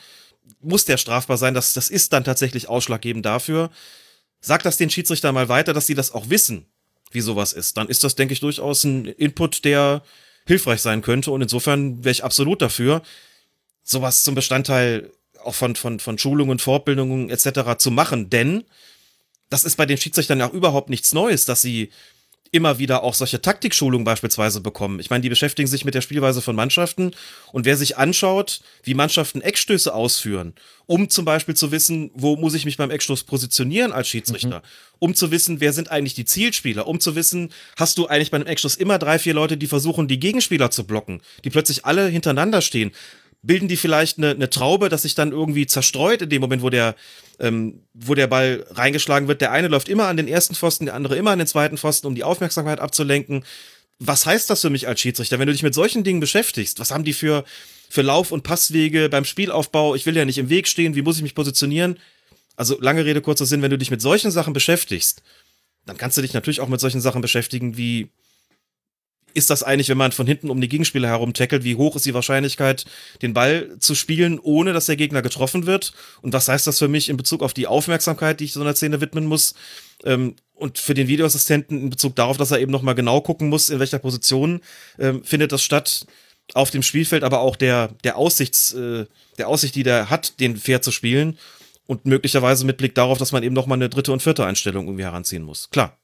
[0.62, 1.54] muss der strafbar sein.
[1.54, 3.70] Das, das ist dann tatsächlich ausschlaggebend dafür.
[4.40, 6.66] Sagt das den Schiedsrichter mal weiter, dass sie das auch wissen,
[7.12, 7.76] wie sowas ist.
[7.76, 10.04] Dann ist das, denke ich, durchaus ein Input, der
[10.46, 11.32] hilfreich sein könnte.
[11.32, 13.02] Und insofern wäre ich absolut dafür,
[13.84, 15.12] sowas zum Bestandteil
[15.44, 17.78] auch von, von, von Schulungen, Fortbildungen etc.
[17.78, 18.30] zu machen.
[18.30, 18.64] Denn
[19.50, 21.92] das ist bei den Schiedsrichtern auch überhaupt nichts Neues, dass sie
[22.54, 25.00] immer wieder auch solche Taktikschulungen beispielsweise bekommen.
[25.00, 27.12] Ich meine, die beschäftigen sich mit der Spielweise von Mannschaften
[27.52, 30.54] und wer sich anschaut, wie Mannschaften Eckstöße ausführen,
[30.86, 34.98] um zum Beispiel zu wissen, wo muss ich mich beim Eckstoß positionieren als Schiedsrichter, mhm.
[35.00, 38.38] um zu wissen, wer sind eigentlich die Zielspieler, um zu wissen, hast du eigentlich bei
[38.38, 42.08] einem Eckstoß immer drei, vier Leute, die versuchen, die Gegenspieler zu blocken, die plötzlich alle
[42.08, 42.92] hintereinander stehen
[43.44, 46.70] bilden die vielleicht eine, eine Traube, dass sich dann irgendwie zerstreut in dem Moment, wo
[46.70, 46.96] der,
[47.40, 49.42] ähm, wo der Ball reingeschlagen wird.
[49.42, 52.08] Der eine läuft immer an den ersten Pfosten, der andere immer an den zweiten Pfosten,
[52.08, 53.44] um die Aufmerksamkeit abzulenken.
[54.00, 56.80] Was heißt das für mich als Schiedsrichter, wenn du dich mit solchen Dingen beschäftigst?
[56.80, 57.44] Was haben die für,
[57.90, 59.94] für Lauf- und Passwege beim Spielaufbau?
[59.94, 62.00] Ich will ja nicht im Weg stehen, wie muss ich mich positionieren?
[62.56, 65.22] Also lange Rede, kurzer Sinn, wenn du dich mit solchen Sachen beschäftigst,
[65.86, 68.10] dann kannst du dich natürlich auch mit solchen Sachen beschäftigen wie
[69.34, 72.06] ist das eigentlich, wenn man von hinten um die Gegenspieler herum tackelt, wie hoch ist
[72.06, 72.86] die Wahrscheinlichkeit,
[73.22, 75.94] den Ball zu spielen, ohne dass der Gegner getroffen wird?
[76.22, 78.76] Und was heißt das für mich in Bezug auf die Aufmerksamkeit, die ich so einer
[78.76, 79.56] Szene widmen muss?
[80.04, 83.70] Ähm, und für den Videoassistenten in Bezug darauf, dass er eben nochmal genau gucken muss,
[83.70, 84.62] in welcher Position
[85.00, 86.06] ähm, findet das statt
[86.54, 89.06] auf dem Spielfeld, aber auch der, der Aussichts, äh,
[89.38, 91.38] der Aussicht, die der hat, den fair zu spielen.
[91.86, 95.04] Und möglicherweise mit Blick darauf, dass man eben nochmal eine dritte und vierte Einstellung irgendwie
[95.04, 95.70] heranziehen muss.
[95.70, 95.98] Klar.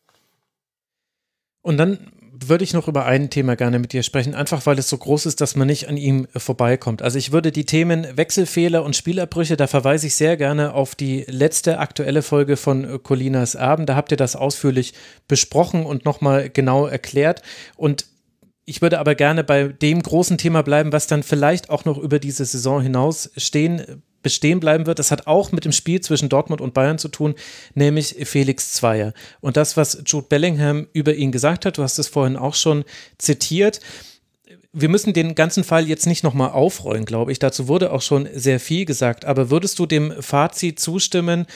[1.61, 2.11] Und dann
[2.45, 5.25] würde ich noch über ein Thema gerne mit dir sprechen, einfach weil es so groß
[5.25, 7.01] ist, dass man nicht an ihm vorbeikommt.
[7.01, 11.25] Also ich würde die Themen Wechselfehler und Spielerbrüche, da verweise ich sehr gerne auf die
[11.27, 13.89] letzte aktuelle Folge von Colinas Abend.
[13.89, 14.93] Da habt ihr das ausführlich
[15.27, 17.41] besprochen und nochmal genau erklärt.
[17.75, 18.05] Und
[18.65, 22.19] ich würde aber gerne bei dem großen Thema bleiben, was dann vielleicht auch noch über
[22.19, 24.99] diese Saison hinaus stehen bestehen bleiben wird.
[24.99, 27.35] Das hat auch mit dem Spiel zwischen Dortmund und Bayern zu tun,
[27.73, 29.13] nämlich Felix Zweier.
[29.41, 32.83] Und das, was Jude Bellingham über ihn gesagt hat, du hast es vorhin auch schon
[33.17, 33.79] zitiert.
[34.71, 37.39] Wir müssen den ganzen Fall jetzt nicht nochmal aufrollen, glaube ich.
[37.39, 39.25] Dazu wurde auch schon sehr viel gesagt.
[39.25, 41.47] Aber würdest du dem Fazit zustimmen,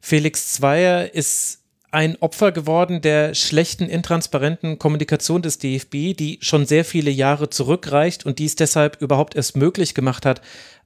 [0.00, 1.59] Felix Zweier ist
[1.90, 8.24] ein Opfer geworden der schlechten, intransparenten Kommunikation des DFB, die schon sehr viele Jahre zurückreicht
[8.26, 10.40] und die es deshalb überhaupt erst möglich gemacht hat,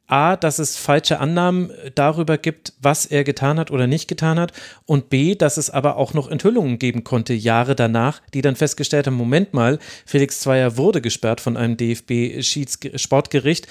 [0.07, 4.53] A, dass es falsche Annahmen darüber gibt, was er getan hat oder nicht getan hat.
[4.85, 9.07] Und B, dass es aber auch noch Enthüllungen geben konnte, Jahre danach, die dann festgestellt
[9.07, 13.67] haben, Moment mal, Felix Zweier wurde gesperrt von einem DFB-Sportgericht,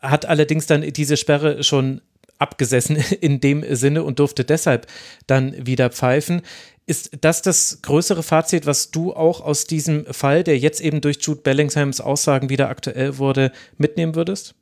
[0.00, 2.00] hat allerdings dann diese Sperre schon
[2.38, 4.86] abgesessen in dem Sinne und durfte deshalb
[5.26, 6.42] dann wieder pfeifen.
[6.86, 11.18] Ist das das größere Fazit, was du auch aus diesem Fall, der jetzt eben durch
[11.20, 14.54] Jude Bellinghams Aussagen wieder aktuell wurde, mitnehmen würdest?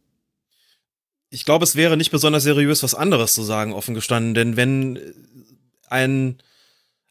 [1.34, 4.34] ich glaube, es wäre nicht besonders seriös, was anderes zu sagen, offen gestanden.
[4.34, 5.00] Denn wenn
[5.88, 6.40] ein,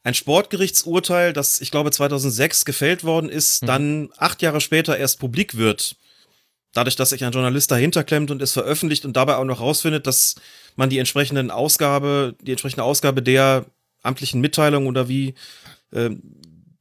[0.04, 3.68] ein Sportgerichtsurteil, das ich glaube 2006 gefällt worden ist, mhm.
[3.68, 5.98] dann acht Jahre später erst publik wird,
[6.74, 10.08] dadurch, dass sich ein Journalist dahinter klemmt und es veröffentlicht und dabei auch noch rausfindet,
[10.08, 10.36] dass
[10.76, 13.66] man die entsprechenden Ausgabe, die entsprechende Ausgabe der
[14.02, 15.36] amtlichen Mitteilung oder wie
[15.92, 16.10] äh,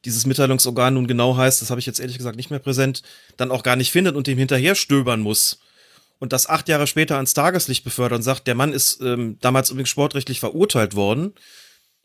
[0.04, 3.02] dieses Mitteilungsorgan nun genau heißt, das habe ich jetzt ehrlich gesagt nicht mehr präsent,
[3.36, 5.60] dann auch gar nicht findet und dem hinterher stöbern muss.
[6.18, 9.70] Und das acht Jahre später ans Tageslicht befördert und sagt, der Mann ist ähm, damals
[9.70, 11.34] übrigens sportrechtlich verurteilt worden,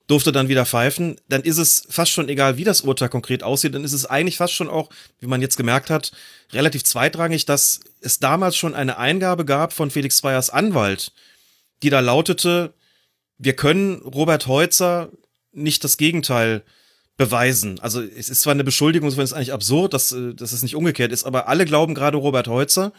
[0.08, 3.76] durfte dann wieder pfeifen, dann ist es fast schon egal, wie das Urteil konkret aussieht,
[3.76, 4.90] dann ist es eigentlich fast schon auch,
[5.20, 6.12] wie man jetzt gemerkt hat,
[6.54, 11.12] relativ zweitrangig, dass es damals schon eine Eingabe gab von Felix Zweiers Anwalt,
[11.84, 12.74] die da lautete,
[13.38, 15.10] wir können Robert Heutzer
[15.52, 16.64] nicht das Gegenteil
[17.18, 17.80] beweisen.
[17.80, 20.76] Also es ist zwar eine Beschuldigung, es ist eigentlich absurd, dass, äh, dass es nicht
[20.76, 22.94] umgekehrt ist, aber alle glauben gerade Robert Heutzer.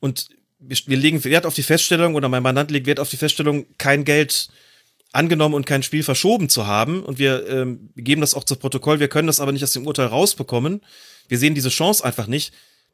[0.00, 3.16] Und wir, wir legen Wert auf die Feststellung oder mein Mandant legt Wert auf die
[3.16, 4.48] Feststellung, kein Geld
[5.12, 7.02] angenommen und kein Spiel verschoben zu haben.
[7.02, 9.00] Und wir, ähm, geben das auch zu Protokoll.
[9.00, 10.80] Wir können das aber nicht aus dem Urteil rausbekommen.
[11.28, 12.52] Wir sehen diese Chance einfach nicht.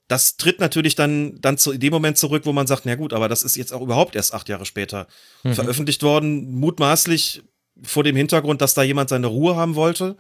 [0.09, 3.29] das tritt natürlich dann, dann zu dem Moment zurück, wo man sagt, na gut, aber
[3.29, 5.07] das ist jetzt auch überhaupt erst acht Jahre später
[5.43, 5.53] mhm.
[5.53, 7.43] veröffentlicht worden, mutmaßlich
[7.83, 10.17] vor dem Hintergrund, dass da jemand seine Ruhe haben wollte,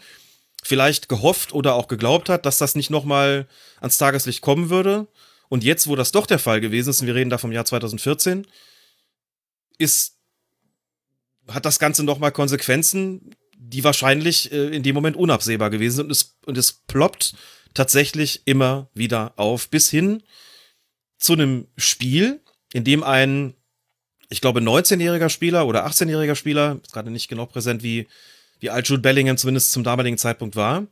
[0.63, 3.49] vielleicht gehofft oder auch geglaubt hat, dass das nicht nochmal
[3.81, 5.09] ans Tageslicht kommen würde.
[5.49, 7.65] Und jetzt, wo das doch der Fall gewesen ist, und wir reden da vom Jahr
[7.65, 8.47] 2014,
[9.79, 10.18] ist,
[11.49, 16.05] hat das Ganze nochmal Konsequenzen, die wahrscheinlich äh, in dem Moment unabsehbar gewesen sind.
[16.07, 17.35] Und es, und es ploppt
[17.75, 20.23] tatsächlich immer wieder auf, bis hin
[21.19, 22.41] zu einem Spiel,
[22.73, 23.55] in dem ein,
[24.31, 28.09] ich glaube, 19-jähriger Spieler oder 18-jähriger Spieler, ist gerade nicht genau präsent, wie,
[28.61, 30.87] wie alt Jude Bellingham zumindest zum damaligen Zeitpunkt war,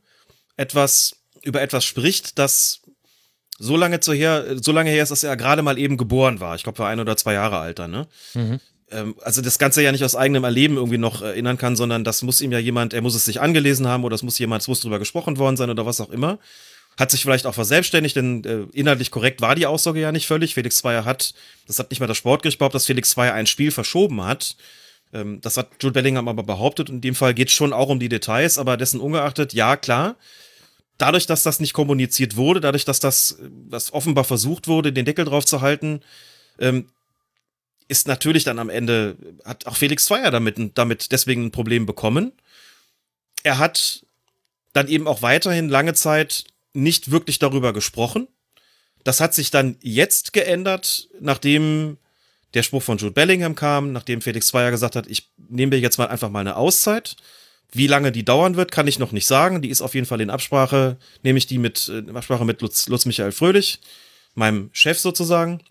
[0.57, 2.81] etwas über etwas spricht, das
[3.59, 6.55] so lange, zu her, so lange her ist, dass er gerade mal eben geboren war.
[6.55, 8.07] Ich glaube, war ein oder zwei Jahre alt dann, ne?
[8.33, 8.59] Mhm.
[8.91, 12.21] Ähm, also das Ganze ja nicht aus eigenem Erleben irgendwie noch erinnern kann, sondern das
[12.21, 14.67] muss ihm ja jemand, er muss es sich angelesen haben oder es muss jemand, es
[14.67, 16.39] muss drüber gesprochen worden sein oder was auch immer.
[16.97, 20.55] Hat sich vielleicht auch verselbstständigt, denn äh, inhaltlich korrekt war die Aussage ja nicht völlig.
[20.55, 21.33] Felix Zweier hat,
[21.67, 24.55] das hat nicht mal das Sportgericht behauptet, dass Felix Zweier ein Spiel verschoben hat.
[25.13, 26.89] Ähm, das hat Jude Bellingham aber behauptet.
[26.89, 30.15] In dem Fall geht es schon auch um die Details, aber dessen ungeachtet, ja, klar.
[30.97, 33.37] Dadurch, dass das nicht kommuniziert wurde, dadurch, dass das
[33.69, 36.01] was offenbar versucht wurde, den Deckel drauf zu halten,
[36.59, 36.87] ähm,
[37.87, 39.15] ist natürlich dann am Ende,
[39.45, 42.31] hat auch Felix Zweier damit, damit deswegen ein Problem bekommen.
[43.43, 44.05] Er hat
[44.73, 48.27] dann eben auch weiterhin lange Zeit nicht wirklich darüber gesprochen.
[49.03, 51.97] Das hat sich dann jetzt geändert, nachdem
[52.53, 55.97] der Spruch von Jude Bellingham kam, nachdem Felix Zweier gesagt hat, ich nehme mir jetzt
[55.97, 57.15] mal einfach mal eine Auszeit.
[57.71, 59.61] Wie lange die dauern wird, kann ich noch nicht sagen.
[59.61, 62.87] Die ist auf jeden Fall in Absprache, nehme ich die mit, in Absprache mit Lutz,
[62.87, 63.79] Lutz Michael Fröhlich,
[64.35, 65.61] meinem Chef sozusagen.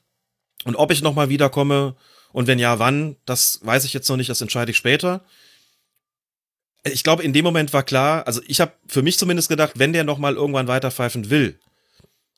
[0.65, 1.97] Und ob ich nochmal wiederkomme
[2.33, 5.25] und wenn ja, wann, das weiß ich jetzt noch nicht, das entscheide ich später.
[6.85, 9.93] Ich glaube, in dem Moment war klar, also ich habe für mich zumindest gedacht, wenn
[9.93, 11.59] der nochmal irgendwann weiterpfeifen will,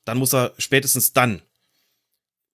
[0.05, 1.43] dann muss er spätestens dann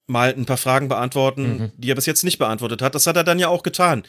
[0.06, 1.72] mal ein paar Fragen beantworten, mhm.
[1.76, 2.94] die er bis jetzt nicht beantwortet hat.
[2.94, 4.04] Das hat er dann ja auch getan.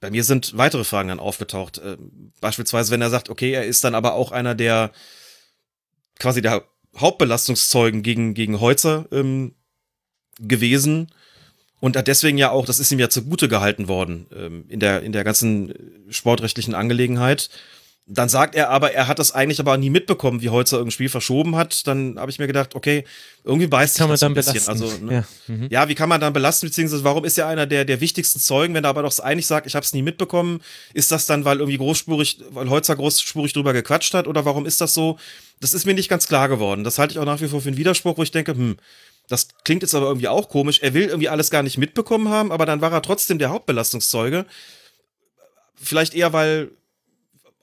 [0.00, 1.78] Bei mir sind weitere Fragen dann aufgetaucht.
[1.78, 1.96] Äh,
[2.40, 4.92] beispielsweise, wenn er sagt, okay, er ist dann aber auch einer der
[6.18, 6.64] quasi der
[6.96, 9.54] Hauptbelastungszeugen gegen, gegen Heutzer ähm,
[10.38, 11.08] gewesen
[11.80, 15.02] und hat deswegen ja auch, das ist ihm ja zugute gehalten worden ähm, in, der,
[15.02, 15.72] in der ganzen
[16.10, 17.50] sportrechtlichen Angelegenheit.
[18.10, 21.10] Dann sagt er aber, er hat das eigentlich aber nie mitbekommen, wie Holzer irgendein Spiel
[21.10, 21.86] verschoben hat.
[21.86, 23.04] Dann habe ich mir gedacht, okay,
[23.44, 24.64] irgendwie beißt sich kann das man ein dann bisschen.
[24.64, 24.70] Belasten.
[24.70, 25.12] Also, ne?
[25.12, 25.54] ja.
[25.54, 25.66] Mhm.
[25.70, 25.88] ja.
[25.90, 28.84] wie kann man dann belasten, beziehungsweise warum ist er einer der, der wichtigsten Zeugen, wenn
[28.84, 30.62] er aber doch eigentlich sagt, ich habe es nie mitbekommen,
[30.94, 34.80] ist das dann, weil irgendwie großspurig, weil Holzer großspurig drüber gequatscht hat oder warum ist
[34.80, 35.18] das so?
[35.60, 36.84] Das ist mir nicht ganz klar geworden.
[36.84, 38.78] Das halte ich auch nach wie vor für einen Widerspruch, wo ich denke, hm,
[39.28, 40.80] das klingt jetzt aber irgendwie auch komisch.
[40.80, 44.46] Er will irgendwie alles gar nicht mitbekommen haben, aber dann war er trotzdem der Hauptbelastungszeuge.
[45.74, 46.70] Vielleicht eher, weil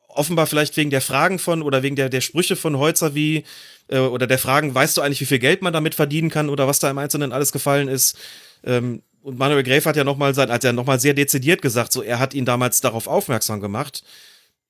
[0.08, 3.44] offenbar vielleicht wegen der Fragen von oder wegen der, der Sprüche von Holzer wie
[3.90, 6.68] äh, oder der Fragen, weißt du eigentlich, wie viel Geld man damit verdienen kann oder
[6.68, 8.18] was da im Einzelnen alles gefallen ist.
[8.64, 12.20] Ähm, und Manuel Gräf hat ja nochmal, hat ja nochmal sehr dezidiert gesagt, so er
[12.20, 14.04] hat ihn damals darauf aufmerksam gemacht.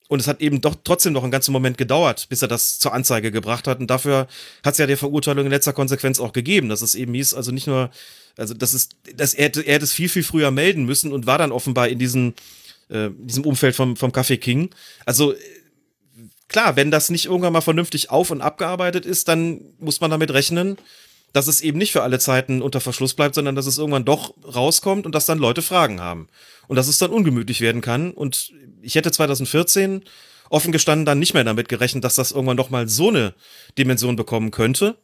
[0.08, 2.94] Und es hat eben doch trotzdem noch einen ganzen Moment gedauert, bis er das zur
[2.94, 3.80] Anzeige gebracht hat.
[3.80, 4.28] Und dafür
[4.64, 7.50] hat es ja der Verurteilung in letzter Konsequenz auch gegeben, dass es eben hieß, also
[7.50, 7.90] nicht nur,
[8.36, 11.38] also das ist, dass er, er hätte es viel, viel früher melden müssen und war
[11.38, 12.34] dann offenbar in diesem,
[12.88, 14.70] äh, diesem Umfeld vom, vom Café King.
[15.04, 15.34] Also
[16.48, 20.32] klar, wenn das nicht irgendwann mal vernünftig auf- und abgearbeitet ist, dann muss man damit
[20.32, 20.76] rechnen,
[21.32, 24.34] dass es eben nicht für alle Zeiten unter Verschluss bleibt, sondern dass es irgendwann doch
[24.42, 26.28] rauskommt und dass dann Leute Fragen haben.
[26.68, 28.12] Und dass es dann ungemütlich werden kann.
[28.12, 30.04] Und ich hätte 2014
[30.50, 33.34] offen gestanden dann nicht mehr damit gerechnet, dass das irgendwann doch mal so eine
[33.78, 34.96] Dimension bekommen könnte.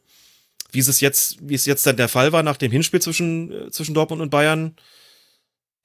[0.71, 3.71] Wie es jetzt, wie es jetzt dann der Fall war nach dem Hinspiel zwischen, äh,
[3.71, 4.75] zwischen Dortmund und Bayern.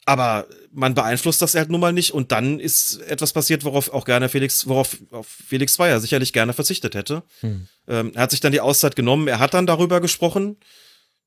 [0.07, 2.12] Aber man beeinflusst das halt nun mal nicht.
[2.12, 6.94] Und dann ist etwas passiert, worauf auch gerne Felix, worauf Felix Zweier sicherlich gerne verzichtet
[6.94, 7.23] hätte.
[7.40, 7.68] Hm.
[7.86, 9.28] Ähm, er hat sich dann die Auszeit genommen.
[9.28, 10.57] Er hat dann darüber gesprochen.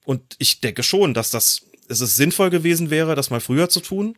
[0.03, 3.81] Und ich denke schon, dass das, dass es sinnvoll gewesen wäre, das mal früher zu
[3.81, 4.17] tun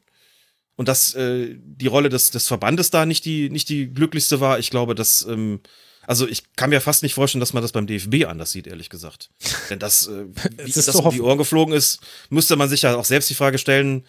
[0.76, 4.60] und dass äh, die Rolle des, des Verbandes da nicht die, nicht die glücklichste war.
[4.60, 5.62] Ich glaube, dass, ähm,
[6.06, 8.90] also ich kann mir fast nicht vorstellen, dass man das beim DFB anders sieht, ehrlich
[8.90, 9.30] gesagt.
[9.70, 10.26] Denn das, äh,
[10.58, 13.36] wie das so um die Ohren geflogen ist, müsste man sich ja auch selbst die
[13.36, 14.06] Frage stellen,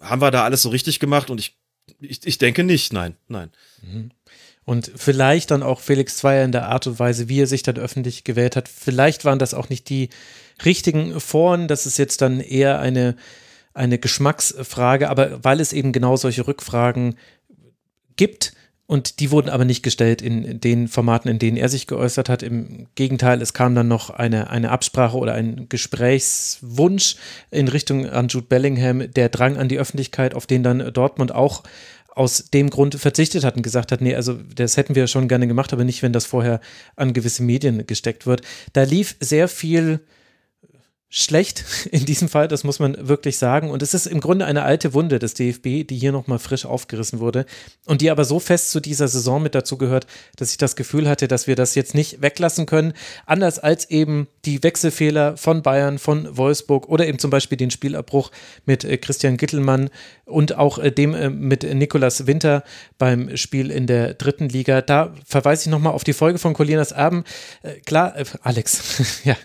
[0.00, 1.30] haben wir da alles so richtig gemacht?
[1.30, 1.56] Und ich,
[2.00, 3.50] ich, ich denke nicht, nein, nein.
[3.82, 4.10] Mhm.
[4.66, 7.76] Und vielleicht dann auch Felix Zweier in der Art und Weise, wie er sich dann
[7.76, 8.68] öffentlich gewählt hat.
[8.68, 10.08] Vielleicht waren das auch nicht die
[10.64, 11.68] richtigen Foren.
[11.68, 13.16] Das ist jetzt dann eher eine
[13.74, 17.16] eine Geschmacksfrage, aber weil es eben genau solche Rückfragen
[18.16, 18.54] gibt,
[18.86, 22.42] und die wurden aber nicht gestellt in den Formaten, in denen er sich geäußert hat.
[22.42, 27.16] Im Gegenteil, es kam dann noch eine, eine Absprache oder ein Gesprächswunsch
[27.50, 31.62] in Richtung an Jude Bellingham, der Drang an die Öffentlichkeit, auf den dann Dortmund auch
[32.14, 35.48] aus dem Grund verzichtet hat und gesagt hat, nee, also das hätten wir schon gerne
[35.48, 36.60] gemacht, aber nicht, wenn das vorher
[36.94, 38.42] an gewisse Medien gesteckt wird.
[38.74, 40.00] Da lief sehr viel
[41.16, 43.70] schlecht in diesem Fall, das muss man wirklich sagen.
[43.70, 47.20] Und es ist im Grunde eine alte Wunde des DFB, die hier nochmal frisch aufgerissen
[47.20, 47.46] wurde
[47.86, 51.08] und die aber so fest zu dieser Saison mit dazu gehört, dass ich das Gefühl
[51.08, 52.94] hatte, dass wir das jetzt nicht weglassen können.
[53.26, 58.32] Anders als eben die Wechselfehler von Bayern, von Wolfsburg oder eben zum Beispiel den Spielabbruch
[58.66, 59.90] mit äh, Christian Gittelmann
[60.24, 62.64] und auch äh, dem äh, mit Nikolas Winter
[62.98, 64.82] beim Spiel in der dritten Liga.
[64.82, 67.22] Da verweise ich nochmal auf die Folge von Colinas Erben.
[67.86, 69.36] Klar, Alex, ja,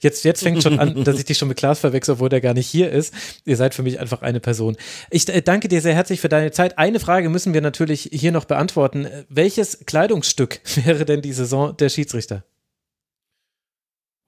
[0.00, 2.54] jetzt, jetzt fängt schon an, dass ich dich schon mit Klaas verwechsel, obwohl der gar
[2.54, 3.12] nicht hier ist.
[3.44, 4.76] Ihr seid für mich einfach eine Person.
[5.10, 6.78] Ich äh, danke dir sehr herzlich für deine Zeit.
[6.78, 9.08] Eine Frage müssen wir natürlich hier noch beantworten.
[9.28, 12.44] Welches Kleidungsstück wäre denn die Saison der Schiedsrichter?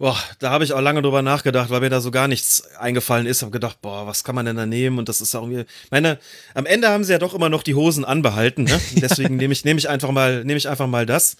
[0.00, 3.26] Boah, da habe ich auch lange drüber nachgedacht, weil mir da so gar nichts eingefallen
[3.26, 3.42] ist.
[3.42, 4.98] Habe gedacht, boah, was kann man denn da nehmen?
[4.98, 5.66] Und das ist auch irgendwie.
[5.90, 6.18] Meine,
[6.54, 8.64] am Ende haben sie ja doch immer noch die Hosen anbehalten.
[8.64, 8.80] Ne?
[8.94, 11.36] Deswegen nehme ich, nehme ich einfach mal, nehme ich einfach mal das.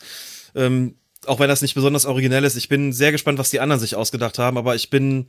[0.54, 0.96] Ähm,
[1.26, 2.56] auch wenn das nicht besonders originell ist.
[2.56, 5.26] Ich bin sehr gespannt, was die anderen sich ausgedacht haben, aber ich bin,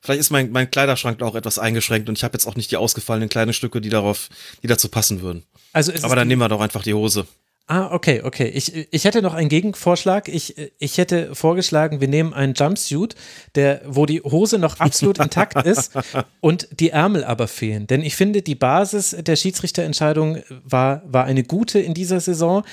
[0.00, 2.76] vielleicht ist mein, mein Kleiderschrank auch etwas eingeschränkt und ich habe jetzt auch nicht die
[2.76, 4.28] ausgefallenen kleinen Stücke, die darauf,
[4.62, 5.44] die dazu passen würden.
[5.72, 7.26] Also aber dann nehmen wir doch einfach die Hose.
[7.68, 8.48] Ah, okay, okay.
[8.48, 10.28] Ich, ich hätte noch einen Gegenvorschlag.
[10.28, 13.14] Ich, ich hätte vorgeschlagen, wir nehmen einen Jumpsuit,
[13.54, 15.92] der, wo die Hose noch absolut intakt ist
[16.40, 17.86] und die Ärmel aber fehlen.
[17.86, 22.64] Denn ich finde, die Basis der Schiedsrichterentscheidung war, war eine gute in dieser Saison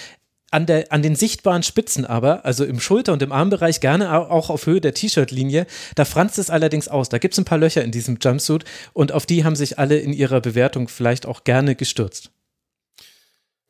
[0.52, 4.50] an, der, an den sichtbaren Spitzen aber, also im Schulter- und im Armbereich, gerne auch
[4.50, 7.10] auf Höhe der T-Shirt-Linie, da franzt es allerdings aus.
[7.10, 9.98] Da gibt es ein paar Löcher in diesem Jumpsuit und auf die haben sich alle
[10.00, 12.32] in ihrer Bewertung vielleicht auch gerne gestürzt.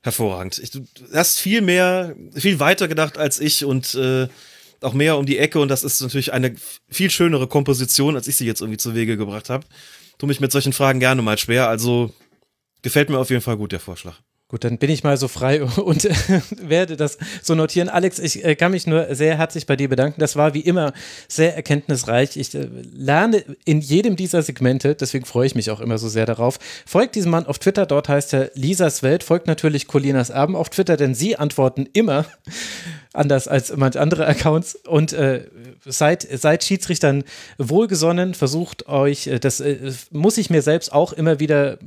[0.01, 0.59] Hervorragend.
[0.59, 4.27] Ich, du hast viel mehr, viel weiter gedacht als ich und äh,
[4.81, 6.55] auch mehr um die Ecke und das ist natürlich eine
[6.87, 9.65] viel schönere Komposition, als ich sie jetzt irgendwie zu Wege gebracht habe.
[10.17, 12.13] Tu mich mit solchen Fragen gerne mal schwer, also
[12.81, 14.15] gefällt mir auf jeden Fall gut der Vorschlag.
[14.51, 16.15] Gut, dann bin ich mal so frei und äh,
[16.59, 17.87] werde das so notieren.
[17.87, 20.19] Alex, ich äh, kann mich nur sehr herzlich bei dir bedanken.
[20.19, 20.91] Das war wie immer
[21.27, 22.35] sehr erkenntnisreich.
[22.35, 26.25] Ich äh, lerne in jedem dieser Segmente, deswegen freue ich mich auch immer so sehr
[26.25, 26.57] darauf.
[26.87, 29.21] Folgt diesem Mann auf Twitter, dort heißt er Lisas Welt.
[29.21, 32.25] Folgt natürlich Colinas Erben auf Twitter, denn sie antworten immer
[33.13, 35.45] anders als manche andere Accounts und äh,
[35.85, 37.23] seid, seid Schiedsrichtern
[37.59, 39.63] wohlgesonnen, versucht euch, das
[40.11, 41.77] muss ich mir selbst auch immer wieder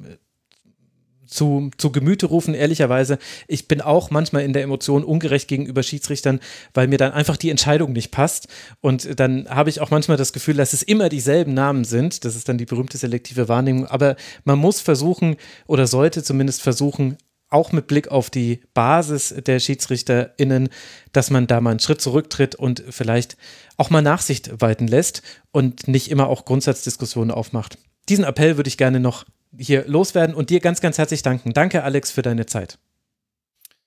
[1.32, 3.18] zu, zu Gemüte rufen, ehrlicherweise.
[3.48, 6.40] Ich bin auch manchmal in der Emotion ungerecht gegenüber Schiedsrichtern,
[6.74, 8.48] weil mir dann einfach die Entscheidung nicht passt.
[8.80, 12.24] Und dann habe ich auch manchmal das Gefühl, dass es immer dieselben Namen sind.
[12.24, 13.86] Das ist dann die berühmte selektive Wahrnehmung.
[13.86, 15.36] Aber man muss versuchen
[15.66, 17.16] oder sollte zumindest versuchen,
[17.52, 20.70] auch mit Blick auf die Basis der SchiedsrichterInnen,
[21.12, 23.36] dass man da mal einen Schritt zurücktritt und vielleicht
[23.76, 27.78] auch mal Nachsicht walten lässt und nicht immer auch Grundsatzdiskussionen aufmacht.
[28.08, 29.24] Diesen Appell würde ich gerne noch
[29.58, 31.52] hier loswerden und dir ganz, ganz herzlich danken.
[31.52, 32.78] Danke, Alex, für deine Zeit.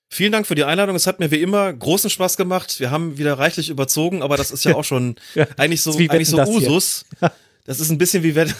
[0.08, 0.96] Vielen Dank für die Einladung.
[0.96, 2.80] Es hat mir wie immer großen Spaß gemacht.
[2.80, 6.30] Wir haben wieder reichlich überzogen, aber das ist ja auch schon ja, eigentlich so, eigentlich
[6.30, 7.06] so Usus.
[7.68, 8.54] Das ist ein bisschen wie, Wett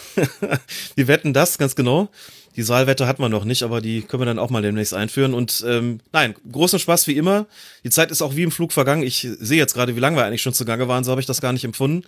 [0.96, 2.10] wie Wetten das, ganz genau.
[2.56, 5.36] Die Saalwette hat man noch nicht, aber die können wir dann auch mal demnächst einführen.
[5.36, 7.46] Und ähm, nein, großen Spaß wie immer.
[7.84, 9.04] Die Zeit ist auch wie im Flug vergangen.
[9.04, 11.40] Ich sehe jetzt gerade, wie lange wir eigentlich schon zugange waren, so habe ich das
[11.40, 12.08] gar nicht empfunden.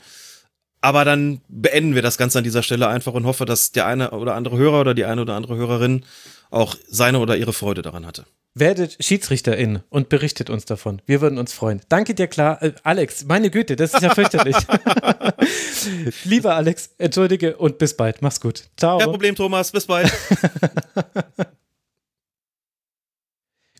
[0.82, 4.12] Aber dann beenden wir das Ganze an dieser Stelle einfach und hoffe, dass der eine
[4.12, 6.06] oder andere Hörer oder die eine oder andere Hörerin
[6.50, 8.26] auch seine oder ihre Freude daran hatte.
[8.54, 11.02] Werdet Schiedsrichterin und berichtet uns davon.
[11.06, 11.82] Wir würden uns freuen.
[11.90, 12.62] Danke dir, klar.
[12.64, 14.56] Äh, Alex, meine Güte, das ist ja fürchterlich.
[16.24, 18.22] Lieber Alex, entschuldige und bis bald.
[18.22, 18.64] Mach's gut.
[18.76, 18.98] Ciao.
[18.98, 19.72] Kein Problem, Thomas.
[19.72, 20.12] Bis bald.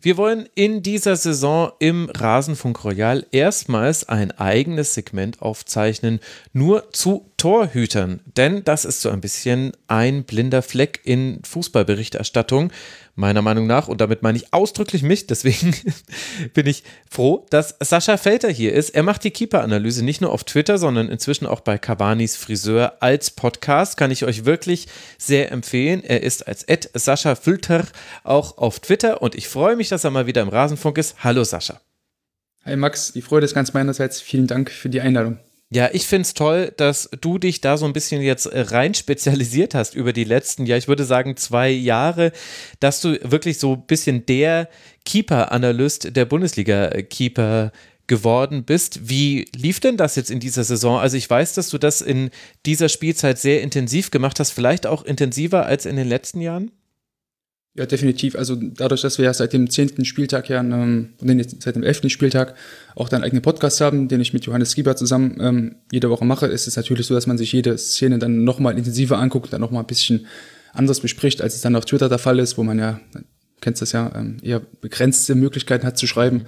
[0.00, 6.20] Wir wollen in dieser Saison im Rasenfunk Royal erstmals ein eigenes Segment aufzeichnen,
[6.52, 8.20] nur zu Torhütern.
[8.36, 12.72] Denn das ist so ein bisschen ein blinder Fleck in Fußballberichterstattung
[13.14, 13.88] meiner Meinung nach.
[13.88, 15.26] Und damit meine ich ausdrücklich mich.
[15.28, 15.74] Deswegen
[16.54, 18.90] bin ich froh, dass Sascha Felter hier ist.
[18.90, 23.30] Er macht die Keeper-Analyse nicht nur auf Twitter, sondern inzwischen auch bei Cavanis Friseur als
[23.30, 23.96] Podcast.
[23.96, 26.02] Kann ich euch wirklich sehr empfehlen.
[26.02, 27.86] Er ist als Ed Sascha Filter
[28.24, 31.22] auch auf Twitter und ich freue mich, dass er mal wieder im Rasenfunk ist.
[31.22, 31.80] Hallo Sascha.
[32.64, 34.20] Hi Max, die Freude ist ganz meinerseits.
[34.20, 35.38] Vielen Dank für die Einladung.
[35.70, 38.94] Ja, ich finde es toll, dass du dich da so ein bisschen jetzt äh, rein
[38.94, 42.32] spezialisiert hast über die letzten, ja, ich würde sagen zwei Jahre,
[42.80, 44.70] dass du wirklich so ein bisschen der
[45.04, 47.72] Keeper-Analyst der Bundesliga-Keeper
[48.06, 49.10] geworden bist.
[49.10, 50.98] Wie lief denn das jetzt in dieser Saison?
[50.98, 52.30] Also ich weiß, dass du das in
[52.64, 56.70] dieser Spielzeit sehr intensiv gemacht hast, vielleicht auch intensiver als in den letzten Jahren?
[57.78, 58.34] Ja, definitiv.
[58.34, 61.10] Also dadurch, dass wir ja seit dem zehnten Spieltag ja, ähm,
[61.60, 62.56] seit dem elften Spieltag
[62.96, 66.46] auch deinen eigenen Podcast haben, den ich mit Johannes Gieber zusammen ähm, jede Woche mache,
[66.46, 69.84] ist es natürlich so, dass man sich jede Szene dann nochmal intensiver anguckt, dann nochmal
[69.84, 70.26] ein bisschen
[70.72, 73.00] anders bespricht, als es dann auf Twitter der Fall ist, wo man ja
[73.60, 76.46] kennst das ja, ähm, eher begrenzte Möglichkeiten hat zu schreiben.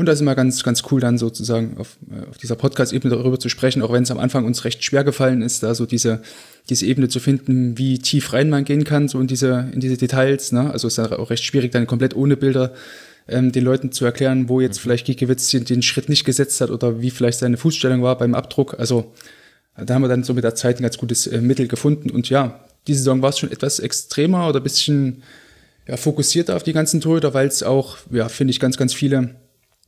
[0.00, 3.38] Und das ist immer ganz, ganz cool, dann sozusagen auf, äh, auf dieser Podcast-Ebene darüber
[3.38, 6.22] zu sprechen, auch wenn es am Anfang uns recht schwer gefallen ist, da so diese,
[6.70, 9.98] diese Ebene zu finden, wie tief rein man gehen kann, so in diese, in diese
[9.98, 10.52] Details.
[10.52, 10.70] Ne?
[10.70, 12.72] Also ist ja auch recht schwierig, dann komplett ohne Bilder
[13.28, 16.70] ähm, den Leuten zu erklären, wo jetzt vielleicht Giekewitz den, den Schritt nicht gesetzt hat
[16.70, 18.80] oder wie vielleicht seine Fußstellung war beim Abdruck.
[18.80, 19.12] Also
[19.76, 22.08] da haben wir dann so mit der Zeit ein ganz gutes äh, Mittel gefunden.
[22.08, 25.24] Und ja, diese Saison war es schon etwas extremer oder ein bisschen
[25.86, 29.34] ja, fokussierter auf die ganzen Torhüter, weil es auch, ja, finde ich, ganz, ganz viele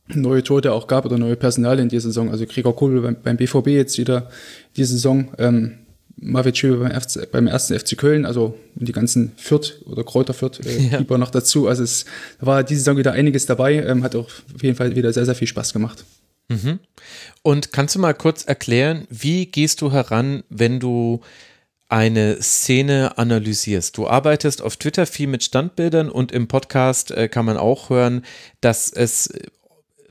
[0.07, 2.29] neue Torhüter auch gab oder neue Personal in dieser Saison.
[2.29, 4.29] Also Gregor Kobel beim, beim BVB jetzt wieder
[4.75, 5.29] diese Saison.
[5.37, 5.79] Ähm,
[6.15, 10.59] Marvin Schöbe beim, FC, beim ersten FC Köln, also die ganzen Fürth oder Kräuter Fürth
[10.65, 10.97] äh, ja.
[10.99, 11.67] Keeper noch dazu.
[11.67, 12.05] Also es
[12.39, 15.35] war diese Saison wieder einiges dabei, ähm, hat auch auf jeden Fall wieder sehr, sehr
[15.35, 16.05] viel Spaß gemacht.
[16.49, 16.79] Mhm.
[17.41, 21.21] Und kannst du mal kurz erklären, wie gehst du heran, wenn du
[21.89, 23.97] eine Szene analysierst.
[23.97, 28.25] Du arbeitest auf Twitter viel mit Standbildern und im Podcast äh, kann man auch hören,
[28.61, 29.29] dass es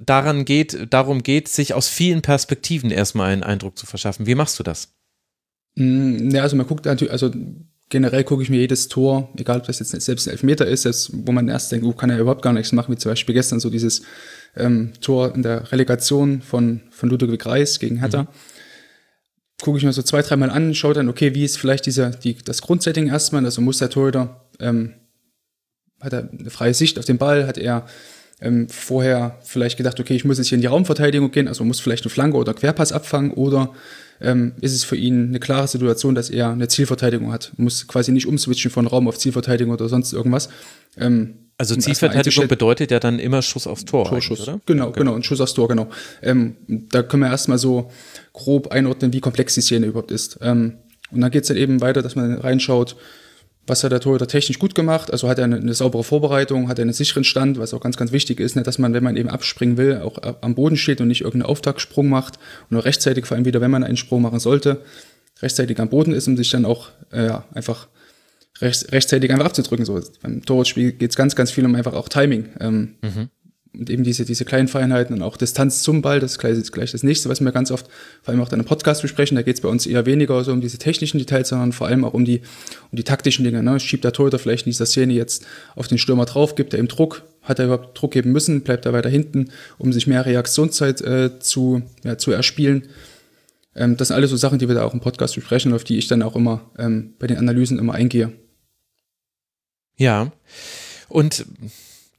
[0.06, 4.26] daran geht, darum geht, sich aus vielen Perspektiven erstmal einen Eindruck zu verschaffen.
[4.26, 4.94] Wie machst du das?
[5.74, 7.30] Mm, ja, also man guckt natürlich, also
[7.88, 11.10] generell gucke ich mir jedes Tor, egal ob das jetzt selbst ein Elfmeter ist, selbst,
[11.12, 13.60] wo man erst denkt, oh, kann er überhaupt gar nichts machen, wie zum Beispiel gestern
[13.60, 14.02] so dieses
[14.56, 18.22] ähm, Tor in der Relegation von, von Ludwig Reis gegen Hertha.
[18.22, 18.28] Mhm.
[19.60, 22.34] Gucke ich mir so zwei, dreimal an, schaue dann, okay, wie ist vielleicht dieser, die,
[22.34, 24.94] das Grundsetting erstmal, also muss der Torhüter, ähm,
[26.00, 27.86] hat er eine freie Sicht auf den Ball, hat er
[28.42, 31.80] ähm, vorher vielleicht gedacht, okay, ich muss jetzt hier in die Raumverteidigung gehen, also muss
[31.80, 33.72] vielleicht eine Flanke oder Querpass abfangen oder
[34.20, 37.52] ähm, ist es für ihn eine klare Situation, dass er eine Zielverteidigung hat.
[37.56, 40.48] Muss quasi nicht umswitchen von Raum auf Zielverteidigung oder sonst irgendwas.
[40.96, 44.08] Ähm, also Zielverteidigung bedeutet ja dann immer Schuss aufs Tor.
[44.08, 44.60] Torschuss, oder?
[44.66, 45.00] Genau, okay.
[45.00, 45.88] genau, ein Schuss aufs Tor, genau.
[46.22, 47.90] Ähm, da können wir erstmal so
[48.32, 50.38] grob einordnen, wie komplex die Szene überhaupt ist.
[50.40, 50.78] Ähm,
[51.10, 52.96] und dann geht es dann eben weiter, dass man reinschaut,
[53.66, 55.12] was hat der Torhüter technisch gut gemacht?
[55.12, 57.96] Also hat er eine, eine, saubere Vorbereitung, hat er einen sicheren Stand, was auch ganz,
[57.96, 61.00] ganz wichtig ist, ne, dass man, wenn man eben abspringen will, auch am Boden steht
[61.00, 64.22] und nicht irgendeinen Auftaktsprung macht und nur rechtzeitig, vor allem wieder, wenn man einen Sprung
[64.22, 64.82] machen sollte,
[65.40, 67.88] rechtzeitig am Boden ist, um sich dann auch äh, einfach
[68.60, 69.84] recht, rechtzeitig einfach abzudrücken.
[69.84, 72.48] So, beim Torwartspiel geht es ganz, ganz viel um einfach auch Timing.
[72.60, 73.30] Ähm, mhm
[73.74, 76.92] und eben diese, diese kleinen Feinheiten und auch Distanz zum Ball, das ist gleich, gleich
[76.92, 77.86] das nächste, was wir ganz oft,
[78.22, 79.34] vor allem auch dann im Podcast besprechen.
[79.34, 82.04] Da geht es bei uns eher weniger so um diese technischen Details, sondern vor allem
[82.04, 82.42] auch um die,
[82.90, 83.62] um die taktischen Dinge.
[83.62, 83.80] Ne?
[83.80, 86.88] Schiebt der Torhüter vielleicht in dieser Szene jetzt auf den Stürmer drauf, gibt er ihm
[86.88, 91.00] Druck, hat er überhaupt Druck geben müssen, bleibt er weiter hinten, um sich mehr Reaktionszeit
[91.00, 92.88] äh, zu, ja, zu erspielen.
[93.74, 95.96] Ähm, das sind alles so Sachen, die wir da auch im Podcast besprechen, auf die
[95.96, 98.32] ich dann auch immer ähm, bei den Analysen immer eingehe.
[99.96, 100.30] Ja,
[101.08, 101.46] und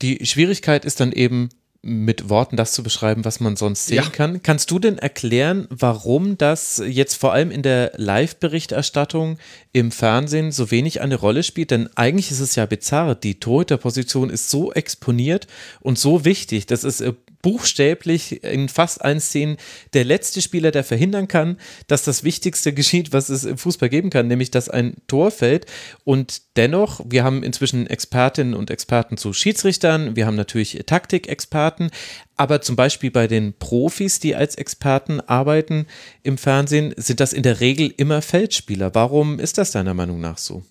[0.03, 1.49] die Schwierigkeit ist dann eben,
[1.85, 4.09] mit Worten das zu beschreiben, was man sonst sehen ja.
[4.09, 4.41] kann.
[4.41, 9.37] Kannst du denn erklären, warum das jetzt vor allem in der Live-Berichterstattung
[9.73, 11.71] im Fernsehen so wenig eine Rolle spielt?
[11.71, 13.15] Denn eigentlich ist es ja bizarr.
[13.15, 15.47] Die Torhüterposition ist so exponiert
[15.81, 16.67] und so wichtig.
[16.67, 17.03] Das ist
[17.43, 19.57] buchstäblich in fast allen Szenen
[19.93, 24.09] der letzte Spieler, der verhindern kann, dass das Wichtigste geschieht, was es im Fußball geben
[24.09, 25.67] kann, nämlich dass ein Tor fällt.
[26.03, 31.91] Und dennoch, wir haben inzwischen Expertinnen und Experten zu Schiedsrichtern, wir haben natürlich Taktikexperten,
[32.37, 35.85] aber zum Beispiel bei den Profis, die als Experten arbeiten
[36.23, 38.95] im Fernsehen, sind das in der Regel immer Feldspieler.
[38.95, 40.63] Warum ist das deiner Meinung nach so?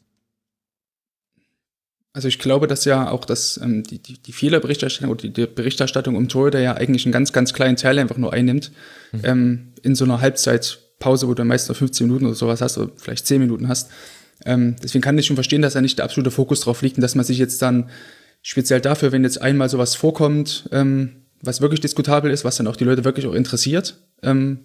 [2.14, 5.46] Also ich glaube, dass ja auch das, ähm, die, die, die Fehlerberichterstattung oder die, die
[5.46, 8.70] Berichterstattung um Torhüter ja eigentlich einen ganz, ganz kleinen Teil einfach nur einnimmt.
[9.12, 9.20] Mhm.
[9.24, 12.92] Ähm, in so einer Halbzeitpause, wo du meist nur 15 Minuten oder sowas hast oder
[12.96, 13.90] vielleicht 10 Minuten hast.
[14.44, 17.02] Ähm, deswegen kann ich schon verstehen, dass da nicht der absolute Fokus drauf liegt und
[17.02, 17.88] dass man sich jetzt dann
[18.42, 22.76] speziell dafür, wenn jetzt einmal sowas vorkommt, ähm, was wirklich diskutabel ist, was dann auch
[22.76, 24.60] die Leute wirklich auch interessiert, ähm,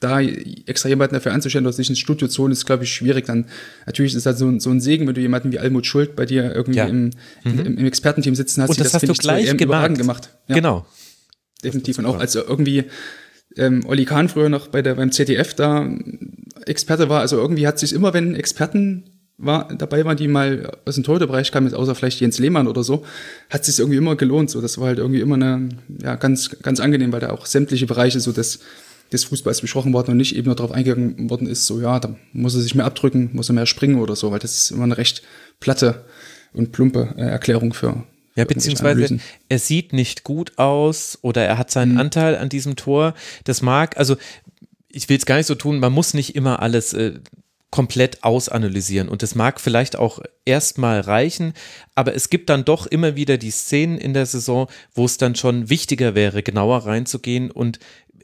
[0.00, 3.26] da extra jemanden dafür anzustellen oder sich ins Studio zu holen, ist, glaube ich, schwierig.
[3.26, 3.46] Dann
[3.86, 6.54] natürlich ist das so, so ein Segen, wenn du jemanden wie Almut Schuld bei dir
[6.54, 6.86] irgendwie ja.
[6.86, 7.10] im,
[7.44, 7.60] mhm.
[7.60, 8.70] im, im, Expertenteam sitzen hast.
[8.70, 9.96] Und das, das hast du gleich gemacht.
[9.96, 10.30] gemacht.
[10.48, 10.54] Ja.
[10.54, 10.86] Genau.
[11.62, 11.98] Definitiv.
[11.98, 12.84] Und auch als irgendwie
[13.56, 15.86] ähm, Olli Kahn früher noch bei der, beim ZDF da
[16.66, 19.04] Experte war, also irgendwie hat sich immer, wenn Experten
[19.36, 23.04] war, dabei waren, die mal aus dem Torhüterbereich kamen, außer vielleicht Jens Lehmann oder so,
[23.48, 24.50] hat sich irgendwie immer gelohnt.
[24.50, 25.70] So, das war halt irgendwie immer eine,
[26.02, 28.60] ja, ganz, ganz angenehm, weil da auch sämtliche Bereiche so des
[29.12, 32.14] des Fußballs besprochen worden und nicht eben nur darauf eingegangen worden ist, so ja, da
[32.32, 34.84] muss er sich mehr abdrücken, muss er mehr springen oder so, weil das ist immer
[34.84, 35.22] eine recht
[35.58, 36.04] platte
[36.52, 38.04] und plumpe äh, Erklärung für.
[38.36, 42.00] Ja, beziehungsweise er sieht nicht gut aus oder er hat seinen mhm.
[42.00, 43.14] Anteil an diesem Tor.
[43.44, 44.16] Das mag, also
[44.88, 47.14] ich will es gar nicht so tun, man muss nicht immer alles äh,
[47.70, 49.08] komplett ausanalysieren.
[49.08, 51.54] Und es mag vielleicht auch erstmal reichen,
[51.94, 55.36] aber es gibt dann doch immer wieder die Szenen in der Saison, wo es dann
[55.36, 57.78] schon wichtiger wäre, genauer reinzugehen und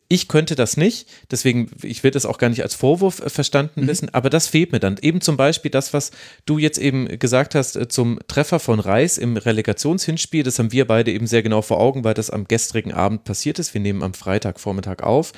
[0.08, 3.82] Ich könnte das nicht, deswegen, ich will das auch gar nicht als Vorwurf äh, verstanden
[3.82, 3.86] Mhm.
[3.88, 4.98] wissen, aber das fehlt mir dann.
[5.02, 6.12] Eben zum Beispiel das, was
[6.44, 10.86] du jetzt eben gesagt hast äh, zum Treffer von Reis im Relegationshinspiel, das haben wir
[10.86, 13.74] beide eben sehr genau vor Augen, weil das am gestrigen Abend passiert ist.
[13.74, 15.32] Wir nehmen am Freitagvormittag auf.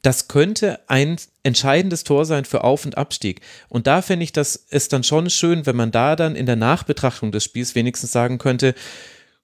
[0.00, 3.40] Das könnte ein entscheidendes Tor sein für Auf- und Abstieg.
[3.68, 6.56] Und da fände ich das ist dann schon schön, wenn man da dann in der
[6.56, 8.74] Nachbetrachtung des Spiels wenigstens sagen könnte,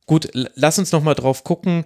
[0.06, 1.84] gut, lass uns noch mal drauf gucken,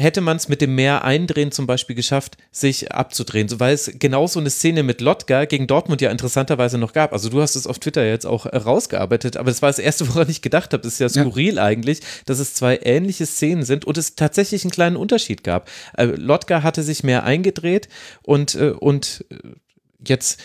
[0.00, 3.48] hätte man es mit dem mehr Eindrehen zum Beispiel geschafft, sich abzudrehen.
[3.48, 7.12] So, weil es genau so eine Szene mit Lotka gegen Dortmund ja interessanterweise noch gab.
[7.12, 10.08] Also du hast es auf Twitter jetzt auch äh, rausgearbeitet, aber das war das erste,
[10.14, 10.82] woran ich gedacht habe.
[10.82, 11.24] Das ist ja Ja.
[11.24, 15.68] skurril eigentlich, dass es zwei ähnliche Szenen sind und es tatsächlich einen kleinen Unterschied gab.
[15.96, 17.88] Äh, Lotka hatte sich mehr eingedreht
[18.22, 19.24] und, äh, und
[20.06, 20.40] jetzt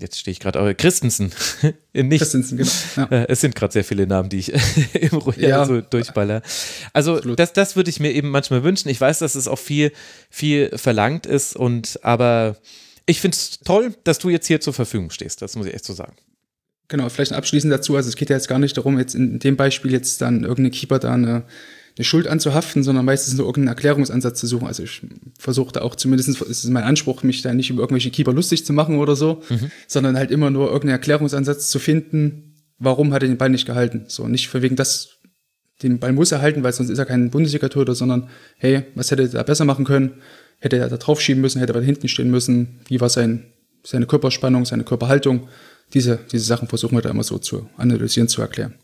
[0.00, 1.30] Jetzt stehe ich gerade, Christensen.
[1.92, 2.70] Nicht, Christensen, genau.
[2.96, 3.04] Ja.
[3.10, 4.52] äh, Es sind gerade sehr viele Namen, die ich
[4.94, 5.64] im Royal Ja.
[5.66, 6.42] so durchballer.
[6.92, 7.38] Also Absolut.
[7.38, 8.88] das, das würde ich mir eben manchmal wünschen.
[8.88, 9.92] Ich weiß, dass es auch viel,
[10.30, 12.56] viel verlangt ist und aber
[13.06, 15.42] ich finde es toll, dass du jetzt hier zur Verfügung stehst.
[15.42, 16.14] Das muss ich echt so sagen.
[16.88, 19.56] Genau, vielleicht abschließend dazu, also es geht ja jetzt gar nicht darum, jetzt in dem
[19.56, 21.44] Beispiel jetzt dann irgendeine Keeper da eine,
[21.96, 24.66] eine Schuld anzuhaften, sondern meistens nur irgendeinen Erklärungsansatz zu suchen.
[24.66, 25.02] Also ich
[25.38, 28.64] versuche da auch zumindest, es ist mein Anspruch, mich da nicht über irgendwelche Keeper lustig
[28.64, 29.42] zu machen oder so,
[29.86, 34.04] sondern halt immer nur irgendeinen Erklärungsansatz zu finden, warum hat er den Ball nicht gehalten.
[34.08, 35.18] So, nicht für wegen das,
[35.82, 39.22] den Ball muss er halten, weil sonst ist er kein Bundesliga-Torhüter, sondern hey, was hätte
[39.22, 40.14] er da besser machen können?
[40.58, 42.80] Hätte er da drauf schieben müssen, hätte er da hinten stehen müssen?
[42.86, 43.52] Wie war sein,
[43.82, 45.48] seine Körperspannung, seine Körperhaltung?
[45.94, 48.74] Diese, diese Sachen versuchen wir da immer so zu analysieren, zu erklären.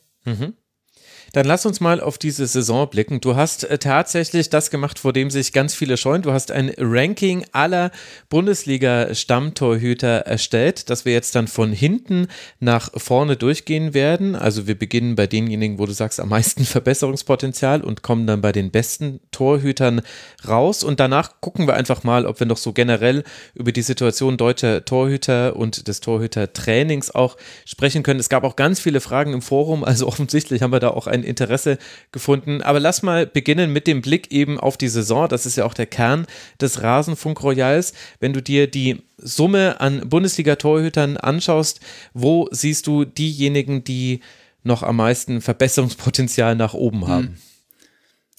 [1.32, 3.20] Dann lass uns mal auf diese Saison blicken.
[3.20, 6.22] Du hast äh, tatsächlich das gemacht, vor dem sich ganz viele scheuen.
[6.22, 7.90] Du hast ein Ranking aller
[8.28, 12.28] Bundesliga-Stammtorhüter erstellt, das wir jetzt dann von hinten
[12.60, 14.34] nach vorne durchgehen werden.
[14.36, 18.52] Also wir beginnen bei denjenigen, wo du sagst, am meisten Verbesserungspotenzial und kommen dann bei
[18.52, 20.02] den besten Torhütern
[20.46, 20.84] raus.
[20.84, 23.24] Und danach gucken wir einfach mal, ob wir noch so generell
[23.54, 28.20] über die Situation deutscher Torhüter und des Torhütertrainings auch sprechen können.
[28.20, 31.15] Es gab auch ganz viele Fragen im Forum, also offensichtlich haben wir da auch ein
[31.22, 31.78] Interesse
[32.12, 32.62] gefunden.
[32.62, 35.28] Aber lass mal beginnen mit dem Blick eben auf die Saison.
[35.28, 36.26] Das ist ja auch der Kern
[36.60, 37.92] des Rasenfunk Royals.
[38.20, 41.80] Wenn du dir die Summe an Bundesliga-Torhütern anschaust,
[42.14, 44.20] wo siehst du diejenigen, die
[44.62, 47.38] noch am meisten Verbesserungspotenzial nach oben haben?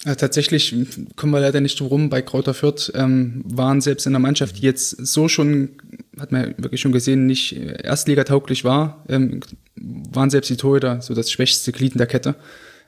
[0.06, 0.76] Ja, tatsächlich
[1.16, 2.10] kommen wir leider nicht drum rum.
[2.10, 5.72] Bei Kräuter Fürth ähm, waren selbst in der Mannschaft, die jetzt so schon,
[6.20, 9.40] hat man wirklich schon gesehen, nicht äh, erstligatauglich war, ähm,
[9.76, 12.36] waren selbst die Torhüter so das schwächste Glied in der Kette.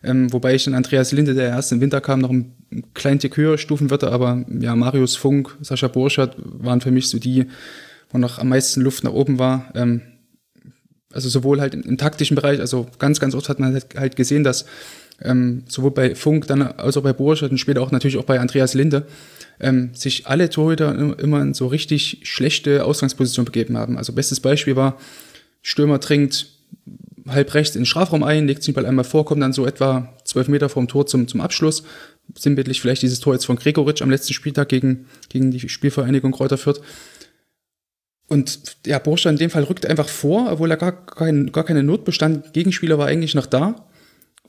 [0.03, 2.53] Ähm, wobei ich den Andreas Linde, der erst im Winter kam, noch einen
[2.93, 7.19] kleinen Tick höher stufen würde, aber ja, Marius Funk, Sascha Burschert waren für mich so
[7.19, 7.47] die,
[8.09, 9.71] wo noch am meisten Luft nach oben war.
[9.75, 10.01] Ähm,
[11.11, 14.15] also sowohl halt im, im taktischen Bereich, also ganz, ganz oft hat man halt, halt
[14.15, 14.65] gesehen, dass
[15.21, 18.39] ähm, sowohl bei Funk, dann als auch bei Burschert und später auch natürlich auch bei
[18.39, 19.05] Andreas Linde,
[19.59, 23.97] ähm, sich alle Torhüter im- immer in so richtig schlechte Ausgangsposition begeben haben.
[23.97, 24.97] Also bestes Beispiel war,
[25.61, 26.47] Stürmer dringt
[27.31, 29.65] halb rechts in den Strafraum ein, legt sich den Ball einmal vor, kommt dann so
[29.65, 31.83] etwa zwölf Meter vom Tor zum, zum Abschluss.
[32.37, 36.57] Sinnbildlich vielleicht dieses Tor jetzt von Gregoritsch am letzten Spieltag gegen, gegen die Spielvereinigung Kräuter
[36.57, 36.81] Fürth.
[38.27, 41.81] Und ja, Burschert in dem Fall rückt einfach vor, obwohl er gar, kein, gar keine
[41.81, 42.53] Not bestand.
[42.53, 43.87] Gegenspieler war eigentlich noch da.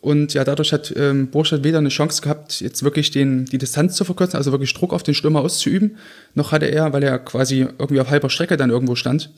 [0.00, 3.96] Und ja, dadurch hat ähm, Burschert weder eine Chance gehabt, jetzt wirklich den, die Distanz
[3.96, 5.96] zu verkürzen, also wirklich Druck auf den Stürmer auszuüben,
[6.34, 9.30] noch hatte er, weil er quasi irgendwie auf halber Strecke dann irgendwo stand,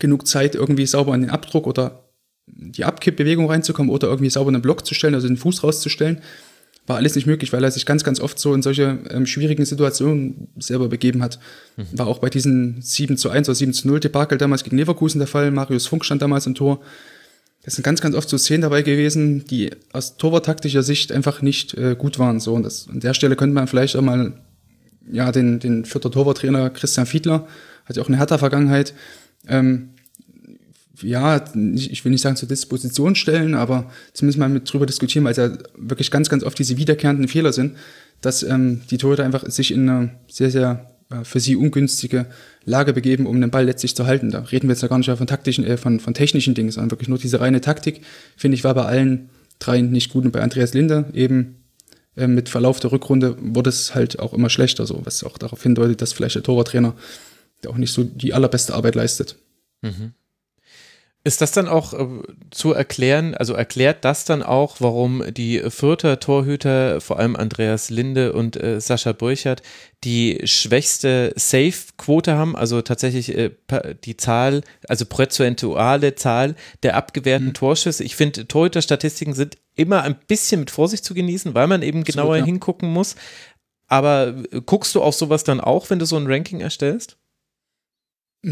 [0.00, 2.05] genug Zeit, irgendwie sauber an den Abdruck oder
[2.46, 6.18] die Abkippbewegung reinzukommen oder irgendwie sauber einen Block zu stellen, also den Fuß rauszustellen.
[6.86, 9.64] War alles nicht möglich, weil er sich ganz, ganz oft so in solche ähm, schwierigen
[9.64, 11.40] Situationen selber begeben hat.
[11.92, 15.18] War auch bei diesen 7 zu 1 oder 7 zu 0 Debakel damals gegen Leverkusen
[15.18, 15.50] der Fall.
[15.50, 16.80] Marius Funk stand damals im Tor.
[17.64, 21.74] Es sind ganz, ganz oft so Szenen dabei gewesen, die aus torwarttaktischer Sicht einfach nicht
[21.74, 22.38] äh, gut waren.
[22.38, 24.34] So, und das, an der Stelle könnte man vielleicht auch mal
[25.10, 27.48] ja, den, den vierter Torwarttrainer Christian Fiedler,
[27.84, 28.94] hat ja auch eine härter Vergangenheit,
[29.48, 29.90] ähm,
[31.02, 31.44] ja,
[31.74, 35.38] ich will nicht sagen zur Disposition stellen, aber zumindest mal mit drüber diskutieren, weil es
[35.38, 37.76] ja wirklich ganz, ganz oft diese wiederkehrenden Fehler sind,
[38.20, 42.26] dass ähm, die Torhüter einfach sich in eine sehr, sehr äh, für sie ungünstige
[42.64, 44.30] Lage begeben, um den Ball letztlich zu halten.
[44.30, 46.70] Da reden wir jetzt ja gar nicht mehr von taktischen, äh, von, von technischen Dingen,
[46.70, 48.00] sondern wirklich nur diese reine Taktik,
[48.36, 50.24] finde ich, war bei allen dreien nicht gut.
[50.24, 51.56] Und bei Andreas Linde eben
[52.16, 55.62] äh, mit Verlauf der Rückrunde wurde es halt auch immer schlechter, so, was auch darauf
[55.62, 56.94] hindeutet, dass vielleicht der Torwarttrainer
[57.66, 59.36] auch nicht so die allerbeste Arbeit leistet.
[61.26, 62.06] Ist das dann auch äh,
[62.52, 68.32] zu erklären, also erklärt das dann auch, warum die Fürther Torhüter, vor allem Andreas Linde
[68.32, 69.60] und äh, Sascha Burchert,
[70.04, 73.50] die schwächste Safe-Quote haben, also tatsächlich äh,
[74.04, 78.04] die Zahl, also prozentuale Zahl der abgewehrten Torschüsse.
[78.04, 82.36] Ich finde, Torhüter-Statistiken sind immer ein bisschen mit Vorsicht zu genießen, weil man eben genauer
[82.36, 82.44] ja.
[82.44, 83.16] hingucken muss.
[83.88, 87.16] Aber äh, guckst du auf sowas dann auch, wenn du so ein Ranking erstellst?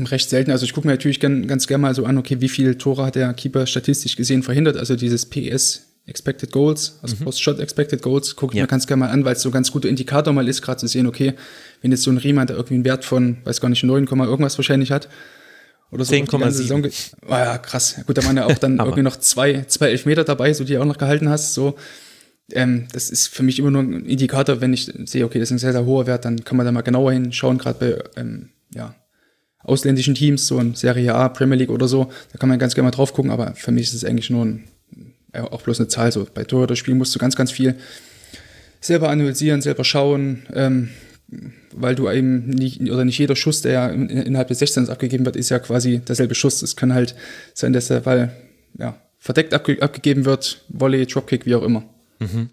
[0.02, 0.50] Recht selten.
[0.50, 3.04] Also ich gucke mir natürlich gern, ganz gerne mal so an, okay, wie viele Tore
[3.04, 4.76] hat der Keeper statistisch gesehen verhindert?
[4.76, 7.24] Also dieses PS Expected Goals, also mhm.
[7.24, 8.64] Post-Shot Expected Goals, gucke ich ja.
[8.64, 10.78] mir ganz gerne mal an, weil es so ein ganz guter Indikator mal ist, gerade
[10.78, 11.32] zu sehen, okay,
[11.80, 14.58] wenn jetzt so ein Riemann da irgendwie einen Wert von, weiß gar nicht, 9, irgendwas
[14.58, 15.08] wahrscheinlich hat,
[15.90, 16.14] oder so.
[16.14, 17.14] 10,7.
[17.26, 18.00] Oh ja, krass.
[18.06, 20.84] Gut, da waren ja auch dann irgendwie noch zwei, zwei Elfmeter dabei, so die auch
[20.84, 21.76] noch gehalten hast, so.
[22.52, 25.52] Ähm, das ist für mich immer nur ein Indikator, wenn ich sehe, okay, das ist
[25.52, 28.50] ein sehr, sehr hoher Wert, dann kann man da mal genauer hinschauen, gerade bei, ähm,
[28.74, 28.94] ja,
[29.64, 32.86] ausländischen Teams, so in Serie A, Premier League oder so, da kann man ganz gerne
[32.86, 34.64] mal drauf gucken, aber für mich ist es eigentlich nur ein,
[35.34, 36.12] ja, auch bloß eine Zahl.
[36.12, 37.74] So bei Tor oder Spiel musst du ganz, ganz viel
[38.80, 40.90] selber analysieren, selber schauen, ähm,
[41.72, 45.36] weil du eben nicht, oder nicht jeder Schuss, der in, innerhalb des 16 abgegeben wird,
[45.36, 46.62] ist ja quasi derselbe Schuss.
[46.62, 47.14] Es kann halt
[47.54, 48.32] sein, dass der Ball
[48.78, 51.84] ja, verdeckt abge abgegeben wird, Volley, Dropkick, wie auch immer.
[52.20, 52.50] Mhm.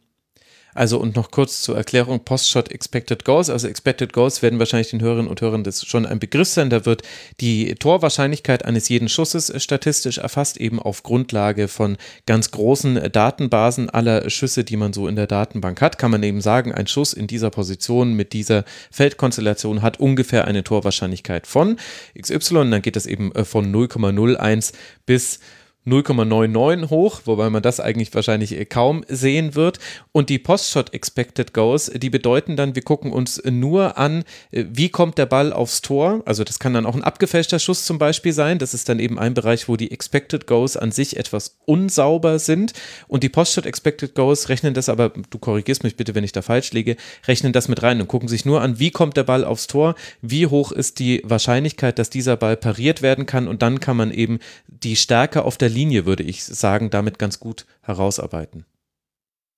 [0.73, 3.49] Also und noch kurz zur Erklärung, Postshot Expected Goals.
[3.49, 6.69] Also Expected Goals werden wahrscheinlich den Hörerinnen und Hörern das schon ein Begriff sein.
[6.69, 7.01] Da wird
[7.39, 14.29] die Torwahrscheinlichkeit eines jeden Schusses statistisch erfasst, eben auf Grundlage von ganz großen Datenbasen aller
[14.29, 15.97] Schüsse, die man so in der Datenbank hat.
[15.97, 20.63] Kann man eben sagen, ein Schuss in dieser Position mit dieser Feldkonstellation hat ungefähr eine
[20.63, 21.77] Torwahrscheinlichkeit von
[22.19, 22.69] XY.
[22.71, 24.73] Dann geht das eben äh, von 0,01
[25.05, 25.39] bis
[25.87, 29.79] 0,99 hoch, wobei man das eigentlich wahrscheinlich äh, kaum sehen wird.
[30.11, 34.89] Und die Postshot Expected Goals, die bedeuten dann, wir gucken uns nur an, äh, wie
[34.89, 36.21] kommt der Ball aufs Tor.
[36.25, 38.59] Also das kann dann auch ein abgefälschter Schuss zum Beispiel sein.
[38.59, 42.73] Das ist dann eben ein Bereich, wo die Expected Goals an sich etwas unsauber sind.
[43.07, 46.43] Und die Postshot Expected Goals rechnen das aber, du korrigierst mich bitte, wenn ich da
[46.43, 46.95] falsch liege,
[47.27, 49.95] rechnen das mit rein und gucken sich nur an, wie kommt der Ball aufs Tor,
[50.21, 53.47] wie hoch ist die Wahrscheinlichkeit, dass dieser Ball pariert werden kann.
[53.47, 54.37] Und dann kann man eben
[54.67, 58.65] die Stärke auf der Linie, würde ich sagen, damit ganz gut herausarbeiten.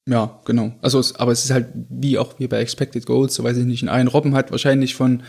[0.07, 0.73] Ja, genau.
[0.81, 3.65] Also, es, aber es ist halt wie auch wie bei Expected Goals, so weiß ich
[3.65, 5.23] nicht, ein Robben hat wahrscheinlich von,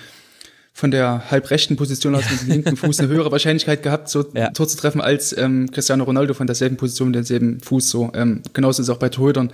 [0.73, 4.51] von der halbrechten Position aus mit dem linken Fuß eine höhere Wahrscheinlichkeit gehabt, so ja.
[4.51, 7.89] Tor zu treffen, als ähm, Cristiano Ronaldo von derselben Position mit demselben Fuß.
[7.89, 8.11] So.
[8.15, 9.53] Ähm, genauso ist es auch bei Torhütern.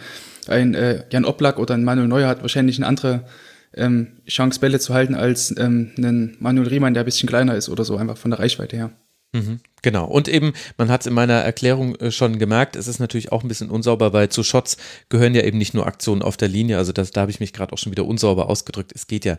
[0.48, 3.26] Ein äh, Jan Oblak oder ein Manuel Neuer hat wahrscheinlich eine andere
[3.74, 7.68] ähm, Chance, Bälle zu halten, als ähm, ein Manuel Riemann, der ein bisschen kleiner ist
[7.68, 8.90] oder so, einfach von der Reichweite her.
[9.32, 10.06] Mhm, genau.
[10.06, 13.42] Und eben, man hat es in meiner Erklärung äh, schon gemerkt, es ist natürlich auch
[13.44, 14.76] ein bisschen unsauber, weil zu Shots
[15.08, 16.78] gehören ja eben nicht nur Aktionen auf der Linie.
[16.78, 18.92] Also das, da habe ich mich gerade auch schon wieder unsauber ausgedrückt.
[18.94, 19.38] Es geht ja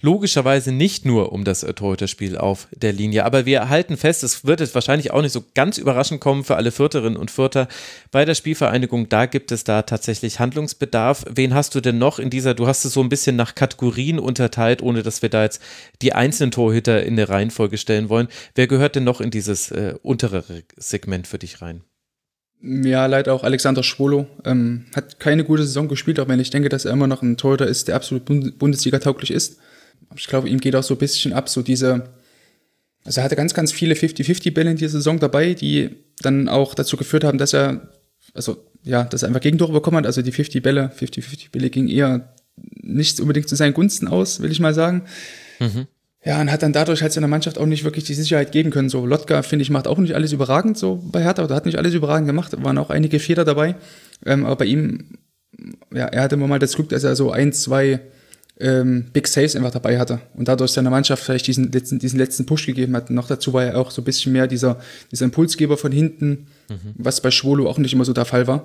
[0.00, 3.24] logischerweise nicht nur um das Torhüterspiel auf der Linie.
[3.24, 6.56] Aber wir halten fest, es wird jetzt wahrscheinlich auch nicht so ganz überraschend kommen für
[6.56, 7.68] alle Vierterinnen und Vierter
[8.10, 9.08] bei der Spielvereinigung.
[9.08, 11.24] Da gibt es da tatsächlich Handlungsbedarf.
[11.30, 14.18] Wen hast du denn noch in dieser, du hast es so ein bisschen nach Kategorien
[14.18, 15.62] unterteilt, ohne dass wir da jetzt
[16.02, 18.28] die einzelnen Torhüter in der Reihenfolge stellen wollen.
[18.54, 20.44] Wer gehört denn noch in dieses äh, untere
[20.76, 21.82] Segment für dich rein?
[22.60, 24.26] Ja, leider auch Alexander Schwolo.
[24.44, 27.36] Ähm, hat keine gute Saison gespielt, auch wenn ich denke, dass er immer noch ein
[27.36, 28.24] Torhüter ist, der absolut
[28.58, 29.58] Bundesliga tauglich ist
[30.16, 32.08] ich glaube, ihm geht auch so ein bisschen ab, so diese,
[33.04, 36.96] also er hatte ganz, ganz viele 50-50-Bälle in dieser Saison dabei, die dann auch dazu
[36.96, 37.88] geführt haben, dass er,
[38.34, 40.06] also ja, dass er einfach Gegentore bekommen hat.
[40.06, 42.34] Also die 50 Bälle, 50-50-Bälle gingen eher
[42.80, 45.04] nicht unbedingt zu seinen Gunsten aus, will ich mal sagen.
[45.58, 45.86] Mhm.
[46.24, 48.88] Ja, und hat dann dadurch halt seiner Mannschaft auch nicht wirklich die Sicherheit geben können.
[48.88, 51.78] So, Lotka, finde ich, macht auch nicht alles überragend so bei Hertha, oder hat nicht
[51.78, 53.76] alles überragend gemacht, waren auch einige Fehler dabei.
[54.26, 55.18] Ähm, aber bei ihm,
[55.92, 58.00] ja, er hatte immer mal das Glück, dass er so ein, zwei
[58.60, 62.46] ähm, Big Saves einfach dabei hatte und dadurch seiner Mannschaft vielleicht diesen letzten, diesen letzten
[62.46, 63.08] Push gegeben hat.
[63.08, 64.80] Und noch dazu war er auch so ein bisschen mehr dieser,
[65.12, 66.94] dieser Impulsgeber von hinten, mhm.
[66.96, 68.64] was bei Schwolo auch nicht immer so der Fall war.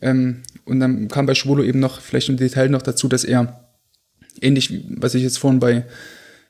[0.00, 3.66] Ähm, und dann kam bei Schwolo eben noch vielleicht im Detail noch dazu, dass er
[4.40, 5.84] ähnlich wie was ich jetzt vorhin bei,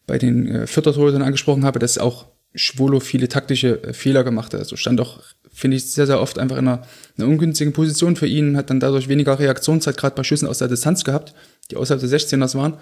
[0.07, 4.61] bei den äh, Viertertorhütern angesprochen habe, dass auch Schwolo viele taktische äh, Fehler gemacht hat.
[4.61, 5.23] Also stand auch,
[5.57, 6.83] finde ich, sehr, sehr oft einfach in einer,
[7.19, 10.69] einer ungünstigen Position für ihn, hat dann dadurch weniger Reaktionszeit gerade bei Schüssen aus der
[10.69, 11.35] Distanz gehabt
[11.71, 12.75] die außerhalb der 16ers waren.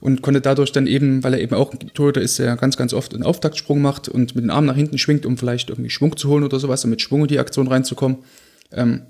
[0.00, 2.92] Und konnte dadurch dann eben, weil er eben auch ein Torhüter ist, der ganz, ganz
[2.92, 6.16] oft einen Auftaktsprung macht und mit den Armen nach hinten schwingt, um vielleicht irgendwie Schwung
[6.16, 8.18] zu holen oder sowas, um mit Schwung in die Aktion reinzukommen,
[8.72, 9.02] ähm,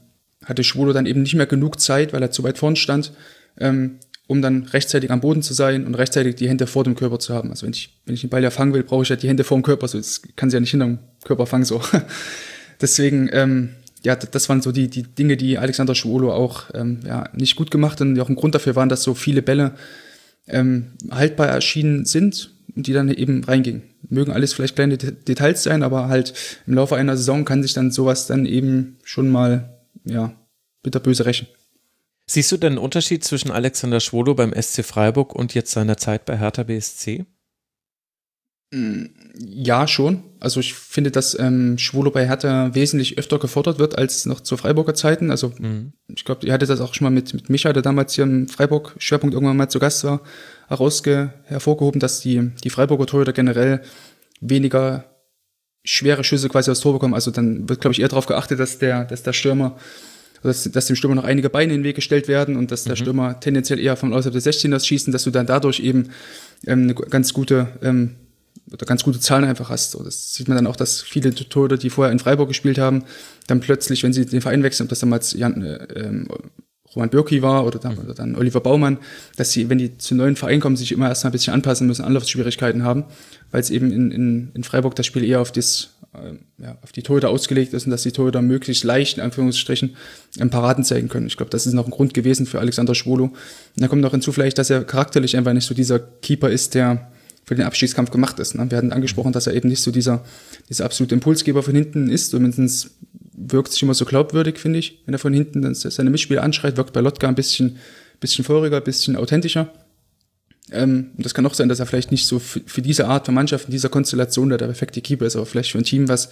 [0.45, 3.13] hatte Schwolo dann eben nicht mehr genug Zeit, weil er zu weit vorn stand,
[3.59, 7.19] ähm, um dann rechtzeitig am Boden zu sein und rechtzeitig die Hände vor dem Körper
[7.19, 7.49] zu haben.
[7.49, 9.45] Also wenn ich, wenn ich den Ball ja fangen will, brauche ich ja die Hände
[9.45, 11.81] vor dem Körper, so das kann sie ja nicht hinterm Körper fangen, so.
[12.81, 13.71] Deswegen, ähm,
[14.05, 17.71] ja, das waren so die, die Dinge, die Alexander Schwolo auch ähm, ja, nicht gut
[17.71, 19.75] gemacht haben, die auch ein Grund dafür waren, dass so viele Bälle
[20.49, 23.83] ähm, haltbar erschienen sind und die dann eben reingingen.
[24.09, 26.35] Mögen alles vielleicht kleine Details sein, aber halt
[26.67, 30.33] im Laufe einer Saison kann sich dann sowas dann eben schon mal, ja,
[30.83, 31.47] bitterböse rächen.
[32.27, 36.25] Siehst du denn einen Unterschied zwischen Alexander Schwolo beim SC Freiburg und jetzt seiner Zeit
[36.25, 37.27] bei Hertha BSC?
[39.39, 40.23] Ja, schon.
[40.41, 44.57] Also ich finde, dass ähm, Schwolo bei Hertha wesentlich öfter gefordert wird als noch zu
[44.57, 45.31] Freiburger Zeiten.
[45.31, 45.93] Also mhm.
[46.09, 48.49] ich glaube, ihr hattet das auch schon mal mit, mit Micha, der damals hier im
[48.49, 50.23] Freiburg-Schwerpunkt irgendwann mal zu Gast war,
[50.69, 53.83] herausge hervorgehoben, dass die, die Freiburger Torhüter generell
[54.41, 55.05] weniger
[55.85, 57.15] schwere Schüsse quasi aufs Tor bekommen.
[57.15, 59.77] Also dann wird, glaube ich, eher darauf geachtet, dass der, dass der Stürmer
[60.43, 62.95] dass, dass dem Stürmer noch einige Beine in den Weg gestellt werden und dass der
[62.95, 62.97] mhm.
[62.97, 66.11] Stürmer tendenziell eher von außerhalb des 16ers schießen, dass du dann dadurch eben
[66.67, 68.17] ähm, eine ganz gute ähm,
[68.73, 69.93] oder ganz gute Zahlen einfach hast.
[69.93, 73.05] So, das sieht man dann auch, dass viele Torhüter, die vorher in Freiburg gespielt haben,
[73.47, 76.29] dann plötzlich, wenn sie den Verein wechseln, ob das damals Jan, äh, ähm,
[76.95, 78.99] Roman Bürki war oder dann, oder dann Oliver Baumann,
[79.37, 82.05] dass sie, wenn die zu neuen Verein kommen, sich immer erstmal ein bisschen anpassen müssen,
[82.05, 83.05] Anlaufschwierigkeiten haben,
[83.51, 86.93] weil es eben in, in, in Freiburg das Spiel eher auf, das, äh, ja, auf
[86.93, 89.97] die Torhüter ausgelegt ist und dass die Torhüter möglichst leicht, in Anführungsstrichen,
[90.39, 91.27] ähm, Paraden zeigen können.
[91.27, 93.25] Ich glaube, das ist noch ein Grund gewesen für Alexander Schwolo.
[93.25, 93.35] Und
[93.77, 97.11] da kommt noch hinzu vielleicht, dass er charakterlich einfach nicht so dieser Keeper ist, der
[97.45, 98.55] für den Abstiegskampf gemacht ist.
[98.55, 98.71] Ne?
[98.71, 100.25] Wir hatten angesprochen, dass er eben nicht so dieser,
[100.69, 102.31] dieser absolute Impulsgeber von hinten ist.
[102.31, 102.91] Zumindest
[103.33, 106.77] wirkt sich immer so glaubwürdig, finde ich, wenn er von hinten dann seine Mitspieler anschreit,
[106.77, 107.79] wirkt bei Lotka ein bisschen,
[108.21, 109.73] bisschen feuriger, ein bisschen authentischer.
[110.71, 113.35] Ähm, das kann auch sein, dass er vielleicht nicht so für, für diese Art von
[113.35, 116.31] Mannschaft, in dieser Konstellation der, der perfekte Keeper ist, aber vielleicht für ein Team, was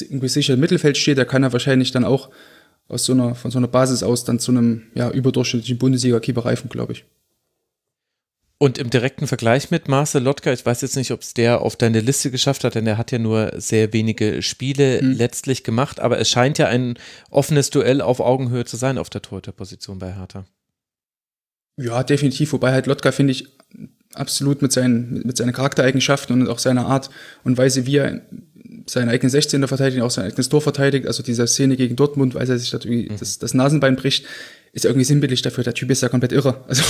[0.00, 2.30] irgendwie sicher im Mittelfeld steht, da kann er wahrscheinlich dann auch
[2.88, 6.68] aus so einer, von so einer Basis aus dann zu einem ja, überdurchschnittlichen Bundesliga-Keeper reifen,
[6.68, 7.04] glaube ich.
[8.60, 11.76] Und im direkten Vergleich mit Marcel Lotka, ich weiß jetzt nicht, ob es der auf
[11.76, 15.12] deine Liste geschafft hat, denn er hat ja nur sehr wenige Spiele mhm.
[15.12, 16.98] letztlich gemacht, aber es scheint ja ein
[17.30, 20.44] offenes Duell auf Augenhöhe zu sein auf der Torhüterposition bei Hertha.
[21.76, 23.46] Ja, definitiv, wobei halt Lotka, finde ich,
[24.14, 27.10] absolut mit seinen, mit seinen Charaktereigenschaften und auch seiner Art
[27.44, 28.22] und Weise, wie er
[28.86, 32.50] seine eigene 16er verteidigt, auch sein eigenes Tor verteidigt, also diese Szene gegen Dortmund, weil
[32.50, 33.08] er sich das, mhm.
[33.18, 34.26] das, das Nasenbein bricht,
[34.72, 35.62] ist irgendwie sinnbildlich dafür.
[35.62, 36.64] Der Typ ist ja komplett irre.
[36.68, 36.82] Also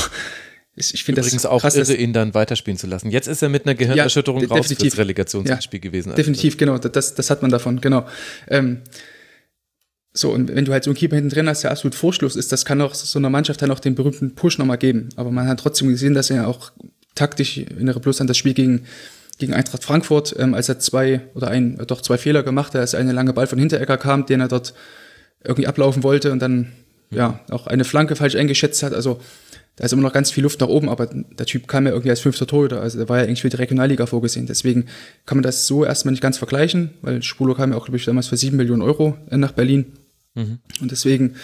[0.79, 3.11] ich, finde Übrigens das auch krass, irre, ihn dann weiterspielen zu lassen.
[3.11, 6.15] Jetzt ist er mit einer Gehirnerschütterung ja, raus fürs Relegationsspiel ja, gewesen.
[6.15, 6.79] Definitiv, genau.
[6.79, 8.07] Das, das hat man davon, genau.
[8.49, 8.83] Ähm,
[10.13, 12.51] so, und wenn du halt so einen Keeper hinten drin hast, der absolut vorschluss ist,
[12.51, 15.11] das kann auch so einer Mannschaft dann auch den berühmten Push nochmal geben.
[15.17, 16.73] Aber man hat trotzdem gesehen, dass er auch
[17.15, 18.87] taktisch, in bloß an das Spiel gegen,
[19.39, 22.95] gegen Eintracht Frankfurt, ähm, als er zwei oder ein, doch zwei Fehler gemacht hat, als
[22.95, 24.75] eine lange Ball von Hinterecker kam, den er dort
[25.45, 26.73] irgendwie ablaufen wollte und dann,
[27.11, 28.93] ja, auch eine Flanke falsch eingeschätzt hat.
[28.93, 29.21] Also,
[29.79, 32.11] da ist immer noch ganz viel Luft nach oben, aber der Typ kam ja irgendwie
[32.11, 34.47] als fünfter Torhüter, also der war ja eigentlich für die Regionalliga vorgesehen.
[34.47, 34.87] Deswegen
[35.25, 38.05] kann man das so erstmal nicht ganz vergleichen, weil Spulo kam ja auch, glaube ich,
[38.05, 39.87] damals für sieben Millionen Euro äh, nach Berlin.
[40.35, 40.59] Mhm.
[40.81, 41.37] Und deswegen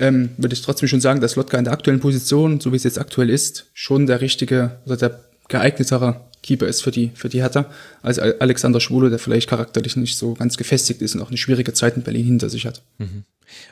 [0.00, 2.84] ähm, würde ich trotzdem schon sagen, dass Lotka in der aktuellen Position, so wie es
[2.84, 7.40] jetzt aktuell ist, schon der richtige oder der geeignetere Keeper ist für die, für die
[7.40, 7.70] Hertha,
[8.02, 11.72] als Alexander Schwule, der vielleicht charakterlich nicht so ganz gefestigt ist und auch eine schwierige
[11.72, 12.82] Zeit in Berlin hinter sich hat.
[12.98, 13.24] Mhm.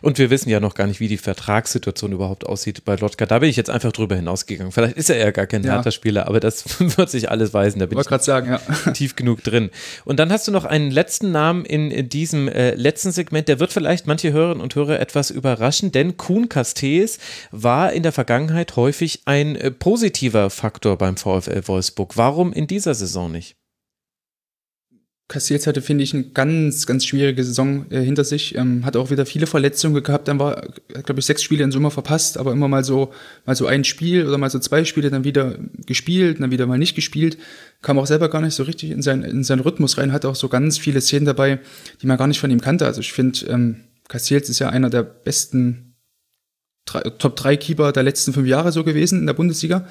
[0.02, 3.26] Und wir wissen ja noch gar nicht, wie die Vertragssituation überhaupt aussieht bei Lotka.
[3.26, 4.72] Da bin ich jetzt einfach drüber hinausgegangen.
[4.72, 5.74] Vielleicht ist er ja gar kein ja.
[5.74, 7.78] Hertha-Spieler, aber das wird sich alles weisen.
[7.78, 8.92] Da bin ich gerade sagen, ja.
[8.92, 9.70] tief genug drin.
[10.04, 13.48] Und dann hast du noch einen letzten Namen in diesem äh, letzten Segment.
[13.48, 17.18] Der wird vielleicht manche Hörerinnen und Hörer etwas überraschen, denn Kuhn Castells
[17.50, 22.16] war in der Vergangenheit häufig ein äh, positiver Faktor beim VfL Wolfsburg.
[22.16, 23.56] Warum in dieser Saison nicht?
[25.26, 28.54] Castells hatte, finde ich, eine ganz, ganz schwierige Saison äh, hinter sich.
[28.56, 30.28] Ähm, hat auch wieder viele Verletzungen gehabt.
[30.28, 33.10] Dann war, glaube ich, sechs Spiele in Summe verpasst, aber immer mal so,
[33.46, 36.78] mal so ein Spiel oder mal so zwei Spiele dann wieder gespielt, dann wieder mal
[36.78, 37.38] nicht gespielt.
[37.80, 40.12] Kam auch selber gar nicht so richtig in, sein, in seinen Rhythmus rein.
[40.12, 41.58] Hatte auch so ganz viele Szenen dabei,
[42.02, 42.84] die man gar nicht von ihm kannte.
[42.84, 45.94] Also ich finde, ähm, ist ja einer der besten
[46.84, 49.88] drei, Top 3 Keeper der letzten fünf Jahre so gewesen in der Bundesliga.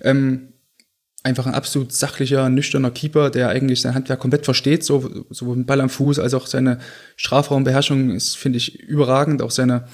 [0.00, 0.52] Ähm,
[1.22, 5.66] einfach ein absolut sachlicher, nüchterner Keeper, der eigentlich sein Handwerk komplett versteht, so, sowohl mit
[5.66, 6.78] Ball am Fuß als auch seine
[7.16, 9.84] Strafraumbeherrschung ist, finde ich, überragend, auch seine,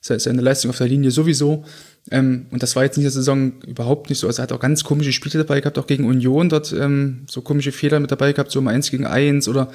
[0.00, 1.64] seine Leistung auf der Linie sowieso.
[2.10, 4.26] Ähm, und das war jetzt in dieser Saison überhaupt nicht so.
[4.26, 7.40] Also er hat auch ganz komische Spiele dabei gehabt, auch gegen Union dort ähm, so
[7.40, 9.70] komische Fehler mit dabei gehabt, so um eins gegen eins oder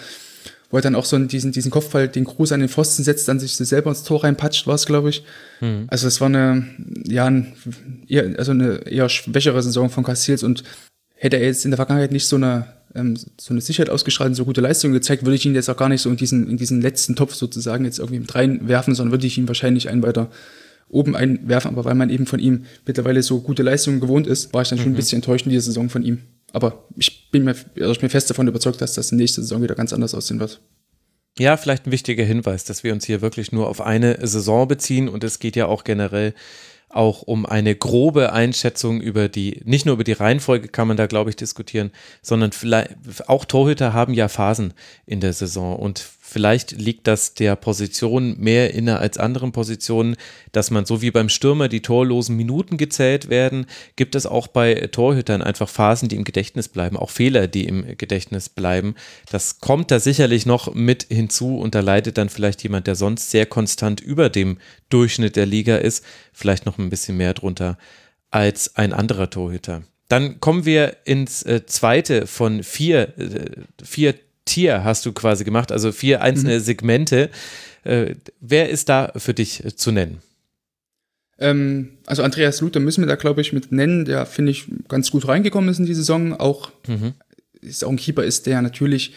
[0.71, 3.39] wo er dann auch so diesen, diesen Kopfball, den Gruß an den Pfosten setzt, dann
[3.39, 5.23] sich selber ins Tor reinpatscht, war es, glaube ich.
[5.61, 5.85] Mhm.
[5.88, 6.67] Also es war eine,
[7.05, 7.53] ja, ein,
[8.07, 10.63] eher, also eine eher schwächere Saison von Castells und
[11.19, 12.65] hätte er jetzt in der Vergangenheit nicht so eine,
[12.95, 15.77] ähm, so eine Sicherheit ausgestrahlt und so gute Leistungen gezeigt, würde ich ihn jetzt auch
[15.77, 19.11] gar nicht so in diesen, in diesen letzten Topf sozusagen jetzt irgendwie mit reinwerfen, sondern
[19.11, 20.31] würde ich ihn wahrscheinlich einen weiter
[20.88, 21.72] oben einwerfen.
[21.72, 24.80] Aber weil man eben von ihm mittlerweile so gute Leistungen gewohnt ist, war ich dann
[24.80, 24.93] schon mhm.
[24.93, 26.19] ein bisschen enttäuscht in dieser Saison von ihm.
[26.51, 29.75] Aber ich bin mir, also ich bin fest davon überzeugt, dass das nächste Saison wieder
[29.75, 30.61] ganz anders aussehen wird.
[31.38, 35.07] Ja, vielleicht ein wichtiger Hinweis, dass wir uns hier wirklich nur auf eine Saison beziehen
[35.07, 36.33] und es geht ja auch generell
[36.90, 41.06] auch um eine grobe Einschätzung über die, nicht nur über die Reihenfolge kann man da,
[41.06, 42.95] glaube ich, diskutieren, sondern vielleicht
[43.27, 44.74] auch Torhüter haben ja Phasen
[45.06, 45.76] in der Saison.
[45.76, 46.00] Und
[46.32, 50.16] Vielleicht liegt das der Position mehr inne als anderen Positionen,
[50.51, 54.75] dass man so wie beim Stürmer die torlosen Minuten gezählt werden, gibt es auch bei
[54.91, 58.93] Torhütern einfach Phasen, die im Gedächtnis bleiben, auch Fehler, die im Gedächtnis bleiben.
[59.32, 63.32] Das kommt da sicherlich noch mit hinzu und da leidet dann vielleicht jemand, der sonst
[63.32, 64.59] sehr konstant über dem
[64.90, 67.80] Durchschnitt der Liga ist, vielleicht noch ein bisschen mehr drunter
[68.30, 69.82] als ein anderer Torhüter.
[70.09, 74.14] Dann kommen wir ins äh, zweite von vier, äh, vier
[74.49, 76.63] Tier hast du quasi gemacht, also vier einzelne mhm.
[76.63, 77.29] Segmente.
[77.83, 80.21] Äh, wer ist da für dich äh, zu nennen?
[81.37, 85.11] Ähm, also Andreas Luther müssen wir da, glaube ich, mit nennen, der, finde ich, ganz
[85.11, 86.33] gut reingekommen ist in die Saison.
[86.33, 87.13] Auch mhm.
[87.61, 89.13] ist auch ein Keeper ist, der natürlich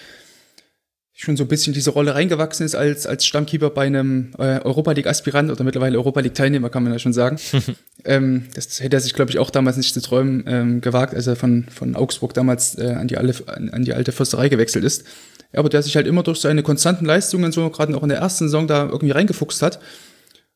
[1.15, 4.92] schon so ein bisschen diese Rolle reingewachsen ist als, als Stammkeeper bei einem äh, Europa
[4.92, 7.36] League-Aspirant oder mittlerweile Europa League-Teilnehmer, kann man ja schon sagen.
[8.05, 11.26] ähm, das hätte er sich, glaube ich, auch damals nicht zu träumen ähm, gewagt, als
[11.26, 14.84] er von, von Augsburg damals äh, an, die alle, an, an die alte Försterei gewechselt
[14.84, 15.05] ist.
[15.52, 18.18] Ja, aber der sich halt immer durch seine konstanten Leistungen, so gerade auch in der
[18.18, 19.81] ersten Saison, da irgendwie reingefuchst hat.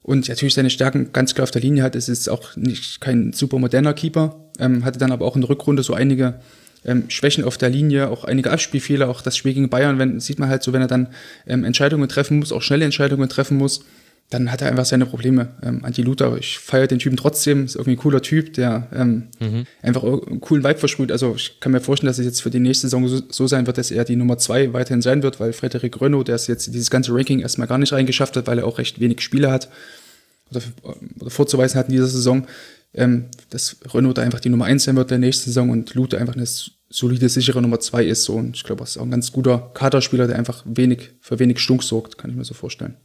[0.02, 1.96] Und natürlich seine Stärken ganz klar auf der Linie hat.
[1.96, 4.48] Es ist auch nicht kein super moderner Keeper.
[4.58, 6.40] Ähm, hatte dann aber auch in der Rückrunde so einige
[6.86, 10.38] ähm, Schwächen auf der Linie, auch einige Abspielfehler, auch das Spiel gegen Bayern, wenn, sieht
[10.38, 11.08] man halt so, wenn er dann
[11.46, 13.84] ähm, Entscheidungen treffen muss, auch schnelle Entscheidungen treffen muss,
[14.30, 15.48] dann hat er einfach seine Probleme.
[15.62, 19.28] Ähm, Anti Luther, ich feiere den Typen trotzdem, ist irgendwie ein cooler Typ, der ähm,
[19.38, 19.66] mhm.
[19.82, 21.12] einfach einen coolen Vibe versprüht.
[21.12, 23.66] Also ich kann mir vorstellen, dass es jetzt für die nächste Saison so, so sein
[23.66, 26.66] wird, dass er die Nummer zwei weiterhin sein wird, weil Frederik Renault, der es jetzt
[26.66, 29.68] dieses ganze Ranking erstmal gar nicht reingeschafft hat, weil er auch recht wenig Spiele hat
[30.50, 30.60] oder,
[31.20, 32.48] oder vorzuweisen hat in dieser Saison,
[32.94, 36.18] ähm, dass Renault da einfach die Nummer eins sein wird der nächsten Saison und Luther
[36.18, 36.46] einfach eine
[36.88, 38.24] solide, sichere Nummer zwei ist.
[38.24, 38.34] So.
[38.34, 41.58] Und ich glaube, das ist auch ein ganz guter Kaderspieler, der einfach wenig, für wenig
[41.58, 42.96] Stunk sorgt, kann ich mir so vorstellen.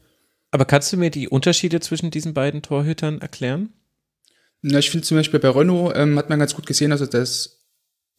[0.52, 3.70] Aber kannst du mir die Unterschiede zwischen diesen beiden Torhütern erklären?
[4.62, 7.62] Na, ich finde zum Beispiel bei Renault ähm, hat man ganz gut gesehen, also das,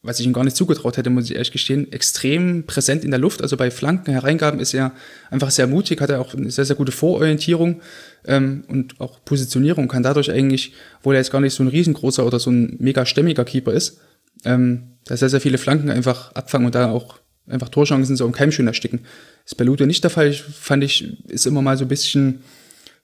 [0.01, 3.19] was ich ihm gar nicht zugetraut hätte, muss ich ehrlich gestehen, extrem präsent in der
[3.19, 3.41] Luft.
[3.41, 4.91] Also bei Flanken, Hereingaben ist er
[5.29, 7.81] einfach sehr mutig, hat er auch eine sehr, sehr gute Vororientierung
[8.25, 12.25] ähm, und auch Positionierung, kann dadurch eigentlich, obwohl er jetzt gar nicht so ein riesengroßer
[12.25, 14.01] oder so ein mega stämmiger Keeper ist,
[14.43, 18.31] ähm, da sehr, sehr viele Flanken einfach abfangen und da auch einfach Torchancen so im
[18.31, 19.01] Keimschön ersticken.
[19.45, 20.29] Ist bei Lute nicht der Fall.
[20.29, 22.41] Ich, fand ich, ist immer mal so ein bisschen,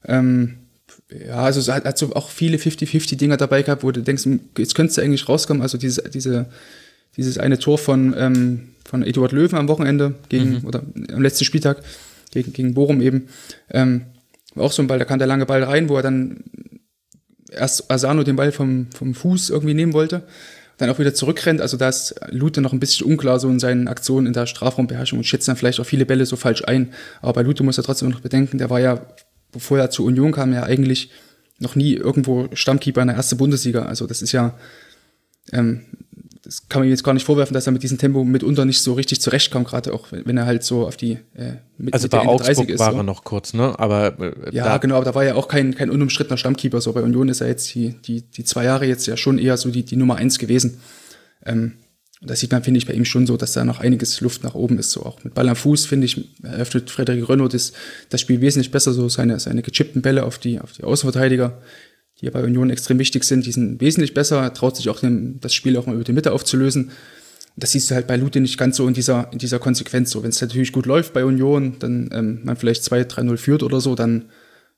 [0.05, 0.59] ähm,
[1.09, 4.39] ja, also es hat, hat so auch viele 50-50-Dinger dabei gehabt, wo du denkst, hm,
[4.57, 5.61] jetzt könntest du eigentlich rauskommen.
[5.61, 6.47] Also diese, diese,
[7.17, 10.65] dieses eine Tor von, ähm, von Eduard Löwen am Wochenende gegen, mhm.
[10.65, 11.83] oder am letzten Spieltag
[12.31, 13.27] gegen, gegen Bochum eben,
[13.69, 14.05] ähm,
[14.55, 16.43] war auch so ein Ball, da kam der lange Ball rein, wo er dann
[17.51, 20.23] erst Asano den Ball vom, vom Fuß irgendwie nehmen wollte
[20.79, 21.61] dann auch wieder zurückrennt.
[21.61, 25.19] Also da ist Lute noch ein bisschen unklar so in seinen Aktionen in der Strafraumbeherrschung
[25.19, 26.93] und schätzt dann vielleicht auch viele Bälle so falsch ein.
[27.21, 29.05] Aber bei Lute muss er trotzdem noch bedenken, der war ja,
[29.51, 31.11] bevor er zur Union kam, ja eigentlich
[31.59, 33.83] noch nie irgendwo Stammkeeper in der ersten Bundesliga.
[33.83, 34.57] Also das ist ja,
[35.51, 35.81] ähm,
[36.49, 38.81] das kann man ihm jetzt gar nicht vorwerfen, dass er mit diesem Tempo mitunter nicht
[38.81, 42.11] so richtig zurechtkommt, gerade auch wenn er halt so auf die äh, mit, Also mit
[42.11, 42.97] bei Augsburg ist, war so.
[42.97, 43.77] er noch kurz, ne?
[43.77, 46.81] Aber äh, ja, genau, aber da war ja auch kein, kein unumstrittener Stammkeeper.
[46.81, 49.57] So bei Union ist er jetzt die, die, die zwei Jahre jetzt ja schon eher
[49.57, 50.79] so die, die Nummer eins gewesen.
[51.45, 51.73] Ähm,
[52.21, 54.55] da sieht man, finde ich, bei ihm schon so, dass da noch einiges Luft nach
[54.55, 54.89] oben ist.
[54.89, 57.73] So auch mit Ball am Fuß, finde ich, eröffnet Frederik Renault das,
[58.09, 61.61] das Spiel wesentlich besser, so seine, seine gechippten Bälle auf die, auf die Außenverteidiger
[62.19, 65.39] die ja bei Union extrem wichtig sind, die sind wesentlich besser, traut sich auch dem,
[65.39, 66.91] das Spiel auch mal über die Mitte aufzulösen.
[67.55, 70.11] Das siehst du halt bei Lute nicht ganz so in dieser, in dieser Konsequenz.
[70.11, 73.81] So, wenn es natürlich gut läuft bei Union, dann ähm, man vielleicht 2-3-0 führt oder
[73.81, 74.29] so, dann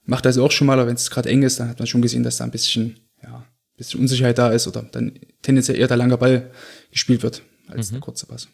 [0.06, 2.02] macht das auch schon mal, aber wenn es gerade eng ist, dann hat man schon
[2.02, 5.88] gesehen, dass da ein bisschen, ja, ein bisschen Unsicherheit da ist oder dann tendenziell eher
[5.88, 6.52] der lange Ball
[6.92, 7.96] gespielt wird als mhm.
[7.96, 8.48] der kurze Pass.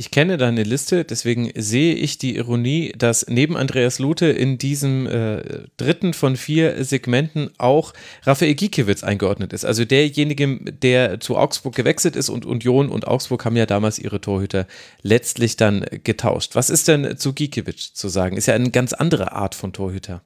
[0.00, 5.08] Ich kenne deine Liste, deswegen sehe ich die Ironie, dass neben Andreas Lute in diesem
[5.08, 9.64] äh, dritten von vier Segmenten auch Raphael Gikiewicz eingeordnet ist.
[9.64, 14.20] Also derjenige, der zu Augsburg gewechselt ist und Union und Augsburg haben ja damals ihre
[14.20, 14.68] Torhüter
[15.02, 16.54] letztlich dann getauscht.
[16.54, 18.36] Was ist denn zu Gikiewicz zu sagen?
[18.36, 20.22] Ist ja eine ganz andere Art von Torhüter.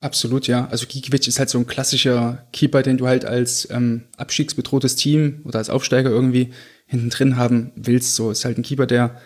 [0.00, 0.68] Absolut, ja.
[0.68, 5.40] Also Gikiewicz ist halt so ein klassischer Keeper, den du halt als ähm, abstiegsbedrohtes Team
[5.44, 6.52] oder als Aufsteiger irgendwie
[6.86, 8.14] hinten drin haben willst.
[8.14, 9.20] So ist halt ein Keeper, der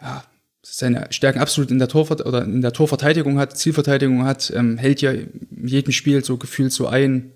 [0.00, 0.24] ja,
[0.62, 5.02] seine Stärken absolut in der, Torver oder in der Torverteidigung hat, Zielverteidigung hat, ähm, hält
[5.02, 7.32] ja in jedem Spiel so gefühlt so ein.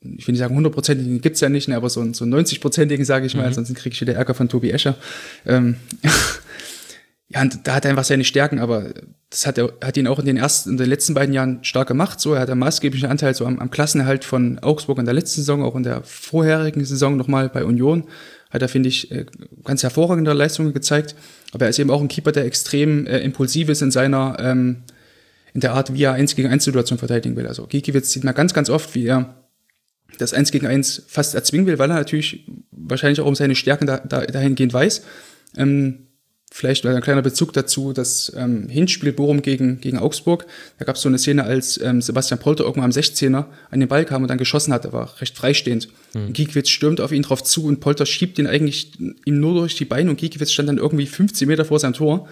[0.00, 3.34] Ich will nicht sagen 100%igen gibt's ja nicht, ne, aber so, so 90%igen sage ich
[3.34, 3.54] mal, mhm.
[3.54, 4.96] sonst kriege ich wieder Ärger von Tobi Escher.
[5.46, 5.76] Ähm,
[7.28, 8.92] ja, da hat er einfach seine Stärken, aber
[9.30, 11.88] das hat er hat ihn auch in den ersten, in den letzten beiden Jahren stark
[11.88, 12.20] gemacht.
[12.20, 15.40] So, er hat einen maßgeblichen Anteil so am, am Klassenerhalt von Augsburg in der letzten
[15.40, 18.04] Saison, auch in der vorherigen Saison nochmal bei Union.
[18.50, 19.26] Hat er, finde ich, äh,
[19.64, 21.16] ganz hervorragende Leistungen gezeigt.
[21.52, 24.84] Aber er ist eben auch ein Keeper, der extrem äh, impulsiv ist in seiner, ähm,
[25.54, 27.48] in der Art, wie er 1 gegen 1 Situation verteidigen will.
[27.48, 29.34] Also Gikiewicz sieht man ganz, ganz oft, wie er
[30.18, 33.86] das 1 gegen 1 fast erzwingen will, weil er natürlich wahrscheinlich auch um seine Stärken
[33.86, 35.02] da, da, dahingehend weiß.
[35.56, 36.03] Ähm,
[36.56, 40.46] vielleicht ein kleiner Bezug dazu, das ähm, Hinspiel Bochum gegen, gegen Augsburg.
[40.78, 43.88] Da gab es so eine Szene, als ähm, Sebastian Polter irgendwann am 16er an den
[43.88, 44.84] Ball kam und dann geschossen hat.
[44.84, 45.88] Er war recht freistehend.
[46.14, 46.32] Mhm.
[46.32, 49.84] Giekewitz stürmt auf ihn drauf zu und Polter schiebt ihn eigentlich ihm nur durch die
[49.84, 52.28] Beine und Giekewitz stand dann irgendwie 15 Meter vor seinem Tor.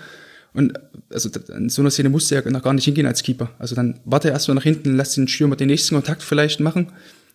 [0.54, 0.78] Und
[1.10, 3.50] also in so einer Szene musste er noch gar nicht hingehen als Keeper.
[3.58, 6.92] Also dann warte erstmal nach hinten, lass den Stürmer den nächsten Kontakt vielleicht machen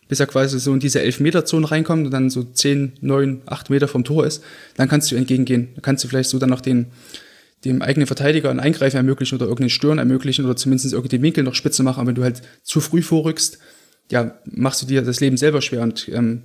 [0.08, 3.88] bis er quasi so in diese 11-Meter-Zone reinkommt und dann so 10, 9, 8 Meter
[3.88, 4.42] vom Tor ist,
[4.76, 5.68] dann kannst du entgegengehen.
[5.74, 6.86] Dann kannst du vielleicht so dann noch den,
[7.64, 11.44] dem eigenen Verteidiger ein Eingreifen ermöglichen oder irgendeinen Stören ermöglichen oder zumindest irgendwie den Winkel
[11.44, 12.00] noch spitze machen.
[12.00, 13.58] Aber wenn du halt zu früh vorrückst,
[14.10, 16.44] ja, machst du dir das Leben selber schwer und ähm,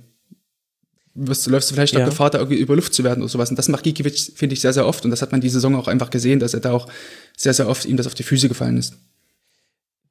[1.14, 2.00] wirst, läufst du vielleicht ja.
[2.00, 3.50] noch Gefahr, da irgendwie über Luft zu werden oder sowas.
[3.50, 5.04] Und das macht Gikiewicz, finde ich, sehr, sehr oft.
[5.04, 6.88] Und das hat man diese Saison auch einfach gesehen, dass er da auch
[7.36, 8.94] sehr, sehr oft ihm das auf die Füße gefallen ist.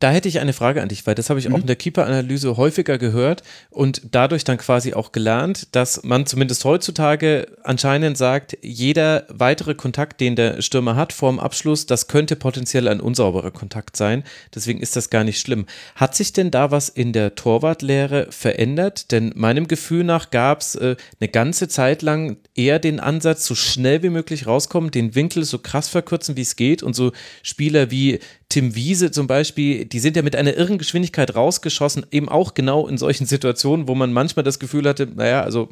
[0.03, 1.55] Da hätte ich eine Frage an dich, weil das habe ich mhm.
[1.55, 6.65] auch in der Keeper-Analyse häufiger gehört und dadurch dann quasi auch gelernt, dass man zumindest
[6.65, 12.35] heutzutage anscheinend sagt, jeder weitere Kontakt, den der Stürmer hat vor dem Abschluss, das könnte
[12.35, 14.25] potenziell ein unsauberer Kontakt sein.
[14.53, 15.67] Deswegen ist das gar nicht schlimm.
[15.95, 19.09] Hat sich denn da was in der Torwartlehre verändert?
[19.13, 23.55] Denn meinem Gefühl nach gab es äh, eine ganze Zeit lang eher den Ansatz, so
[23.55, 27.89] schnell wie möglich rauskommen, den Winkel so krass verkürzen, wie es geht und so Spieler
[27.89, 28.19] wie
[28.53, 32.87] Tim Wiese zum Beispiel, die sind ja mit einer irren Geschwindigkeit rausgeschossen, eben auch genau
[32.87, 35.69] in solchen Situationen, wo man manchmal das Gefühl hatte, naja, also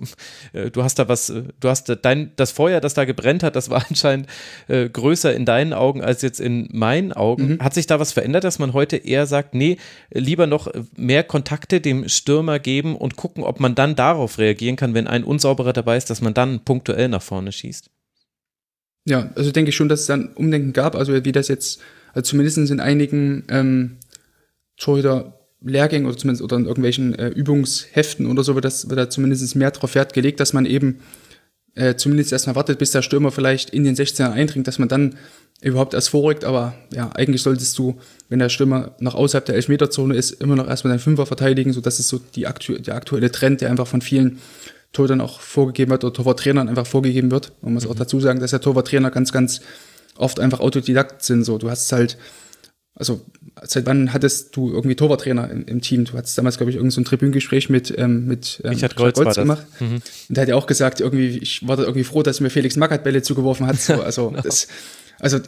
[0.53, 3.55] äh, du hast da was, äh, du hast dein, das Feuer, das da gebrennt hat,
[3.55, 4.27] das war anscheinend
[4.67, 7.53] äh, größer in deinen Augen als jetzt in meinen Augen.
[7.53, 7.59] Mhm.
[7.63, 9.77] Hat sich da was verändert, dass man heute eher sagt, nee,
[10.11, 14.93] lieber noch mehr Kontakte dem Stürmer geben und gucken, ob man dann darauf reagieren kann,
[14.93, 17.89] wenn ein unsauberer dabei ist, dass man dann punktuell nach vorne schießt?
[19.05, 21.81] Ja, also denke ich schon, dass es dann Umdenken gab, also wie das jetzt
[22.13, 23.97] also zumindest in einigen ähm,
[24.81, 29.55] Torhüter-Lehrgängen oder zumindest oder in irgendwelchen äh, Übungsheften oder so wird, das, wird da zumindest
[29.55, 30.99] mehr darauf Wert gelegt, dass man eben
[31.75, 35.15] äh, zumindest erstmal wartet, bis der Stürmer vielleicht in den 16er eindringt, dass man dann
[35.61, 36.43] überhaupt erst vorrückt.
[36.43, 40.67] Aber ja, eigentlich solltest du, wenn der Stürmer noch außerhalb der Elfmeterzone ist, immer noch
[40.67, 41.71] erstmal deinen Fünfer verteidigen.
[41.71, 44.39] So, das ist so die aktu der aktuelle Trend, der einfach von vielen
[44.91, 47.53] Torhütern auch vorgegeben wird oder Torwarttrainern einfach vorgegeben wird.
[47.61, 47.91] Man muss mhm.
[47.91, 49.61] auch dazu sagen, dass der Torwarttrainer ganz, ganz
[50.17, 51.43] oft einfach Autodidakt sind.
[51.45, 52.17] So, du hast halt,
[52.95, 53.21] also
[53.63, 56.05] seit wann hattest du irgendwie Torwarttrainer im, im Team?
[56.05, 59.17] Du hattest damals, glaube ich, irgendein so ein Tribünengespräch mit, ähm, mit ähm, Richard Goltz,
[59.17, 59.65] Goltz gemacht.
[59.79, 59.95] Mhm.
[59.95, 62.75] Und der hat ja auch gesagt, irgendwie, ich war da irgendwie froh, dass mir Felix
[62.75, 63.79] Magath Bälle zugeworfen hat.
[63.79, 64.41] So, also genau.
[64.43, 64.67] das,
[65.19, 65.39] also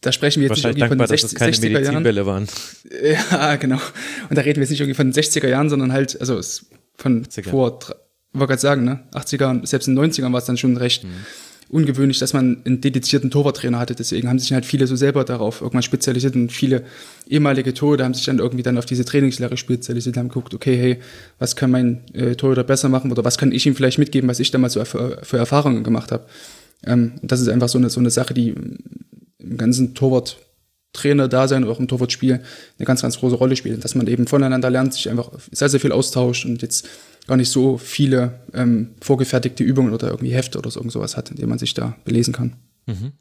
[0.00, 2.26] da sprechen wir jetzt nicht irgendwie dankbar, von den 60, 60er Jahren.
[2.26, 2.48] Waren.
[3.30, 3.80] Ja, genau.
[4.28, 6.40] Und da reden wir jetzt nicht irgendwie von den 60er Jahren, sondern halt, also
[6.96, 7.50] von 80er.
[7.50, 10.76] vor, ich wollte gerade sagen, ne, 80er, selbst in den 90ern war es dann schon
[10.76, 11.04] recht.
[11.04, 11.24] Mhm
[11.74, 13.96] ungewöhnlich, dass man einen dedizierten Torwarttrainer hatte.
[13.96, 16.84] Deswegen haben sich halt viele so selber darauf irgendwann spezialisiert und viele
[17.28, 20.98] ehemalige Torhüter haben sich dann irgendwie dann auf diese Trainingslehre spezialisiert, haben geguckt, okay, hey,
[21.40, 24.38] was kann mein äh, Torhüter besser machen oder was kann ich ihm vielleicht mitgeben, was
[24.38, 26.26] ich damals so für, für Erfahrungen gemacht habe.
[26.86, 28.54] Ähm, das ist einfach so eine, so eine Sache, die
[29.38, 30.38] im ganzen Torwart
[30.92, 32.34] Trainer-Dasein oder auch im Torwartspiel
[32.78, 33.84] eine ganz, ganz große Rolle spielt.
[33.84, 36.88] Dass man eben voneinander lernt, sich einfach sehr, sehr viel austauscht und jetzt
[37.26, 41.30] gar nicht so viele ähm, vorgefertigte Übungen oder irgendwie Hefte oder so irgend sowas hat,
[41.30, 42.56] in denen man sich da belesen kann.
[42.86, 43.12] Mhm.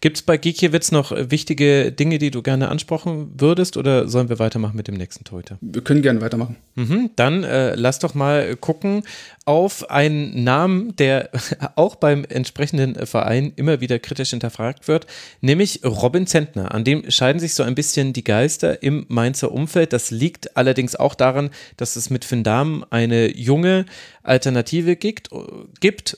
[0.00, 4.38] Gibt es bei Gikiewicz noch wichtige Dinge, die du gerne ansprechen würdest oder sollen wir
[4.38, 5.58] weitermachen mit dem nächsten Torhüter?
[5.62, 6.56] Wir können gerne weitermachen.
[6.74, 9.04] Mhm, dann äh, lass doch mal gucken
[9.46, 11.30] auf einen Namen, der
[11.76, 15.06] auch beim entsprechenden Verein immer wieder kritisch hinterfragt wird,
[15.40, 16.74] nämlich Robin Zentner.
[16.74, 19.92] An dem scheiden sich so ein bisschen die Geister im Mainzer Umfeld.
[19.92, 23.86] Das liegt allerdings auch daran, dass es mit Finn Dahmen eine junge
[24.24, 25.30] Alternative gibt,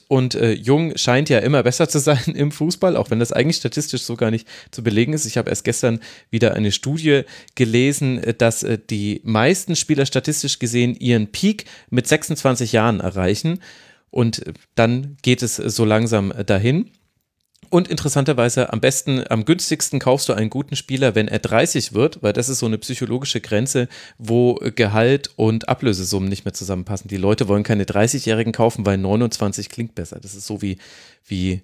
[0.07, 3.57] und äh, Jung scheint ja immer besser zu sein im Fußball, auch wenn das eigentlich
[3.57, 5.27] statistisch so gar nicht zu belegen ist.
[5.27, 5.99] Ich habe erst gestern
[6.31, 7.21] wieder eine Studie
[7.53, 13.59] gelesen, dass äh, die meisten Spieler statistisch gesehen ihren Peak mit 26 Jahren erreichen erreichen.
[14.09, 14.43] Und
[14.75, 16.91] dann geht es so langsam dahin.
[17.69, 22.23] Und interessanterweise am besten, am günstigsten kaufst du einen guten Spieler, wenn er 30 wird,
[22.23, 27.09] weil das ist so eine psychologische Grenze, wo Gehalt und Ablösesummen nicht mehr zusammenpassen.
[27.09, 30.19] Die Leute wollen keine 30-Jährigen kaufen, weil 29 klingt besser.
[30.19, 30.79] Das ist so wie,
[31.27, 31.61] wie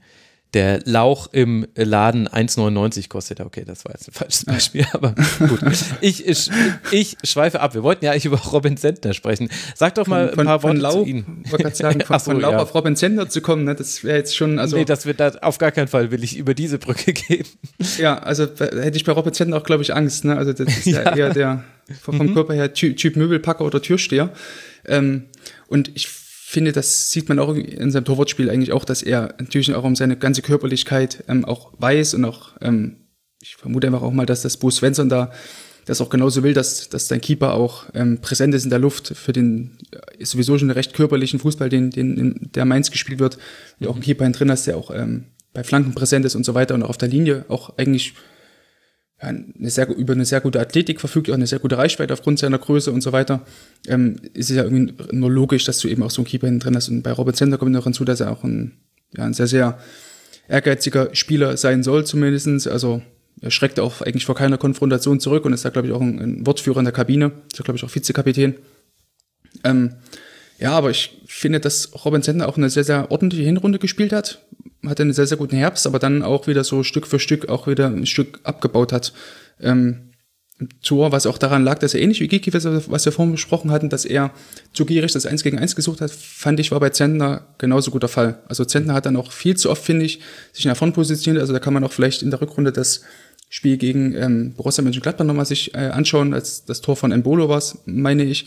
[0.56, 3.42] der Lauch im Laden 1,99 kostet.
[3.42, 5.59] Okay, das war jetzt ein falsches Beispiel, aber gut.
[6.00, 6.50] Ich, ich,
[6.92, 7.74] ich schweife ab.
[7.74, 9.50] Wir wollten ja eigentlich über Robin Sentner sprechen.
[9.75, 11.43] Sag doch mal von, ein paar von, Worte Lau, zu Ihnen.
[11.74, 12.59] Sagen, von, so, von Lau ja.
[12.59, 14.58] auf Robin Sentner zu kommen, ne, das wäre jetzt schon.
[14.58, 17.45] Also, nee, das wird da, auf gar keinen Fall will ich über diese Brücke gehen.
[17.98, 20.24] Ja, also hätte ich bei Robin Sentner auch, glaube ich, Angst.
[20.24, 20.38] Ne?
[20.38, 21.64] Also das ist ja, ja eher der
[22.01, 22.34] vom mhm.
[22.34, 24.32] Körper her typ, typ Möbelpacker oder Türsteher.
[24.88, 25.25] Ähm,
[25.67, 26.08] und ich
[26.48, 29.95] finde, das sieht man auch in seinem Torwartspiel eigentlich auch, dass er natürlich auch um
[29.95, 32.98] seine ganze Körperlichkeit ähm, auch weiß und auch, ähm,
[33.41, 35.32] ich vermute einfach auch mal, dass das Bo Svensson da
[35.85, 39.14] das auch genauso will, dass, dass dein Keeper auch ähm, präsent ist in der Luft
[39.15, 43.38] für den äh, sowieso schon recht körperlichen Fußball, den, den der Mainz gespielt wird.
[43.80, 46.53] Und auch einen Keeper drin hast, der auch ähm, bei Flanken präsent ist und so
[46.53, 48.14] weiter und auch auf der Linie auch eigentlich
[49.17, 52.57] eine sehr, über eine sehr gute Athletik verfügt, auch eine sehr gute Reichweite aufgrund seiner
[52.57, 53.45] Größe und so weiter,
[53.87, 56.59] ähm, ist es ja irgendwie nur logisch, dass du eben auch so einen Keeper hinten
[56.59, 56.89] drin hast.
[56.89, 58.73] Und bei Robert Center kommt noch hinzu, dass er auch ein,
[59.15, 59.79] ja, ein sehr, sehr
[60.47, 62.67] ehrgeiziger Spieler sein soll, zumindestens.
[62.67, 63.01] Also
[63.41, 66.19] er schreckt auch eigentlich vor keiner Konfrontation zurück und ist da, glaube ich, auch ein,
[66.19, 67.31] ein Wortführer in der Kabine.
[67.51, 68.55] Ist glaube ich, auch Vizekapitän.
[69.63, 69.95] Ähm,
[70.58, 74.40] ja, aber ich finde, dass Robin Zentner auch eine sehr, sehr ordentliche Hinrunde gespielt hat.
[74.85, 77.67] Hatte einen sehr, sehr guten Herbst, aber dann auch wieder so Stück für Stück auch
[77.67, 79.14] wieder ein Stück abgebaut hat.
[79.59, 80.11] Ähm,
[80.82, 83.90] Tor, was auch daran lag, dass er ähnlich wie Giki, was wir vorhin besprochen hatten,
[83.90, 84.32] dass er
[84.72, 88.08] zu gierig das 1 gegen 1 gesucht hat, fand ich, war bei Zentner genauso guter
[88.08, 88.42] Fall.
[88.48, 90.22] Also Zentner hat dann auch viel zu oft, finde ich,
[90.53, 91.42] sich nach vorn positioniert.
[91.42, 93.01] Also da kann man auch vielleicht in der Rückrunde das
[93.50, 97.61] Spiel gegen ähm, Borussia Mönchengladbach nochmal sich äh, anschauen, als das Tor von Embolo war,
[97.85, 98.45] meine ich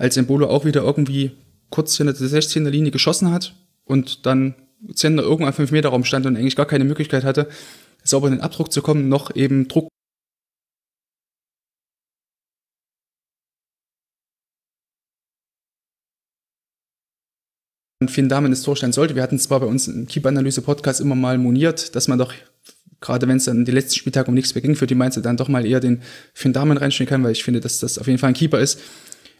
[0.00, 1.32] als Embolo auch wieder irgendwie
[1.68, 3.54] kurz hinter der 16er Linie geschossen hat
[3.84, 4.54] und dann
[4.94, 7.48] Zender irgendwann am 5 Meter Raum stand und eigentlich gar keine Möglichkeit hatte,
[8.02, 9.88] sauber in den Abdruck zu kommen, noch eben Druck
[18.08, 19.14] Finn Damen ins Tor stellen sollte.
[19.14, 22.32] Wir hatten zwar bei uns im Keep-Analyse-Podcast immer mal moniert, dass man doch,
[23.02, 25.36] gerade wenn es dann die letzten Spieltage um nichts mehr ging, für die Mainzer dann
[25.36, 26.00] doch mal eher den
[26.32, 28.80] Finn Damen reinstellen kann, weil ich finde, dass das auf jeden Fall ein Keeper ist,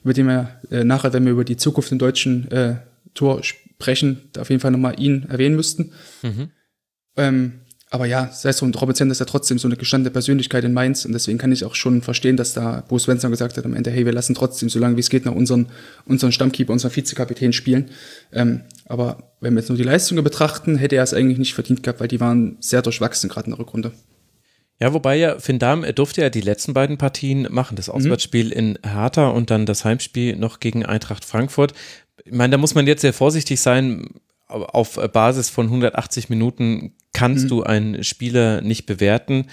[0.03, 2.77] über den wir äh, nachher, wenn wir über die Zukunft im deutschen äh,
[3.15, 5.93] Tor sprechen, auf jeden Fall nochmal ihn erwähnen müssten.
[6.23, 6.51] Mhm.
[7.17, 7.53] Ähm,
[7.93, 10.63] aber ja, sei es so, und Robert Sender ist ja trotzdem so eine gestandene Persönlichkeit
[10.63, 13.65] in Mainz und deswegen kann ich auch schon verstehen, dass da Bo Svensson gesagt hat
[13.65, 15.67] am Ende, hey, wir lassen trotzdem so lange wie es geht noch unseren,
[16.05, 17.91] unseren Stammkeeper, unseren Vizekapitän spielen.
[18.33, 21.83] Ähm, aber wenn wir jetzt nur die Leistungen betrachten, hätte er es eigentlich nicht verdient
[21.83, 23.91] gehabt, weil die waren sehr durchwachsen gerade in der Rückrunde.
[24.81, 27.95] Ja, wobei ja Finn Dahm, er durfte ja die letzten beiden Partien machen, das mhm.
[27.95, 28.53] Auswärtsspiel mhm.
[28.53, 31.75] in Hertha und dann das Heimspiel noch gegen Eintracht Frankfurt.
[32.25, 34.09] Ich meine, da muss man jetzt sehr vorsichtig sein.
[34.47, 37.49] Auf Basis von 180 Minuten kannst mhm.
[37.49, 39.47] du einen Spieler nicht bewerten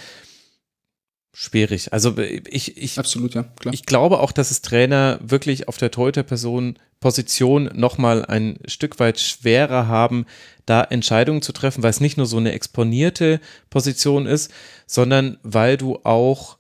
[1.40, 1.93] schwierig.
[1.93, 3.72] Also ich, ich, Absolut, ja, klar.
[3.72, 9.19] ich glaube auch, dass es Trainer wirklich auf der Torhüter-Person Position nochmal ein Stück weit
[9.19, 10.25] schwerer haben,
[10.66, 14.51] da Entscheidungen zu treffen, weil es nicht nur so eine exponierte Position ist,
[14.88, 16.57] sondern weil du auch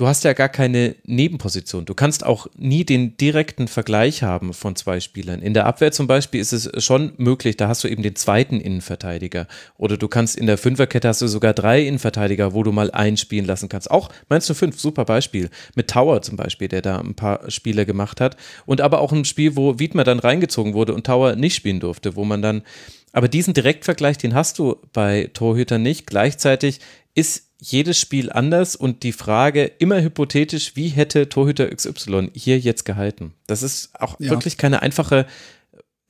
[0.00, 1.84] du hast ja gar keine Nebenposition.
[1.84, 5.42] Du kannst auch nie den direkten Vergleich haben von zwei Spielern.
[5.42, 8.60] In der Abwehr zum Beispiel ist es schon möglich, da hast du eben den zweiten
[8.60, 9.46] Innenverteidiger.
[9.76, 13.44] Oder du kannst in der Fünferkette hast du sogar drei Innenverteidiger, wo du mal einspielen
[13.44, 13.90] lassen kannst.
[13.90, 15.50] Auch meinst du fünf, super Beispiel.
[15.74, 18.38] Mit Tower zum Beispiel, der da ein paar Spiele gemacht hat.
[18.64, 22.16] Und aber auch ein Spiel, wo Wiedmer dann reingezogen wurde und Tower nicht spielen durfte,
[22.16, 22.62] wo man dann
[23.12, 26.06] aber diesen Direktvergleich, den hast du bei Torhütern nicht.
[26.06, 26.80] Gleichzeitig
[27.14, 32.84] ist jedes Spiel anders und die Frage immer hypothetisch, wie hätte Torhüter XY hier jetzt
[32.84, 33.34] gehalten?
[33.46, 34.30] Das ist auch ja.
[34.30, 35.26] wirklich keine einfache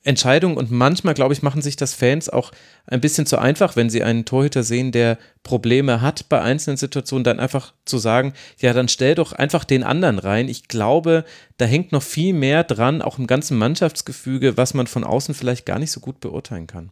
[0.03, 2.51] Entscheidung und manchmal, glaube ich, machen sich das Fans auch
[2.87, 7.23] ein bisschen zu einfach, wenn sie einen Torhüter sehen, der Probleme hat bei einzelnen Situationen,
[7.23, 10.49] dann einfach zu sagen, ja, dann stell doch einfach den anderen rein.
[10.49, 11.23] Ich glaube,
[11.57, 15.67] da hängt noch viel mehr dran, auch im ganzen Mannschaftsgefüge, was man von außen vielleicht
[15.67, 16.91] gar nicht so gut beurteilen kann.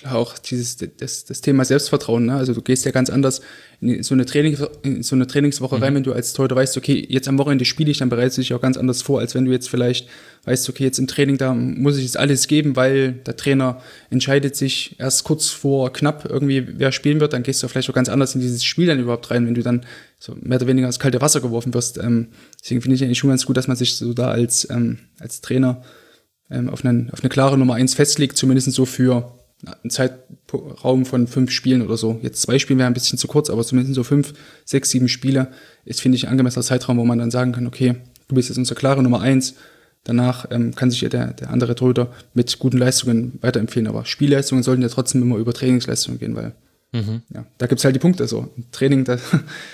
[0.00, 2.34] Klar, auch dieses, das, das Thema Selbstvertrauen, ne?
[2.34, 3.42] Also du gehst ja ganz anders
[3.82, 5.82] in so eine, Training, in so eine Trainingswoche mhm.
[5.82, 8.40] rein, wenn du als Torhüter weißt, okay, jetzt am Wochenende spiele ich, dann bereitest du
[8.40, 10.08] dich auch ganz anders vor, als wenn du jetzt vielleicht
[10.44, 14.56] weißt, okay, jetzt im Training, da muss ich jetzt alles geben, weil der Trainer entscheidet
[14.56, 18.08] sich erst kurz vor knapp irgendwie, wer spielen wird, dann gehst du vielleicht auch ganz
[18.08, 19.84] anders in dieses Spiel dann überhaupt rein, wenn du dann
[20.18, 21.98] so mehr oder weniger ins kalte Wasser geworfen wirst.
[21.98, 25.00] Ähm, deswegen finde ich eigentlich schon ganz gut, dass man sich so da als, ähm,
[25.18, 25.82] als Trainer
[26.50, 29.39] ähm, auf, einen, auf eine klare Nummer eins festlegt, zumindest so für
[29.82, 32.18] ein Zeitraum von fünf Spielen oder so.
[32.22, 34.32] Jetzt zwei Spiele wäre ein bisschen zu kurz, aber zumindest so fünf,
[34.64, 35.52] sechs, sieben Spiele
[35.84, 37.96] ist, finde ich, ein angemessener Zeitraum, wo man dann sagen kann, okay,
[38.28, 39.54] du bist jetzt unsere klare Nummer eins.
[40.04, 43.86] Danach ähm, kann sich ja der, der andere Torhüter mit guten Leistungen weiterempfehlen.
[43.86, 46.54] Aber Spielleistungen sollten ja trotzdem immer über Trainingsleistungen gehen, weil
[46.92, 47.22] mhm.
[47.34, 48.26] ja, da gibt's halt die Punkte.
[48.26, 48.48] So.
[48.56, 49.18] Im Training, da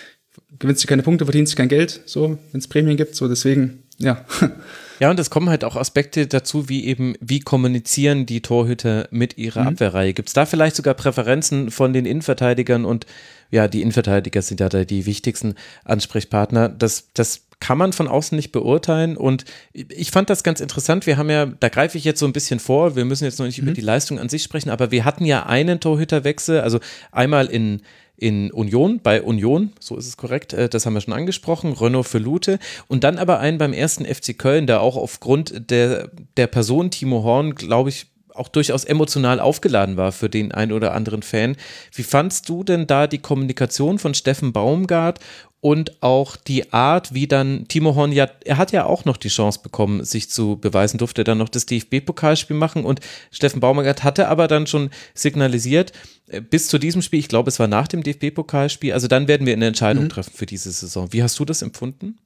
[0.59, 3.15] gewinnst du keine Punkte, verdienst du kein Geld, so, wenn es Prämien gibt.
[3.15, 4.25] So, deswegen, ja.
[4.99, 9.37] Ja, und es kommen halt auch Aspekte dazu, wie eben, wie kommunizieren die Torhüter mit
[9.37, 9.69] ihrer mhm.
[9.69, 10.13] Abwehrreihe.
[10.15, 13.07] Gibt es da vielleicht sogar Präferenzen von den Innenverteidigern und
[13.51, 16.69] ja, die Innenverteidiger sind ja da die wichtigsten Ansprechpartner.
[16.69, 19.17] Das, das kann man von außen nicht beurteilen.
[19.17, 21.07] Und ich fand das ganz interessant.
[21.07, 23.47] Wir haben ja, da greife ich jetzt so ein bisschen vor, wir müssen jetzt noch
[23.47, 23.69] nicht mhm.
[23.69, 26.81] über die Leistung an sich sprechen, aber wir hatten ja einen Torhüterwechsel, also
[27.13, 27.83] einmal in
[28.17, 32.07] in Union, bei Union, so ist es korrekt, äh, das haben wir schon angesprochen, Renault
[32.07, 36.47] für Lute und dann aber einen beim ersten FC Köln, der auch aufgrund der, der
[36.47, 41.23] Person Timo Horn, glaube ich, auch durchaus emotional aufgeladen war für den einen oder anderen
[41.23, 41.57] Fan.
[41.93, 45.21] Wie fandst du denn da die Kommunikation von Steffen Baumgart
[45.61, 49.29] und auch die Art, wie dann Timo Horn ja, er hat ja auch noch die
[49.29, 54.29] Chance bekommen, sich zu beweisen, durfte dann noch das DFB-Pokalspiel machen und Steffen Baumgart hatte
[54.29, 55.93] aber dann schon signalisiert,
[56.29, 59.47] äh, bis zu diesem Spiel, ich glaube, es war nach dem DFB-Pokalspiel, also dann werden
[59.47, 60.11] wir eine Entscheidung mhm.
[60.11, 61.13] treffen für diese Saison.
[61.13, 62.19] Wie hast du das empfunden?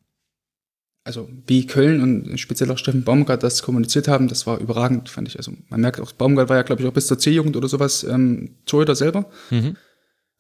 [1.03, 5.29] Also wie Köln und speziell auch Steffen Baumgart das kommuniziert haben, das war überragend, fand
[5.29, 5.39] ich.
[5.39, 8.05] Also man merkt auch, Baumgart war ja, glaube ich, auch bis zur C-Jugend oder sowas
[8.05, 9.31] ähm, Torhüter selber.
[9.49, 9.77] Mhm.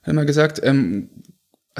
[0.02, 1.08] Hat mal gesagt, ähm,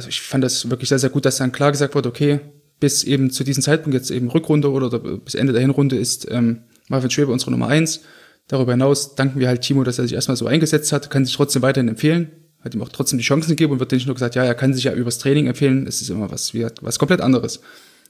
[0.01, 2.41] also ich fand das wirklich sehr, sehr gut, dass dann klar gesagt wurde, okay,
[2.81, 6.63] bis eben zu diesem Zeitpunkt, jetzt eben Rückrunde oder, bis Ende der Hinrunde ist ähm,
[6.89, 8.01] Marvin Schwebe unsere Nummer eins.
[8.49, 11.37] Darüber hinaus danken wir halt Timo, dass er sich erstmal so eingesetzt hat, kann sich
[11.37, 12.31] trotzdem weiterhin empfehlen,
[12.61, 14.73] hat ihm auch trotzdem die Chancen gegeben und wird nicht nur gesagt, ja, er kann
[14.73, 17.61] sich ja übers Training empfehlen, es ist immer was, was komplett anderes.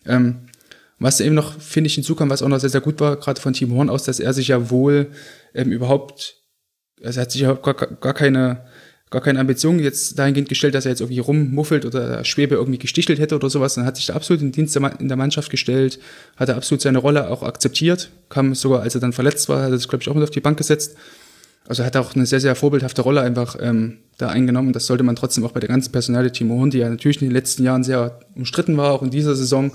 [0.07, 0.47] Ähm,
[1.01, 3.53] was eben noch, finde ich, hinzukam, was auch noch sehr, sehr gut war, gerade von
[3.53, 5.11] Timo Horn aus, dass er sich ja wohl
[5.55, 6.37] ähm, überhaupt,
[7.03, 8.65] also er hat sich überhaupt gar, gar keine
[9.11, 13.19] gar keine Ambition jetzt dahingehend gestellt, dass er jetzt irgendwie rummuffelt oder Schwebe irgendwie gestichelt
[13.19, 13.75] hätte oder sowas.
[13.75, 15.99] Dann hat sich da absolut in Dienst in der Mannschaft gestellt,
[16.37, 19.73] hat er absolut seine Rolle auch akzeptiert, kam sogar, als er dann verletzt war, hat
[19.73, 20.97] er sich, glaube ich, auch mit auf die Bank gesetzt.
[21.67, 24.73] Also hat er auch eine sehr, sehr vorbildhafte Rolle einfach ähm, da eingenommen.
[24.73, 27.29] Das sollte man trotzdem auch bei der ganzen Personale Timo Hund, die ja natürlich in
[27.29, 29.73] den letzten Jahren sehr umstritten war, auch in dieser Saison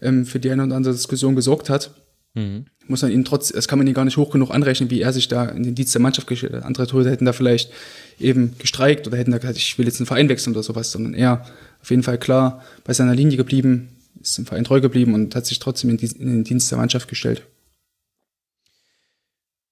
[0.00, 1.90] ähm, für die eine oder andere Diskussion gesorgt hat.
[2.38, 2.64] Mhm.
[2.86, 5.12] Muss man ihn trotz, das kann man ihn gar nicht hoch genug anrechnen, wie er
[5.12, 6.62] sich da in den Dienst der Mannschaft gestellt hat.
[6.62, 7.70] Andere Torhüter hätten da vielleicht
[8.18, 11.14] eben gestreikt oder hätten da gesagt, ich will jetzt einen Verein wechseln oder sowas, sondern
[11.14, 11.44] er
[11.82, 13.88] auf jeden Fall klar bei seiner Linie geblieben,
[14.22, 17.42] ist dem Verein treu geblieben und hat sich trotzdem in, den Dienst der Mannschaft gestellt.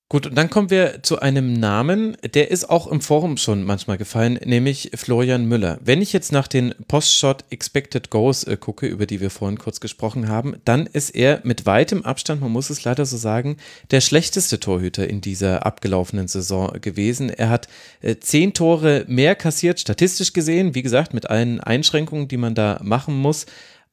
[0.09, 3.99] Gut, und dann kommen wir zu einem Namen, der ist auch im Forum schon manchmal
[3.99, 5.81] gefallen, nämlich Florian Müller.
[5.83, 9.81] Wenn ich jetzt nach den Postshot Expected Goals äh, gucke, über die wir vorhin kurz
[9.81, 13.57] gesprochen haben, dann ist er mit weitem Abstand, man muss es leider so sagen,
[13.91, 17.29] der schlechteste Torhüter in dieser abgelaufenen Saison gewesen.
[17.29, 17.67] Er hat
[18.01, 22.79] äh, zehn Tore mehr kassiert, statistisch gesehen, wie gesagt, mit allen Einschränkungen, die man da
[22.81, 23.47] machen muss,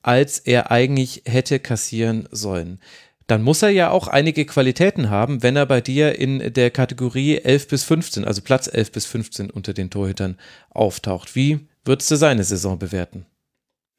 [0.03, 2.79] als er eigentlich hätte kassieren sollen
[3.27, 7.37] dann muss er ja auch einige Qualitäten haben, wenn er bei dir in der Kategorie
[7.37, 10.37] 11 bis 15, also Platz 11 bis 15 unter den Torhütern
[10.69, 11.35] auftaucht.
[11.35, 13.25] Wie würdest du seine Saison bewerten?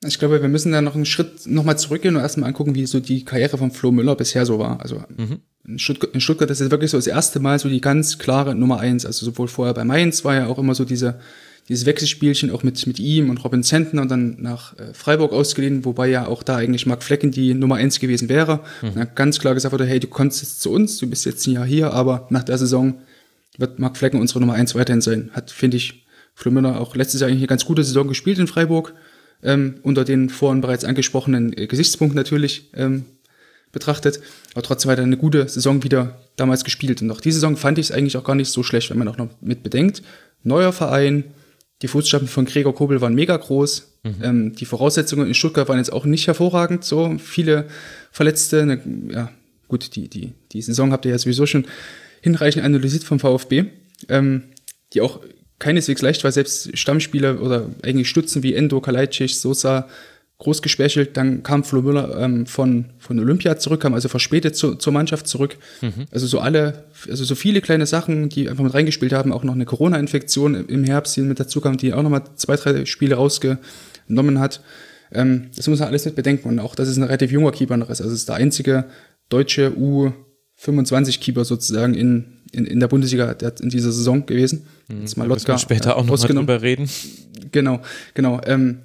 [0.07, 3.01] Ich glaube, wir müssen da noch einen Schritt nochmal zurückgehen und erstmal angucken, wie so
[3.01, 4.81] die Karriere von Flo Müller bisher so war.
[4.81, 5.41] Also mhm.
[5.67, 8.55] in, Stuttgart, in Stuttgart ist es wirklich so das erste Mal so die ganz klare
[8.55, 9.07] Nummer eins.
[9.07, 11.21] Also sowohl vorher bei Mainz war ja auch immer so diese
[11.69, 15.85] dieses Wechselspielchen auch mit, mit ihm und Robin Zentner und dann nach äh, Freiburg ausgeliehen,
[15.85, 18.61] wobei ja auch da eigentlich Marc Flecken die Nummer eins gewesen wäre.
[18.83, 18.89] Mhm.
[19.01, 21.53] Und ganz klar gesagt wurde, hey, du kommst jetzt zu uns, du bist jetzt ein
[21.53, 22.95] Jahr hier, aber nach der Saison
[23.57, 25.31] wird Marc Flecken unsere Nummer eins weiterhin sein.
[25.33, 28.47] Hat, finde ich, Flo Müller auch letztes Jahr eigentlich eine ganz gute Saison gespielt in
[28.47, 28.93] Freiburg,
[29.43, 33.05] ähm, unter den vorhin bereits angesprochenen äh, Gesichtspunkten natürlich ähm,
[33.73, 34.21] betrachtet.
[34.53, 37.01] Aber trotzdem hat er eine gute Saison wieder damals gespielt.
[37.03, 39.09] Und auch diese Saison fand ich es eigentlich auch gar nicht so schlecht, wenn man
[39.09, 40.03] auch noch mit bedenkt.
[40.43, 41.25] Neuer Verein,
[41.85, 43.99] die Fußstapfen von Gregor Kobel waren mega groß.
[44.05, 44.15] Mhm.
[44.23, 46.83] Ähm, die Voraussetzungen in Stuttgart waren jetzt auch nicht hervorragend.
[46.83, 47.67] So viele
[48.11, 48.65] Verletzte.
[48.65, 48.81] Ne,
[49.13, 49.31] ja,
[49.69, 51.67] gut, die, die, die Saison habt ihr ja sowieso schon
[52.23, 53.67] hinreichend analysiert vom VfB.
[54.09, 54.45] Ähm,
[54.95, 55.21] die auch
[55.59, 59.87] keineswegs leicht war, selbst Stammspieler oder eigentlich Stützen wie Endo, Kalajdzic, Sosa
[60.39, 61.17] groß geschwächelt.
[61.17, 65.27] Dann kam Flo Müller ähm, von, von Olympia zurück, kam also verspätet zu, zur Mannschaft
[65.27, 65.57] zurück.
[65.81, 66.07] Mhm.
[66.11, 69.33] Also so alle, also so viele kleine Sachen, die einfach mit reingespielt haben.
[69.33, 72.85] Auch noch eine Corona-Infektion im Herbst, die mit dazu kam, die auch nochmal zwei, drei
[72.85, 74.61] Spiele rausgenommen hat.
[75.13, 76.49] Ähm, das muss man alles nicht bedenken.
[76.49, 78.01] Und auch, dass es ein relativ junger Keeper noch ist.
[78.01, 78.87] Also es ist der einzige
[79.29, 84.67] deutsche U25-Keeper sozusagen in, in, in der Bundesliga der, in dieser Saison gewesen.
[84.89, 86.89] Mhm, Jetzt mal Lotka, später auch noch mal drüber reden.
[87.53, 87.81] Genau,
[88.15, 88.41] genau.
[88.47, 88.81] Ähm,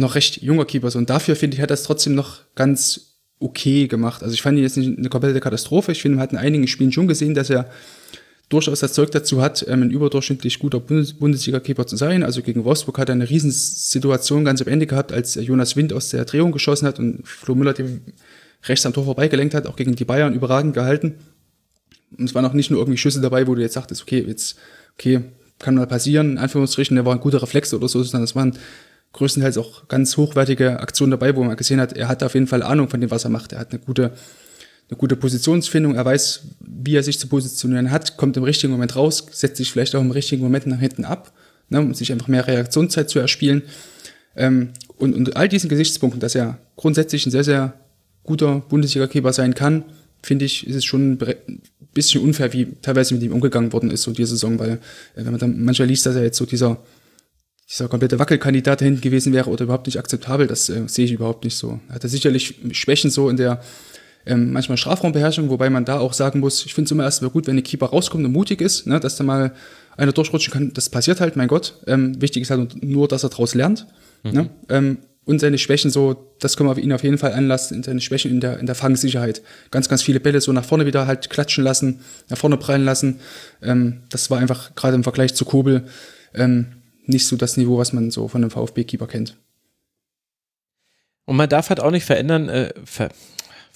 [0.00, 0.90] noch recht junger Keeper.
[0.90, 0.98] So.
[0.98, 4.22] Und dafür finde ich, hat das trotzdem noch ganz okay gemacht.
[4.22, 5.92] Also ich fand ihn jetzt nicht eine komplette Katastrophe.
[5.92, 7.70] Ich finde, man hat in einigen Spielen schon gesehen, dass er
[8.48, 12.22] durchaus das Zeug dazu hat, ähm, ein überdurchschnittlich guter Bundesliga-Keeper zu sein.
[12.22, 16.10] Also gegen Wolfsburg hat er eine Riesensituation ganz am Ende gehabt, als Jonas Wind aus
[16.10, 18.02] der Drehung geschossen hat und Flo Müller dem
[18.64, 21.14] rechts am Tor vorbeigelenkt hat, auch gegen die Bayern überragend gehalten.
[22.16, 24.56] Und es waren auch nicht nur irgendwie Schüsse dabei, wo du jetzt sagtest, okay, jetzt,
[24.94, 25.22] okay,
[25.58, 28.58] kann mal passieren, in Anführungsstrichen, der war ein guter Reflex oder so, sondern es waren
[29.12, 32.62] größtenteils auch ganz hochwertige Aktionen dabei, wo man gesehen hat, er hat auf jeden Fall
[32.62, 33.52] Ahnung von dem, was er macht.
[33.52, 34.12] Er hat eine gute,
[34.88, 38.96] eine gute Positionsfindung, er weiß, wie er sich zu positionieren hat, kommt im richtigen Moment
[38.96, 41.32] raus, setzt sich vielleicht auch im richtigen Moment nach hinten ab,
[41.68, 43.62] ne, um sich einfach mehr Reaktionszeit zu erspielen.
[44.34, 47.74] Ähm, und, und all diesen Gesichtspunkten, dass er grundsätzlich ein sehr, sehr
[48.24, 49.84] guter Bundesliga-Keeper sein kann,
[50.22, 51.36] finde ich, ist es schon ein
[51.92, 54.78] bisschen unfair, wie teilweise mit ihm umgegangen worden ist, so diese Saison, weil äh,
[55.16, 56.78] wenn man dann manchmal liest, dass er jetzt so dieser
[57.72, 61.44] dieser komplette Wackelkandidat dahin gewesen wäre oder überhaupt nicht akzeptabel, das äh, sehe ich überhaupt
[61.44, 61.80] nicht so.
[61.88, 63.62] Er hatte sicherlich Schwächen so in der
[64.26, 67.46] ähm, manchmal Strafraumbeherrschung, wobei man da auch sagen muss, ich finde es immer erstmal gut,
[67.46, 69.52] wenn ein Keeper rauskommt und mutig ist, ne, dass da mal
[69.96, 70.72] einer durchrutschen kann.
[70.74, 71.74] Das passiert halt, mein Gott.
[71.86, 73.86] Ähm, wichtig ist halt nur, dass er daraus lernt.
[74.22, 74.32] Mhm.
[74.32, 74.50] Ne?
[74.68, 78.30] Ähm, und seine Schwächen so, das können wir ihn auf jeden Fall anlassen, seine Schwächen
[78.30, 79.40] in der, in der Fangsicherheit.
[79.70, 83.20] Ganz, ganz viele Bälle so nach vorne wieder halt klatschen lassen, nach vorne prallen lassen.
[83.62, 85.84] Ähm, das war einfach gerade im Vergleich zu Kobel
[86.34, 86.66] ähm,
[87.04, 89.38] nicht so das Niveau, was man so von einem VfB-Keeper kennt.
[91.24, 93.10] Und man darf halt auch nicht verändern, äh, ver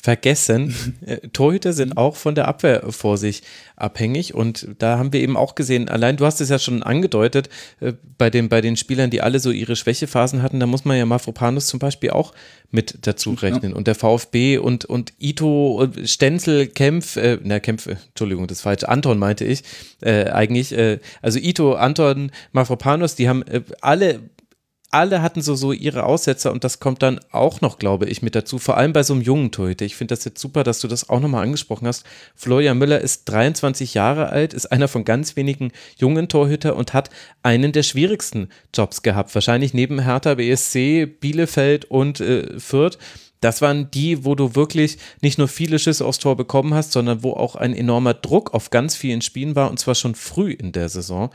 [0.06, 0.72] vergessen,
[1.04, 3.42] äh, Torhüter sind auch von der Abwehr vor sich
[3.74, 4.34] abhängig.
[4.34, 7.48] Und da haben wir eben auch gesehen, allein du hast es ja schon angedeutet,
[7.80, 10.96] äh, bei, den, bei den Spielern, die alle so ihre Schwächephasen hatten, da muss man
[10.96, 12.32] ja Mafropanus zum Beispiel auch
[12.70, 13.72] mit dazu rechnen.
[13.72, 13.76] Ja.
[13.76, 18.62] und der VfB und, und Ito, Stenzel, Kempf, äh, na Kempf, äh, Entschuldigung, das ist
[18.62, 19.64] falsch, Anton meinte ich,
[20.02, 24.20] äh, eigentlich, äh, also Ito, Anton, Mafropanus, die haben äh, alle
[24.90, 28.34] alle hatten so, so ihre Aussetzer und das kommt dann auch noch, glaube ich, mit
[28.34, 28.58] dazu.
[28.58, 29.84] Vor allem bei so einem jungen Torhüter.
[29.84, 32.04] Ich finde das jetzt super, dass du das auch nochmal angesprochen hast.
[32.34, 37.10] Florian Müller ist 23 Jahre alt, ist einer von ganz wenigen jungen Torhüter und hat
[37.42, 39.34] einen der schwierigsten Jobs gehabt.
[39.34, 42.98] Wahrscheinlich neben Hertha BSC, Bielefeld und äh, Fürth.
[43.40, 47.22] Das waren die, wo du wirklich nicht nur viele Schüsse aufs Tor bekommen hast, sondern
[47.22, 50.72] wo auch ein enormer Druck auf ganz vielen Spielen war und zwar schon früh in
[50.72, 51.30] der Saison.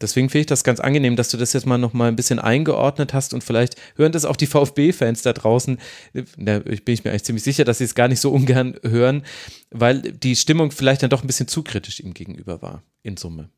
[0.00, 2.38] Deswegen finde ich das ganz angenehm, dass du das jetzt mal noch mal ein bisschen
[2.38, 5.78] eingeordnet hast und vielleicht hören das auch die VfB-Fans da draußen.
[6.38, 9.22] Da bin ich mir eigentlich ziemlich sicher, dass sie es gar nicht so ungern hören,
[9.70, 13.50] weil die Stimmung vielleicht dann doch ein bisschen zu kritisch ihm gegenüber war, in Summe.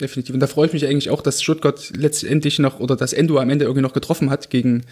[0.00, 0.34] Definitiv.
[0.34, 3.50] Und da freue ich mich eigentlich auch, dass Stuttgart letztendlich noch oder das Endo am
[3.50, 4.84] Ende irgendwie noch getroffen hat gegen,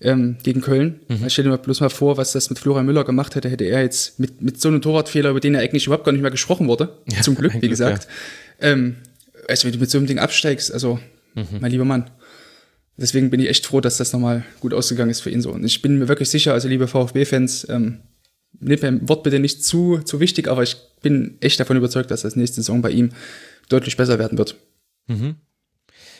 [0.00, 1.00] ähm, gegen Köln.
[1.08, 1.26] Mhm.
[1.26, 3.64] Ich stell dir mal bloß mal vor, was das mit Florian Müller gemacht hätte, hätte
[3.64, 6.30] er jetzt mit, mit so einem Torwartfehler, über den er eigentlich überhaupt gar nicht mehr
[6.30, 8.08] gesprochen wurde, ja, zum Glück, wie gesagt,
[8.60, 8.68] ja.
[8.68, 8.96] ähm,
[9.48, 10.98] also wenn du mit so einem Ding absteigst, also
[11.34, 11.58] mhm.
[11.60, 12.10] mein lieber Mann.
[12.96, 15.52] Deswegen bin ich echt froh, dass das nochmal gut ausgegangen ist für ihn so.
[15.52, 18.00] Und ich bin mir wirklich sicher, also liebe VfB-Fans, ähm,
[18.58, 22.22] nehmt mein Wort bitte nicht zu, zu wichtig, aber ich bin echt davon überzeugt, dass
[22.22, 23.10] das nächste Saison bei ihm
[23.68, 24.56] deutlich besser werden wird.
[25.06, 25.36] Mhm.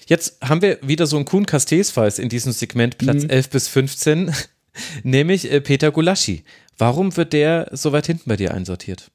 [0.06, 3.30] Jetzt haben wir wieder so einen Kuhn Castells-Fall in diesem Segment Platz mhm.
[3.30, 4.32] 11 bis 15,
[5.02, 6.44] nämlich äh, Peter Gulaschi.
[6.78, 9.10] Warum wird der so weit hinten bei dir einsortiert?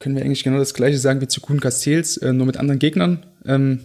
[0.00, 2.80] Können wir eigentlich genau das gleiche sagen wie zu Kuhn Castells, äh, nur mit anderen
[2.80, 3.26] Gegnern.
[3.44, 3.80] Ähm,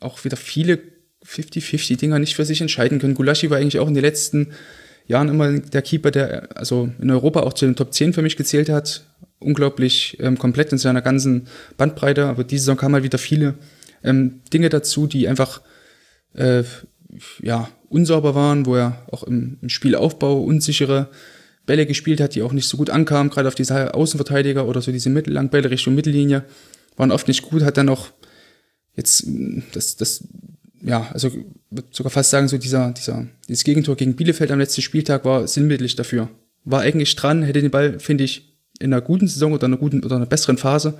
[0.00, 0.80] auch wieder viele
[1.24, 3.14] 50-50-Dinger nicht für sich entscheiden können.
[3.14, 4.52] Gulaschi war eigentlich auch in den letzten
[5.06, 8.36] Jahren immer der Keeper, der also in Europa auch zu den Top 10 für mich
[8.36, 9.06] gezählt hat.
[9.38, 13.54] Unglaublich ähm, komplett in seiner ganzen Bandbreite, aber diese Saison kamen halt wieder viele
[14.02, 15.62] ähm, Dinge dazu, die einfach
[16.34, 16.64] äh,
[17.40, 21.08] ja, unsauber waren, wo er auch im, im Spielaufbau unsichere
[21.70, 24.90] Bälle gespielt hat, die auch nicht so gut ankamen, gerade auf diese Außenverteidiger oder so
[24.90, 26.42] diese mittellangen Bälle Richtung Mittellinie,
[26.96, 28.10] waren oft nicht gut, hat dann noch
[28.96, 29.24] jetzt
[29.72, 30.24] das, das,
[30.82, 31.30] ja, also
[31.70, 35.46] würde sogar fast sagen, so dieser, dieser, dieses Gegentor gegen Bielefeld am letzten Spieltag war
[35.46, 36.28] sinnbildlich dafür.
[36.64, 40.02] War eigentlich dran, hätte den Ball, finde ich, in einer guten Saison oder einer guten
[40.02, 40.98] oder einer besseren Phase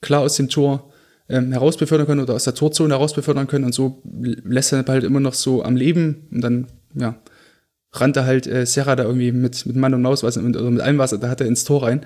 [0.00, 0.92] klar aus dem Tor
[1.28, 4.96] ähm, herausbefördern können oder aus der Torzone herausbefördern können und so lässt er den Ball
[4.96, 7.20] halt immer noch so am Leben und dann, ja,
[7.92, 10.98] rannte halt äh, Serra da irgendwie mit, mit Mann und Maus was, oder mit allem
[10.98, 12.00] was, da hat er ins Tor rein.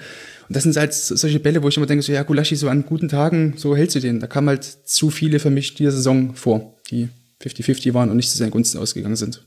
[0.49, 2.85] Und das sind halt solche Bälle, wo ich immer denke, so, ja, Gulaschi, so an
[2.85, 4.21] guten Tagen, so hältst du den.
[4.21, 7.09] Da kamen halt zu viele für mich diese Saison vor, die
[7.43, 9.47] 50-50 waren und nicht zu seinen Gunsten ausgegangen sind.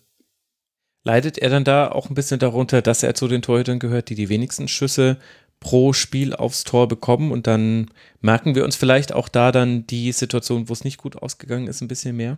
[1.03, 4.15] Leidet er dann da auch ein bisschen darunter, dass er zu den Torhütern gehört, die
[4.15, 5.17] die wenigsten Schüsse
[5.59, 10.11] pro Spiel aufs Tor bekommen und dann merken wir uns vielleicht auch da dann die
[10.11, 12.37] Situation, wo es nicht gut ausgegangen ist, ein bisschen mehr?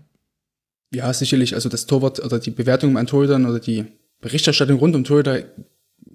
[0.94, 1.56] Ja, sicherlich.
[1.56, 3.86] Also das Torwart oder die Bewertung an Torhütern oder die
[4.20, 5.44] Berichterstattung rund um Torhüter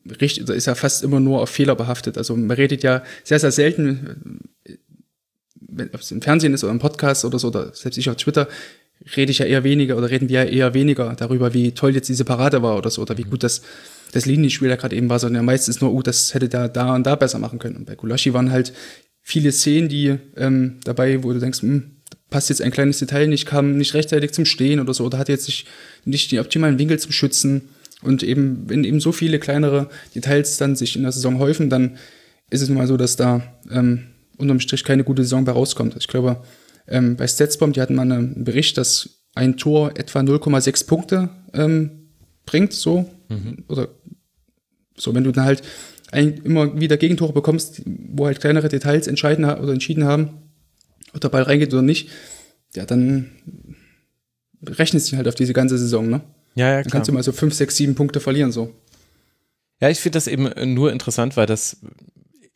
[0.05, 2.19] ist ja fast immer nur auf Fehler behaftet.
[2.19, 4.41] Also man redet ja sehr, sehr selten,
[5.93, 8.49] ob es im Fernsehen ist oder im Podcast oder so, oder selbst ich auf Twitter,
[9.17, 12.09] rede ich ja eher weniger oder reden wir ja eher weniger darüber, wie toll jetzt
[12.09, 13.63] diese Parade war oder so, oder wie gut das,
[14.13, 16.95] das Linienspiel da gerade eben war, sondern ja meistens nur, oh, das hätte da, da
[16.95, 17.77] und da besser machen können.
[17.77, 18.73] Und bei Gulaschi waren halt
[19.23, 21.96] viele Szenen, die ähm, dabei, wo du denkst, hm,
[22.31, 25.29] passt jetzt ein kleines Detail nicht, kam nicht rechtzeitig zum Stehen oder so, oder hat
[25.29, 25.67] jetzt nicht,
[26.05, 27.69] nicht den optimalen Winkel zum Schützen.
[28.03, 31.97] Und eben, wenn eben so viele kleinere Details dann sich in der Saison häufen, dann
[32.51, 35.97] ist es nun mal so, dass da ähm, unterm Strich keine gute Saison bei rauskommt.
[35.99, 36.43] Ich glaube,
[36.89, 42.11] ähm, bei Statsbomb, die hatten mal einen Bericht, dass ein Tor etwa 0,6 Punkte ähm,
[42.45, 43.11] bringt, so.
[43.29, 43.65] Mhm.
[43.69, 43.89] Oder
[44.97, 45.63] so, wenn du dann halt
[46.13, 50.46] ein, immer wieder Gegentore bekommst, wo halt kleinere Details entscheiden oder entschieden haben,
[51.13, 52.11] ob der Ball reingeht oder nicht,
[52.75, 53.31] ja, dann
[54.65, 56.21] rechnest du halt auf diese ganze Saison, ne?
[56.55, 56.83] Ja, ja, klar.
[56.83, 58.73] Dann kannst du mal so fünf, sechs, sieben Punkte verlieren, so.
[59.81, 61.79] Ja, ich finde das eben nur interessant, weil das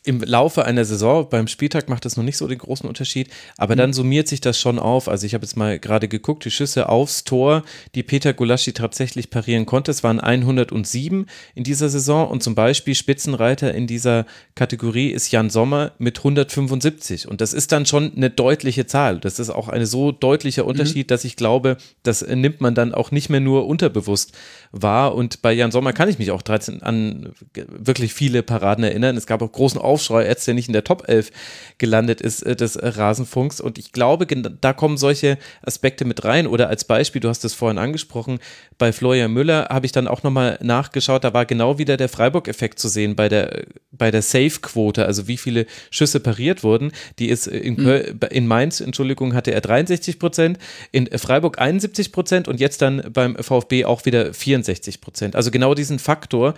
[0.04, 3.76] im Laufe einer Saison, beim Spieltag macht das noch nicht so den großen Unterschied, aber
[3.76, 5.08] dann summiert sich das schon auf.
[5.08, 7.64] Also ich habe jetzt mal gerade geguckt, die Schüsse aufs Tor,
[7.94, 12.94] die Peter Gulaschi tatsächlich parieren konnte, es waren 107 in dieser Saison und zum Beispiel
[12.94, 18.30] Spitzenreiter in dieser Kategorie ist Jan Sommer mit 175 und das ist dann schon eine
[18.30, 19.20] deutliche Zahl.
[19.20, 21.08] Das ist auch ein so deutlicher Unterschied, mhm.
[21.08, 24.32] dass ich glaube, das nimmt man dann auch nicht mehr nur unterbewusst
[24.72, 29.16] wahr und bei Jan Sommer kann ich mich auch 13 an wirklich viele Paraden erinnern.
[29.16, 31.32] Es gab auch großen Aufschrei, als der nicht in der Top 11
[31.78, 33.60] gelandet ist äh, des Rasenfunks.
[33.60, 36.46] Und ich glaube, da kommen solche Aspekte mit rein.
[36.46, 38.38] Oder als Beispiel, du hast es vorhin angesprochen,
[38.78, 42.78] bei Florian Müller habe ich dann auch nochmal nachgeschaut, da war genau wieder der Freiburg-Effekt
[42.78, 46.92] zu sehen bei der, bei der Safe-Quote, also wie viele Schüsse pariert wurden.
[47.18, 48.20] Die ist in, mhm.
[48.30, 50.58] in Mainz, Entschuldigung, hatte er 63 Prozent,
[50.92, 55.34] in Freiburg 71 Prozent und jetzt dann beim VfB auch wieder 64 Prozent.
[55.34, 56.54] Also genau diesen Faktor,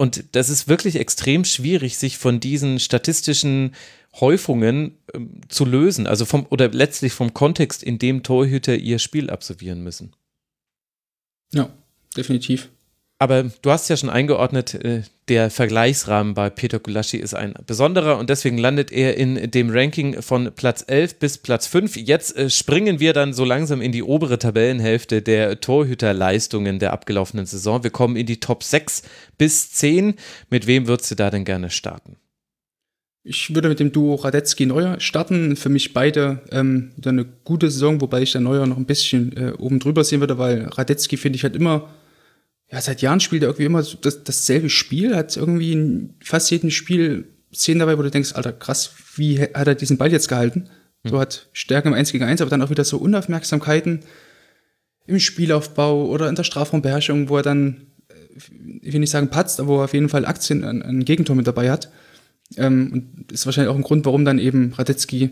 [0.00, 3.74] und das ist wirklich extrem schwierig, sich von diesen statistischen
[4.18, 9.28] Häufungen ähm, zu lösen, also vom oder letztlich vom Kontext, in dem Torhüter ihr Spiel
[9.28, 10.14] absolvieren müssen.
[11.52, 11.68] Ja,
[12.16, 12.70] definitiv.
[13.22, 18.16] Aber du hast ja schon eingeordnet, äh, der Vergleichsrahmen bei Peter Gulaschi ist ein besonderer
[18.18, 21.96] und deswegen landet er in dem Ranking von Platz 11 bis Platz 5.
[21.96, 27.44] Jetzt äh, springen wir dann so langsam in die obere Tabellenhälfte der Torhüterleistungen der abgelaufenen
[27.44, 27.82] Saison.
[27.84, 29.02] Wir kommen in die Top 6
[29.36, 30.14] bis 10.
[30.48, 32.16] Mit wem würdest du da denn gerne starten?
[33.22, 35.56] Ich würde mit dem Duo Radetzky-Neuer starten.
[35.56, 39.52] Für mich beide ähm, eine gute Saison, wobei ich der Neuer noch ein bisschen äh,
[39.58, 41.90] oben drüber sehen würde, weil Radetzky finde ich halt immer
[42.72, 46.70] ja, seit Jahren spielt er irgendwie immer das, dasselbe Spiel, hat irgendwie in fast jedem
[46.70, 50.68] Spiel Szenen dabei, wo du denkst, Alter, krass, wie hat er diesen Ball jetzt gehalten?
[51.02, 54.00] So hat Stärke im 1 gegen 1, aber dann auch wieder so Unaufmerksamkeiten
[55.06, 59.58] im Spielaufbau oder in der Strafraumbeherrschung, wo er dann, äh, ich will nicht sagen patzt,
[59.58, 61.90] aber wo er auf jeden Fall Aktien an, an Gegentor mit dabei hat.
[62.56, 65.30] Ähm, und ist wahrscheinlich auch ein Grund, warum dann eben Radetzky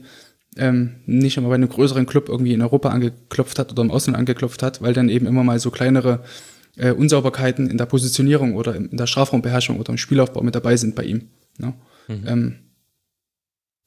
[0.57, 4.19] ähm, nicht einmal bei einem größeren Club irgendwie in Europa angeklopft hat oder im Ausland
[4.19, 6.25] angeklopft hat, weil dann eben immer mal so kleinere
[6.79, 10.95] äh, Unsauberkeiten in der Positionierung oder in der Strafraumbeherrschung oder im Spielaufbau mit dabei sind
[10.95, 11.29] bei ihm.
[11.59, 11.75] Ne?
[12.09, 12.25] Mhm.
[12.27, 12.55] Ähm,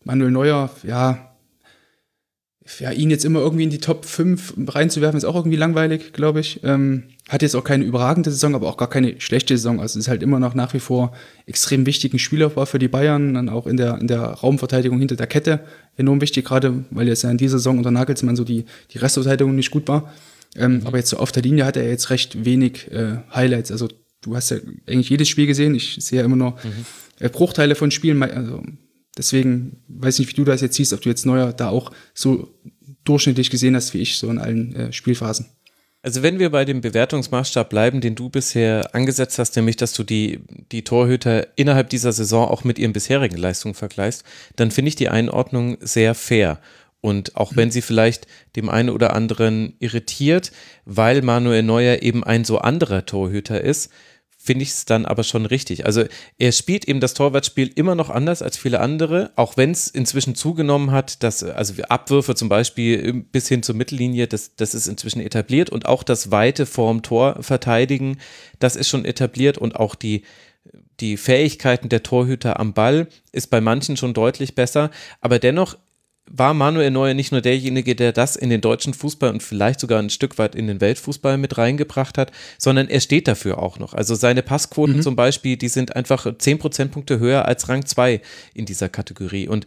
[0.04, 1.32] Manuel Neuer, ja,
[2.80, 6.40] ja, ihn jetzt immer irgendwie in die Top 5 reinzuwerfen, ist auch irgendwie langweilig, glaube
[6.40, 6.64] ich.
[6.64, 9.80] Ähm, hat jetzt auch keine überragende Saison, aber auch gar keine schlechte Saison.
[9.80, 11.12] Also ist halt immer noch nach wie vor
[11.48, 15.28] extrem wichtigen Spielaufbau für die Bayern, dann auch in der, in der Raumverteidigung hinter der
[15.28, 15.62] Kette
[15.98, 19.56] enorm wichtig, gerade weil jetzt ja in dieser Saison unter Nagelsmann so die, die Restverteidigung
[19.56, 20.14] nicht gut war.
[20.56, 20.88] Ähm, mhm.
[20.88, 23.72] Aber jetzt so auf der Linie hat er jetzt recht wenig äh, Highlights.
[23.72, 23.88] Also
[24.22, 24.58] du hast ja
[24.88, 25.76] eigentlich jedes Spiel gesehen.
[25.76, 26.86] Ich sehe ja immer nur mhm.
[27.20, 28.22] äh, Bruchteile von Spielen.
[28.22, 28.64] Also
[29.18, 32.54] deswegen weiß nicht, wie du das jetzt siehst, ob du jetzt neuer da auch so
[33.04, 35.48] durchschnittlich gesehen hast wie ich, so in allen äh, Spielphasen.
[36.04, 40.04] Also wenn wir bei dem Bewertungsmaßstab bleiben, den du bisher angesetzt hast, nämlich dass du
[40.04, 40.40] die,
[40.72, 44.24] die Torhüter innerhalb dieser Saison auch mit ihren bisherigen Leistungen vergleichst,
[44.56, 46.60] dann finde ich die Einordnung sehr fair.
[47.02, 50.52] Und auch wenn sie vielleicht dem einen oder anderen irritiert,
[50.86, 53.92] weil Manuel Neuer eben ein so anderer Torhüter ist,
[54.44, 55.86] finde ich es dann aber schon richtig.
[55.86, 56.06] Also
[56.40, 60.34] er spielt eben das Torwartspiel immer noch anders als viele andere, auch wenn es inzwischen
[60.34, 65.22] zugenommen hat, dass also Abwürfe zum Beispiel bis hin zur Mittellinie, das, das ist inzwischen
[65.22, 68.18] etabliert und auch das weite vorm Tor verteidigen,
[68.58, 70.24] das ist schon etabliert und auch die
[71.00, 75.76] die Fähigkeiten der Torhüter am Ball ist bei manchen schon deutlich besser, aber dennoch
[76.34, 80.00] war Manuel Neuer nicht nur derjenige, der das in den deutschen Fußball und vielleicht sogar
[80.00, 83.94] ein Stück weit in den Weltfußball mit reingebracht hat, sondern er steht dafür auch noch.
[83.94, 85.02] Also seine Passquoten mhm.
[85.02, 88.22] zum Beispiel, die sind einfach 10 Prozentpunkte höher als Rang 2
[88.54, 89.48] in dieser Kategorie.
[89.48, 89.66] Und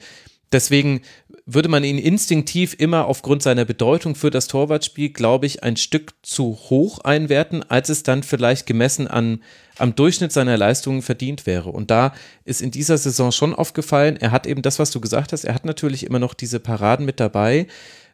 [0.53, 1.03] deswegen
[1.47, 6.15] würde man ihn instinktiv immer aufgrund seiner Bedeutung für das Torwartspiel, glaube ich, ein Stück
[6.23, 9.43] zu hoch einwerten, als es dann vielleicht gemessen an,
[9.77, 11.71] am Durchschnitt seiner Leistungen verdient wäre.
[11.71, 12.15] Und da
[12.45, 15.55] ist in dieser Saison schon aufgefallen, er hat eben das, was du gesagt hast, er
[15.55, 17.67] hat natürlich immer noch diese Paraden mit dabei.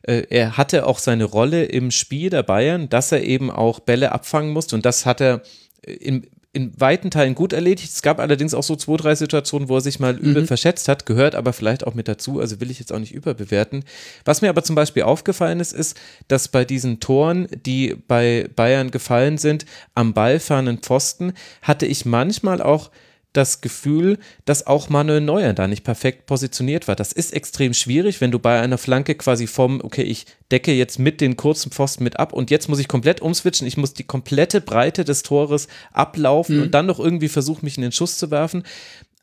[0.02, 4.10] Äh, er hatte auch seine Rolle im Spiel der Bayern, dass er eben auch Bälle
[4.10, 4.74] abfangen musste.
[4.74, 5.42] Und das hat er
[5.86, 7.92] in, in weiten Teilen gut erledigt.
[7.92, 10.46] Es gab allerdings auch so zwei, drei Situationen, wo er sich mal übel mhm.
[10.46, 13.84] verschätzt hat, gehört aber vielleicht auch mit dazu, also will ich jetzt auch nicht überbewerten.
[14.24, 15.96] Was mir aber zum Beispiel aufgefallen ist, ist,
[16.26, 19.64] dass bei diesen Toren, die bei Bayern gefallen sind,
[19.94, 22.90] am ballfernen Pfosten, hatte ich manchmal auch
[23.32, 26.96] das Gefühl, dass auch Manuel Neuer da nicht perfekt positioniert war.
[26.96, 30.98] Das ist extrem schwierig, wenn du bei einer Flanke quasi vom, okay, ich decke jetzt
[30.98, 34.04] mit den kurzen Pfosten mit ab und jetzt muss ich komplett umswitchen, ich muss die
[34.04, 36.62] komplette Breite des Tores ablaufen mhm.
[36.62, 38.64] und dann noch irgendwie versuchen, mich in den Schuss zu werfen.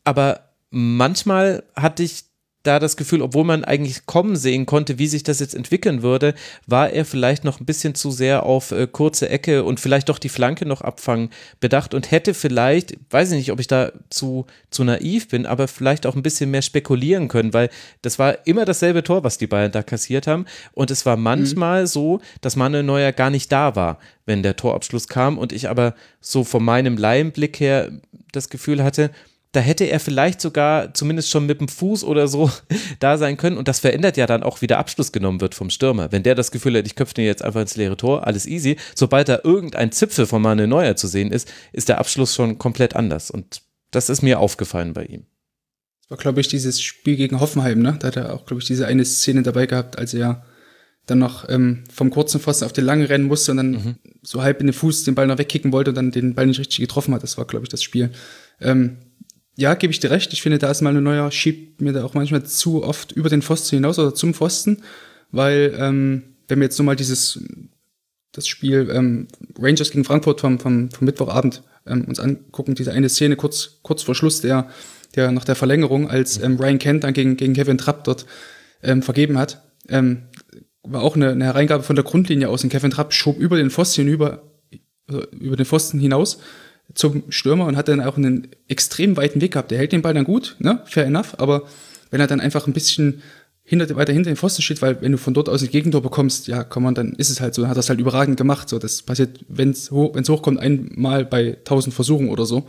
[0.05, 2.26] Aber manchmal hatte ich
[2.67, 6.33] da das Gefühl, obwohl man eigentlich kommen sehen konnte, wie sich das jetzt entwickeln würde,
[6.65, 10.19] war er vielleicht noch ein bisschen zu sehr auf äh, kurze Ecke und vielleicht doch
[10.19, 11.29] die Flanke noch abfangen
[11.59, 15.67] bedacht und hätte vielleicht, weiß ich nicht, ob ich da zu, zu naiv bin, aber
[15.67, 17.69] vielleicht auch ein bisschen mehr spekulieren können, weil
[18.01, 21.81] das war immer dasselbe Tor, was die Bayern da kassiert haben und es war manchmal
[21.83, 21.87] mhm.
[21.87, 25.95] so, dass Manuel Neuer gar nicht da war, wenn der Torabschluss kam und ich aber
[26.19, 27.91] so von meinem Laienblick her
[28.31, 29.11] das Gefühl hatte,
[29.57, 32.51] da hätte er vielleicht sogar zumindest schon mit dem Fuß oder so
[32.99, 33.57] da sein können.
[33.57, 36.11] Und das verändert ja dann auch, wie der Abschluss genommen wird vom Stürmer.
[36.11, 38.77] Wenn der das Gefühl hat, ich köpfe den jetzt einfach ins leere Tor, alles easy.
[38.93, 42.95] Sobald da irgendein Zipfel von Manuel Neuer zu sehen ist, ist der Abschluss schon komplett
[42.95, 43.31] anders.
[43.31, 45.25] Und das ist mir aufgefallen bei ihm.
[46.01, 47.97] Das war, glaube ich, dieses Spiel gegen Hoffenheim, ne?
[47.99, 50.45] Da hat er auch, glaube ich, diese eine Szene dabei gehabt, als er
[51.07, 53.95] dann noch ähm, vom kurzen Pfosten auf den langen rennen musste und dann mhm.
[54.21, 56.59] so halb in den Fuß den Ball noch wegkicken wollte und dann den Ball nicht
[56.59, 57.23] richtig getroffen hat.
[57.23, 58.11] Das war, glaube ich, das Spiel.
[58.61, 58.97] Ähm,
[59.57, 60.31] ja, gebe ich dir recht.
[60.33, 63.27] Ich finde, da ist mal ein neuer, schiebt mir da auch manchmal zu oft über
[63.27, 64.83] den Pfosten hinaus oder zum Pfosten,
[65.31, 67.39] weil ähm, wenn wir jetzt nur mal dieses
[68.31, 69.27] das Spiel ähm,
[69.57, 74.03] Rangers gegen Frankfurt vom, vom, vom Mittwochabend ähm, uns angucken, diese eine Szene kurz, kurz
[74.03, 74.69] vor Schluss der,
[75.15, 78.27] der nach der Verlängerung, als ähm, Ryan Kent dann gegen, gegen Kevin Trapp dort
[78.83, 80.27] ähm, vergeben hat, ähm,
[80.83, 83.71] war auch eine, eine Hereingabe von der Grundlinie aus und Kevin Trapp schob über den
[83.71, 84.43] Pfosten hinüber,
[85.07, 86.37] also über den Pfosten hinaus
[86.93, 89.71] zum Stürmer und hat dann auch einen extrem weiten Weg gehabt.
[89.71, 90.81] Der hält den Ball dann gut, ne?
[90.85, 91.63] fair enough, aber
[92.11, 93.21] wenn er dann einfach ein bisschen
[93.63, 96.47] hinter, weiter hinter den Pfosten steht, weil wenn du von dort aus ein Gegentor bekommst,
[96.47, 98.69] ja, komm man, dann ist es halt so, dann hat das halt überragend gemacht.
[98.69, 102.67] So, das passiert, wenn es hoch, wenn's hochkommt, einmal bei tausend Versuchen oder so.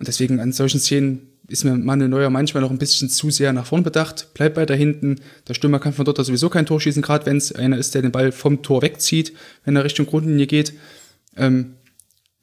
[0.00, 3.52] Und deswegen an solchen Szenen ist mir Manuel Neuer manchmal noch ein bisschen zu sehr
[3.52, 5.20] nach vorn bedacht, bleibt weiter hinten.
[5.46, 7.94] Der Stürmer kann von dort aus sowieso kein Tor schießen, gerade wenn es einer ist,
[7.94, 9.32] der den Ball vom Tor wegzieht,
[9.64, 10.72] wenn er Richtung Grundlinie geht.
[11.36, 11.74] Ähm,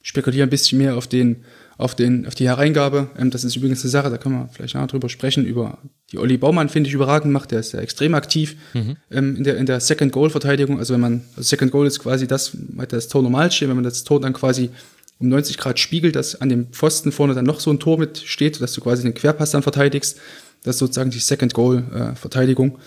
[0.02, 1.44] spekuliere ein bisschen mehr auf den,
[1.78, 3.08] auf den, auf die Hereingabe.
[3.18, 5.78] Ähm, das ist übrigens eine Sache, da können wir vielleicht nachher drüber sprechen, über
[6.10, 8.96] die Olli Baumann finde ich überragend macht, der ist ja extrem aktiv mhm.
[9.10, 10.78] ähm, in der, in der Second Goal Verteidigung.
[10.78, 12.56] Also wenn man, also Second Goal ist quasi das,
[12.88, 14.70] das Tor normal stehen, wenn man das Tor dann quasi
[15.18, 18.18] um 90 Grad spiegelt, dass an dem Pfosten vorne dann noch so ein Tor mit
[18.18, 20.18] steht, dass du quasi den Querpass dann verteidigst.
[20.64, 22.78] Das ist sozusagen die Second Goal äh, Verteidigung.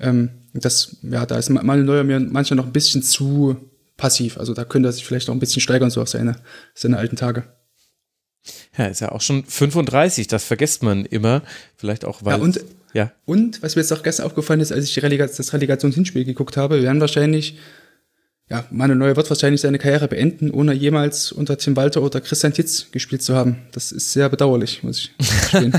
[0.00, 3.56] Ähm, das, ja, da ist Manuel Neuer mir manchmal noch ein bisschen zu
[3.96, 4.38] passiv.
[4.38, 6.36] Also da könnte er sich vielleicht auch ein bisschen steigern, so auf seine,
[6.74, 7.44] seine alten Tage.
[8.76, 11.42] Ja, ist ja auch schon 35, das vergisst man immer.
[11.76, 12.38] Vielleicht auch, weil.
[12.38, 12.60] Ja, und,
[12.92, 13.12] ja.
[13.24, 16.82] und was mir jetzt auch gestern aufgefallen ist, als ich Relega das Relegationshinspiel geguckt habe,
[16.82, 17.58] werden wahrscheinlich,
[18.48, 22.52] ja, Manuel Neuer wird wahrscheinlich seine Karriere beenden, ohne jemals unter Tim Walter oder Christian
[22.52, 23.66] Titz gespielt zu haben.
[23.72, 25.72] Das ist sehr bedauerlich, muss ich gestehen.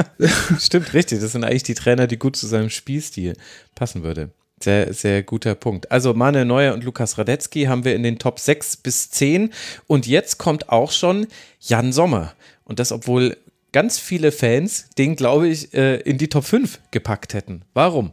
[0.58, 1.20] Stimmt, richtig.
[1.20, 3.34] Das sind eigentlich die Trainer, die gut zu seinem Spielstil
[3.76, 4.30] passen würde.
[4.62, 5.90] Sehr, sehr guter Punkt.
[5.92, 9.50] Also Manuel Neuer und Lukas Radetzky haben wir in den Top 6 bis 10.
[9.86, 11.28] Und jetzt kommt auch schon
[11.60, 12.34] Jan Sommer.
[12.64, 13.36] Und das, obwohl
[13.72, 17.62] ganz viele Fans den, glaube ich, äh, in die Top 5 gepackt hätten.
[17.74, 18.10] Warum?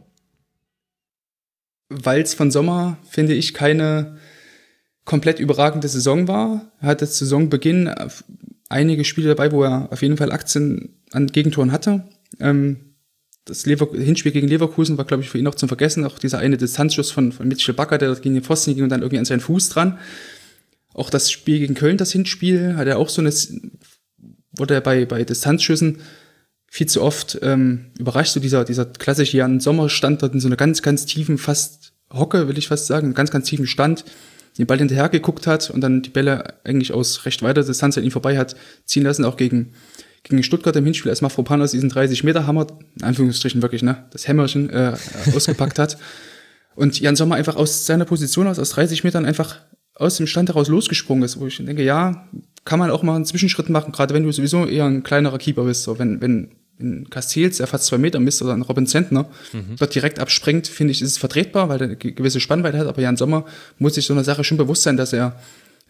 [1.88, 4.18] Weil es von Sommer, finde ich, keine
[5.04, 6.72] komplett überragende Saison war.
[6.80, 7.92] Er hatte zu Saisonbeginn
[8.68, 12.08] einige Spiele dabei, wo er auf jeden Fall Aktien an Gegentoren hatte.
[12.40, 12.95] Ähm,
[13.46, 16.04] das Lever Hinspiel gegen Leverkusen war, glaube ich, für ihn noch zum Vergessen.
[16.04, 19.00] Auch dieser eine Distanzschuss von, von Mitchell Bakker, der gegen den Pfosten ging und dann
[19.00, 19.98] irgendwie an seinen Fuß dran.
[20.92, 23.32] Auch das Spiel gegen Köln, das Hinspiel, hat er auch so eine,
[24.56, 26.00] wurde er bei, bei Distanzschüssen
[26.66, 28.32] viel zu oft ähm, überrascht.
[28.32, 31.92] So dieser, dieser klassische Jan Sommer stand dort in so einer ganz, ganz tiefen, fast
[32.12, 34.04] Hocke, will ich fast sagen, ganz, ganz tiefen Stand,
[34.58, 38.04] den Ball hinterher geguckt hat und dann die Bälle eigentlich aus recht weiter Distanz an
[38.04, 39.74] ihm vorbei hat ziehen lassen, auch gegen
[40.28, 42.66] gegen Stuttgart im Hinspiel, als Mafropanos diesen 30-Meter-Hammer,
[42.98, 44.94] in Anführungsstrichen wirklich, ne, das Hämmerchen äh,
[45.34, 45.98] ausgepackt hat.
[46.74, 49.60] Und Jan Sommer einfach aus seiner Position aus, aus 30 Metern einfach
[49.94, 52.28] aus dem Stand heraus losgesprungen ist, wo ich denke, ja,
[52.66, 55.64] kann man auch mal einen Zwischenschritt machen, gerade wenn du sowieso eher ein kleinerer Keeper
[55.64, 55.84] bist.
[55.84, 59.76] So, wenn, wenn in Castells, der fast zwei Meter misst, oder ein Robin Zentner, mhm.
[59.78, 62.86] dort direkt abspringt, finde ich, ist es vertretbar, weil er eine gewisse Spannweite hat.
[62.86, 63.46] Aber Jan Sommer
[63.78, 65.40] muss sich so einer Sache schon bewusst sein, dass er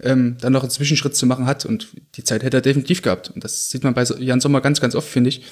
[0.00, 1.65] ähm, dann noch einen Zwischenschritt zu machen hat.
[1.65, 3.31] Und die Zeit hätte er definitiv gehabt.
[3.31, 5.42] Und das sieht man bei Jan Sommer ganz, ganz oft, finde ich,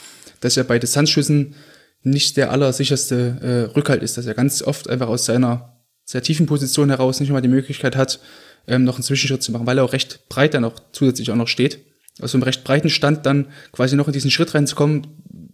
[0.40, 1.55] dass er bei Distanzschüssen
[2.02, 6.47] nicht der allersicherste äh, Rückhalt ist, dass er ganz oft einfach aus seiner sehr tiefen
[6.47, 8.20] Position heraus nicht mal die Möglichkeit hat,
[8.66, 11.36] ähm, noch einen Zwischenschritt zu machen, weil er auch recht breit dann auch zusätzlich auch
[11.36, 11.81] noch steht.
[12.20, 15.06] Aus einem recht breiten Stand dann quasi noch in diesen Schritt reinzukommen,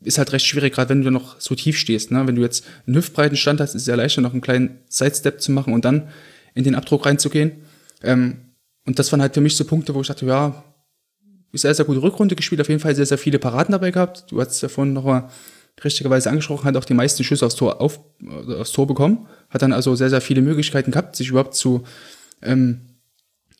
[0.02, 2.10] ist halt recht schwierig, gerade wenn du noch so tief stehst.
[2.10, 2.26] Ne?
[2.26, 5.40] Wenn du jetzt einen hüftbreiten Stand hast, ist es sehr leichter, noch einen kleinen Sidestep
[5.40, 6.08] zu machen und dann
[6.54, 7.52] in den Abdruck reinzugehen.
[8.02, 8.49] Ähm,
[8.86, 10.64] und das waren halt für mich so Punkte, wo ich dachte, ja,
[11.52, 14.30] sehr, sehr gute Rückrunde gespielt, auf jeden Fall sehr, sehr viele Paraden dabei gehabt.
[14.30, 15.28] Du hast es ja vorhin nochmal
[15.82, 19.62] richtigerweise angesprochen, hat auch die meisten Schüsse aufs Tor, auf, äh, aufs Tor bekommen, hat
[19.62, 21.84] dann also sehr, sehr viele Möglichkeiten gehabt, sich überhaupt zu,
[22.42, 22.82] ähm,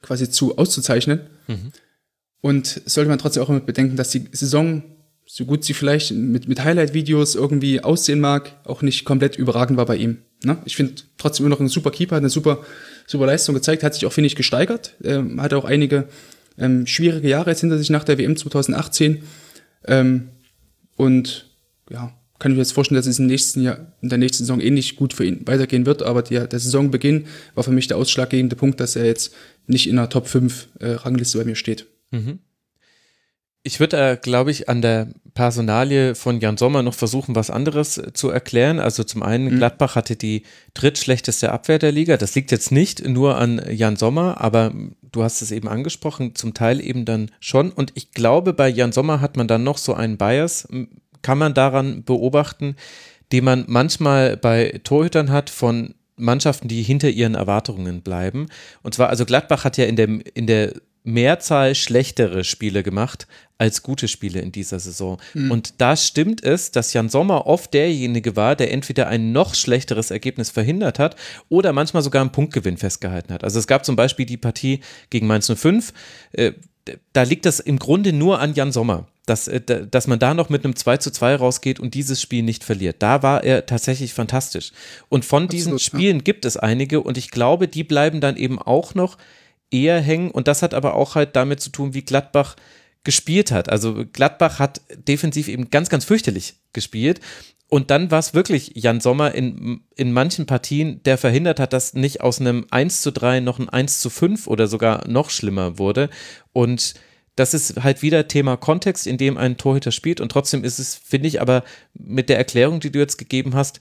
[0.02, 1.20] quasi zu auszuzeichnen.
[1.49, 1.73] Mhm.
[2.42, 4.82] Und sollte man trotzdem auch immer bedenken, dass die Saison
[5.26, 9.86] so gut sie vielleicht mit, mit Highlight-Videos irgendwie aussehen mag, auch nicht komplett überragend war
[9.86, 10.18] bei ihm.
[10.42, 10.58] Ne?
[10.65, 12.65] Ich finde trotzdem immer noch ein super Keeper, eine super,
[13.10, 16.06] super Leistung gezeigt, hat sich auch, finde ich, gesteigert, ähm, hat auch einige
[16.58, 19.22] ähm, schwierige Jahre jetzt hinter sich nach der WM 2018.
[19.86, 20.28] Ähm,
[20.97, 21.50] und
[21.90, 24.60] ja, kann ich mir jetzt vorstellen, dass es im nächsten Jahr, in der nächsten Saison
[24.60, 26.02] ähnlich gut für ihn weitergehen wird.
[26.02, 29.34] Aber der, der Saisonbeginn war für mich der ausschlaggebende Punkt, dass er jetzt
[29.66, 31.86] nicht in der Top 5 äh, Rangliste bei mir steht.
[32.10, 32.39] Mhm.
[33.62, 37.98] Ich würde, äh, glaube ich, an der Personalie von Jan Sommer noch versuchen, was anderes
[37.98, 38.78] äh, zu erklären.
[38.78, 39.58] Also zum einen, mhm.
[39.58, 42.16] Gladbach hatte die drittschlechteste Abwehr der Liga.
[42.16, 44.72] Das liegt jetzt nicht nur an Jan Sommer, aber
[45.02, 47.70] du hast es eben angesprochen, zum Teil eben dann schon.
[47.70, 50.66] Und ich glaube, bei Jan Sommer hat man dann noch so einen Bias,
[51.22, 52.76] kann man daran beobachten,
[53.30, 58.48] den man manchmal bei Torhütern hat von Mannschaften, die hinter ihren Erwartungen bleiben.
[58.82, 60.72] Und zwar, also Gladbach hat ja in der, in der
[61.02, 63.26] Mehrzahl schlechtere Spiele gemacht
[63.60, 65.18] als gute Spiele in dieser Saison.
[65.34, 65.50] Mhm.
[65.50, 70.10] Und da stimmt es, dass Jan Sommer oft derjenige war, der entweder ein noch schlechteres
[70.10, 71.14] Ergebnis verhindert hat
[71.50, 73.44] oder manchmal sogar einen Punktgewinn festgehalten hat.
[73.44, 74.80] Also es gab zum Beispiel die Partie
[75.10, 75.92] gegen Mainz 05,
[76.32, 76.52] äh,
[77.12, 80.48] da liegt das im Grunde nur an Jan Sommer, dass, äh, dass man da noch
[80.48, 82.97] mit einem 2 zu 2 rausgeht und dieses Spiel nicht verliert.
[83.00, 84.72] Da war er tatsächlich fantastisch.
[85.10, 86.22] Und von Absolut, diesen Spielen ja.
[86.22, 89.18] gibt es einige und ich glaube, die bleiben dann eben auch noch
[89.70, 90.30] eher hängen.
[90.30, 92.56] Und das hat aber auch halt damit zu tun, wie Gladbach
[93.05, 93.69] gespielt hat.
[93.70, 97.20] Also Gladbach hat defensiv eben ganz, ganz fürchterlich gespielt.
[97.69, 101.95] Und dann war es wirklich Jan Sommer in, in manchen Partien, der verhindert hat, dass
[101.95, 105.79] nicht aus einem 1 zu 3 noch ein 1 zu 5 oder sogar noch schlimmer
[105.79, 106.11] wurde.
[106.53, 106.95] Und
[107.37, 110.20] das ist halt wieder Thema Kontext, in dem ein Torhüter spielt.
[110.20, 111.62] Und trotzdem ist es, finde ich, aber
[111.95, 113.79] mit der Erklärung, die du jetzt gegeben hast,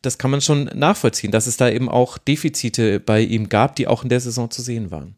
[0.00, 3.86] das kann man schon nachvollziehen, dass es da eben auch Defizite bei ihm gab, die
[3.86, 5.14] auch in der Saison zu sehen waren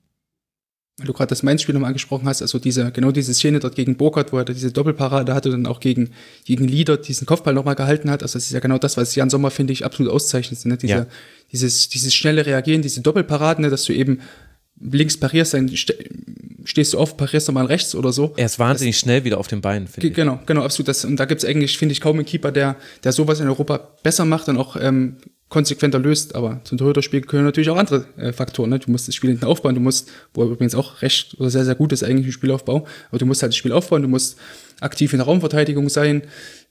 [0.98, 3.96] weil du gerade das Mainz-Spiel nochmal angesprochen hast, also diese, genau diese Szene dort gegen
[3.96, 6.10] Burkhardt, wo er diese Doppelparade hatte und dann auch gegen,
[6.44, 8.22] gegen Lieder diesen Kopfball nochmal gehalten hat.
[8.22, 10.64] Also das ist ja genau das, was Jan Sommer, finde ich, absolut auszeichnet.
[10.66, 10.76] Ne?
[10.76, 11.06] Diese, ja.
[11.52, 13.70] dieses, dieses schnelle Reagieren, diese Doppelparaden, ne?
[13.70, 14.20] dass du eben
[14.80, 15.70] links parierst, dann
[16.64, 18.34] stehst du auf, parierst nochmal rechts oder so.
[18.36, 20.14] Er ist wahnsinnig das, schnell wieder auf den Beinen, finde ich.
[20.14, 20.88] Genau, genau, absolut.
[20.88, 23.46] Das, und da gibt es eigentlich, finde ich, kaum einen Keeper, der, der sowas in
[23.46, 25.16] Europa besser macht und auch ähm,
[25.48, 26.34] konsequenter löst.
[26.34, 28.70] Aber zum Torhüterspiel gehören natürlich auch andere äh, Faktoren.
[28.70, 28.78] Ne?
[28.78, 31.74] Du musst das Spiel hinten aufbauen, du musst, wo übrigens auch recht oder sehr, sehr
[31.74, 34.38] gut ist eigentlich im Spielaufbau, aber du musst halt das Spiel aufbauen, du musst
[34.80, 36.22] aktiv in der Raumverteidigung sein,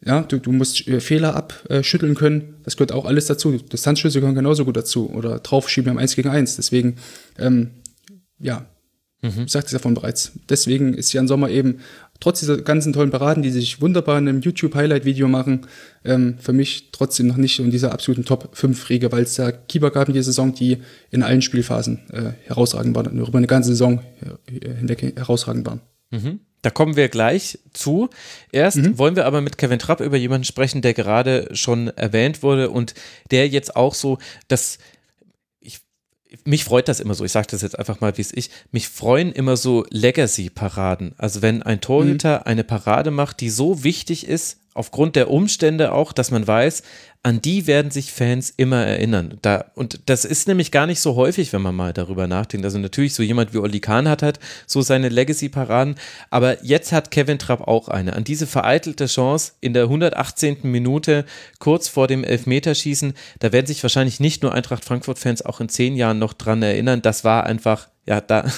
[0.05, 3.51] ja, du, du musst äh, Fehler abschütteln können, das gehört auch alles dazu.
[3.57, 6.55] Distanzschüsse gehören genauso gut dazu oder draufschieben am 1 gegen 1.
[6.57, 6.97] Deswegen,
[7.39, 7.71] ähm,
[8.39, 8.67] ja,
[9.21, 9.43] mhm.
[9.45, 10.33] ich sagte es ja von bereits.
[10.49, 11.79] Deswegen ist Jan Sommer eben
[12.19, 15.67] trotz dieser ganzen tollen Paraden, die sich wunderbar in einem YouTube-Highlight-Video machen,
[16.03, 20.07] ähm, für mich trotzdem noch nicht in dieser absoluten Top-5-Riege, weil es da Keeper gab
[20.07, 20.77] in dieser Saison, die
[21.11, 25.81] in allen Spielphasen äh, herausragend waren, über eine ganze Saison äh, hinweg herausragend waren.
[26.11, 26.39] Mhm.
[26.63, 28.09] Da kommen wir gleich zu.
[28.51, 28.97] Erst mhm.
[28.97, 32.93] wollen wir aber mit Kevin Trapp über jemanden sprechen, der gerade schon erwähnt wurde und
[33.31, 34.79] der jetzt auch so das
[36.45, 38.89] mich freut das immer so, ich sage das jetzt einfach mal, wie es ich, mich
[38.89, 41.13] freuen immer so Legacy-Paraden.
[41.17, 42.43] Also wenn ein Torhüter mhm.
[42.45, 46.83] eine Parade macht, die so wichtig ist, aufgrund der Umstände auch, dass man weiß,
[47.23, 49.37] an die werden sich Fans immer erinnern.
[49.41, 52.65] Da, und das ist nämlich gar nicht so häufig, wenn man mal darüber nachdenkt.
[52.65, 55.95] Also natürlich, so jemand wie Oli Kahn hat halt so seine Legacy-Paraden,
[56.29, 58.13] aber jetzt hat Kevin Trapp auch eine.
[58.13, 60.59] An diese vereitelte Chance in der 118.
[60.63, 61.25] Minute,
[61.59, 65.95] kurz vor dem Elfmeterschießen, da werden sich wahrscheinlich nicht nur Eintracht Frankfurt-Fans auch in zehn
[65.95, 67.01] Jahren noch dran erinnern.
[67.01, 68.49] Das war einfach ja, da,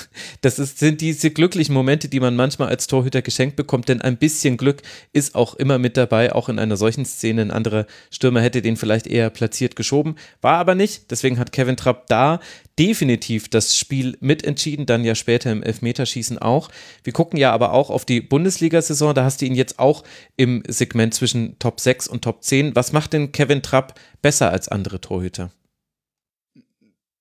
[0.42, 4.18] das ist, sind diese glücklichen Momente, die man manchmal als Torhüter geschenkt bekommt, denn ein
[4.18, 7.42] bisschen Glück ist auch immer mit dabei, auch in einer solchen Szene.
[7.42, 11.10] Ein anderer Stürmer hätte den vielleicht eher platziert geschoben, war aber nicht.
[11.10, 12.40] Deswegen hat Kevin Trapp da
[12.78, 16.69] definitiv das Spiel mitentschieden, dann ja später im Elfmeterschießen auch.
[17.03, 20.03] Wir gucken ja aber auch auf die Bundesliga-Saison, da hast du ihn jetzt auch
[20.38, 22.76] im Segment zwischen Top 6 und Top 10.
[22.76, 25.52] Was macht denn Kevin Trapp besser als andere Torhüter?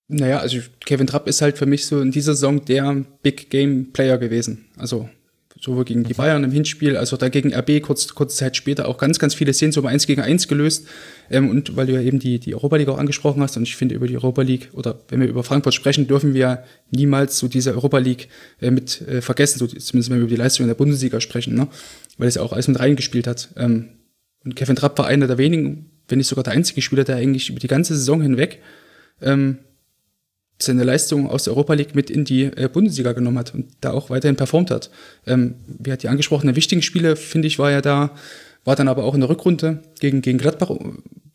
[0.09, 3.93] Naja, also Kevin Trapp ist halt für mich so in dieser Saison der Big Game
[3.93, 4.67] Player gewesen.
[4.77, 5.09] Also
[5.61, 8.89] sowohl gegen die Bayern im Hinspiel, als auch da gegen RB kurz, kurze Zeit später
[8.89, 10.87] auch ganz, ganz viele Szenen so um eins gegen eins gelöst.
[11.31, 13.77] Ähm, und weil du ja eben die, die Europa League auch angesprochen hast, und ich
[13.77, 17.49] finde über die Europa League oder wenn wir über Frankfurt sprechen, dürfen wir niemals so
[17.49, 18.29] diese Europa League
[18.61, 21.55] äh, mit äh, vergessen, so, zumindest wenn wir über die Leistung in der Bundesliga sprechen,
[21.55, 21.69] ne?
[22.19, 23.49] weil es ja auch alles mit reingespielt hat.
[23.57, 23.91] Ähm,
[24.45, 27.51] und Kevin Trapp war einer der wenigen, wenn nicht sogar der einzige Spieler, der eigentlich
[27.51, 28.61] über die ganze Saison hinweg
[29.21, 29.59] ähm,
[30.61, 33.93] seine Leistung aus der Europa League mit in die äh, Bundesliga genommen hat und da
[33.93, 34.91] auch weiterhin performt hat.
[35.27, 38.11] Ähm, wie hat die angesprochenen wichtigen Spiele, finde ich, war er da,
[38.65, 40.71] war dann aber auch in der Rückrunde gegen, gegen Gladbach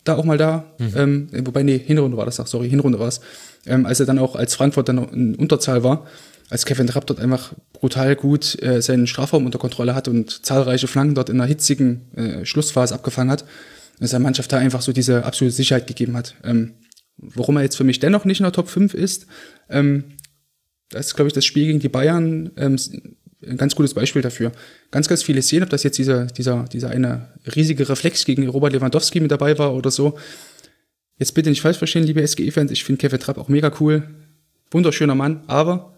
[0.04, 0.66] da auch mal da.
[0.78, 0.94] Mhm.
[0.96, 3.22] Ähm, wobei, nee, Hinrunde war das, ach, sorry, Hinrunde war es.
[3.66, 6.06] Ähm, als er dann auch als Frankfurt dann in Unterzahl war.
[6.50, 10.88] als Kevin Trapp dort einfach brutal gut äh, seinen Strafraum unter Kontrolle hat und zahlreiche
[10.88, 13.46] Flanken dort in einer hitzigen äh, Schlussphase abgefangen hat,
[14.00, 16.36] dass seine Mannschaft da einfach so diese absolute Sicherheit gegeben hat.
[16.44, 16.74] Ähm,
[17.18, 19.28] warum er jetzt für mich dennoch nicht in der Top 5 ist,
[19.70, 20.04] ähm,
[20.90, 22.78] das ist, glaube ich, das Spiel gegen die Bayern ähm,
[23.46, 24.52] ein ganz gutes Beispiel dafür.
[24.92, 28.74] Ganz, ganz viele Szenen, ob das jetzt dieser, dieser, dieser eine riesige Reflex gegen Robert
[28.74, 30.18] Lewandowski mit dabei war oder so.
[31.18, 34.04] Jetzt bitte nicht falsch verstehen, liebe SGE-Fans, ich finde Kevin Trapp auch mega cool.
[34.72, 35.93] Wunderschöner Mann, aber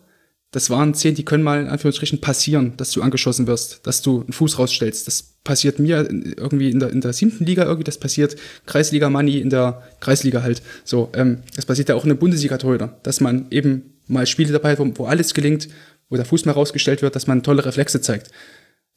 [0.51, 4.22] das waren Szenen, die können mal in Anführungsstrichen passieren, dass du angeschossen wirst, dass du
[4.22, 5.06] einen Fuß rausstellst.
[5.06, 9.40] Das passiert mir irgendwie in der, in der siebten Liga irgendwie, das passiert Kreisliga Money
[9.40, 10.61] in der Kreisliga halt.
[10.85, 14.72] So, ähm, das passiert ja auch in der Bundesliga-Torhüter, dass man eben mal Spiele dabei
[14.72, 15.67] hat, wo, wo alles gelingt,
[16.09, 18.32] wo der Fuß mal rausgestellt wird, dass man tolle Reflexe zeigt.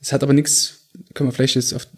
[0.01, 1.89] Es hat aber nichts, können wir vielleicht jetzt auf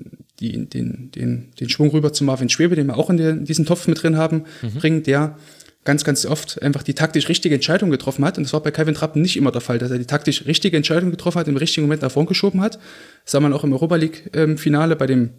[0.41, 3.45] die, den, den, den Schwung rüber zu Marvin Schwebe, den wir auch in, der, in
[3.45, 4.75] diesen Topf mit drin haben, mhm.
[4.75, 5.37] bringen, der
[5.85, 8.37] ganz, ganz oft einfach die taktisch richtige Entscheidung getroffen hat.
[8.37, 10.77] Und das war bei Kevin Trapp nicht immer der Fall, dass er die taktisch richtige
[10.77, 12.77] Entscheidung getroffen hat, im richtigen Moment nach vorn geschoben hat.
[13.25, 15.31] Das sah man auch im Europa League-Finale ähm, bei dem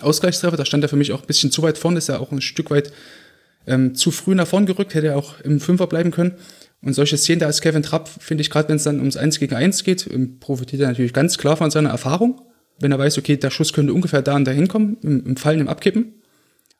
[0.00, 0.56] Ausgleichstreffer.
[0.56, 2.40] Da stand er für mich auch ein bisschen zu weit vorn, ist er auch ein
[2.40, 2.92] Stück weit
[3.66, 6.34] ähm, zu früh nach vorn gerückt, hätte er auch im Fünfer bleiben können.
[6.82, 9.38] Und solche Szenen da ist Kevin Trapp, finde ich, gerade wenn es dann ums Eins
[9.38, 12.40] gegen Eins geht, ähm, profitiert er natürlich ganz klar von seiner Erfahrung.
[12.80, 15.60] Wenn er weiß, okay, der Schuss könnte ungefähr da und da hinkommen, im, im Fallen,
[15.60, 16.17] im Abkippen.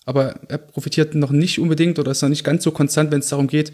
[0.09, 3.29] Aber er profitiert noch nicht unbedingt oder ist noch nicht ganz so konstant, wenn es
[3.29, 3.73] darum geht,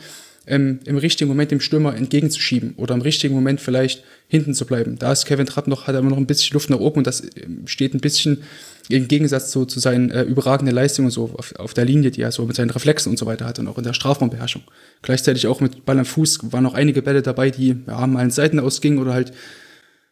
[0.48, 4.98] ähm, im richtigen Moment dem Stürmer entgegenzuschieben oder im richtigen Moment vielleicht hinten zu bleiben.
[4.98, 7.06] Da ist Kevin Trapp noch, hat er immer noch ein bisschen Luft nach oben und
[7.06, 8.42] das ähm, steht ein bisschen
[8.88, 12.32] im Gegensatz zu, zu seinen äh, überragenden Leistungen so auf, auf der Linie, die er
[12.32, 14.62] so mit seinen Reflexen und so weiter hat und auch in der Strafraumbeherrschung.
[15.02, 18.32] Gleichzeitig auch mit Ball am Fuß waren noch einige Bälle dabei, die ja, mal in
[18.32, 19.32] Seiten ausgingen oder halt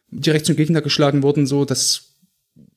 [0.09, 2.12] direkt zum Gegner geschlagen wurden, so dass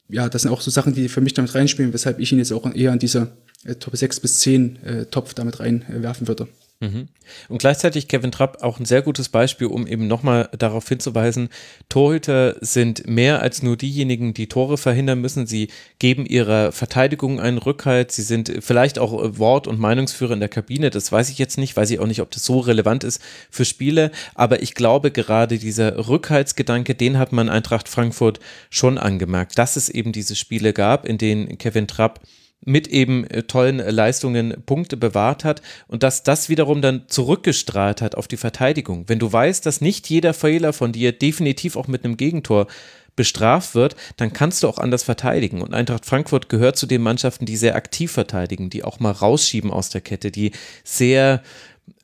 [0.09, 2.52] ja, das sind auch so Sachen, die für mich damit reinspielen, weshalb ich ihn jetzt
[2.52, 3.28] auch eher in diese
[3.65, 6.49] äh, Top 6 bis 10 äh, Topf damit reinwerfen würde.
[6.79, 7.09] Mhm.
[7.49, 11.49] Und gleichzeitig Kevin Trapp auch ein sehr gutes Beispiel, um eben nochmal darauf hinzuweisen,
[11.89, 15.47] Torhüter sind mehr als nur diejenigen, die Tore verhindern müssen.
[15.47, 18.13] Sie geben ihrer Verteidigung einen Rückhalt.
[18.13, 20.91] Sie sind vielleicht auch Wort- und Meinungsführer in der Kabine.
[20.91, 23.65] Das weiß ich jetzt nicht, weiß ich auch nicht, ob das so relevant ist für
[23.65, 24.11] Spiele.
[24.35, 28.39] Aber ich glaube, gerade dieser Rückhaltsgedanke, den hat man Eintracht Frankfurt
[28.69, 32.21] schon angemerkt, dass es eben diese Spiele gab, in denen Kevin Trapp
[32.67, 38.15] mit eben äh, tollen Leistungen Punkte bewahrt hat und dass das wiederum dann zurückgestrahlt hat
[38.15, 39.05] auf die Verteidigung.
[39.07, 42.67] Wenn du weißt, dass nicht jeder Fehler von dir definitiv auch mit einem Gegentor
[43.15, 45.62] bestraft wird, dann kannst du auch anders verteidigen.
[45.62, 49.70] Und Eintracht Frankfurt gehört zu den Mannschaften, die sehr aktiv verteidigen, die auch mal rausschieben
[49.70, 50.53] aus der Kette, die
[50.85, 51.43] sehr,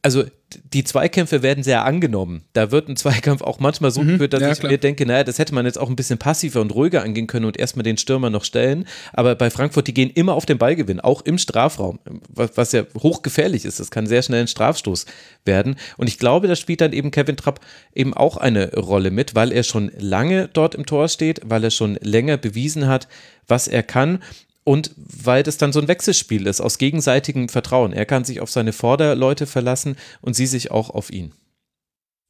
[0.03, 0.25] also
[0.73, 2.43] die Zweikämpfe werden sehr angenommen.
[2.53, 4.73] Da wird ein Zweikampf auch manchmal so mhm, geführt, dass ja, ich klar.
[4.73, 7.47] mir denke, naja, das hätte man jetzt auch ein bisschen passiver und ruhiger angehen können
[7.47, 8.87] und erstmal den Stürmer noch stellen.
[9.13, 12.83] Aber bei Frankfurt, die gehen immer auf den Ballgewinn, auch im Strafraum, was, was ja
[12.99, 13.81] hochgefährlich ist.
[13.81, 15.07] Das kann sehr schnell ein Strafstoß
[15.45, 15.77] werden.
[15.97, 17.61] Und ich glaube, da spielt dann eben Kevin Trapp
[17.95, 21.71] eben auch eine Rolle mit, weil er schon lange dort im Tor steht, weil er
[21.71, 23.07] schon länger bewiesen hat,
[23.47, 24.19] was er kann.
[24.65, 27.93] Und weil das dann so ein Wechselspiel ist aus gegenseitigem Vertrauen.
[27.93, 31.33] Er kann sich auf seine Vorderleute verlassen und sie sich auch auf ihn.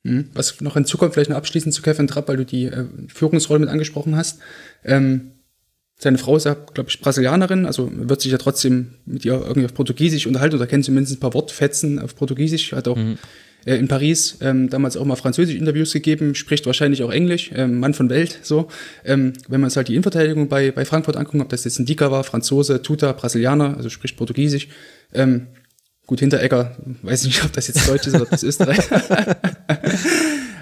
[0.04, 0.30] Hm.
[0.32, 3.68] Was noch hinzukommt, vielleicht noch abschließend zu Kevin Trapp, weil du die äh, Führungsrolle mit
[3.68, 4.40] angesprochen hast.
[4.84, 5.32] Ähm,
[5.98, 9.66] seine Frau ist ja, glaube ich, Brasilianerin, also wird sich ja trotzdem mit ihr irgendwie
[9.66, 13.18] auf Portugiesisch unterhalten oder kennt zumindest ein paar Wortfetzen auf Portugiesisch, hat auch mhm
[13.64, 17.80] äh, in Paris ähm, damals auch mal französische Interviews gegeben, spricht wahrscheinlich auch Englisch, ähm,
[17.80, 18.68] Mann von Welt, so.
[19.04, 21.86] Ähm, wenn man uns halt die Innenverteidigung bei, bei Frankfurt anguckt, ob das jetzt ein
[21.86, 24.68] Dika war, Franzose, Tuta, Brasilianer, also spricht Portugiesisch,
[25.14, 25.48] ähm,
[26.04, 28.80] Gut, Hinteregger, weiß nicht, ob das jetzt Deutsch ist oder ob das Österreich.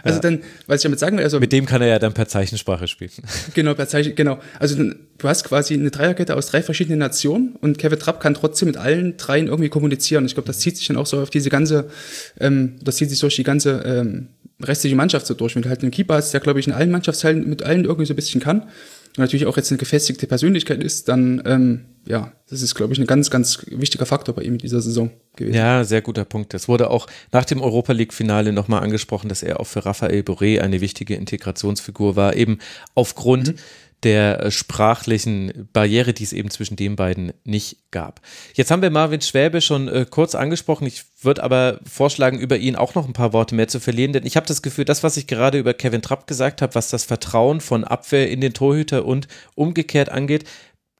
[0.02, 0.22] also ja.
[0.22, 1.40] dann, was ich damit sagen will, also.
[1.40, 3.10] Mit dem kann er ja dann per Zeichensprache spielen.
[3.54, 4.38] Genau, per Zeichen, genau.
[4.58, 8.66] Also du hast quasi eine Dreierkette aus drei verschiedenen Nationen und Kevin Trapp kann trotzdem
[8.66, 10.24] mit allen dreien irgendwie kommunizieren.
[10.26, 11.90] Ich glaube, das zieht sich dann auch so auf diese ganze,
[12.38, 14.28] ähm, das zieht sich durch die ganze ähm,
[14.62, 15.54] restliche Mannschaft so durch.
[15.54, 18.06] Wenn du halt einen Keeper hast, der, glaube ich, in allen Mannschaftsteilen mit allen irgendwie
[18.06, 18.68] so ein bisschen kann
[19.16, 23.06] natürlich auch jetzt eine gefestigte Persönlichkeit ist, dann ähm, ja, das ist, glaube ich, ein
[23.06, 25.55] ganz, ganz wichtiger Faktor bei ihm in dieser Saison gewesen.
[25.55, 26.55] Ja, sehr guter Punkt.
[26.55, 30.60] Es wurde auch nach dem Europa League-Finale nochmal angesprochen, dass er auch für Raphael Boré
[30.60, 32.58] eine wichtige Integrationsfigur war, eben
[32.94, 33.58] aufgrund mhm
[34.02, 38.20] der äh, sprachlichen Barriere, die es eben zwischen den beiden nicht gab.
[38.54, 40.86] Jetzt haben wir Marvin Schwäbe schon äh, kurz angesprochen.
[40.86, 44.26] Ich würde aber vorschlagen, über ihn auch noch ein paar Worte mehr zu verlieren, denn
[44.26, 47.04] ich habe das Gefühl, das, was ich gerade über Kevin Trapp gesagt habe, was das
[47.04, 50.44] Vertrauen von Abwehr in den Torhüter und umgekehrt angeht,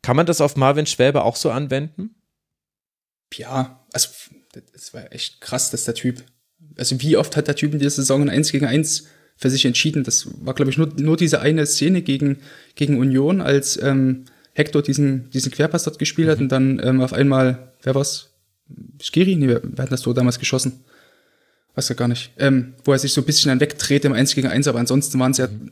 [0.03, 2.15] kann man das auf Marvin Schwäbe auch so anwenden?
[3.35, 4.09] Ja, also
[4.73, 6.25] das war echt krass, dass der Typ,
[6.77, 9.07] also wie oft hat der Typ in dieser Saison ein 1 gegen 1
[9.41, 10.05] für sich entschieden.
[10.05, 12.39] Das war, glaube ich, nur, nur diese eine Szene gegen,
[12.75, 16.33] gegen Union, als ähm, Hector diesen, diesen Querpass dort gespielt mhm.
[16.33, 18.29] hat und dann ähm, auf einmal, wer war's?
[19.03, 19.35] Skiri?
[19.35, 20.85] Nee, wer, wer hat das Tor damals geschossen?
[21.75, 24.35] weiß ja gar nicht, ähm, wo er sich so ein bisschen dann wegdreht im 1
[24.35, 25.71] gegen 1, aber ansonsten waren es ja mhm.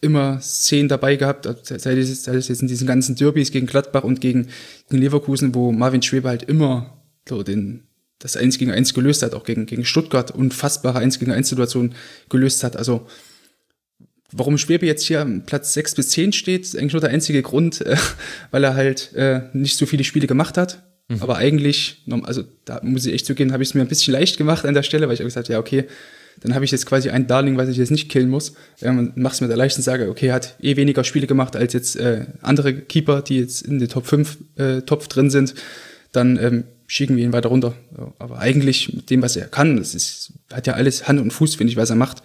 [0.00, 4.04] immer Szenen dabei gehabt, sei es, sei es jetzt in diesen ganzen Derbys gegen Gladbach
[4.04, 4.48] und gegen,
[4.88, 7.85] gegen Leverkusen, wo Marvin Schwebe halt immer so den,
[8.18, 11.94] das 1 gegen 1 gelöst hat, auch gegen, gegen Stuttgart unfassbare 1 gegen 1 Situation
[12.28, 12.76] gelöst hat.
[12.76, 13.06] Also
[14.32, 17.42] warum Schwebe jetzt hier am Platz 6 bis 10 steht, ist eigentlich nur der einzige
[17.42, 17.96] Grund, äh,
[18.50, 20.82] weil er halt äh, nicht so viele Spiele gemacht hat.
[21.08, 21.22] Mhm.
[21.22, 24.38] Aber eigentlich, also da muss ich echt zugehen, habe ich es mir ein bisschen leicht
[24.38, 25.84] gemacht an der Stelle, weil ich habe gesagt, ja, okay,
[26.40, 28.54] dann habe ich jetzt quasi ein Darling, was ich jetzt nicht killen muss.
[28.82, 31.96] Ähm, mach's mir da leicht und sage, okay, hat eh weniger Spiele gemacht als jetzt
[31.96, 35.54] äh, andere Keeper, die jetzt in den Top 5 äh, Topf drin sind.
[36.12, 37.74] Dann ähm, schicken wir ihn weiter runter.
[38.18, 41.56] Aber eigentlich mit dem, was er kann, das ist, hat ja alles Hand und Fuß,
[41.56, 42.22] finde ich, was er macht.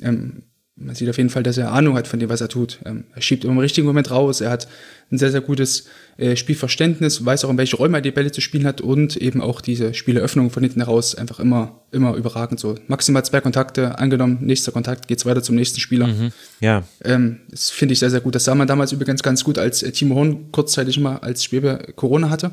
[0.00, 0.42] Ähm,
[0.78, 2.80] man sieht auf jeden Fall, dass er Ahnung hat von dem, was er tut.
[2.84, 4.68] Ähm, er schiebt immer im richtigen Moment raus, er hat
[5.10, 5.86] ein sehr, sehr gutes
[6.18, 9.40] äh, Spielverständnis, weiß auch, in welche Räume er die Bälle zu spielen hat und eben
[9.40, 12.74] auch diese Spieleröffnung von hinten heraus einfach immer, immer überragend so.
[12.88, 16.08] Maximal zwei Kontakte, angenommen, nächster Kontakt, geht's weiter zum nächsten Spieler.
[16.08, 16.82] Mhm, ja.
[17.02, 18.34] Ähm, das finde ich sehr, sehr gut.
[18.34, 21.86] Das sah man damals übrigens ganz gut, als äh, Timo Horn kurzzeitig mal als Schwebe
[21.96, 22.52] Corona hatte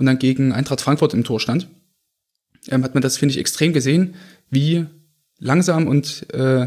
[0.00, 1.68] und dann gegen Eintracht Frankfurt im Tor stand.
[2.68, 4.14] Ähm, hat man das, finde ich, extrem gesehen,
[4.50, 4.86] wie
[5.38, 6.66] langsam und äh,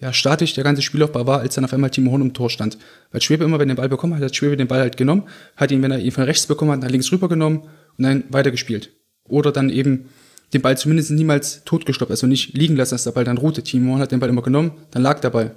[0.00, 2.78] ja, statisch der ganze Spielaufbau war, als dann auf einmal Timo Horn im Tor stand.
[3.10, 5.24] Weil Schwebe immer, wenn er den Ball bekommen hat, hat Schwebe den Ball halt genommen,
[5.56, 8.24] hat ihn, wenn er ihn von rechts bekommen hat, nach links rüber genommen und dann
[8.30, 8.90] weitergespielt.
[9.24, 10.08] Oder dann eben
[10.52, 13.62] den Ball zumindest niemals totgestoppt, also nicht liegen lassen, dass der Ball dann ruhte.
[13.64, 15.56] Timo Horn hat den Ball immer genommen, dann lag der Ball.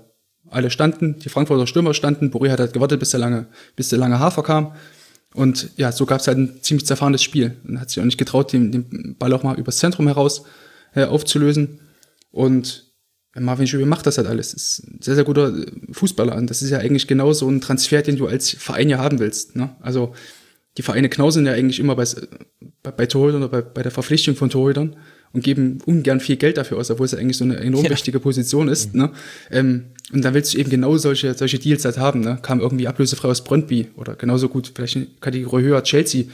[0.50, 4.00] Alle standen, die Frankfurter Stürmer standen, Boré hat halt gewartet, bis der lange, bis der
[4.00, 4.74] lange Hafer kam.
[5.34, 7.56] Und ja, so gab es halt ein ziemlich zerfahrenes Spiel.
[7.64, 10.44] Dann hat sich auch nicht getraut, den, den Ball auch mal übers Zentrum heraus
[10.94, 11.80] äh, aufzulösen.
[12.32, 12.92] Und
[13.34, 14.54] Marvin Schöbe macht das halt alles.
[14.54, 16.36] Ist ein sehr, sehr guter äh, Fußballer.
[16.36, 19.20] Und das ist ja eigentlich genau so ein Transfer, den du als Verein ja haben
[19.20, 19.56] willst.
[19.56, 19.76] Ne?
[19.80, 20.14] Also
[20.78, 22.06] die Vereine knauseln ja eigentlich immer bei,
[22.84, 24.98] bei, bei Torhütern oder bei, bei der Verpflichtung von Torhütern
[25.34, 27.92] und geben ungern viel Geld dafür aus, obwohl es ja eigentlich so eine enorm ja.
[27.92, 28.94] wichtige Position ist.
[28.94, 29.02] Mhm.
[29.02, 29.12] Ne?
[29.50, 32.22] Ähm, und dann willst du eben genau solche, solche Deals halt haben.
[32.22, 32.38] Ne?
[32.42, 36.26] Kam irgendwie ablösefrei aus Brøndby oder genauso gut, vielleicht eine Kategorie höher Chelsea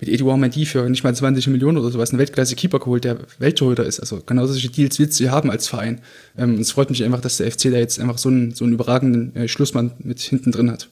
[0.00, 3.84] mit Edouard Mendy für nicht mal 20 Millionen oder sowas einen Weltklasse-Keeper geholt, der Welttorhüter
[3.84, 3.98] ist.
[3.98, 6.00] Also genau solche Deals willst du haben als Verein.
[6.36, 8.74] Ähm, es freut mich einfach, dass der FC da jetzt einfach so einen, so einen
[8.74, 10.88] überragenden äh, Schlussmann mit hinten drin hat.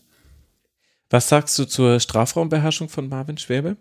[1.08, 3.76] Was sagst du zur Strafraumbeherrschung von Marvin Schwäbe?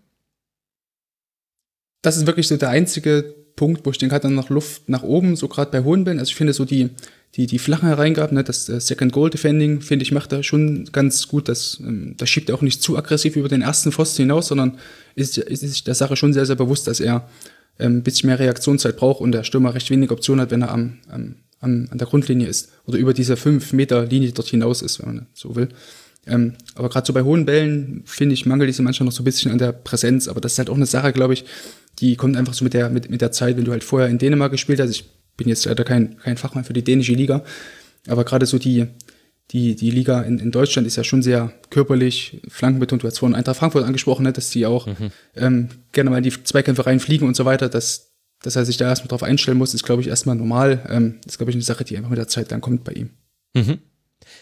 [2.04, 5.04] Das ist wirklich so der einzige Punkt, wo ich denke, hat dann noch Luft nach
[5.04, 6.20] oben, so gerade bei hohen Bällen.
[6.20, 6.90] Also ich finde so die,
[7.36, 10.90] die, die flachen Hereingaben, ne, das äh, Second Goal Defending, finde ich, macht er schon
[10.92, 11.48] ganz gut.
[11.48, 14.78] Das, ähm, das schiebt er auch nicht zu aggressiv über den ersten Pfosten hinaus, sondern
[15.16, 17.28] ist, ist sich der Sache schon sehr, sehr bewusst, dass er
[17.80, 20.72] ähm, ein bisschen mehr Reaktionszeit braucht und der Stürmer recht wenig Optionen hat, wenn er
[20.72, 24.82] am, am, am, an der Grundlinie ist oder über diese 5 Meter Linie dort hinaus
[24.82, 25.70] ist, wenn man so will.
[26.28, 29.26] Ähm, aber gerade so bei hohen Bällen, finde ich, mangelt diese manchmal noch so ein
[29.26, 30.28] bisschen an der Präsenz.
[30.28, 31.46] Aber das ist halt auch eine Sache, glaube ich,
[32.00, 34.18] die kommt einfach so mit der, mit, mit der Zeit, wenn du halt vorher in
[34.18, 34.92] Dänemark gespielt hast.
[34.92, 35.06] Ich
[35.38, 37.44] bin jetzt leider kein, kein Fachmann für die dänische Liga,
[38.08, 38.88] aber gerade so die,
[39.52, 43.04] die, die Liga in, in Deutschland ist ja schon sehr körperlich, flankenbetont.
[43.04, 45.12] Du hast vorhin Eintracht Frankfurt angesprochen, ne, dass die auch mhm.
[45.36, 47.70] ähm, gerne mal in die Zweikämpfe reinfliegen und so weiter.
[47.70, 50.86] Dass, dass er sich da erstmal drauf einstellen muss, ist, glaube ich, erstmal normal.
[50.90, 53.12] Ähm, ist, glaube ich, eine Sache, die einfach mit der Zeit dann kommt bei ihm.
[53.54, 53.80] Mhm.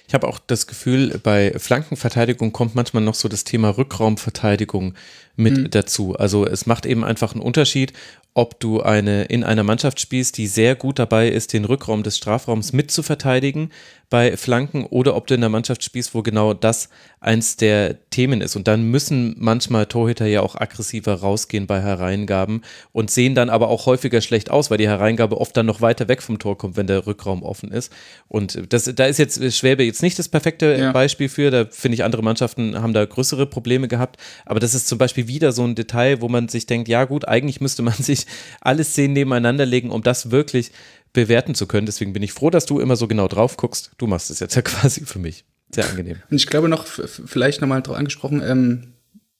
[0.08, 4.94] Ich habe auch das Gefühl, bei Flankenverteidigung kommt manchmal noch so das Thema Rückraumverteidigung
[5.36, 5.70] mit mhm.
[5.72, 6.16] dazu.
[6.16, 7.94] Also es macht eben einfach einen Unterschied,
[8.36, 12.18] ob du eine in einer Mannschaft spielst, die sehr gut dabei ist, den Rückraum des
[12.18, 13.70] Strafraums mitzuverteidigen
[14.10, 16.90] bei Flanken oder ob du in einer Mannschaft spielst, wo genau das
[17.20, 18.56] eins der Themen ist.
[18.56, 23.70] Und dann müssen manchmal Torhüter ja auch aggressiver rausgehen bei Hereingaben und sehen dann aber
[23.70, 26.78] auch häufiger schlecht aus, weil die Hereingabe oft dann noch weiter weg vom Tor kommt,
[26.78, 27.92] wenn der Rückraum offen ist.
[28.28, 30.92] Und das, da ist jetzt Schwäbe jetzt nicht das perfekte ja.
[30.92, 31.50] Beispiel für.
[31.50, 34.18] Da finde ich, andere Mannschaften haben da größere Probleme gehabt.
[34.46, 37.28] Aber das ist zum Beispiel wieder so ein Detail, wo man sich denkt, ja gut,
[37.28, 38.26] eigentlich müsste man sich
[38.62, 40.72] alle Szenen nebeneinander legen, um das wirklich
[41.14, 41.86] bewerten zu können.
[41.86, 43.92] Deswegen bin ich froh, dass du immer so genau drauf guckst.
[43.98, 45.46] Du machst es jetzt ja quasi für mich.
[45.74, 46.18] Sehr angenehm.
[46.30, 48.94] Und ich glaube noch, vielleicht nochmal drauf angesprochen, ähm,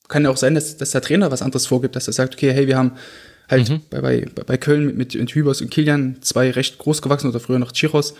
[0.08, 2.52] kann ja auch sein, dass, dass der Trainer was anderes vorgibt, dass er sagt, okay,
[2.52, 2.92] hey, wir haben
[3.48, 3.80] halt mhm.
[3.90, 7.58] bei, bei, bei Köln mit, mit, mit Hübers und Kilian zwei recht großgewachsene oder früher
[7.58, 8.14] noch Chiros,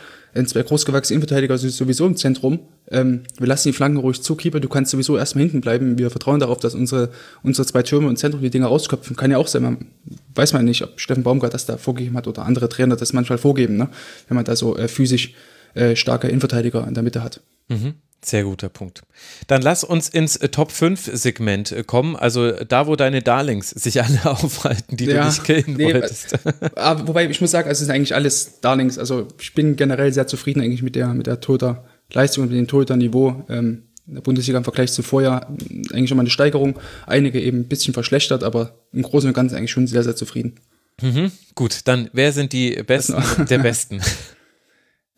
[0.46, 2.60] zwei großgewachsene Innenverteidiger sowieso im Zentrum.
[2.90, 5.96] Ähm, wir lassen die Flanken ruhig zu, Keeper, du kannst sowieso erstmal hinten bleiben.
[5.98, 7.10] Wir vertrauen darauf, dass unsere,
[7.42, 9.16] unsere zwei Türme im Zentrum die Dinger rausköpfen.
[9.16, 9.86] Kann ja auch sein, man
[10.34, 13.38] weiß man nicht, ob Steffen Baumgart das da vorgegeben hat oder andere Trainer das manchmal
[13.38, 13.88] vorgeben, ne?
[14.28, 15.34] wenn man da so äh, physisch
[15.74, 17.40] äh, starke Innenverteidiger in der Mitte hat.
[17.68, 17.94] Mhm.
[18.24, 19.02] Sehr guter Punkt.
[19.48, 22.16] Dann lass uns ins äh, Top 5 Segment äh, kommen.
[22.16, 26.34] Also da, wo deine Darlings sich alle aufhalten, die ja, du nicht killen nee, wolltest.
[26.76, 28.98] Aber, äh, wobei ich muss sagen, es sind eigentlich alles Darlings.
[28.98, 32.58] Also ich bin generell sehr zufrieden eigentlich mit der, mit der Toter Leistung und mit
[32.58, 33.44] dem Toter Niveau.
[33.48, 35.46] Ähm, in der Bundesliga im Vergleich zu vorher
[35.92, 36.78] eigentlich schon mal eine Steigerung.
[37.06, 40.56] Einige eben ein bisschen verschlechtert, aber im Großen und Ganzen eigentlich schon sehr, sehr zufrieden.
[41.00, 41.32] Mhm.
[41.54, 44.00] Gut, dann wer sind die Besten der Besten?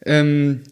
[0.05, 0.63] Ähm,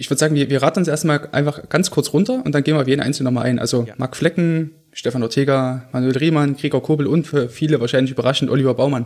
[0.00, 2.74] ich würde sagen, wir, wir raten uns erstmal einfach ganz kurz runter und dann gehen
[2.74, 3.58] wir auf jeden Einzelnen nochmal ein.
[3.58, 3.92] Also ja.
[3.98, 9.04] Marc Flecken, Stefan Ortega, Manuel Riemann, Gregor Kobel und für viele wahrscheinlich überraschend Oliver Baumann.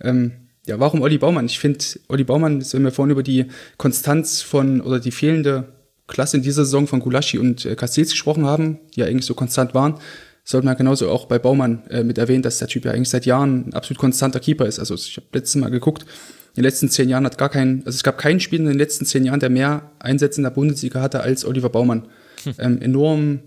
[0.00, 0.32] Ähm,
[0.64, 1.46] ja, warum Olli Baumann?
[1.46, 3.46] Ich finde, Olli Baumann, wenn wir vorhin über die
[3.78, 5.72] Konstanz von oder die fehlende
[6.06, 9.34] Klasse in dieser Saison von Gulaschi und äh, Castells gesprochen haben, die ja eigentlich so
[9.34, 9.96] konstant waren,
[10.44, 13.26] sollte man genauso auch bei Baumann äh, mit erwähnen, dass der Typ ja eigentlich seit
[13.26, 14.78] Jahren ein absolut konstanter Keeper ist.
[14.78, 16.06] Also ich habe letztes Mal geguckt,
[16.50, 18.78] in den letzten zehn Jahren hat gar kein, also es gab keinen Spieler in den
[18.78, 22.08] letzten zehn Jahren, der mehr Einsätze in der Bundesliga hatte als Oliver Baumann.
[22.44, 22.54] Hm.
[22.58, 23.40] Ähm, enorm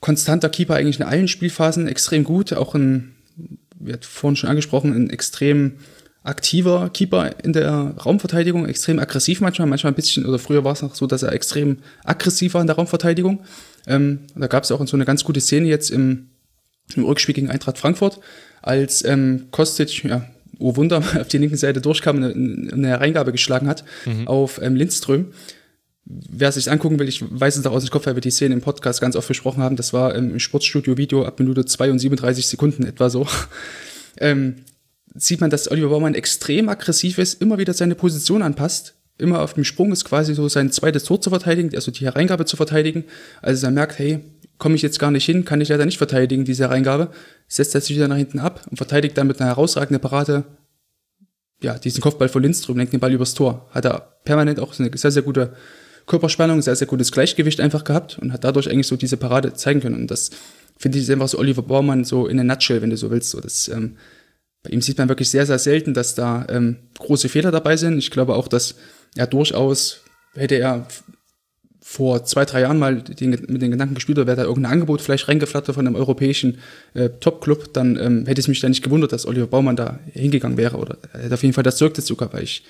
[0.00, 3.14] konstanter Keeper eigentlich in allen Spielphasen, extrem gut, auch ein,
[3.78, 5.78] wie hat vorhin schon angesprochen, ein extrem
[6.22, 10.82] aktiver Keeper in der Raumverteidigung, extrem aggressiv manchmal, manchmal ein bisschen, oder früher war es
[10.82, 13.44] noch so, dass er extrem aggressiv war in der Raumverteidigung.
[13.86, 16.30] Ähm, da gab es auch so eine ganz gute Szene jetzt im,
[16.94, 18.20] im Rückspiel gegen Eintracht Frankfurt,
[18.60, 20.26] als ähm, Kostic, ja,
[20.58, 24.28] oh Wunder, auf die linken Seite durchkam und eine, eine Reingabe geschlagen hat mhm.
[24.28, 25.26] auf ähm, Lindström.
[26.04, 28.54] Wer sich angucken will, ich weiß es noch aus dem Kopf, weil wir die Szene
[28.54, 29.74] im Podcast ganz oft besprochen haben.
[29.74, 33.26] Das war ähm, im Sportstudio-Video ab Minute 2 und 37 Sekunden etwa so.
[34.18, 34.56] ähm,
[35.14, 39.54] sieht man, dass Oliver Baumann extrem aggressiv ist, immer wieder seine Position anpasst, immer auf
[39.54, 43.04] dem Sprung ist, quasi so sein zweites Tor zu verteidigen, also die Hereingabe zu verteidigen.
[43.42, 44.20] Also er merkt, hey,
[44.58, 47.10] komme ich jetzt gar nicht hin, kann ich leider nicht verteidigen, diese Hereingabe,
[47.48, 50.44] setzt er sich wieder nach hinten ab und verteidigt dann mit einer herausragenden Parade,
[51.62, 53.68] ja, diesen Kopfball von Lindström, lenkt den Ball übers Tor.
[53.70, 55.54] Hat er permanent auch eine sehr, sehr gute
[56.06, 59.80] Körperspannung, sehr, sehr gutes Gleichgewicht einfach gehabt und hat dadurch eigentlich so diese Parade zeigen
[59.80, 59.94] können.
[59.94, 60.30] Und das
[60.76, 63.30] finde ich ist einfach so Oliver Baumann so in a nutshell, wenn du so willst.
[63.30, 63.96] So, das, ähm,
[64.62, 67.98] bei ihm sieht man wirklich sehr, sehr selten, dass da ähm, große Fehler dabei sind.
[67.98, 68.76] Ich glaube auch, dass
[69.14, 70.02] er durchaus,
[70.34, 70.86] hätte er
[71.88, 75.00] vor zwei, drei Jahren mal den, mit den Gedanken gespielt, oder wäre da irgendein Angebot
[75.00, 76.58] vielleicht reingeflattert von einem europäischen
[76.94, 80.58] äh, Top-Club, dann ähm, hätte es mich da nicht gewundert, dass Oliver Baumann da hingegangen
[80.58, 80.78] wäre.
[80.78, 82.64] Oder er hätte auf jeden Fall das dazu gehabt, weil ich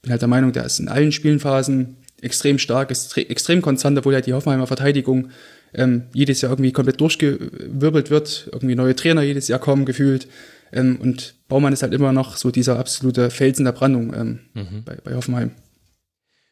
[0.00, 4.14] bin halt der Meinung, der ist in allen Spielenphasen extrem stark, ist extrem konstant, obwohl
[4.14, 5.28] ja die Hoffenheimer Verteidigung
[5.74, 10.28] ähm, jedes Jahr irgendwie komplett durchgewirbelt wird, irgendwie neue Trainer jedes Jahr kommen, gefühlt.
[10.72, 14.82] Ähm, und Baumann ist halt immer noch so dieser absolute Felsen der Brandung ähm, mhm.
[14.86, 15.50] bei, bei Hoffenheim.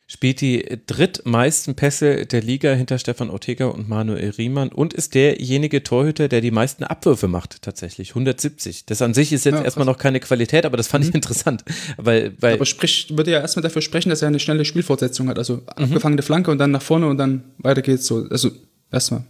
[0.07, 5.83] Spielt die drittmeisten Pässe der Liga hinter Stefan Ortega und Manuel Riemann und ist derjenige
[5.83, 8.11] Torhüter, der die meisten Abwürfe macht, tatsächlich.
[8.11, 8.85] 170.
[8.85, 11.09] Das an sich ist jetzt ja, erstmal noch keine Qualität, aber das fand mhm.
[11.09, 11.65] ich interessant.
[11.97, 15.39] Weil, weil aber sprich, würde ja erstmal dafür sprechen, dass er eine schnelle Spielfortsetzung hat.
[15.39, 15.69] Also mhm.
[15.69, 18.27] abgefangene Flanke und dann nach vorne und dann weiter geht's so.
[18.29, 18.51] Also
[18.93, 19.25] erstmal.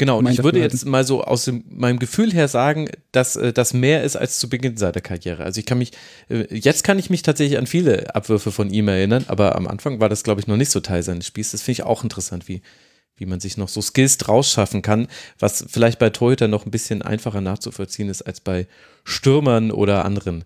[0.00, 3.52] Genau, und ich würde jetzt mal so aus dem, meinem Gefühl her sagen, dass äh,
[3.52, 5.44] das mehr ist als zu Beginn seiner Karriere.
[5.44, 5.92] Also ich kann mich,
[6.30, 10.00] äh, jetzt kann ich mich tatsächlich an viele Abwürfe von ihm erinnern, aber am Anfang
[10.00, 11.50] war das, glaube ich, noch nicht so Teil seines Spiels.
[11.50, 12.62] Das finde ich auch interessant, wie,
[13.18, 15.06] wie man sich noch so Skills draus schaffen kann,
[15.38, 18.68] was vielleicht bei Torhütern noch ein bisschen einfacher nachzuvollziehen ist als bei
[19.04, 20.44] Stürmern oder anderen,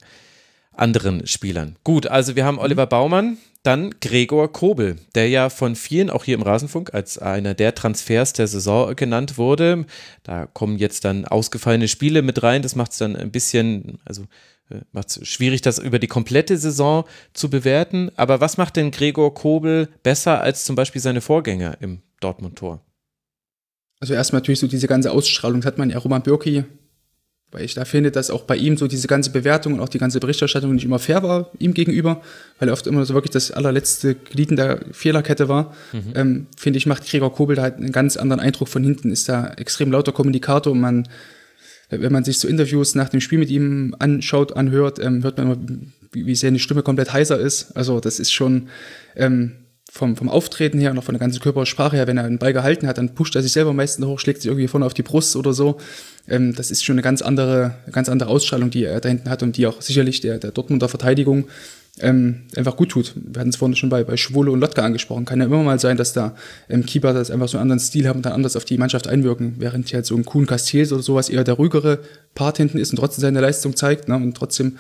[0.76, 1.76] anderen Spielern.
[1.84, 6.34] Gut, also wir haben Oliver Baumann, dann Gregor Kobel, der ja von vielen, auch hier
[6.34, 9.86] im Rasenfunk, als einer der Transfers der Saison genannt wurde.
[10.22, 12.60] Da kommen jetzt dann ausgefallene Spiele mit rein.
[12.60, 14.24] Das macht es dann ein bisschen, also
[14.68, 18.10] äh, macht es schwierig, das über die komplette Saison zu bewerten.
[18.16, 22.82] Aber was macht denn Gregor Kobel besser als zum Beispiel seine Vorgänger im Dortmund-Tor?
[23.98, 26.64] Also erstmal natürlich so diese ganze Ausstrahlung, das hat man ja Roman Bürki
[27.54, 29.98] weil ich da finde, dass auch bei ihm so diese ganze Bewertung und auch die
[29.98, 32.20] ganze Berichterstattung nicht immer fair war ihm gegenüber,
[32.58, 35.72] weil er oft immer so wirklich das allerletzte Glied in der Fehlerkette war.
[35.92, 36.12] Mhm.
[36.16, 39.28] Ähm, finde ich, macht Gregor Kobel da halt einen ganz anderen Eindruck von hinten, ist
[39.28, 41.08] da extrem lauter Kommunikator und man,
[41.90, 45.46] wenn man sich so Interviews nach dem Spiel mit ihm anschaut, anhört, ähm, hört man
[45.46, 45.56] immer,
[46.10, 47.76] wie, wie seine Stimme komplett heiser ist.
[47.76, 48.68] Also das ist schon,
[49.14, 49.52] ähm,
[49.94, 52.52] vom, vom Auftreten her und auch von der ganzen Körpersprache her, wenn er einen Ball
[52.52, 55.04] gehalten hat, dann pusht er sich selber meistens hoch, schlägt sich irgendwie vorne auf die
[55.04, 55.78] Brust oder so.
[56.28, 59.42] Ähm, das ist schon eine ganz andere, ganz andere Ausstrahlung, die er da hinten hat
[59.42, 61.46] und die auch sicherlich der, der Dortmunder Verteidigung
[62.00, 63.14] ähm, einfach gut tut.
[63.14, 65.24] Wir hatten es vorhin schon bei, bei Schwole und Lotka angesprochen.
[65.24, 66.34] Kann ja immer mal sein, dass da
[66.68, 69.06] ähm, Keeper das einfach so einen anderen Stil haben und dann anders auf die Mannschaft
[69.06, 72.00] einwirken, während hier halt so ein Kuhn Castells oder sowas eher der ruhigere
[72.34, 74.76] Part hinten ist und trotzdem seine Leistung zeigt ne, und trotzdem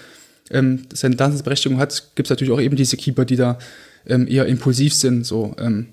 [0.50, 3.58] ähm, seine Daseinsberechtigung hat, gibt es natürlich auch eben diese Keeper, die da
[4.06, 5.24] ähm, eher impulsiv sind.
[5.24, 5.86] So, ähm,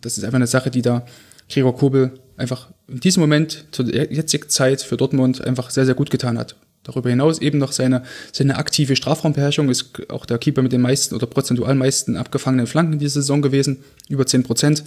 [0.00, 1.06] das ist einfach eine Sache, die da
[1.48, 6.10] Gregor Kobel einfach in diesem Moment zur jetzigen Zeit für Dortmund einfach sehr, sehr gut
[6.10, 6.56] getan hat.
[6.82, 11.14] Darüber hinaus eben noch seine, seine aktive Strafraumbeherrschung ist auch der Keeper mit den meisten
[11.14, 14.82] oder prozentual meisten abgefangenen Flanken in dieser Saison gewesen, über 10 Prozent.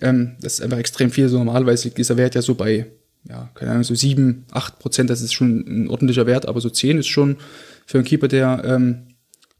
[0.00, 1.28] Ähm, das ist einfach extrem viel.
[1.28, 2.86] So normalerweise liegt dieser Wert ja so bei,
[3.28, 6.70] ja, keine Ahnung, so 7, 8 Prozent, das ist schon ein ordentlicher Wert, aber so
[6.70, 7.36] 10 ist schon
[7.84, 9.02] für einen Keeper, der ähm,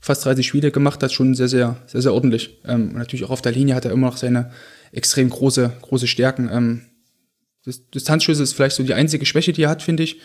[0.01, 2.59] fast 30 Spiele gemacht hat, schon sehr, sehr, sehr, sehr ordentlich.
[2.65, 4.51] Ähm, und natürlich auch auf der Linie hat er immer noch seine
[4.93, 6.89] extrem große, große Stärken.
[7.67, 10.21] Distanzschüsse ist vielleicht so die einzige Schwäche, die er hat, finde ich.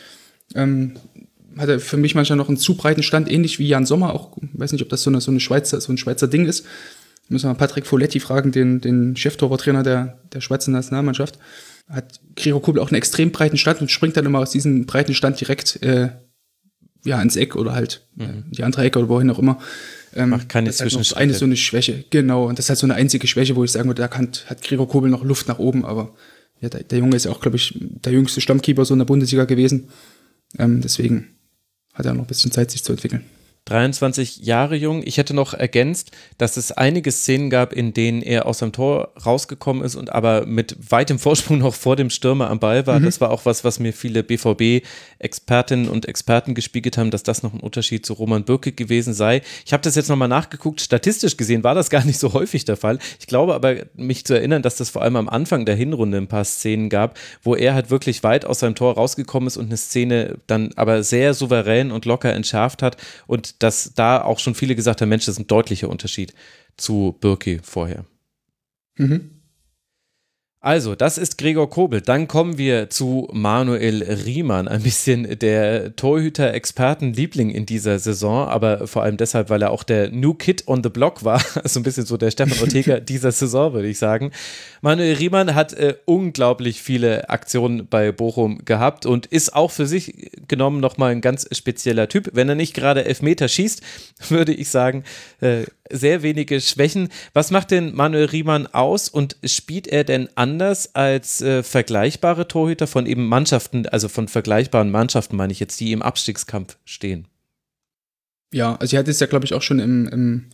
[0.56, 0.94] Ähm,
[1.58, 4.14] hat er für mich manchmal noch einen zu breiten Stand, ähnlich wie Jan Sommer.
[4.14, 6.66] Auch, weiß nicht, ob das so, eine, so, eine Schweizer, so ein Schweizer Ding ist.
[7.28, 11.40] Müssen wir mal Patrick Folletti fragen, den, den Cheftorwarttrainer der, der Schweizer Nationalmannschaft.
[11.90, 15.14] Hat Gregor Kobel auch einen extrem breiten Stand und springt dann immer aus diesem breiten
[15.14, 16.10] Stand direkt äh,
[17.04, 18.46] ja, ins Eck oder halt mhm.
[18.52, 19.60] die andere Ecke oder wohin auch immer.
[20.14, 22.04] Ähm, Macht keine das ist halt eine so eine Schwäche.
[22.10, 24.30] Genau, und das ist halt so eine einzige Schwäche, wo ich sagen würde, da kann,
[24.48, 26.14] hat Gregor Kobel noch Luft nach oben, aber
[26.62, 29.06] ja, der, der Junge ist ja auch, glaube ich, der jüngste Stammkeeper so in der
[29.06, 29.90] Bundesliga gewesen.
[30.58, 31.30] Ähm, deswegen
[31.94, 33.24] hat er noch ein bisschen Zeit, sich zu entwickeln.
[33.72, 35.02] 23 Jahre jung.
[35.06, 39.14] Ich hätte noch ergänzt, dass es einige Szenen gab, in denen er aus seinem Tor
[39.26, 43.00] rausgekommen ist und aber mit weitem Vorsprung noch vor dem Stürmer am Ball war.
[43.00, 43.06] Mhm.
[43.06, 47.54] Das war auch was, was mir viele BVB-Expertinnen und Experten gespiegelt haben, dass das noch
[47.54, 49.42] ein Unterschied zu Roman Bürke gewesen sei.
[49.66, 50.82] Ich habe das jetzt nochmal nachgeguckt.
[50.82, 53.00] Statistisch gesehen war das gar nicht so häufig der Fall.
[53.20, 56.28] Ich glaube aber, mich zu erinnern, dass das vor allem am Anfang der Hinrunde ein
[56.28, 59.78] paar Szenen gab, wo er halt wirklich weit aus seinem Tor rausgekommen ist und eine
[59.78, 64.76] Szene dann aber sehr souverän und locker entschärft hat und dass da auch schon viele
[64.76, 66.34] gesagt haben, Mensch, das ist ein deutlicher Unterschied
[66.78, 68.06] zu Birki vorher.
[68.98, 69.41] Mhm.
[70.64, 72.02] Also, das ist Gregor Kobel.
[72.02, 79.02] Dann kommen wir zu Manuel Riemann, ein bisschen der Torhüter-Experten-Liebling in dieser Saison, aber vor
[79.02, 81.42] allem deshalb, weil er auch der New Kid on the Block war.
[81.64, 84.32] Also ein bisschen so der Stefan Ortega dieser Saison, würde ich sagen.
[84.82, 90.32] Manuel Riemann hat äh, unglaublich viele Aktionen bei Bochum gehabt und ist auch für sich
[90.48, 92.30] genommen nochmal ein ganz spezieller Typ.
[92.34, 93.82] Wenn er nicht gerade Elfmeter schießt,
[94.30, 95.06] würde ich sagen,
[95.40, 97.10] äh, sehr wenige Schwächen.
[97.34, 102.88] Was macht denn Manuel Riemann aus und spielt er denn anders als äh, vergleichbare Torhüter
[102.88, 107.28] von eben Mannschaften, also von vergleichbaren Mannschaften, meine ich jetzt, die im Abstiegskampf stehen?
[108.54, 110.46] Ja, also ihr hattet es ja, glaube ich, auch schon im, im,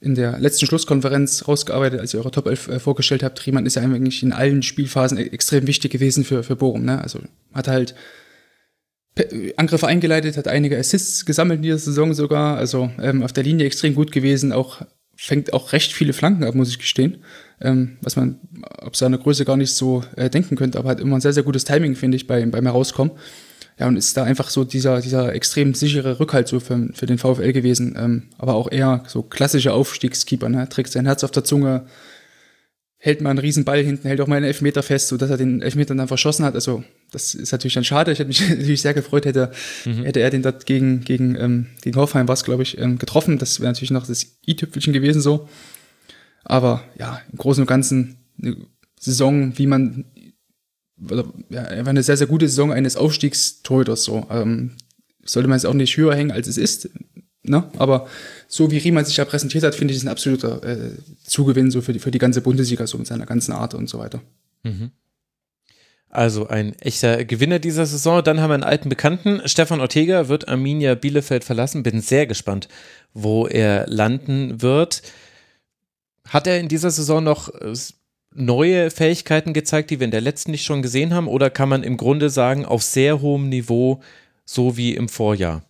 [0.00, 3.44] in der letzten Schlusskonferenz rausgearbeitet, als ihr eure Top 11 äh, vorgestellt habt.
[3.46, 6.84] Riemann ist ja eigentlich in allen Spielphasen e-, extrem wichtig gewesen für, für Bochum.
[6.84, 7.00] Ne?
[7.00, 7.20] Also
[7.52, 7.94] hat halt
[9.56, 12.56] Angriffe eingeleitet, hat einige Assists gesammelt in dieser Saison sogar.
[12.56, 14.52] Also ähm, auf der Linie extrem gut gewesen.
[14.52, 14.82] Auch
[15.16, 17.18] fängt auch recht viele Flanken ab, muss ich gestehen.
[17.60, 18.40] Ähm, was man
[18.78, 21.44] ob seiner Größe gar nicht so äh, denken könnte, aber hat immer ein sehr, sehr
[21.44, 23.12] gutes Timing, finde ich, bei, beim Herauskommen.
[23.78, 27.18] Ja, und ist da einfach so dieser, dieser extrem sichere Rückhalt so für, für den
[27.18, 27.96] VfL gewesen.
[27.98, 30.68] Ähm, aber auch eher so klassische Aufstiegskeeper, ne?
[30.68, 31.86] Trägt sein Herz auf der Zunge,
[33.04, 35.60] hält mal einen riesen Ball hinten, hält auch mal einen Elfmeter fest, sodass er den
[35.60, 36.54] Elfmeter dann verschossen hat.
[36.54, 38.10] Also das ist natürlich dann schade.
[38.10, 39.52] Ich hätte mich natürlich sehr gefreut, hätte,
[39.84, 40.04] mhm.
[40.04, 43.38] hätte er den dort gegen, gegen, ähm, gegen Hoffheim was, glaube ich, ähm, getroffen.
[43.38, 45.50] Das wäre natürlich noch das i-Tüpfelchen gewesen so.
[46.44, 48.56] Aber ja, im Großen und Ganzen eine
[48.98, 50.06] Saison, wie man,
[50.98, 54.26] oder, ja, einfach eine sehr, sehr gute Saison eines Aufstiegstorhüters so.
[54.30, 54.78] Ähm,
[55.26, 56.88] sollte man es auch nicht höher hängen, als es ist.
[57.42, 57.64] Ne?
[57.76, 58.08] Aber
[58.54, 60.92] so wie Riemann sich ja präsentiert hat, finde ich, ist ein absoluter äh,
[61.24, 63.98] Zugewinn so für die, für die ganze Bundesliga, so mit seiner ganzen Art und so
[63.98, 64.22] weiter.
[64.62, 64.92] Mhm.
[66.08, 68.22] Also ein echter Gewinner dieser Saison.
[68.22, 69.40] Dann haben wir einen alten Bekannten.
[69.46, 71.82] Stefan Ortega wird Arminia Bielefeld verlassen.
[71.82, 72.68] Bin sehr gespannt,
[73.12, 75.02] wo er landen wird.
[76.28, 77.74] Hat er in dieser Saison noch äh,
[78.32, 81.26] neue Fähigkeiten gezeigt, die wir in der letzten nicht schon gesehen haben?
[81.26, 84.00] Oder kann man im Grunde sagen, auf sehr hohem Niveau,
[84.44, 85.64] so wie im Vorjahr?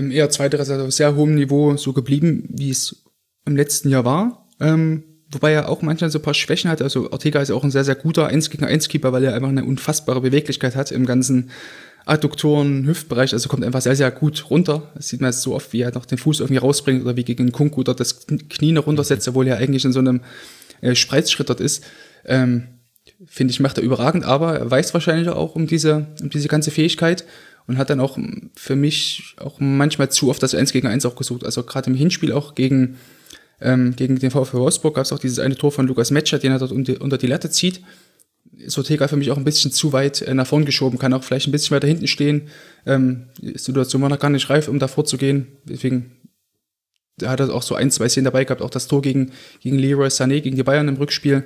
[0.00, 3.04] Ähm, eher zweiteres, also auf sehr hohem Niveau so geblieben, wie es
[3.46, 4.48] im letzten Jahr war.
[4.60, 6.82] Ähm, wobei er auch manchmal so ein paar Schwächen hat.
[6.82, 9.48] Also Ortega ist auch ein sehr, sehr guter 1 gegen 1 Keeper, weil er einfach
[9.48, 11.50] eine unfassbare Beweglichkeit hat im ganzen
[12.06, 14.90] Adduktoren, Hüftbereich, also kommt einfach sehr, sehr gut runter.
[14.94, 17.24] Das sieht man jetzt so oft, wie er noch den Fuß irgendwie rausbringt oder wie
[17.24, 20.22] gegen Kunku dort das Knie noch runtersetzt, obwohl er eigentlich in so einem
[20.80, 21.84] äh, Spreizschritt dort ist.
[22.24, 22.68] Ähm,
[23.26, 26.70] Finde ich, macht er überragend, aber er weiß wahrscheinlich auch um diese, um diese ganze
[26.70, 27.24] Fähigkeit
[27.70, 28.18] und hat dann auch
[28.56, 31.44] für mich auch manchmal zu oft das 1 gegen 1 auch gesucht.
[31.44, 32.96] Also gerade im Hinspiel auch gegen,
[33.60, 36.50] ähm, gegen den VfW Wolfsburg gab es auch dieses eine Tor von Lukas Metscher, den
[36.50, 37.80] er dort unter die Latte zieht.
[38.66, 41.46] Sotega für mich auch ein bisschen zu weit äh, nach vorn geschoben, kann auch vielleicht
[41.46, 42.48] ein bisschen weiter hinten stehen.
[42.84, 45.46] Ähm, die Situation war noch gar nicht reif, um da vorzugehen.
[45.64, 46.16] Deswegen
[47.18, 49.78] da hat er auch so ein, zwei Szenen dabei gehabt, auch das Tor gegen, gegen
[49.78, 51.44] Leroy Sané, gegen die Bayern im Rückspiel,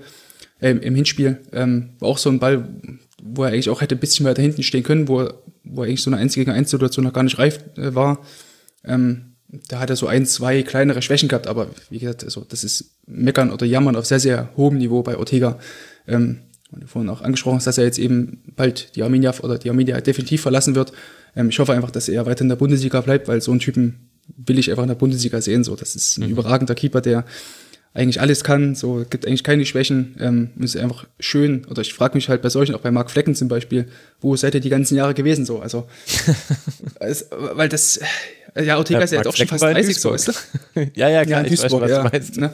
[0.61, 1.41] äh, im Hinspiel.
[1.53, 2.67] Ähm, war auch so ein Ball,
[3.23, 6.03] wo er eigentlich auch hätte ein bisschen weiter hinten stehen können, wo er wo eigentlich
[6.03, 8.25] so eine 1 gegen 1 Situation noch gar nicht reif äh, war.
[8.85, 9.35] Ähm,
[9.69, 12.97] da hat er so ein, zwei kleinere Schwächen gehabt, aber wie gesagt, also das ist
[13.07, 15.59] Meckern oder Jammern auf sehr, sehr hohem Niveau bei Ortega.
[16.07, 19.59] Ähm, und du vorhin auch angesprochen hast, dass er jetzt eben bald die Arminia oder
[19.59, 20.93] die Arminia definitiv verlassen wird.
[21.37, 24.11] Ähm, ich hoffe einfach, dass er weiter in der Bundesliga bleibt, weil so einen Typen
[24.37, 25.65] will ich einfach in der Bundesliga sehen.
[25.65, 26.33] So, das ist ein mhm.
[26.33, 27.25] überragender Keeper, der
[27.95, 30.17] eigentlich alles kann, so gibt eigentlich keine Schwächen.
[30.19, 31.65] Ähm, ist einfach schön.
[31.71, 33.87] Oder ich frage mich halt bei solchen, auch bei Marc Flecken zum Beispiel,
[34.21, 35.47] wo seid ihr die ganzen Jahre gewesen?
[35.47, 35.87] So, also,
[37.01, 38.01] es, weil das,
[38.61, 40.29] ja, Ortega ja, ist ja jetzt auch schon fast 30 so, ist
[40.95, 42.37] Ja, ja, klar, ja, Duisburg, weiß, was ja, du meinst.
[42.37, 42.51] Ne?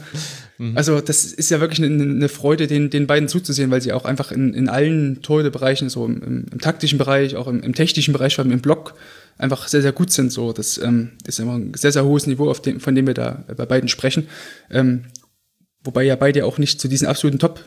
[0.59, 0.77] Mhm.
[0.77, 4.05] Also das ist ja wirklich eine, eine, Freude, den, den beiden zuzusehen, weil sie auch
[4.05, 8.13] einfach in, in allen Torhüterbereichen, so im, im, im, taktischen Bereich, auch im, im technischen
[8.13, 8.95] Bereich, vor allem im Block,
[9.39, 10.33] einfach sehr, sehr gut sind.
[10.33, 13.15] So, das ähm, ist immer ein sehr, sehr hohes Niveau, auf dem, von dem wir
[13.15, 14.29] da bei beiden sprechen.
[14.71, 15.05] Ähm,
[15.85, 17.65] wobei ja beide auch nicht zu diesen absoluten Top-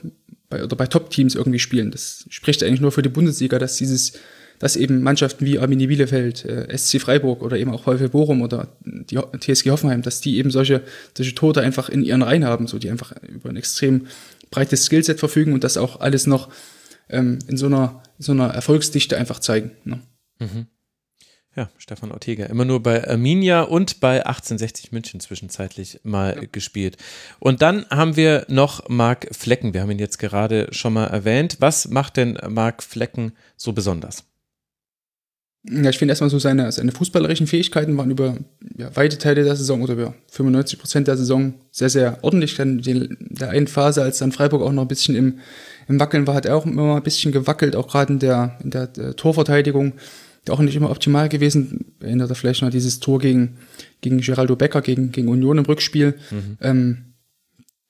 [0.49, 1.91] bei, oder bei Top-Teams irgendwie spielen.
[1.91, 4.13] Das spricht eigentlich nur für die Bundesliga, dass dieses
[4.59, 8.77] dass eben Mannschaften wie Arminia Bielefeld, äh, SC Freiburg oder eben auch VfL Bochum oder
[8.85, 10.83] die TSG Hoffenheim, dass die eben solche,
[11.17, 14.07] solche Tote einfach in ihren Reihen haben, so die einfach über ein extrem
[14.51, 16.49] breites Skillset verfügen und das auch alles noch
[17.09, 19.71] ähm, in so einer, so einer Erfolgsdichte einfach zeigen.
[19.83, 19.99] Ne?
[20.39, 20.67] Mhm.
[21.55, 22.45] Ja, Stefan Ortega.
[22.47, 26.47] Immer nur bei Arminia und bei 1860 München zwischenzeitlich mal ja.
[26.51, 26.97] gespielt.
[27.39, 29.73] Und dann haben wir noch Marc Flecken.
[29.73, 31.57] Wir haben ihn jetzt gerade schon mal erwähnt.
[31.59, 34.23] Was macht denn Marc Flecken so besonders?
[35.69, 38.35] Ja, ich finde erstmal so seine, seine fußballerischen Fähigkeiten waren über
[38.75, 42.55] ja, weite Teile der Saison oder über 95 Prozent der Saison sehr, sehr ordentlich.
[42.55, 45.39] Dann in der einen Phase, als dann Freiburg auch noch ein bisschen im,
[45.87, 48.71] im Wackeln war, hat er auch immer ein bisschen gewackelt, auch gerade in der, in
[48.71, 49.93] der, der Torverteidigung.
[50.49, 51.93] Auch nicht immer optimal gewesen.
[51.99, 53.57] Erinnert er vielleicht noch dieses Tor gegen,
[54.01, 56.15] gegen Geraldo Becker, gegen, gegen Union im Rückspiel.
[56.31, 56.57] Mhm.
[56.61, 56.97] Ähm,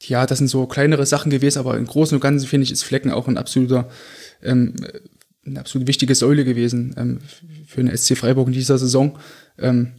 [0.02, 2.84] ja, das sind so kleinere Sachen gewesen, aber im Großen und Ganzen finde ich, ist
[2.84, 3.90] Flecken auch ein absoluter
[4.42, 4.76] ähm,
[5.46, 7.20] eine absolut wichtige Säule gewesen ähm,
[7.66, 9.18] für den SC Freiburg in dieser Saison.
[9.58, 9.94] Ähm,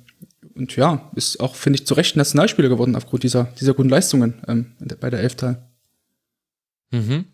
[0.55, 4.35] und ja, ist auch, finde ich, zu Recht Nationalspieler geworden aufgrund dieser, dieser guten Leistungen
[4.47, 5.69] ähm, bei der Elftal.
[6.91, 7.27] Mhm.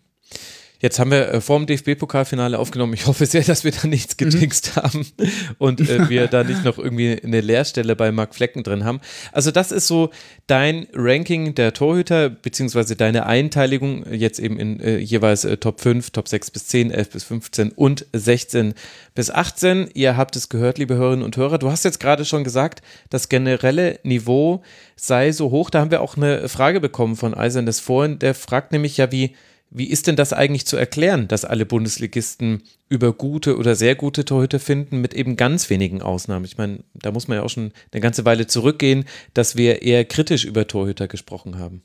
[0.81, 2.93] Jetzt haben wir äh, vor dem DFB-Pokalfinale aufgenommen.
[2.95, 4.81] Ich hoffe sehr, dass wir da nichts getrickst mhm.
[4.81, 5.05] haben
[5.59, 8.99] und äh, wir da nicht noch irgendwie eine Leerstelle bei Marc Flecken drin haben.
[9.31, 10.09] Also das ist so
[10.47, 16.09] dein Ranking der Torhüter, beziehungsweise deine Einteilung jetzt eben in äh, jeweils äh, Top 5,
[16.09, 18.73] Top 6 bis 10, 11 bis 15 und 16
[19.13, 19.91] bis 18.
[19.93, 21.59] Ihr habt es gehört, liebe Hörerinnen und Hörer.
[21.59, 24.63] Du hast jetzt gerade schon gesagt, das generelle Niveau
[24.95, 25.69] sei so hoch.
[25.69, 28.17] Da haben wir auch eine Frage bekommen von Eisernes vorhin.
[28.17, 29.35] Der fragt nämlich ja, wie
[29.73, 34.25] wie ist denn das eigentlich zu erklären, dass alle Bundesligisten über gute oder sehr gute
[34.25, 36.43] Torhüter finden, mit eben ganz wenigen Ausnahmen?
[36.43, 40.03] Ich meine, da muss man ja auch schon eine ganze Weile zurückgehen, dass wir eher
[40.03, 41.83] kritisch über Torhüter gesprochen haben.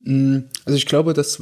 [0.00, 1.40] Mm, also ich glaube, dass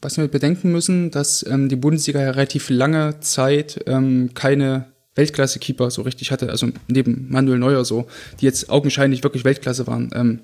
[0.00, 5.90] was wir bedenken müssen, dass ähm, die Bundesliga ja relativ lange Zeit ähm, keine Weltklasse-Keeper
[5.90, 8.06] so richtig hatte, also neben Manuel Neuer so,
[8.40, 10.10] die jetzt augenscheinlich wirklich Weltklasse waren.
[10.14, 10.40] Ähm,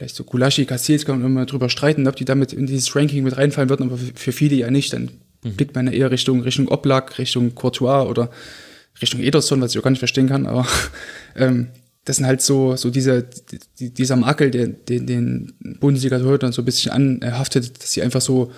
[0.00, 3.22] vielleicht so Gulaschi, Castells kann man immer drüber streiten, ob die damit in dieses Ranking
[3.22, 4.94] mit reinfallen würden, aber für viele ja nicht.
[4.94, 5.10] Dann
[5.44, 5.56] mhm.
[5.56, 8.30] blickt man ja eher Richtung, Richtung Oblak, Richtung Courtois oder
[9.02, 10.66] Richtung Ederson, was ich auch gar nicht verstehen kann, aber
[11.36, 11.68] ähm,
[12.06, 13.20] das sind halt so, so dieser,
[13.78, 18.52] die, dieser Makel, der, den, den Bundesliga-Torhütern so ein bisschen anhaftet, dass sie einfach so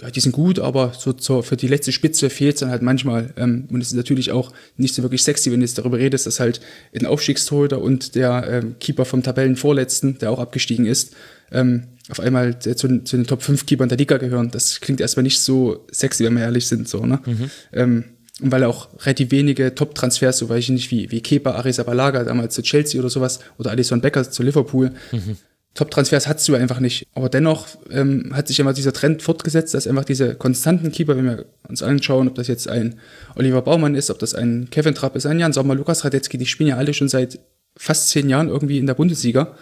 [0.00, 2.82] ja, die sind gut, aber so zur, für die letzte Spitze fehlt es dann halt
[2.82, 3.32] manchmal.
[3.36, 6.26] Ähm, und es ist natürlich auch nicht so wirklich sexy, wenn du jetzt darüber redest,
[6.26, 6.60] dass halt
[6.94, 11.14] ein Aufstiegstorhüter und der ähm, Keeper vom Tabellenvorletzten, der auch abgestiegen ist,
[11.50, 14.50] ähm, auf einmal zu, zu, den Top 5 Keepern der Liga gehören.
[14.52, 16.88] Das klingt erstmal nicht so sexy, wenn wir ehrlich sind.
[16.88, 17.20] So, ne?
[17.26, 17.50] Mhm.
[17.72, 18.04] Ähm,
[18.40, 22.54] und weil auch relativ wenige Top-Transfers, so weiß ich nicht, wie, wie Kepa, Arrizabalaga damals
[22.54, 25.36] zu Chelsea oder sowas, oder Alison Becker zu Liverpool, mhm.
[25.78, 27.06] Top-Transfers hattest du einfach nicht.
[27.14, 31.26] Aber dennoch ähm, hat sich immer dieser Trend fortgesetzt, dass einfach diese konstanten Keeper, wenn
[31.26, 32.96] wir uns anschauen, ob das jetzt ein
[33.36, 36.46] Oliver Baumann ist, ob das ein Kevin Trapp ist, ein Jan Sommer, Lukas Radetzky, die
[36.46, 37.38] spielen ja alle schon seit
[37.76, 39.54] fast zehn Jahren irgendwie in der Bundesliga.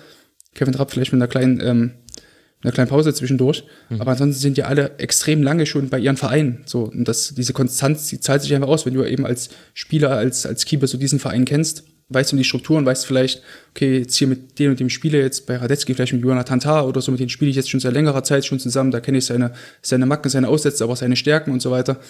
[0.55, 1.91] Kevin Trapp vielleicht mit einer kleinen, ähm,
[2.63, 3.65] einer kleinen Pause zwischendurch.
[3.91, 4.01] Mhm.
[4.01, 6.63] Aber ansonsten sind ja alle extrem lange schon bei ihren Vereinen.
[6.65, 10.13] So, und das, diese Konstanz, die zahlt sich einfach aus, wenn du eben als Spieler,
[10.13, 14.17] als, als Keeper so diesen Verein kennst weißt du die Strukturen, weißt vielleicht, okay, jetzt
[14.17, 17.11] hier mit dem und dem Spieler, jetzt bei Radetzky vielleicht mit Jonathan Tah oder so,
[17.11, 19.53] mit denen spiele ich jetzt schon seit längerer Zeit schon zusammen, da kenne ich seine,
[19.83, 22.01] seine Macken, seine Aussätze, aber auch seine Stärken und so weiter.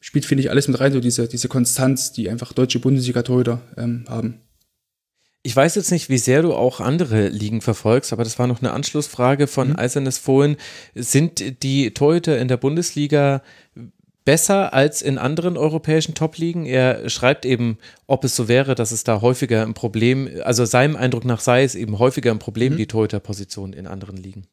[0.00, 4.04] Spielt, finde ich, alles mit rein, so diese, diese Konstanz, die einfach deutsche Bundesliga-Torhüter ähm,
[4.08, 4.40] haben.
[5.42, 8.60] Ich weiß jetzt nicht, wie sehr du auch andere Ligen verfolgst, aber das war noch
[8.60, 9.76] eine Anschlussfrage von mhm.
[9.78, 10.56] Eisernes Fohlen.
[10.94, 13.42] Sind die Torhüter in der Bundesliga
[14.26, 16.66] besser als in anderen europäischen Top-Ligen.
[16.66, 20.96] Er schreibt eben, ob es so wäre, dass es da häufiger ein Problem, also seinem
[20.96, 22.76] Eindruck nach sei es eben häufiger ein Problem, mhm.
[22.76, 24.46] die Torhüter-Position in anderen Ligen.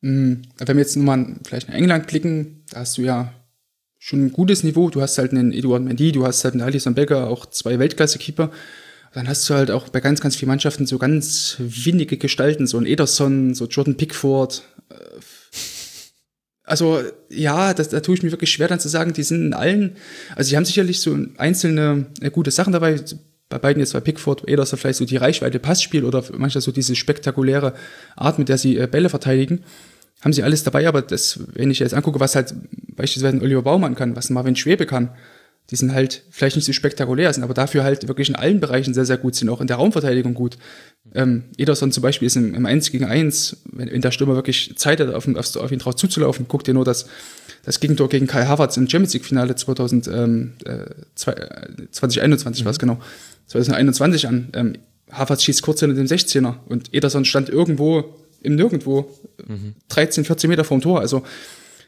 [0.00, 0.42] Mhm.
[0.58, 3.32] Wenn wir jetzt nur mal vielleicht in England klicken, da hast du ja
[3.98, 4.88] schon ein gutes Niveau.
[4.88, 8.50] Du hast halt einen Eduard Mendy, du hast halt einen Alisson Becker, auch zwei Weltklasse-Keeper.
[9.12, 12.78] Dann hast du halt auch bei ganz, ganz vielen Mannschaften so ganz windige Gestalten, so
[12.78, 14.94] ein Ederson, so Jordan Pickford, äh,
[16.66, 19.54] also ja, das, da tue ich mir wirklich schwer dann zu sagen, die sind in
[19.54, 19.96] allen,
[20.34, 23.00] also die haben sicherlich so einzelne äh, gute Sachen dabei,
[23.48, 26.96] bei beiden jetzt bei Pickford, Ederson vielleicht so die Reichweite Passspiel oder manchmal so diese
[26.96, 27.72] spektakuläre
[28.16, 29.62] Art, mit der sie äh, Bälle verteidigen,
[30.22, 32.52] haben sie alles dabei, aber das, wenn ich jetzt angucke, was halt
[32.96, 35.10] beispielsweise Oliver Baumann kann, was Marvin Schwebe kann,
[35.70, 38.94] die sind halt vielleicht nicht so spektakulär sind, aber dafür halt wirklich in allen Bereichen
[38.94, 40.58] sehr, sehr gut sind, auch in der Raumverteidigung gut.
[41.14, 44.76] Ähm, Ederson zum Beispiel ist im, im 1 gegen 1, wenn, wenn der Stürmer wirklich
[44.76, 47.06] Zeit hat, auf, auf, auf ihn drauf zuzulaufen, guckt ihr nur das,
[47.64, 50.66] das Gegentor gegen Kai Havertz im Champions League-Finale 2021
[52.62, 53.00] äh, war es genau,
[53.46, 54.48] 2021 an.
[54.52, 54.74] Ähm,
[55.10, 58.04] Havertz schießt kurz hinter dem 16er und Ederson stand irgendwo
[58.42, 59.10] im Nirgendwo,
[59.46, 59.74] mhm.
[59.88, 61.00] 13, 14 Meter vom Tor.
[61.00, 61.24] Also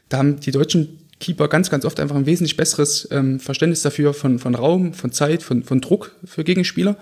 [0.09, 4.13] da haben die deutschen Keeper ganz, ganz oft einfach ein wesentlich besseres ähm, Verständnis dafür
[4.13, 6.97] von, von Raum, von Zeit, von, von Druck für Gegenspieler.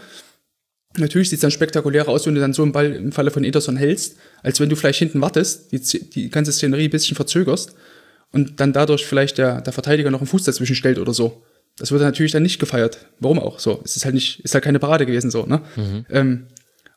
[0.97, 3.43] Natürlich sieht es dann spektakulärer aus, wenn du dann so einen Ball im Falle von
[3.43, 7.75] Ederson hältst, als wenn du vielleicht hinten wartest, die, die ganze Szenerie ein bisschen verzögerst
[8.31, 11.43] und dann dadurch vielleicht der, der Verteidiger noch einen Fuß dazwischen stellt oder so.
[11.77, 13.05] Das wird natürlich dann nicht gefeiert.
[13.19, 13.59] Warum auch?
[13.59, 15.61] So, es ist halt nicht, ist halt keine Parade gewesen so, ne?
[15.75, 16.05] Mhm.
[16.09, 16.47] Ähm,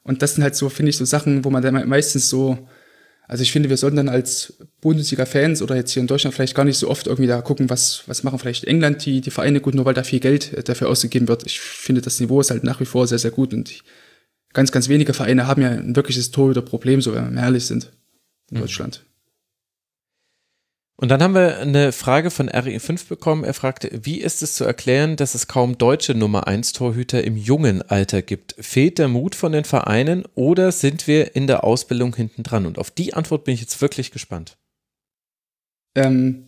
[0.02, 2.66] und das sind halt so, finde ich, so Sachen, wo man dann meistens so,
[3.31, 6.65] also ich finde, wir sollten dann als Bundesliga-Fans oder jetzt hier in Deutschland vielleicht gar
[6.65, 9.76] nicht so oft irgendwie da gucken, was, was machen vielleicht England die, die Vereine gut,
[9.76, 11.47] nur weil da viel Geld äh, dafür ausgegeben wird.
[11.47, 13.84] Ich finde, das Niveau ist halt nach wie vor sehr, sehr gut und ich,
[14.52, 17.92] ganz, ganz wenige Vereine haben ja ein wirkliches Torhüter-Problem, so wenn wir ehrlich sind
[18.50, 18.62] in mhm.
[18.62, 19.05] Deutschland.
[21.01, 23.43] Und dann haben wir eine Frage von RE5 bekommen.
[23.43, 27.39] Er fragte, wie ist es zu erklären, dass es kaum deutsche Nummer 1 Torhüter im
[27.39, 28.55] jungen Alter gibt?
[28.59, 32.67] Fehlt der Mut von den Vereinen oder sind wir in der Ausbildung hinten dran?
[32.67, 34.59] Und auf die Antwort bin ich jetzt wirklich gespannt.
[35.95, 36.45] Ähm,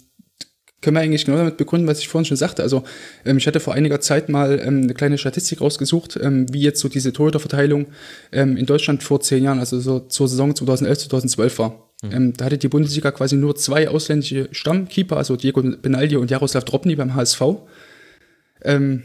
[0.83, 2.63] können wir eigentlich genau damit begründen, was ich vorhin schon sagte.
[2.63, 2.85] Also
[3.25, 6.81] ähm, ich hatte vor einiger Zeit mal ähm, eine kleine Statistik rausgesucht, ähm, wie jetzt
[6.81, 7.87] so diese Torhüterverteilung
[8.33, 11.92] ähm, in Deutschland vor zehn Jahren, also so zur Saison 2011, 2012 war.
[12.03, 12.13] Mhm.
[12.13, 16.65] Ähm, da hatte die Bundesliga quasi nur zwei ausländische Stammkeeper, also Diego Benaldi und Jaroslav
[16.65, 17.43] Drobny beim HSV.
[18.63, 19.05] Ähm,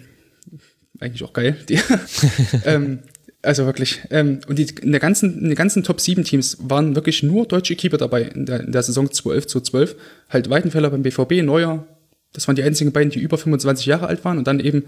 [1.00, 1.56] eigentlich auch geil.
[1.69, 1.80] Die,
[2.66, 3.00] ähm,
[3.42, 4.01] also wirklich.
[4.09, 7.45] Ähm, und die, in, der ganzen, in den ganzen Top 7 Teams waren wirklich nur
[7.45, 9.95] deutsche Keeper dabei in der, in der Saison 2011 zu 12.
[10.30, 11.85] Halt Weidenfeller beim BVB, Neuer.
[12.34, 14.38] Das waren die einzigen beiden, die über 25 Jahre alt waren.
[14.38, 14.85] Und dann eben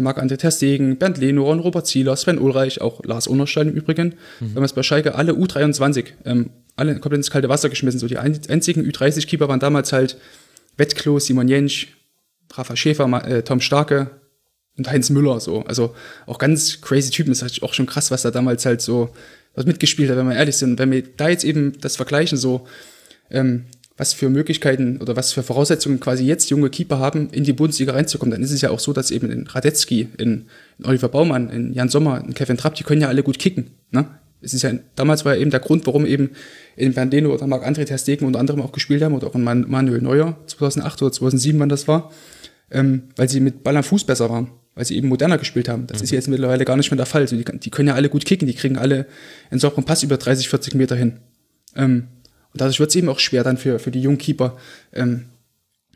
[0.00, 4.14] Marc-André Terstegen, Bernd Lenoren, Robert Zieler, Sven Ulreich, auch Lars Unerstein im Übrigen.
[4.40, 4.54] Mhm.
[4.54, 6.06] Damals bei Schalke alle U23.
[6.24, 8.00] Ähm, alle komplett ins kalte Wasser geschmissen.
[8.00, 10.16] So die einzigen Ü30-Keeper waren damals halt
[10.76, 11.88] Wettklo, Simon Jentsch,
[12.52, 14.10] Rafa Schäfer, äh, Tom Starke
[14.76, 15.40] und Heinz Müller.
[15.40, 15.60] So.
[15.64, 15.94] Also
[16.26, 17.30] auch ganz crazy Typen.
[17.30, 19.10] Das ist halt auch schon krass, was da damals halt so
[19.54, 20.78] was mitgespielt hat, wenn wir ehrlich sind.
[20.78, 22.66] Wenn wir da jetzt eben das vergleichen, so
[23.30, 23.66] ähm,
[23.96, 27.92] was für Möglichkeiten oder was für Voraussetzungen quasi jetzt junge Keeper haben, in die Bundesliga
[27.92, 30.46] reinzukommen, dann ist es ja auch so, dass eben in Radetzky, in,
[30.78, 33.70] in Oliver Baumann, in Jan Sommer, in Kevin Trapp, die können ja alle gut kicken.
[33.92, 34.06] Ne?
[34.40, 36.30] Es ist ja, damals war ja eben der Grund, warum eben
[36.76, 40.02] in Bernardino oder Marc-André Ter Stegen unter anderem auch gespielt haben oder auch in Manuel
[40.02, 42.10] Neuer 2008 oder 2007, wann das war,
[42.70, 45.86] ähm, weil sie mit Ball am Fuß besser waren, weil sie eben moderner gespielt haben.
[45.86, 46.04] Das mhm.
[46.04, 47.22] ist jetzt mittlerweile gar nicht mehr der Fall.
[47.22, 49.06] Also die, die, können ja alle gut kicken, die kriegen alle
[49.50, 51.20] einen sauberen Pass über 30, 40 Meter hin.
[51.76, 52.08] Ähm,
[52.54, 54.56] und dadurch wird es eben auch schwer dann für, für die jungen Keeper,
[54.92, 55.24] ähm,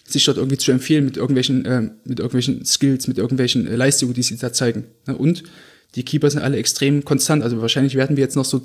[0.04, 4.12] sich dort irgendwie zu empfehlen mit irgendwelchen, ähm, mit irgendwelchen Skills, mit irgendwelchen äh, Leistungen,
[4.12, 4.84] die sie da zeigen.
[5.06, 5.44] Und
[5.94, 7.44] die Keeper sind alle extrem konstant.
[7.44, 8.60] Also wahrscheinlich werden wir jetzt noch so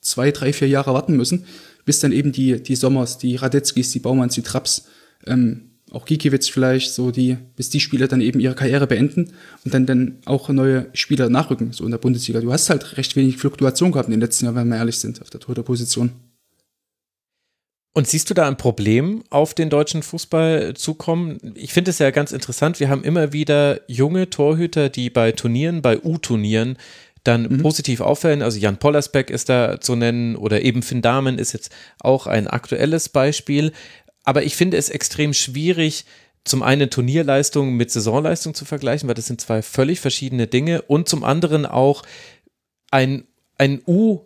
[0.00, 1.44] zwei, drei, vier Jahre warten müssen,
[1.84, 4.86] bis dann eben die, die Sommers, die Radetzkis, die Baumanns, die Traps,
[5.26, 9.32] ähm, auch Gikiewicz vielleicht, so die, bis die Spieler dann eben ihre Karriere beenden
[9.64, 12.40] und dann dann auch neue Spieler nachrücken, so in der Bundesliga.
[12.40, 15.20] Du hast halt recht wenig Fluktuation gehabt in den letzten Jahren, wenn wir ehrlich sind,
[15.20, 16.12] auf der Torhüterposition.
[17.98, 21.38] Und siehst du da ein Problem auf den deutschen Fußball zukommen?
[21.56, 22.78] Ich finde es ja ganz interessant.
[22.78, 26.78] Wir haben immer wieder junge Torhüter, die bei Turnieren, bei U-Turnieren
[27.24, 27.60] dann mhm.
[27.60, 28.40] positiv auffällen.
[28.40, 32.46] Also Jan Pollersbeck ist da zu nennen oder eben Finn Dahmen ist jetzt auch ein
[32.46, 33.72] aktuelles Beispiel.
[34.22, 36.04] Aber ich finde es extrem schwierig,
[36.44, 41.08] zum einen Turnierleistung mit Saisonleistung zu vergleichen, weil das sind zwei völlig verschiedene Dinge und
[41.08, 42.04] zum anderen auch
[42.92, 43.24] ein,
[43.56, 44.20] ein U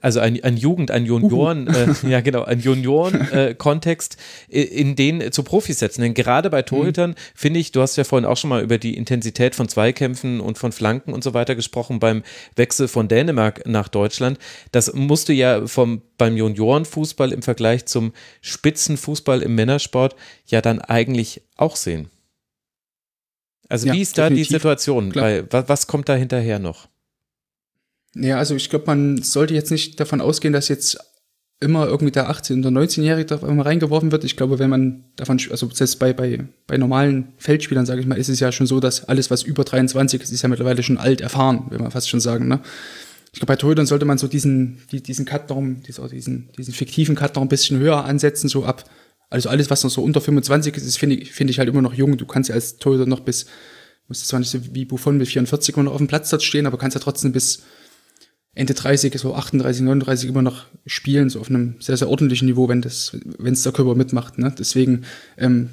[0.00, 4.16] also ein, ein Jugend, ein Junioren, äh, ja genau, ein Junioren-Kontext,
[4.48, 6.02] äh, in den zu Profis setzen.
[6.02, 7.14] Denn gerade bei Torhütern mhm.
[7.34, 10.58] finde ich, du hast ja vorhin auch schon mal über die Intensität von Zweikämpfen und
[10.58, 12.22] von Flanken und so weiter gesprochen beim
[12.54, 14.38] Wechsel von Dänemark nach Deutschland.
[14.70, 18.12] Das musst du ja vom, beim Juniorenfußball im Vergleich zum
[18.42, 20.14] Spitzenfußball im Männersport
[20.46, 22.10] ja dann eigentlich auch sehen.
[23.68, 25.10] Also ja, wie ist da die Situation?
[25.10, 26.86] Bei, was, was kommt da hinterher noch?
[28.14, 30.98] Ja, also ich glaube, man sollte jetzt nicht davon ausgehen, dass jetzt
[31.60, 34.24] immer irgendwie der 18- oder 19-Jährige da immer reingeworfen wird.
[34.24, 38.18] Ich glaube, wenn man davon, also selbst bei, bei, bei normalen Feldspielern, sage ich mal,
[38.18, 40.98] ist es ja schon so, dass alles, was über 23 ist, ist ja mittlerweile schon
[40.98, 42.48] alt erfahren, will man fast schon sagen.
[42.48, 42.60] Ne?
[43.32, 47.14] Ich glaube, bei Torhütern sollte man so diesen, die, diesen Cut darum, diesen, diesen fiktiven
[47.16, 48.84] Cut noch ein bisschen höher ansetzen, so ab.
[49.30, 51.94] Also alles, was noch so unter 25 ist, finde ich, finde ich halt immer noch
[51.94, 52.16] jung.
[52.16, 53.46] Du kannst ja als Torhüter noch bis,
[54.06, 56.66] musst zwar nicht so wie Buffon mit 44 immer noch auf dem Platz dort stehen,
[56.66, 57.62] aber kannst ja trotzdem bis
[58.54, 62.68] Ende 30, so 38, 39 immer noch spielen, so auf einem sehr, sehr ordentlichen Niveau,
[62.68, 64.38] wenn das, wenn es der Körper mitmacht.
[64.38, 64.54] Ne?
[64.56, 65.04] Deswegen
[65.36, 65.70] ähm,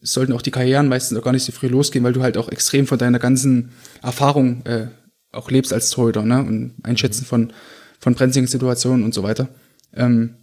[0.00, 2.48] sollten auch die Karrieren meistens auch gar nicht so früh losgehen, weil du halt auch
[2.48, 3.70] extrem von deiner ganzen
[4.02, 4.88] Erfahrung äh,
[5.32, 6.40] auch lebst als Torhüter, ne?
[6.40, 7.52] Und Einschätzen von,
[7.98, 9.48] von brenzligen Situationen und so weiter.
[9.94, 10.34] Ähm,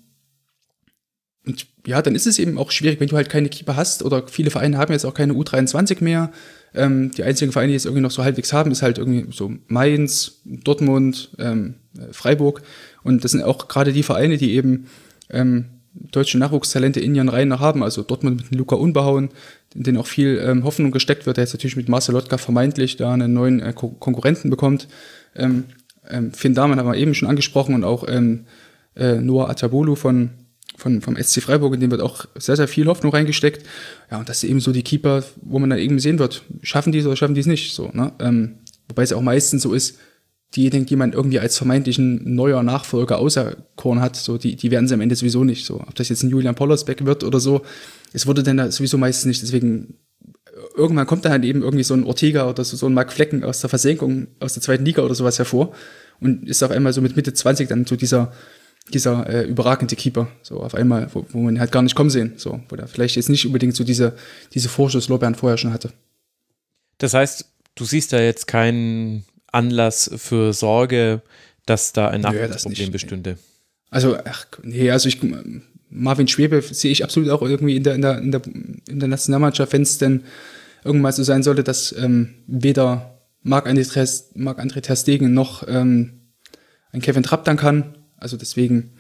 [1.45, 4.27] und ja, dann ist es eben auch schwierig, wenn du halt keine Keeper hast oder
[4.27, 6.31] viele Vereine haben jetzt auch keine U23 mehr.
[6.73, 9.51] Ähm, die einzigen Vereine, die es irgendwie noch so halbwegs haben, ist halt irgendwie so
[9.67, 11.75] Mainz, Dortmund, ähm,
[12.11, 12.61] Freiburg.
[13.03, 14.87] Und das sind auch gerade die Vereine, die eben
[15.29, 17.83] ähm, deutsche Nachwuchstalente in ihren Reihen noch haben.
[17.83, 19.29] Also Dortmund mit Luca Unbehauen,
[19.73, 22.97] in den auch viel ähm, Hoffnung gesteckt wird, der jetzt natürlich mit Marcel Lotka vermeintlich
[22.97, 24.87] da einen neuen äh, Ko Konkurrenten bekommt.
[25.35, 25.65] Ähm,
[26.09, 28.45] ähm, Finn Dahmen haben wir eben schon angesprochen und auch ähm,
[28.95, 30.31] äh, Noah Atabulu von,
[30.77, 33.65] von, vom SC Freiburg, in dem wird auch sehr, sehr viel Hoffnung reingesteckt.
[34.11, 36.91] Ja, und das ist eben so die Keeper, wo man dann eben sehen wird, schaffen
[36.91, 37.73] die es oder schaffen die es nicht.
[37.73, 38.13] So, ne?
[38.19, 39.97] ähm, wobei es auch meistens so ist,
[40.55, 44.91] diejenigen, die man irgendwie als vermeintlichen neuer Nachfolger auserkoren hat, so, die, die werden es
[44.91, 45.65] am Ende sowieso nicht.
[45.65, 47.63] So, ob das jetzt ein Julian Pollersbeck wird oder so,
[48.13, 49.41] es wurde dann sowieso meistens nicht.
[49.41, 49.95] Deswegen,
[50.75, 53.43] irgendwann kommt da halt eben irgendwie so ein Ortega oder so, so ein Mark Flecken
[53.43, 55.73] aus der Versenkung, aus der zweiten Liga oder sowas hervor
[56.19, 58.31] und ist auf einmal so mit Mitte 20 dann so dieser,
[58.93, 62.33] dieser äh, überragende Keeper, so auf einmal, wo, wo man halt gar nicht kommen sehen,
[62.37, 64.15] so, wo der vielleicht jetzt nicht unbedingt so diese,
[64.53, 65.91] diese Vorschusslorbeeren vorher schon hatte.
[66.97, 71.21] Das heißt, du siehst da jetzt keinen Anlass für Sorge,
[71.65, 73.37] dass da ein Nachwuchsproblem bestünde.
[73.89, 75.19] Also, ach, nee, also ich,
[75.89, 78.41] Marvin Schwebe sehe ich absolut auch irgendwie in der, in der, in der,
[78.87, 80.23] in der Nationalmannschaft, wenn es denn
[80.83, 86.21] irgendwann so sein sollte, dass ähm, weder Marc-André Marc Ter Stegen noch ähm,
[86.91, 87.96] ein Kevin Trapp dann kann.
[88.17, 88.91] Also deswegen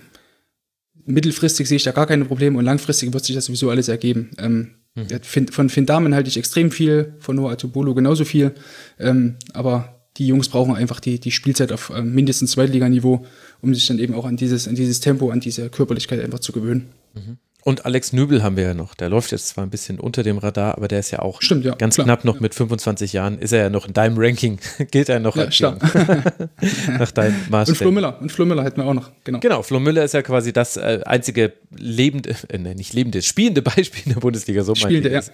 [1.05, 4.31] mittelfristig sehe ich da gar keine Probleme und langfristig wird sich das sowieso alles ergeben.
[4.37, 5.49] Ähm, hm.
[5.51, 8.53] Von Finn Damen halte ich extrem viel, von Noah Atubolo genauso viel.
[8.99, 13.25] Ähm, aber die Jungs brauchen einfach die, die Spielzeit auf ähm, mindestens Zweitliganiveau,
[13.61, 16.51] um sich dann eben auch an dieses, an dieses Tempo, an diese Körperlichkeit einfach zu
[16.51, 16.89] gewöhnen.
[17.13, 17.37] Mhm.
[17.67, 18.95] Und Alex Nübel haben wir ja noch.
[18.95, 21.65] Der läuft jetzt zwar ein bisschen unter dem Radar, aber der ist ja auch Stimmt,
[21.65, 22.41] ja, ganz klar, knapp noch ja.
[22.41, 23.39] mit 25 Jahren.
[23.39, 24.57] Ist er ja noch in deinem Ranking,
[24.91, 25.77] gilt er noch Ja, als jung.
[26.97, 27.75] nach deinem Und Maßstab.
[27.75, 29.41] Flo Müller, und Flo Müller hätten wir auch noch, genau.
[29.41, 34.03] Genau, Flo Müller ist ja quasi das äh, einzige lebende, äh, nicht lebende, spielende Beispiel
[34.05, 35.33] in der Bundesliga, so meine Spielende, es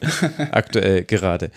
[0.52, 1.52] aktuell gerade.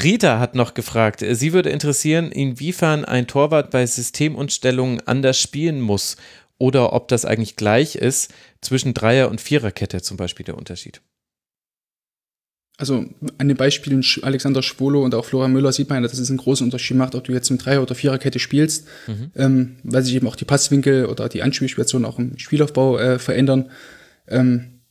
[0.00, 6.16] Rita hat noch gefragt, sie würde interessieren, inwiefern ein Torwart bei Systemumstellungen anders spielen muss
[6.62, 11.00] oder ob das eigentlich gleich ist zwischen Dreier- und Viererkette zum Beispiel der Unterschied.
[12.76, 13.04] Also
[13.38, 16.38] an den Beispielen Alexander Schwolo und auch Florian Müller sieht man ja, dass es einen
[16.38, 18.86] großen Unterschied macht, ob du jetzt mit Dreier- oder Viererkette spielst,
[19.34, 23.68] ähm, weil sich eben auch die Passwinkel oder die Anspielsituationen auch im Spielaufbau äh, verändern.
[24.28, 24.82] Ähm,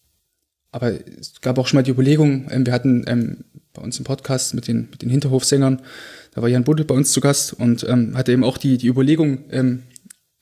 [0.72, 4.04] aber es gab auch schon mal die Überlegung, ähm, wir hatten ähm, bei uns im
[4.04, 5.82] Podcast mit den, mit den Hinterhofsängern,
[6.34, 8.88] da war Jan Budel bei uns zu Gast und ähm, hatte eben auch die, die
[8.88, 9.84] Überlegung ähm,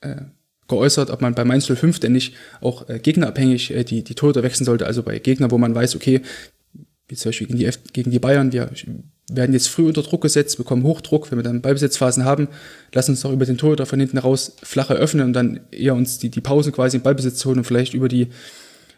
[0.01, 0.21] äh,
[0.69, 4.43] geäußert, ob man bei Mainz 05 denn nicht auch äh, gegnerabhängig äh, die, die Torhüter
[4.43, 4.85] wechseln sollte.
[4.85, 6.21] Also bei Gegnern, wo man weiß, okay,
[7.09, 8.69] wie zum Beispiel gegen die, F gegen die Bayern, wir
[9.31, 12.47] werden jetzt früh unter Druck gesetzt, bekommen Hochdruck, wenn wir dann Ballbesitzphasen haben,
[12.93, 16.19] lass uns doch über den Torhüter von hinten raus flacher öffnen und dann eher uns
[16.19, 18.27] die, die Pausen quasi im Ballbesitz holen und vielleicht über die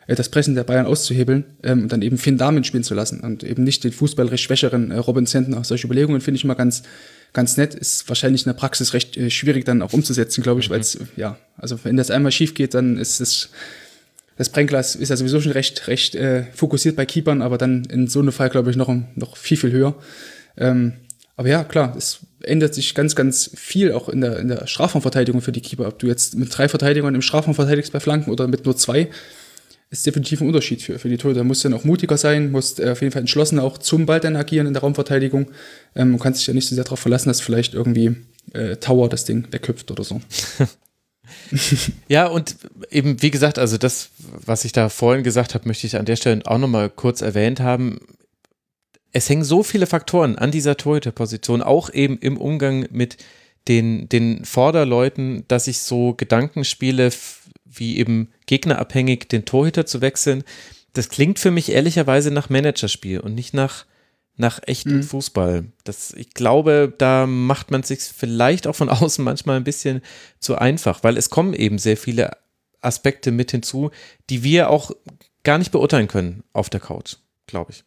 [0.08, 3.44] das Pressen der Bayern auszuhebeln ähm, und dann eben Finn Damen spielen zu lassen und
[3.44, 5.64] eben nicht den fußballerisch schwächeren äh, Robin Zentner.
[5.64, 6.84] Solche Überlegungen finde ich immer ganz,
[7.34, 7.76] ganz nett.
[7.76, 10.98] Ist wahrscheinlich in der Praxis recht äh, schwierig dann auch umzusetzen, glaube ich, weil es,
[11.16, 13.50] ja, also wenn das einmal schief geht, dann ist es,
[14.38, 18.08] das Brennglas ist ja sowieso schon recht, recht äh, fokussiert bei Keepern, aber dann in
[18.08, 19.96] so einem Fall, glaube ich, noch, noch viel, viel höher.
[20.58, 20.94] Ähm,
[21.38, 25.42] aber ja, klar, es ändert sich ganz, ganz viel auch in der, in der Strafraumverteidigung
[25.42, 25.88] für die Keeper.
[25.88, 29.10] Ob du jetzt mit drei Verteidigern im Strafraum verteidigst bei Flanken oder mit nur zwei,
[29.92, 31.42] ist definitiv ein Unterschied für, für die Torhüter.
[31.42, 34.22] Du musst dann auch mutiger sein, musst äh, auf jeden Fall entschlossen auch zum Ball
[34.22, 35.52] dann agieren in der Raumverteidigung.
[35.96, 38.16] Ähm, du kannst dich ja nicht so sehr darauf verlassen, dass vielleicht irgendwie
[38.54, 40.22] äh, Tower das Ding wegköpft oder so.
[42.08, 42.56] Ja, und
[42.90, 46.16] eben, wie gesagt, also das, was ich da vorhin gesagt habe, möchte ich an der
[46.16, 48.00] Stelle auch nochmal kurz erwähnt haben.
[49.12, 53.18] Es hängen so viele Faktoren an dieser Torhüterposition, auch eben im Umgang mit
[53.68, 57.12] den, den Vorderleuten, dass ich so Gedankenspiele
[57.74, 60.44] wie eben gegnerabhängig den Torhüter zu wechseln,
[60.94, 63.86] das klingt für mich ehrlicherweise nach Managerspiel und nicht nach,
[64.36, 65.66] nach echtem Fußball.
[65.84, 70.02] Das, ich glaube, da macht man sich vielleicht auch von außen manchmal ein bisschen
[70.40, 72.32] zu einfach, weil es kommen eben sehr viele
[72.82, 73.92] Aspekte mit hinzu,
[74.30, 74.92] die wir auch
[75.44, 77.16] gar nicht beurteilen können auf der Couch,
[77.48, 77.84] glaube ich.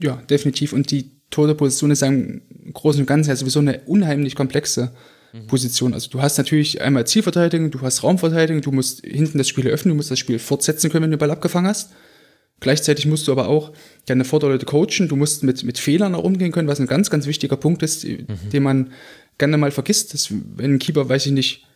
[0.00, 0.72] Ja, definitiv.
[0.72, 4.92] Und die Torhüterposition ist im Großen und Ganzen ja sowieso eine unheimlich komplexe
[5.46, 5.94] Position.
[5.94, 9.90] Also du hast natürlich einmal Zielverteidigung, du hast Raumverteidigung, du musst hinten das Spiel eröffnen,
[9.90, 11.92] du musst das Spiel fortsetzen können, wenn du den Ball abgefangen hast.
[12.60, 13.72] Gleichzeitig musst du aber auch
[14.06, 17.26] deine Vorderleute coachen, du musst mit, mit Fehlern auch umgehen können, was ein ganz, ganz
[17.26, 18.92] wichtiger Punkt ist, den man
[19.38, 21.66] gerne mal vergisst, dass wenn ein Keeper, weiß ich nicht,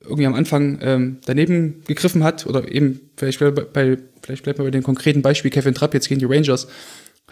[0.00, 4.66] irgendwie am Anfang ähm, daneben gegriffen hat oder eben vielleicht bei, bei vielleicht bleibt man
[4.66, 6.68] bei dem konkreten Beispiel Kevin Trapp jetzt gegen die Rangers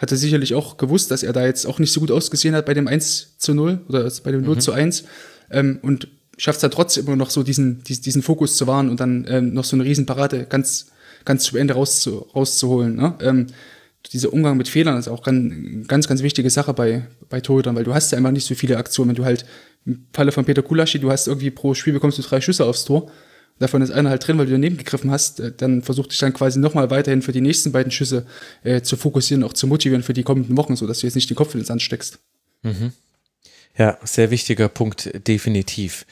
[0.01, 2.65] hat er sicherlich auch gewusst, dass er da jetzt auch nicht so gut ausgesehen hat
[2.65, 4.59] bei dem 1 zu 0 oder bei dem 0 mhm.
[4.59, 5.03] zu 1
[5.51, 6.07] ähm, und
[6.37, 9.25] schafft es da trotzdem immer noch so diesen, diesen, diesen Fokus zu wahren und dann
[9.29, 10.87] ähm, noch so eine Riesenparade ganz,
[11.23, 12.95] ganz zu Ende rauszu, rauszuholen.
[12.95, 13.13] Ne?
[13.21, 13.47] Ähm,
[14.11, 17.83] dieser Umgang mit Fehlern ist auch ganz, ganz, ganz wichtige Sache bei, bei Torhütern, weil
[17.83, 19.09] du hast ja einfach nicht so viele Aktionen.
[19.09, 19.45] Wenn du halt
[19.85, 22.85] im Falle von Peter Kulaschi, du hast irgendwie pro Spiel bekommst du drei Schüsse aufs
[22.85, 23.11] Tor.
[23.61, 25.39] Davon ist einer halt drin, weil du daneben gegriffen hast.
[25.39, 28.25] Äh, dann versuch dich dann quasi nochmal weiterhin für die nächsten beiden Schüsse
[28.63, 31.37] äh, zu fokussieren, auch zu motivieren für die kommenden Wochen, sodass du jetzt nicht den
[31.37, 32.19] Kopf in den Sand steckst.
[32.63, 32.91] Mhm.
[33.77, 36.05] Ja, sehr wichtiger Punkt, definitiv.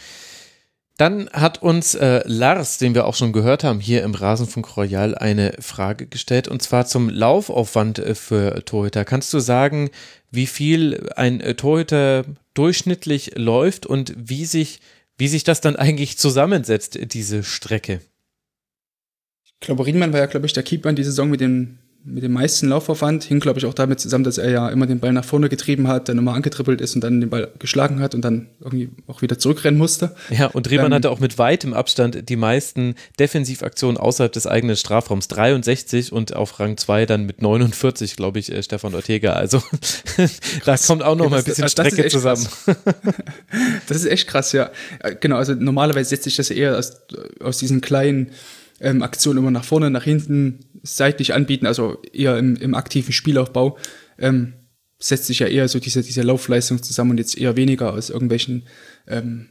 [0.99, 5.15] Dann hat uns äh, Lars, den wir auch schon gehört haben, hier im Rasenfunk Royal
[5.15, 9.05] eine Frage gestellt und zwar zum Laufaufwand äh, für Torhüter.
[9.05, 9.91] Kannst du sagen,
[10.29, 14.81] wie viel ein äh, Torhüter durchschnittlich läuft und wie sich,
[15.19, 18.01] wie sich das dann eigentlich zusammensetzt, diese Strecke?
[19.43, 22.23] Ich glaube, Riemann war ja, glaube ich, der Keeper in dieser Saison mit den mit
[22.23, 23.23] dem meisten Laufaufwand.
[23.25, 25.87] Hing, glaube ich, auch damit zusammen, dass er ja immer den Ball nach vorne getrieben
[25.87, 29.21] hat, dann immer angetrippelt ist und dann den Ball geschlagen hat und dann irgendwie auch
[29.21, 30.15] wieder zurückrennen musste.
[30.29, 34.75] Ja, und Riemann ähm, hatte auch mit weitem Abstand die meisten Defensivaktionen außerhalb des eigenen
[34.75, 35.27] Strafraums.
[35.27, 39.33] 63 und auf Rang 2 dann mit 49, glaube ich, äh, Stefan Ortega.
[39.33, 39.61] Also
[40.65, 42.47] da kommt auch noch ja, mal ein bisschen das, Strecke zusammen.
[43.87, 44.71] das ist echt krass, ja.
[44.99, 47.01] Äh, genau, also normalerweise setzt sich das eher aus,
[47.41, 48.31] aus diesen kleinen
[48.81, 53.77] ähm, Aktionen immer nach vorne, nach hinten, seitlich anbieten, also eher im, im aktiven Spielaufbau,
[54.17, 54.53] ähm,
[54.97, 58.63] setzt sich ja eher so diese, diese Laufleistung zusammen und jetzt eher weniger aus irgendwelchen,
[59.07, 59.49] ähm,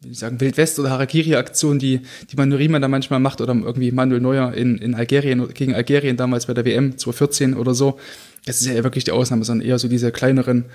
[0.00, 4.20] wie sagen, Wildwest- oder Harakiri-Aktionen, die, die man Riemann da manchmal macht oder irgendwie Manuel
[4.20, 7.98] Neuer in, in Algerien, gegen Algerien damals bei der WM 2014 oder so.
[8.46, 10.66] Das ist ja wirklich die Ausnahme, sondern eher so diese kleineren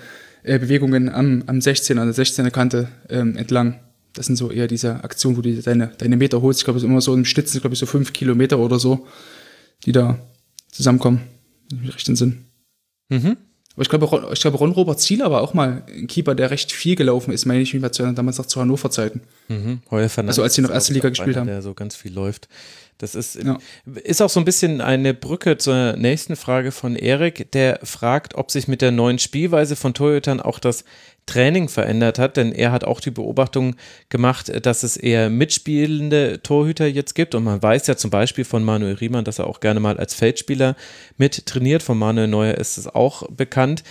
[0.42, 3.80] äh, Bewegungen am, am 16, an der 16er Kante ähm, entlang
[4.12, 6.60] das sind so eher diese Aktionen, wo du deine, deine Meter holst.
[6.60, 9.06] Ich glaube, es ist immer so im Schnitt glaube ich, so fünf Kilometer oder so,
[9.86, 10.18] die da
[10.70, 11.20] zusammenkommen.
[11.70, 12.44] Im rechten Sinn.
[13.08, 13.36] Mhm.
[13.74, 16.72] Aber ich glaube, ich glaube, Ron Robert Zieler war auch mal ein Keeper, der recht
[16.72, 19.22] viel gelaufen ist, meine ich mich mal zu damals noch zu Hannover-Zeiten.
[19.48, 19.80] Mhm.
[19.88, 21.46] Also als sie noch erste Liga gespielt haben.
[21.46, 22.48] Der so ganz viel läuft.
[22.98, 23.58] Das ist, ja.
[24.04, 28.50] ist auch so ein bisschen eine Brücke zur nächsten Frage von Erik, der fragt, ob
[28.50, 30.84] sich mit der neuen Spielweise von Toyotern auch das
[31.30, 33.76] Training verändert hat, denn er hat auch die Beobachtung
[34.08, 38.64] gemacht, dass es eher mitspielende Torhüter jetzt gibt und man weiß ja zum Beispiel von
[38.64, 40.74] Manuel Riemann, dass er auch gerne mal als Feldspieler
[41.16, 43.84] mit trainiert, von Manuel Neuer ist es auch bekannt.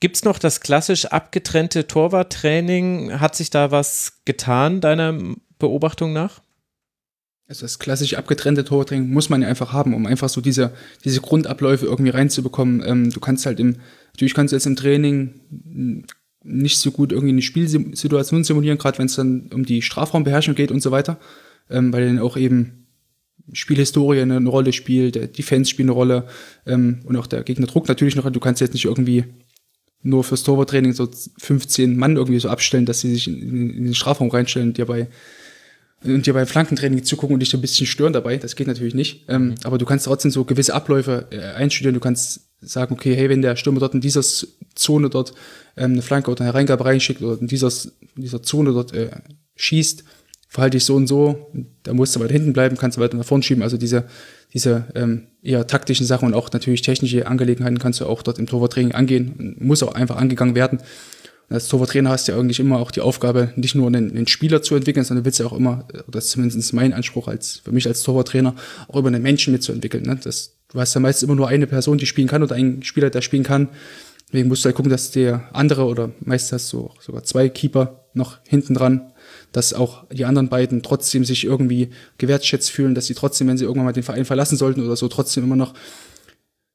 [0.00, 3.20] Gibt es noch das klassisch abgetrennte Torwarttraining?
[3.20, 5.18] Hat sich da was getan, deiner
[5.58, 6.42] Beobachtung nach?
[7.48, 11.22] Also das klassisch abgetrennte Torwarttraining muss man ja einfach haben, um einfach so diese, diese
[11.22, 12.82] Grundabläufe irgendwie reinzubekommen.
[12.86, 13.76] Ähm, du kannst halt im,
[14.12, 16.06] natürlich kannst du jetzt im Training
[16.44, 20.70] nicht so gut irgendwie eine Spielsituation simulieren, gerade wenn es dann um die Strafraumbeherrschung geht
[20.70, 21.18] und so weiter,
[21.70, 22.86] ähm, weil dann auch eben
[23.52, 26.26] Spielhistorie eine, Rolle spielt, der Defense spielt eine Rolle
[26.66, 28.30] ähm, und auch der Gegnerdruck natürlich noch.
[28.30, 29.24] Du kannst jetzt nicht irgendwie
[30.02, 31.08] nur fürs Torwarttraining so
[31.38, 34.86] 15 Mann irgendwie so abstellen, dass sie sich in, in den Strafraum reinstellen und dir
[34.86, 35.08] bei
[36.04, 38.36] und dir beim Flankentraining zugucken und dich ein bisschen stören dabei.
[38.36, 39.24] Das geht natürlich nicht.
[39.28, 39.54] Ähm, mhm.
[39.64, 41.94] aber du kannst trotzdem so gewisse Abläufe äh, einstudieren.
[41.94, 44.22] Du kannst sagen, okay, hey, wenn der Stürmer dort in dieser
[44.74, 45.34] Zone dort
[45.76, 47.70] ähm, eine Flanke oder eine Hereingabe reinschickt oder in dieser,
[48.16, 49.10] in dieser Zone dort äh,
[49.56, 50.04] schießt,
[50.48, 51.50] verhalte ich so und so,
[51.82, 53.64] da musst du weiter hinten bleiben, kannst du weiter nach vorne schieben.
[53.64, 54.04] Also diese,
[54.52, 58.46] diese ähm, eher taktischen Sachen und auch natürlich technische Angelegenheiten kannst du auch dort im
[58.46, 60.78] Torwarttraining angehen, muss auch einfach angegangen werden.
[61.48, 64.28] Und als Torwarttrainer hast du ja eigentlich immer auch die Aufgabe, nicht nur einen, einen
[64.28, 67.72] Spieler zu entwickeln, sondern willst ja auch immer, das ist zumindest mein Anspruch als, für
[67.72, 68.54] mich als Torwarttrainer,
[68.86, 70.04] auch über einen Menschen mitzuentwickeln.
[70.04, 70.18] Ne?
[70.22, 73.08] Das, du hast ja meistens immer nur eine Person, die spielen kann oder einen Spieler,
[73.08, 73.68] der spielen kann.
[74.28, 78.04] Deswegen musst du halt gucken, dass der andere oder meist hast du sogar zwei Keeper
[78.14, 79.12] noch hinten dran,
[79.52, 83.64] dass auch die anderen beiden trotzdem sich irgendwie gewertschätzt fühlen, dass sie trotzdem, wenn sie
[83.64, 85.74] irgendwann mal den Verein verlassen sollten oder so, trotzdem immer noch,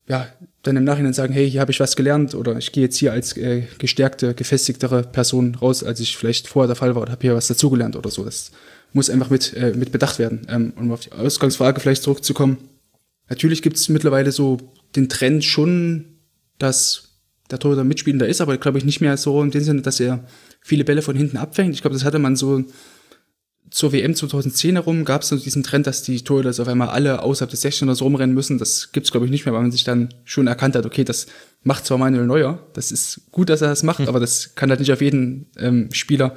[0.08, 0.28] ja,
[0.64, 3.12] dann im Nachhinein sagen, hey, hier habe ich was gelernt oder ich gehe jetzt hier
[3.12, 7.22] als äh, gestärkte, gefestigtere Person raus, als ich vielleicht vorher der Fall war oder habe
[7.22, 8.24] hier was dazugelernt oder so.
[8.24, 8.52] Das
[8.94, 10.48] muss einfach mit, äh, mit bedacht werden.
[10.50, 12.58] Ähm, um auf die Ausgangsfrage vielleicht zurückzukommen.
[13.30, 14.58] Natürlich gibt es mittlerweile so
[14.96, 16.20] den Trend schon,
[16.58, 17.10] dass
[17.52, 20.26] der Torhüter mitspielender ist, aber glaube ich nicht mehr so in dem Sinne, dass er
[20.62, 21.74] viele Bälle von hinten abfängt.
[21.74, 22.64] Ich glaube, das hatte man so
[23.72, 27.22] zur WM 2010 herum, gab es so diesen Trend, dass die Torhüter auf einmal alle
[27.22, 28.58] außerhalb des 16ers rumrennen müssen.
[28.58, 31.28] Das gibt's glaube ich nicht mehr, weil man sich dann schon erkannt hat, okay, das
[31.64, 34.08] macht zwar Manuel Neuer, das ist gut, dass er das macht, mhm.
[34.08, 36.36] aber das kann halt nicht auf jeden ähm, Spieler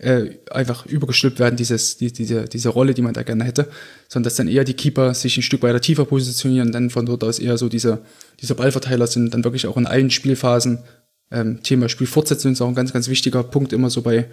[0.00, 3.68] äh, einfach übergestülpt werden, dieses, die, diese, diese Rolle, die man da gerne hätte,
[4.08, 7.04] sondern dass dann eher die Keeper sich ein Stück weiter tiefer positionieren und dann von
[7.04, 8.00] dort aus eher so diese,
[8.40, 10.78] diese Ballverteiler sind, dann wirklich auch in allen Spielphasen.
[11.30, 14.26] Ähm, Thema Spielfortsetzung ist auch ein ganz, ganz wichtiger Punkt immer so bei,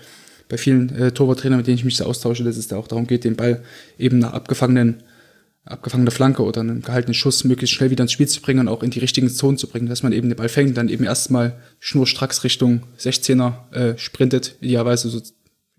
[0.48, 3.06] bei vielen äh, Torwarttrainern, mit denen ich mich so austausche, dass es da auch darum
[3.06, 3.62] geht, den Ball
[4.00, 5.04] eben nach abgefangenen
[5.66, 8.84] abgefangene Flanke oder einen gehaltenen Schuss möglichst schnell wieder ins Spiel zu bringen und auch
[8.84, 11.58] in die richtigen Zonen zu bringen, dass man eben den Ball fängt, dann eben erstmal
[11.80, 15.22] schnurstracks Richtung 16er äh, sprintet, idealerweise so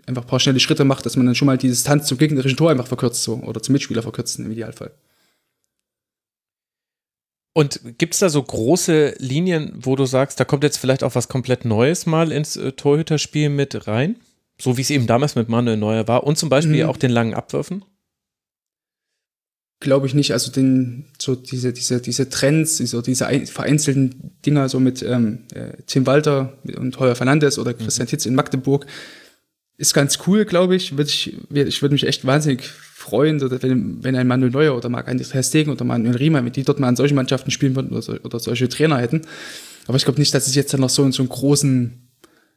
[0.09, 2.57] einfach ein paar schnelle Schritte macht, dass man dann schon mal die Distanz zum gegnerischen
[2.57, 4.91] Tor einfach verkürzt so oder zum Mitspieler verkürzt im Idealfall.
[7.55, 11.15] Und gibt es da so große Linien, wo du sagst, da kommt jetzt vielleicht auch
[11.15, 14.17] was komplett Neues mal ins äh, Torhüterspiel mit rein?
[14.61, 16.91] So wie es eben damals mit Manuel Neuer war und zum Beispiel mhm.
[16.91, 17.85] auch den langen Abwürfen?
[19.81, 20.33] glaube ich nicht.
[20.33, 25.83] Also den, so diese, diese, diese Trends, so diese vereinzelten Dinger, so mit ähm, äh,
[25.87, 28.11] Tim Walter und Heuer Fernandes oder Christian mhm.
[28.11, 28.87] Titz in Magdeburg,
[29.79, 30.99] ist ganz cool, glaube ich.
[30.99, 35.31] Würde ich, ich würde mich echt wahnsinnig freuen, wenn, wenn ein Manuel Neuer oder Marc-André
[35.31, 38.03] Ter Stegen oder Manuel Riemann, wenn die dort mal an solchen Mannschaften spielen würden oder,
[38.03, 39.23] so, oder solche Trainer hätten.
[39.87, 42.09] Aber ich glaube nicht, dass es jetzt dann noch so, so einen großen,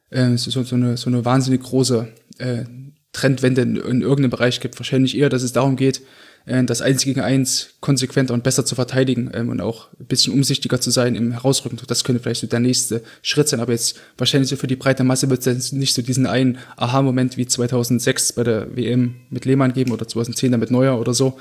[0.09, 2.07] äh, so, so, eine, so eine wahnsinnig große
[2.39, 2.65] äh,
[3.13, 4.79] Trendwende in, in irgendeinem Bereich gibt.
[4.79, 6.01] Wahrscheinlich eher, dass es darum geht,
[6.45, 10.33] äh, das Eins gegen Eins konsequenter und besser zu verteidigen ähm, und auch ein bisschen
[10.33, 11.79] umsichtiger zu sein im Herausrücken.
[11.87, 15.03] Das könnte vielleicht so der nächste Schritt sein, aber jetzt wahrscheinlich so für die breite
[15.03, 19.73] Masse wird es nicht so diesen einen Aha-Moment wie 2006 bei der WM mit Lehmann
[19.73, 21.37] geben oder 2010 dann mit Neuer oder so.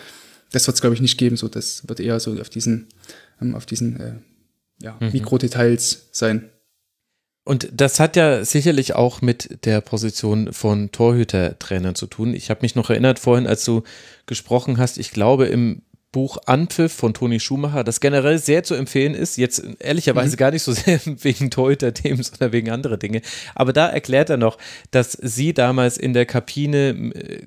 [0.52, 1.36] Das wird es, glaube ich, nicht geben.
[1.36, 2.88] So, das wird eher so auf diesen,
[3.40, 4.12] ähm, auf diesen äh,
[4.82, 5.12] ja, mhm.
[5.12, 6.50] Mikrodetails sein.
[7.50, 12.32] Und das hat ja sicherlich auch mit der Position von Torhütertrainern zu tun.
[12.32, 13.82] Ich habe mich noch erinnert vorhin, als du
[14.26, 15.82] gesprochen hast, ich glaube im
[16.12, 19.36] Buch Anpfiff von Toni Schumacher, das generell sehr zu empfehlen ist.
[19.36, 20.39] Jetzt ehrlicherweise mhm.
[20.39, 23.22] gar nicht so sehr wegen Torhüter-Themen, sondern wegen anderer Dinge.
[23.55, 24.58] Aber da erklärt er noch,
[24.90, 27.47] dass sie damals in der Kabine, äh,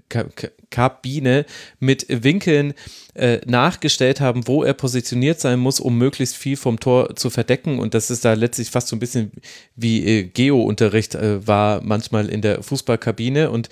[0.69, 1.45] Kabine
[1.79, 2.73] mit Winkeln
[3.15, 7.79] äh, nachgestellt haben, wo er positioniert sein muss, um möglichst viel vom Tor zu verdecken.
[7.79, 9.31] Und das ist da letztlich fast so ein bisschen
[9.75, 13.51] wie äh, Geo-Unterricht äh, war manchmal in der Fußballkabine.
[13.51, 13.67] Und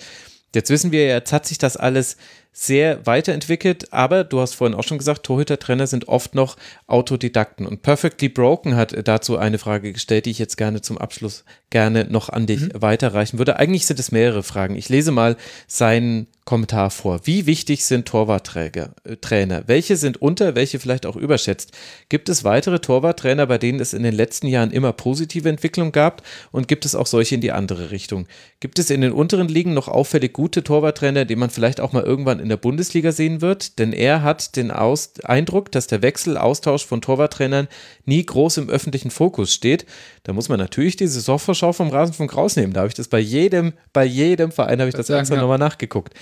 [0.54, 2.18] jetzt wissen wir, jetzt hat sich das alles
[2.52, 6.56] sehr weiterentwickelt, aber du hast vorhin auch schon gesagt, Torhüter-Trainer sind oft noch
[6.86, 7.66] Autodidakten.
[7.66, 12.04] Und Perfectly Broken hat dazu eine Frage gestellt, die ich jetzt gerne zum Abschluss gerne
[12.04, 12.70] noch an dich mhm.
[12.74, 13.58] weiterreichen würde.
[13.58, 14.76] Eigentlich sind es mehrere Fragen.
[14.76, 17.20] Ich lese mal seinen Kommentar vor.
[17.24, 19.62] Wie wichtig sind Torwartträger, äh?
[19.66, 21.70] Welche sind unter, welche vielleicht auch überschätzt?
[22.08, 26.22] Gibt es weitere Torwarttrainer, bei denen es in den letzten Jahren immer positive Entwicklung gab?
[26.50, 28.26] Und gibt es auch solche in die andere Richtung?
[28.58, 32.02] Gibt es in den unteren Ligen noch auffällig gute Torwarttrainer, die man vielleicht auch mal
[32.02, 33.78] irgendwann in der Bundesliga sehen wird?
[33.78, 37.68] Denn er hat den Aus Eindruck, dass der Wechsel, Austausch von Torwarttrainern
[38.04, 39.86] nie groß im öffentlichen Fokus steht.
[40.24, 42.72] Da muss man natürlich die Saisonvorschau vom Rasenfunk rausnehmen.
[42.72, 45.40] Da habe ich das bei jedem, bei jedem Verein habe ich das, das extra ja.
[45.40, 46.14] nochmal nachgeguckt.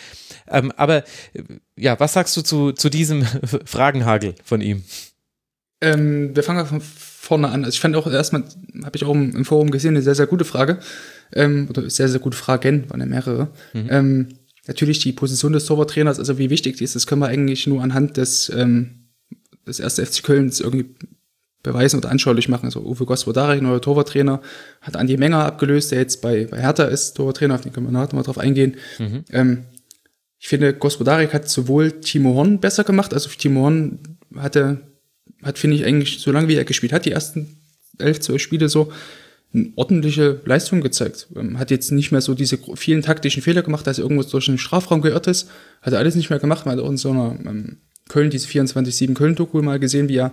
[0.48, 1.42] Ähm, aber äh,
[1.76, 3.24] ja, was sagst du zu, zu diesem
[3.64, 4.84] Fragenhagel von ihm?
[5.80, 7.64] Ähm, wir fangen von vorne an.
[7.64, 8.44] Also ich fand auch erstmal,
[8.84, 10.78] habe ich auch im, Forum gesehen, eine sehr, sehr gute Frage.
[11.32, 13.48] Ähm, oder sehr, sehr gute Fragen, waren ja mehrere.
[13.72, 13.86] Mhm.
[13.88, 14.28] Ähm,
[14.66, 17.82] natürlich die Position des Torwarttrainers, also wie wichtig die ist, das können wir eigentlich nur
[17.82, 19.08] anhand des, ähm,
[19.66, 20.94] des ersten FC Kölns irgendwie
[21.62, 22.66] beweisen oder anschaulich machen.
[22.66, 24.40] Also Uwe Gospodarek, neuer Torwarttrainer,
[24.80, 27.92] hat Andi Menger abgelöst, der jetzt bei, bei Hertha ist, Torwarttrainer, auf den können wir
[27.92, 28.76] nachher mal drauf eingehen.
[28.98, 29.24] Mhm.
[29.30, 29.64] Ähm,
[30.40, 33.98] ich finde, Gospodarek hat sowohl Timo Horn besser gemacht, also Timo Horn
[34.34, 34.80] hatte,
[35.42, 37.60] hat, finde ich, eigentlich, so lange wie er gespielt hat, die ersten
[37.98, 38.90] elf, zwölf Spiele so,
[39.52, 41.28] eine ordentliche Leistung gezeigt.
[41.36, 44.46] Ähm, hat jetzt nicht mehr so diese vielen taktischen Fehler gemacht, dass er irgendwo durch
[44.46, 45.50] den Strafraum geirrt ist.
[45.82, 46.64] Hat er alles nicht mehr gemacht.
[46.64, 47.78] Man hat auch in so einer ähm,
[48.08, 50.32] Köln, diese 24-7 Köln-Doku mal gesehen, wie er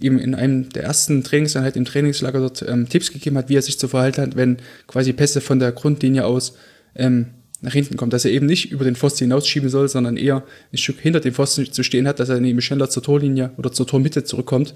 [0.00, 3.62] ihm in einem der ersten Trainingseinheiten im Trainingslager dort ähm, Tipps gegeben hat, wie er
[3.62, 4.56] sich zu verhalten hat, wenn
[4.88, 6.56] quasi Pässe von der Grundlinie aus
[6.96, 7.26] ähm,
[7.64, 10.76] nach hinten kommt, dass er eben nicht über den Pfosten hinausschieben soll, sondern eher ein
[10.76, 13.86] Stück hinter dem Pfosten zu stehen hat, dass er eben schneller zur Torlinie oder zur
[13.86, 14.74] Tormitte zurückkommt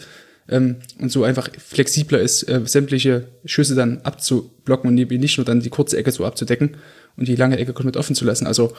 [0.49, 5.61] ähm, und so einfach flexibler ist, äh, sämtliche Schüsse dann abzublocken und nicht nur dann
[5.61, 6.77] die kurze Ecke so abzudecken
[7.17, 8.47] und die lange Ecke komplett offen zu lassen.
[8.47, 8.73] Also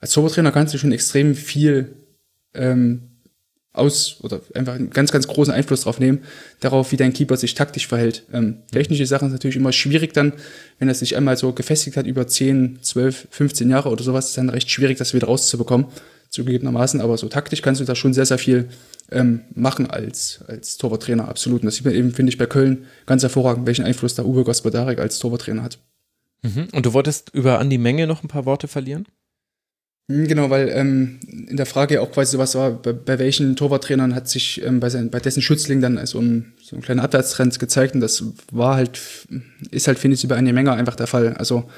[0.00, 1.94] als Torwarttrainer kannst du schon extrem viel
[2.54, 3.11] ähm,
[3.72, 6.20] aus oder einfach einen ganz, ganz großen Einfluss drauf nehmen,
[6.60, 8.24] darauf, wie dein Keeper sich taktisch verhält.
[8.32, 10.34] Ähm, technische Sachen sind natürlich immer schwierig dann,
[10.78, 14.38] wenn er sich einmal so gefestigt hat über 10, 12, 15 Jahre oder sowas, ist
[14.38, 15.86] dann recht schwierig, das wieder rauszubekommen,
[16.28, 17.00] zugegebenermaßen.
[17.00, 18.68] Aber so taktisch kannst du da schon sehr, sehr viel
[19.10, 21.62] ähm, machen als, als Torwarttrainer, absolut.
[21.62, 24.44] Und das sieht man eben, finde ich, bei Köln ganz hervorragend, welchen Einfluss da Uwe
[24.44, 25.78] Gospodarek als Torwarttrainer hat.
[26.42, 26.68] Mhm.
[26.72, 29.06] Und du wolltest über Andi Menge noch ein paar Worte verlieren?
[30.10, 31.20] Hm, genau, weil ähm,
[31.52, 34.88] in der Frage auch quasi sowas war, bei, bei welchen Torwarttrainern hat sich ähm, bei,
[34.88, 38.76] sein, bei dessen Schützling dann also ein, so ein kleiner Abwärtstrend gezeigt und das war
[38.76, 38.98] halt,
[39.70, 41.34] ist halt, finde ich, über eine Menge einfach der Fall.
[41.34, 41.68] Also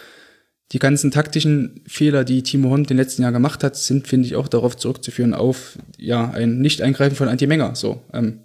[0.70, 4.36] die ganzen taktischen Fehler, die Timo Horn den letzten Jahr gemacht hat, sind, finde ich,
[4.36, 7.74] auch darauf zurückzuführen auf ja ein Nicht-Eingreifen von Anti-Menger.
[7.74, 8.44] So, ähm,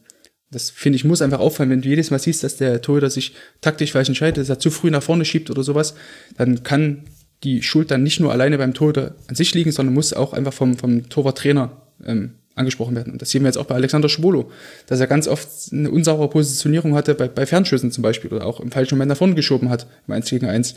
[0.49, 3.35] das finde ich muss einfach auffallen, wenn du jedes Mal siehst, dass der Torhüter sich
[3.61, 5.93] taktisch falsch entscheidet, dass er zu früh nach vorne schiebt oder sowas,
[6.37, 7.03] dann kann
[7.43, 10.53] die Schuld dann nicht nur alleine beim Torhüter an sich liegen, sondern muss auch einfach
[10.53, 11.71] vom, vom Torwarttrainer
[12.05, 13.13] ähm, angesprochen werden.
[13.13, 14.51] Und das sehen wir jetzt auch bei Alexander Schwolo,
[14.87, 18.59] dass er ganz oft eine unsaubere Positionierung hatte, bei, bei Fernschüssen zum Beispiel, oder auch
[18.59, 20.75] im falschen Moment nach vorne geschoben hat, im 1 gegen 1.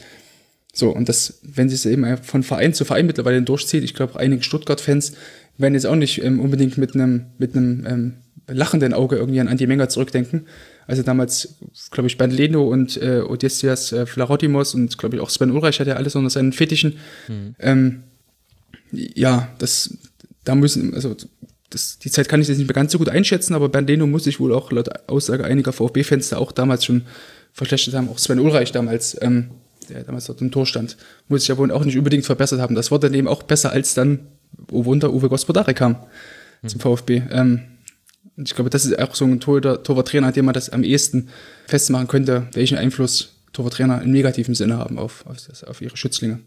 [0.73, 4.19] So, und das, wenn sich es eben von Verein zu Verein mittlerweile durchzieht, ich glaube,
[4.19, 5.13] einige Stuttgart-Fans
[5.59, 8.13] werden jetzt auch nicht ähm, unbedingt mit einem, mit einem ähm,
[8.47, 10.47] lachenden Auge irgendwie an Andi Menger zurückdenken.
[10.87, 11.57] Also damals,
[11.91, 15.81] glaube ich, Ben Leno und äh, Odysseas äh, Flarotimos und glaube ich auch Sven Ulreich
[15.81, 16.99] hat ja alles unter seinen Fetischen.
[17.29, 17.55] Mhm.
[17.59, 18.03] Ähm,
[18.93, 19.97] ja, das,
[20.45, 21.17] da müssen, also
[21.71, 24.07] das, die Zeit kann ich jetzt nicht mehr ganz so gut einschätzen, aber Ben Leno
[24.07, 27.03] muss sich wohl auch laut Aussage einiger VfB-Fans da auch damals schon
[27.53, 28.09] verschlechtert haben.
[28.09, 29.51] Auch Sven Ulreich damals, ähm,
[29.89, 30.97] der damals dort im Tor stand,
[31.29, 32.75] muss sich ja wohl auch nicht unbedingt verbessert haben.
[32.75, 34.27] Das war dann eben auch besser, als dann,
[34.71, 35.97] oh Wunder, Uwe Gospodari kam
[36.63, 36.69] mhm.
[36.69, 37.23] zum VfB.
[37.31, 37.63] Ähm,
[38.45, 41.29] ich glaube, das ist auch so ein Torwarttrainer, an dem man das am ehesten
[41.67, 46.41] festmachen könnte, welchen Einfluss Torwarttrainer im negativen Sinne haben auf, auf, das, auf ihre Schützlinge.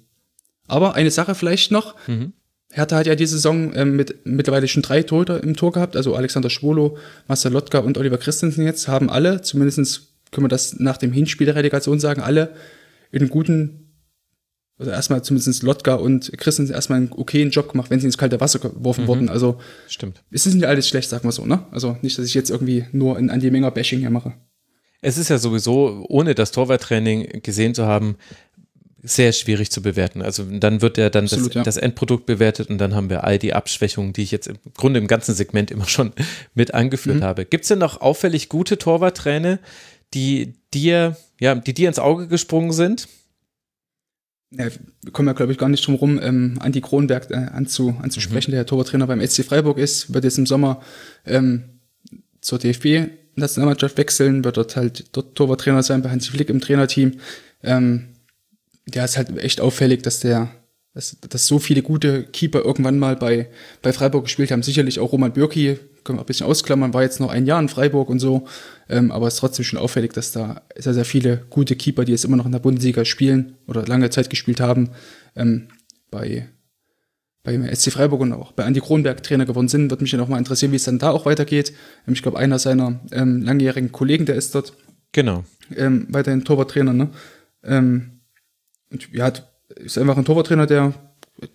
[0.68, 1.96] Aber eine Sache vielleicht noch.
[2.08, 2.34] Mhm.
[2.72, 6.16] Hertha hat ja diese Saison ähm, mit mittlerweile schon drei Torhüter im Tor gehabt, also
[6.16, 10.98] Alexander Schwolo, Marcel Lotka und Oliver Christensen jetzt, haben alle, zumindest können wir das nach
[10.98, 12.56] dem Hinspiel der Relegation sagen, alle
[13.12, 13.85] in guten
[14.78, 18.42] also erstmal zumindest Lotka und Christensen erstmal einen okayen Job gemacht, wenn sie ins kalte
[18.42, 19.08] Wasser geworfen mhm.
[19.08, 19.30] wurden.
[19.30, 20.24] Also stimmt.
[20.32, 21.66] Es ist nicht alles schlecht, sagen wir so, ne?
[21.72, 24.34] Also nicht, dass ich jetzt irgendwie nur ein Andi Menger Bashing hier mache.
[25.02, 28.18] Es ist ja sowieso, ohne das Torwarttraining gesehen zu haben,
[29.02, 30.22] sehr schwierig zu bewerten.
[30.22, 31.64] Also dann wird ja dann Absolut, das, ja.
[31.64, 35.00] das, Endprodukt bewertet und dann haben wir all die Abschwächungen, die ich jetzt im Grunde
[35.00, 36.12] im ganzen Segment immer schon
[36.54, 37.24] mit angeführt mhm.
[37.24, 37.46] habe.
[37.46, 39.60] Gibt es denn noch auffällig gute Torwarttrainer,
[40.14, 43.08] die dir, ja, die dir ins Auge gesprungen sind?
[44.58, 44.68] Ja,
[45.02, 48.52] wir kommen ja, glaube ich, gar nicht drum rum, ähm, Andi Kronberg äh, anzu, anzusprechen,
[48.52, 48.56] mhm.
[48.56, 50.82] der Torwarttrainer beim SC Freiburg ist, wird jetzt im Sommer
[51.26, 51.64] ähm,
[52.42, 57.14] zur DFB-Nationalmannschaft wechseln, wird dort halt dort Torwarttrainer sein bei Hansi Flick im Trainerteam.
[57.64, 58.10] Ähm,
[58.86, 60.50] der ist halt echt auffällig, dass der
[60.96, 63.50] dass, dass so viele gute Keeper irgendwann mal bei,
[63.82, 64.64] bei Freiburg gespielt haben.
[64.64, 67.68] Sicherlich auch Roman Bürki, können wir ein bisschen ausklammern, war jetzt noch ein Jahr in
[67.68, 68.48] Freiburg und so.
[68.88, 72.14] Ähm, aber es ist trotzdem schon auffällig, dass da sehr, sehr viele gute Keeper, die
[72.14, 74.92] jetzt immer noch in der Bundesliga spielen oder lange Zeit gespielt haben,
[75.36, 75.68] ähm,
[76.12, 76.48] bei,
[77.44, 79.92] beim SC Freiburg und auch bei Andi Kronberg Trainer geworden sind.
[79.92, 81.74] Würde mich ja noch mal interessieren, wie es dann da auch weitergeht.
[82.08, 84.72] Ähm, ich glaube, einer seiner ähm, langjährigen Kollegen, der ist dort.
[85.12, 85.44] Genau.
[85.76, 87.10] Ähm, weiterhin Torwarttrainer, ne?
[87.64, 88.22] Ähm,
[88.92, 89.34] und ja,
[89.70, 90.94] ist einfach ein Torwarttrainer, der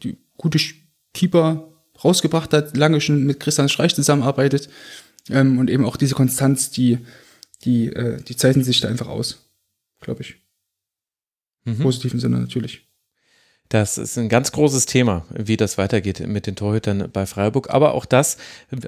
[0.03, 0.59] die gute
[1.15, 1.73] Keeper
[2.03, 4.69] rausgebracht hat, lange schon mit Christian Streich zusammenarbeitet.
[5.29, 6.99] Ähm, und eben auch diese Konstanz, die,
[7.65, 9.51] die, äh, die zeichnen sich da einfach aus,
[10.01, 10.37] glaube ich.
[11.65, 11.79] Mhm.
[11.79, 12.90] Positiven Sinne natürlich.
[13.71, 17.71] Das ist ein ganz großes Thema, wie das weitergeht mit den Torhütern bei Freiburg.
[17.71, 18.37] Aber auch das,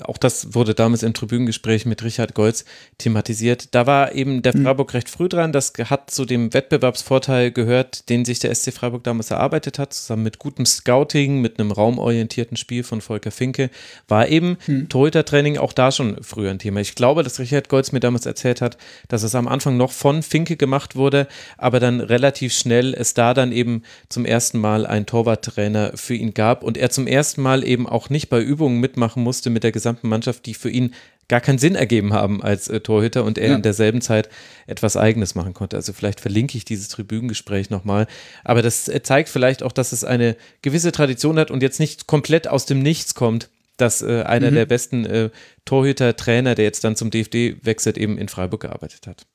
[0.03, 2.65] auch das wurde damals im Tribünengespräch mit Richard Golz
[2.99, 3.77] thematisiert.
[3.77, 4.65] Da war eben der hm.
[4.65, 5.53] Freiburg recht früh dran.
[5.53, 10.25] Das hat zu dem Wettbewerbsvorteil gehört, den sich der SC Freiburg damals erarbeitet hat, zusammen
[10.25, 13.71] mit gutem Scouting, mit einem raumorientierten Spiel von Volker Finke,
[14.09, 14.89] war eben hm.
[14.89, 16.81] Torhütertraining auch da schon früher ein Thema.
[16.81, 20.25] Ich glaube, dass Richard Golz mir damals erzählt hat, dass es am Anfang noch von
[20.25, 24.87] Finke gemacht wurde, aber dann relativ schnell es da dann eben zum ersten Mal Mal
[24.87, 28.81] einen Torwarttrainer für ihn gab und er zum ersten Mal eben auch nicht bei Übungen
[28.81, 30.95] mitmachen musste mit der gesamten Mannschaft, die für ihn
[31.29, 33.55] gar keinen Sinn ergeben haben als äh, Torhüter und er ja.
[33.57, 34.31] in derselben Zeit
[34.67, 35.77] etwas Eigenes machen konnte.
[35.77, 38.07] Also vielleicht verlinke ich dieses Tribünengespräch nochmal.
[38.45, 42.07] Aber das äh, zeigt vielleicht auch, dass es eine gewisse Tradition hat und jetzt nicht
[42.07, 44.55] komplett aus dem Nichts kommt, dass äh, einer mhm.
[44.55, 45.31] der besten äh,
[45.67, 49.27] Torhüter-Trainer, der jetzt dann zum DFD wechselt, eben in Freiburg gearbeitet hat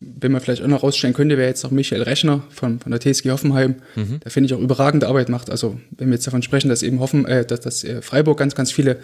[0.00, 3.00] wenn man vielleicht auch noch rausstellen könnte, wäre jetzt noch Michael Rechner von, von der
[3.00, 4.20] TSG Hoffenheim, mhm.
[4.20, 5.50] der finde ich auch überragende Arbeit macht.
[5.50, 8.54] Also wenn wir jetzt davon sprechen, dass eben Hoffen, äh, dass, dass äh, Freiburg ganz,
[8.54, 8.98] ganz viele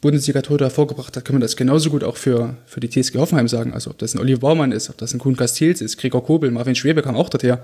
[0.00, 3.72] Bundesliga-Tore hervorgebracht hat, können wir das genauso gut auch für, für die TSG Hoffenheim sagen.
[3.72, 6.50] Also ob das ein Oliver Baumann ist, ob das ein Kuhn Castils ist, Gregor Kobel,
[6.50, 7.58] Marvin Schwebe kam auch dorthin.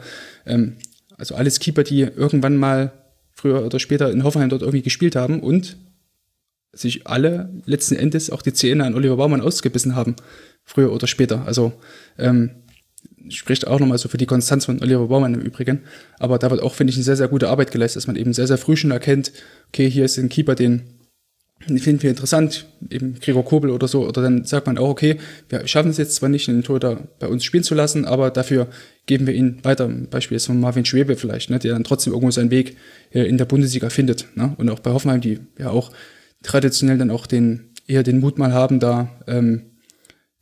[0.46, 0.76] Ähm,
[1.16, 2.92] also alles Keeper, die irgendwann mal
[3.32, 5.76] früher oder später in Hoffenheim dort irgendwie gespielt haben und
[6.72, 10.14] sich alle letzten Endes auch die Zähne an Oliver Baumann ausgebissen haben,
[10.64, 11.44] früher oder später.
[11.44, 11.72] Also
[12.18, 12.50] ähm,
[13.30, 15.82] spricht auch nochmal so für die Konstanz von Oliver Baumann im Übrigen.
[16.18, 18.32] Aber da wird auch, finde ich, eine sehr, sehr gute Arbeit geleistet, dass man eben
[18.32, 19.32] sehr, sehr früh schon erkennt,
[19.68, 20.82] okay, hier ist ein Keeper, den,
[21.68, 24.06] den finden wir interessant, eben Gregor Kobel oder so.
[24.06, 27.28] Oder dann sagt man auch, okay, wir schaffen es jetzt zwar nicht, den Torhüter bei
[27.28, 28.68] uns spielen zu lassen, aber dafür
[29.06, 29.88] geben wir ihn weiter.
[29.88, 32.76] Beispiel ist von Marvin Schwebe vielleicht, ne, der dann trotzdem irgendwo seinen Weg
[33.10, 34.26] äh, in der Bundesliga findet.
[34.36, 34.54] Ne?
[34.56, 35.92] Und auch bei Hoffenheim, die ja auch
[36.42, 39.62] traditionell dann auch den, eher den Mut mal haben, da ähm,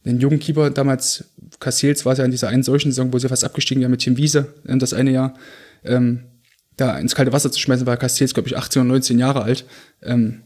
[0.06, 1.24] den jungen Keeper damals
[1.60, 4.00] Cassils war es ja in dieser einen solchen Saison, wo sie fast abgestiegen ja mit
[4.00, 5.34] Tim Wiese in das eine Jahr,
[5.84, 6.24] ähm,
[6.76, 9.64] da ins kalte Wasser zu schmeißen, war Cassils, glaube ich, 18 oder 19 Jahre alt.
[10.02, 10.42] Ähm,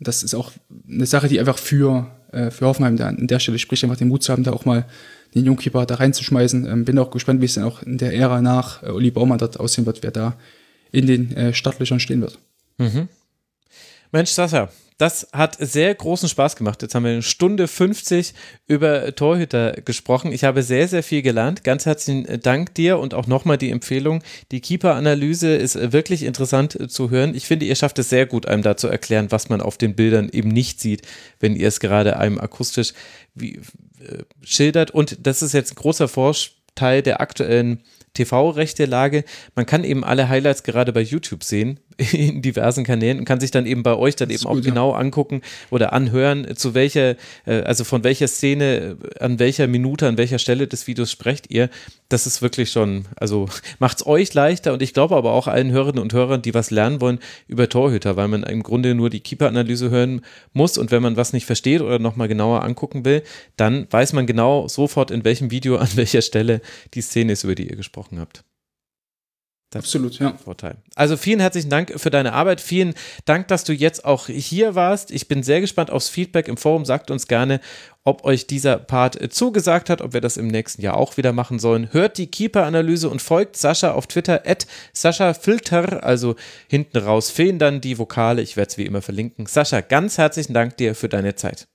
[0.00, 0.52] das ist auch
[0.88, 4.08] eine Sache, die einfach für, äh, für Hoffenheim da an der Stelle spricht, einfach den
[4.08, 4.86] Mut zu haben, da auch mal
[5.34, 6.66] den Jungkeeper da reinzuschmeißen.
[6.66, 9.38] Ähm, bin auch gespannt, wie es dann auch in der Ära nach äh, Uli Baumann
[9.38, 10.38] dort aussehen wird, wer da
[10.90, 12.38] in den äh, Startlöchern stehen wird.
[12.78, 13.08] Mhm.
[14.12, 16.82] Mensch, Sascha, das hat sehr großen Spaß gemacht.
[16.82, 18.34] Jetzt haben wir eine Stunde 50
[18.66, 20.32] über Torhüter gesprochen.
[20.32, 21.62] Ich habe sehr, sehr viel gelernt.
[21.62, 24.24] Ganz herzlichen Dank dir und auch nochmal die Empfehlung.
[24.50, 27.36] Die Keeper-Analyse ist wirklich interessant zu hören.
[27.36, 29.94] Ich finde, ihr schafft es sehr gut, einem da zu erklären, was man auf den
[29.94, 31.02] Bildern eben nicht sieht,
[31.38, 32.92] wenn ihr es gerade einem akustisch
[33.36, 33.60] wie,
[34.00, 34.90] äh, schildert.
[34.90, 39.22] Und das ist jetzt ein großer Vorteil der aktuellen TV-Rechte-Lage.
[39.54, 43.50] Man kann eben alle Highlights gerade bei YouTube sehen, in diversen Kanälen und kann sich
[43.50, 47.62] dann eben bei euch dann eben gut, auch genau angucken oder anhören, zu welcher, äh,
[47.62, 51.70] also von welcher Szene, äh, an welcher Minute, an welcher Stelle des Videos sprecht ihr.
[52.08, 53.48] Das ist wirklich schon, also
[53.80, 56.70] macht es euch leichter und ich glaube aber auch allen Hörerinnen und Hörern, die was
[56.70, 57.18] lernen wollen
[57.48, 61.32] über Torhüter, weil man im Grunde nur die Keeper-Analyse hören muss und wenn man was
[61.32, 63.22] nicht versteht oder nochmal genauer angucken will,
[63.56, 66.60] dann weiß man genau sofort, in welchem Video, an welcher Stelle
[66.94, 68.44] die Szene ist, über die ihr gesprochen habt.
[69.70, 70.32] Das Absolut, ja.
[70.32, 70.76] Vorteil.
[70.94, 72.62] Also vielen herzlichen Dank für deine Arbeit.
[72.62, 72.94] Vielen
[73.26, 75.10] Dank, dass du jetzt auch hier warst.
[75.10, 76.86] Ich bin sehr gespannt aufs Feedback im Forum.
[76.86, 77.60] Sagt uns gerne,
[78.02, 81.58] ob euch dieser Part zugesagt hat, ob wir das im nächsten Jahr auch wieder machen
[81.58, 81.92] sollen.
[81.92, 86.36] Hört die Keeper-Analyse und folgt Sascha auf Twitter at Sascha Filter, also
[86.68, 88.40] hinten raus fehlen dann die Vokale.
[88.40, 89.44] Ich werde es wie immer verlinken.
[89.44, 91.68] Sascha, ganz herzlichen Dank dir für deine Zeit.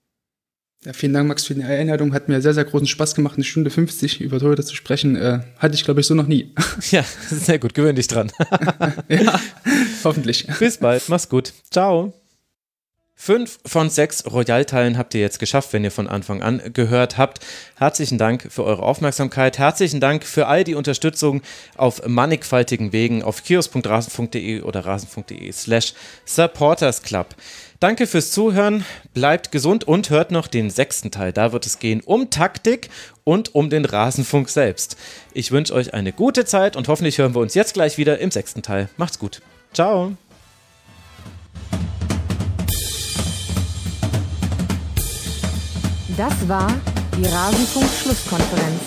[0.86, 2.14] Ja, vielen Dank, Max, für die Einladung.
[2.14, 5.16] Hat mir sehr, sehr großen Spaß gemacht, eine Stunde 50 über Torhüter zu sprechen.
[5.16, 6.54] Äh, hatte ich, glaube ich, so noch nie.
[6.92, 7.74] Ja, sehr gut.
[7.74, 8.32] Gewöhn dich dran.
[9.08, 9.40] ja,
[10.04, 10.48] hoffentlich.
[10.60, 11.04] Bis bald.
[11.08, 11.54] Mach's gut.
[11.72, 12.14] Ciao.
[13.16, 17.40] Fünf von sechs Royal-Teilen habt ihr jetzt geschafft, wenn ihr von Anfang an gehört habt.
[17.78, 19.58] Herzlichen Dank für eure Aufmerksamkeit.
[19.58, 21.42] Herzlichen Dank für all die Unterstützung
[21.78, 25.94] auf mannigfaltigen Wegen auf kios.rasen.de oder rasen.de slash
[26.26, 27.28] supportersclub.
[27.84, 31.34] Danke fürs Zuhören, bleibt gesund und hört noch den sechsten Teil.
[31.34, 32.90] Da wird es gehen um Taktik
[33.26, 34.96] und um den Rasenfunk selbst.
[35.34, 38.32] Ich wünsche euch eine gute Zeit und hoffentlich hören wir uns jetzt gleich wieder im
[38.32, 38.88] sechsten Teil.
[38.96, 39.42] Macht's gut.
[39.74, 40.14] Ciao.
[46.16, 46.74] Das war
[47.18, 48.82] die Rasenfunk-Schlusskonferenz.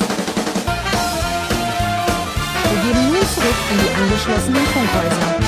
[2.70, 5.45] Wir gehen nun zurück in die angeschlossenen Funkhäuser.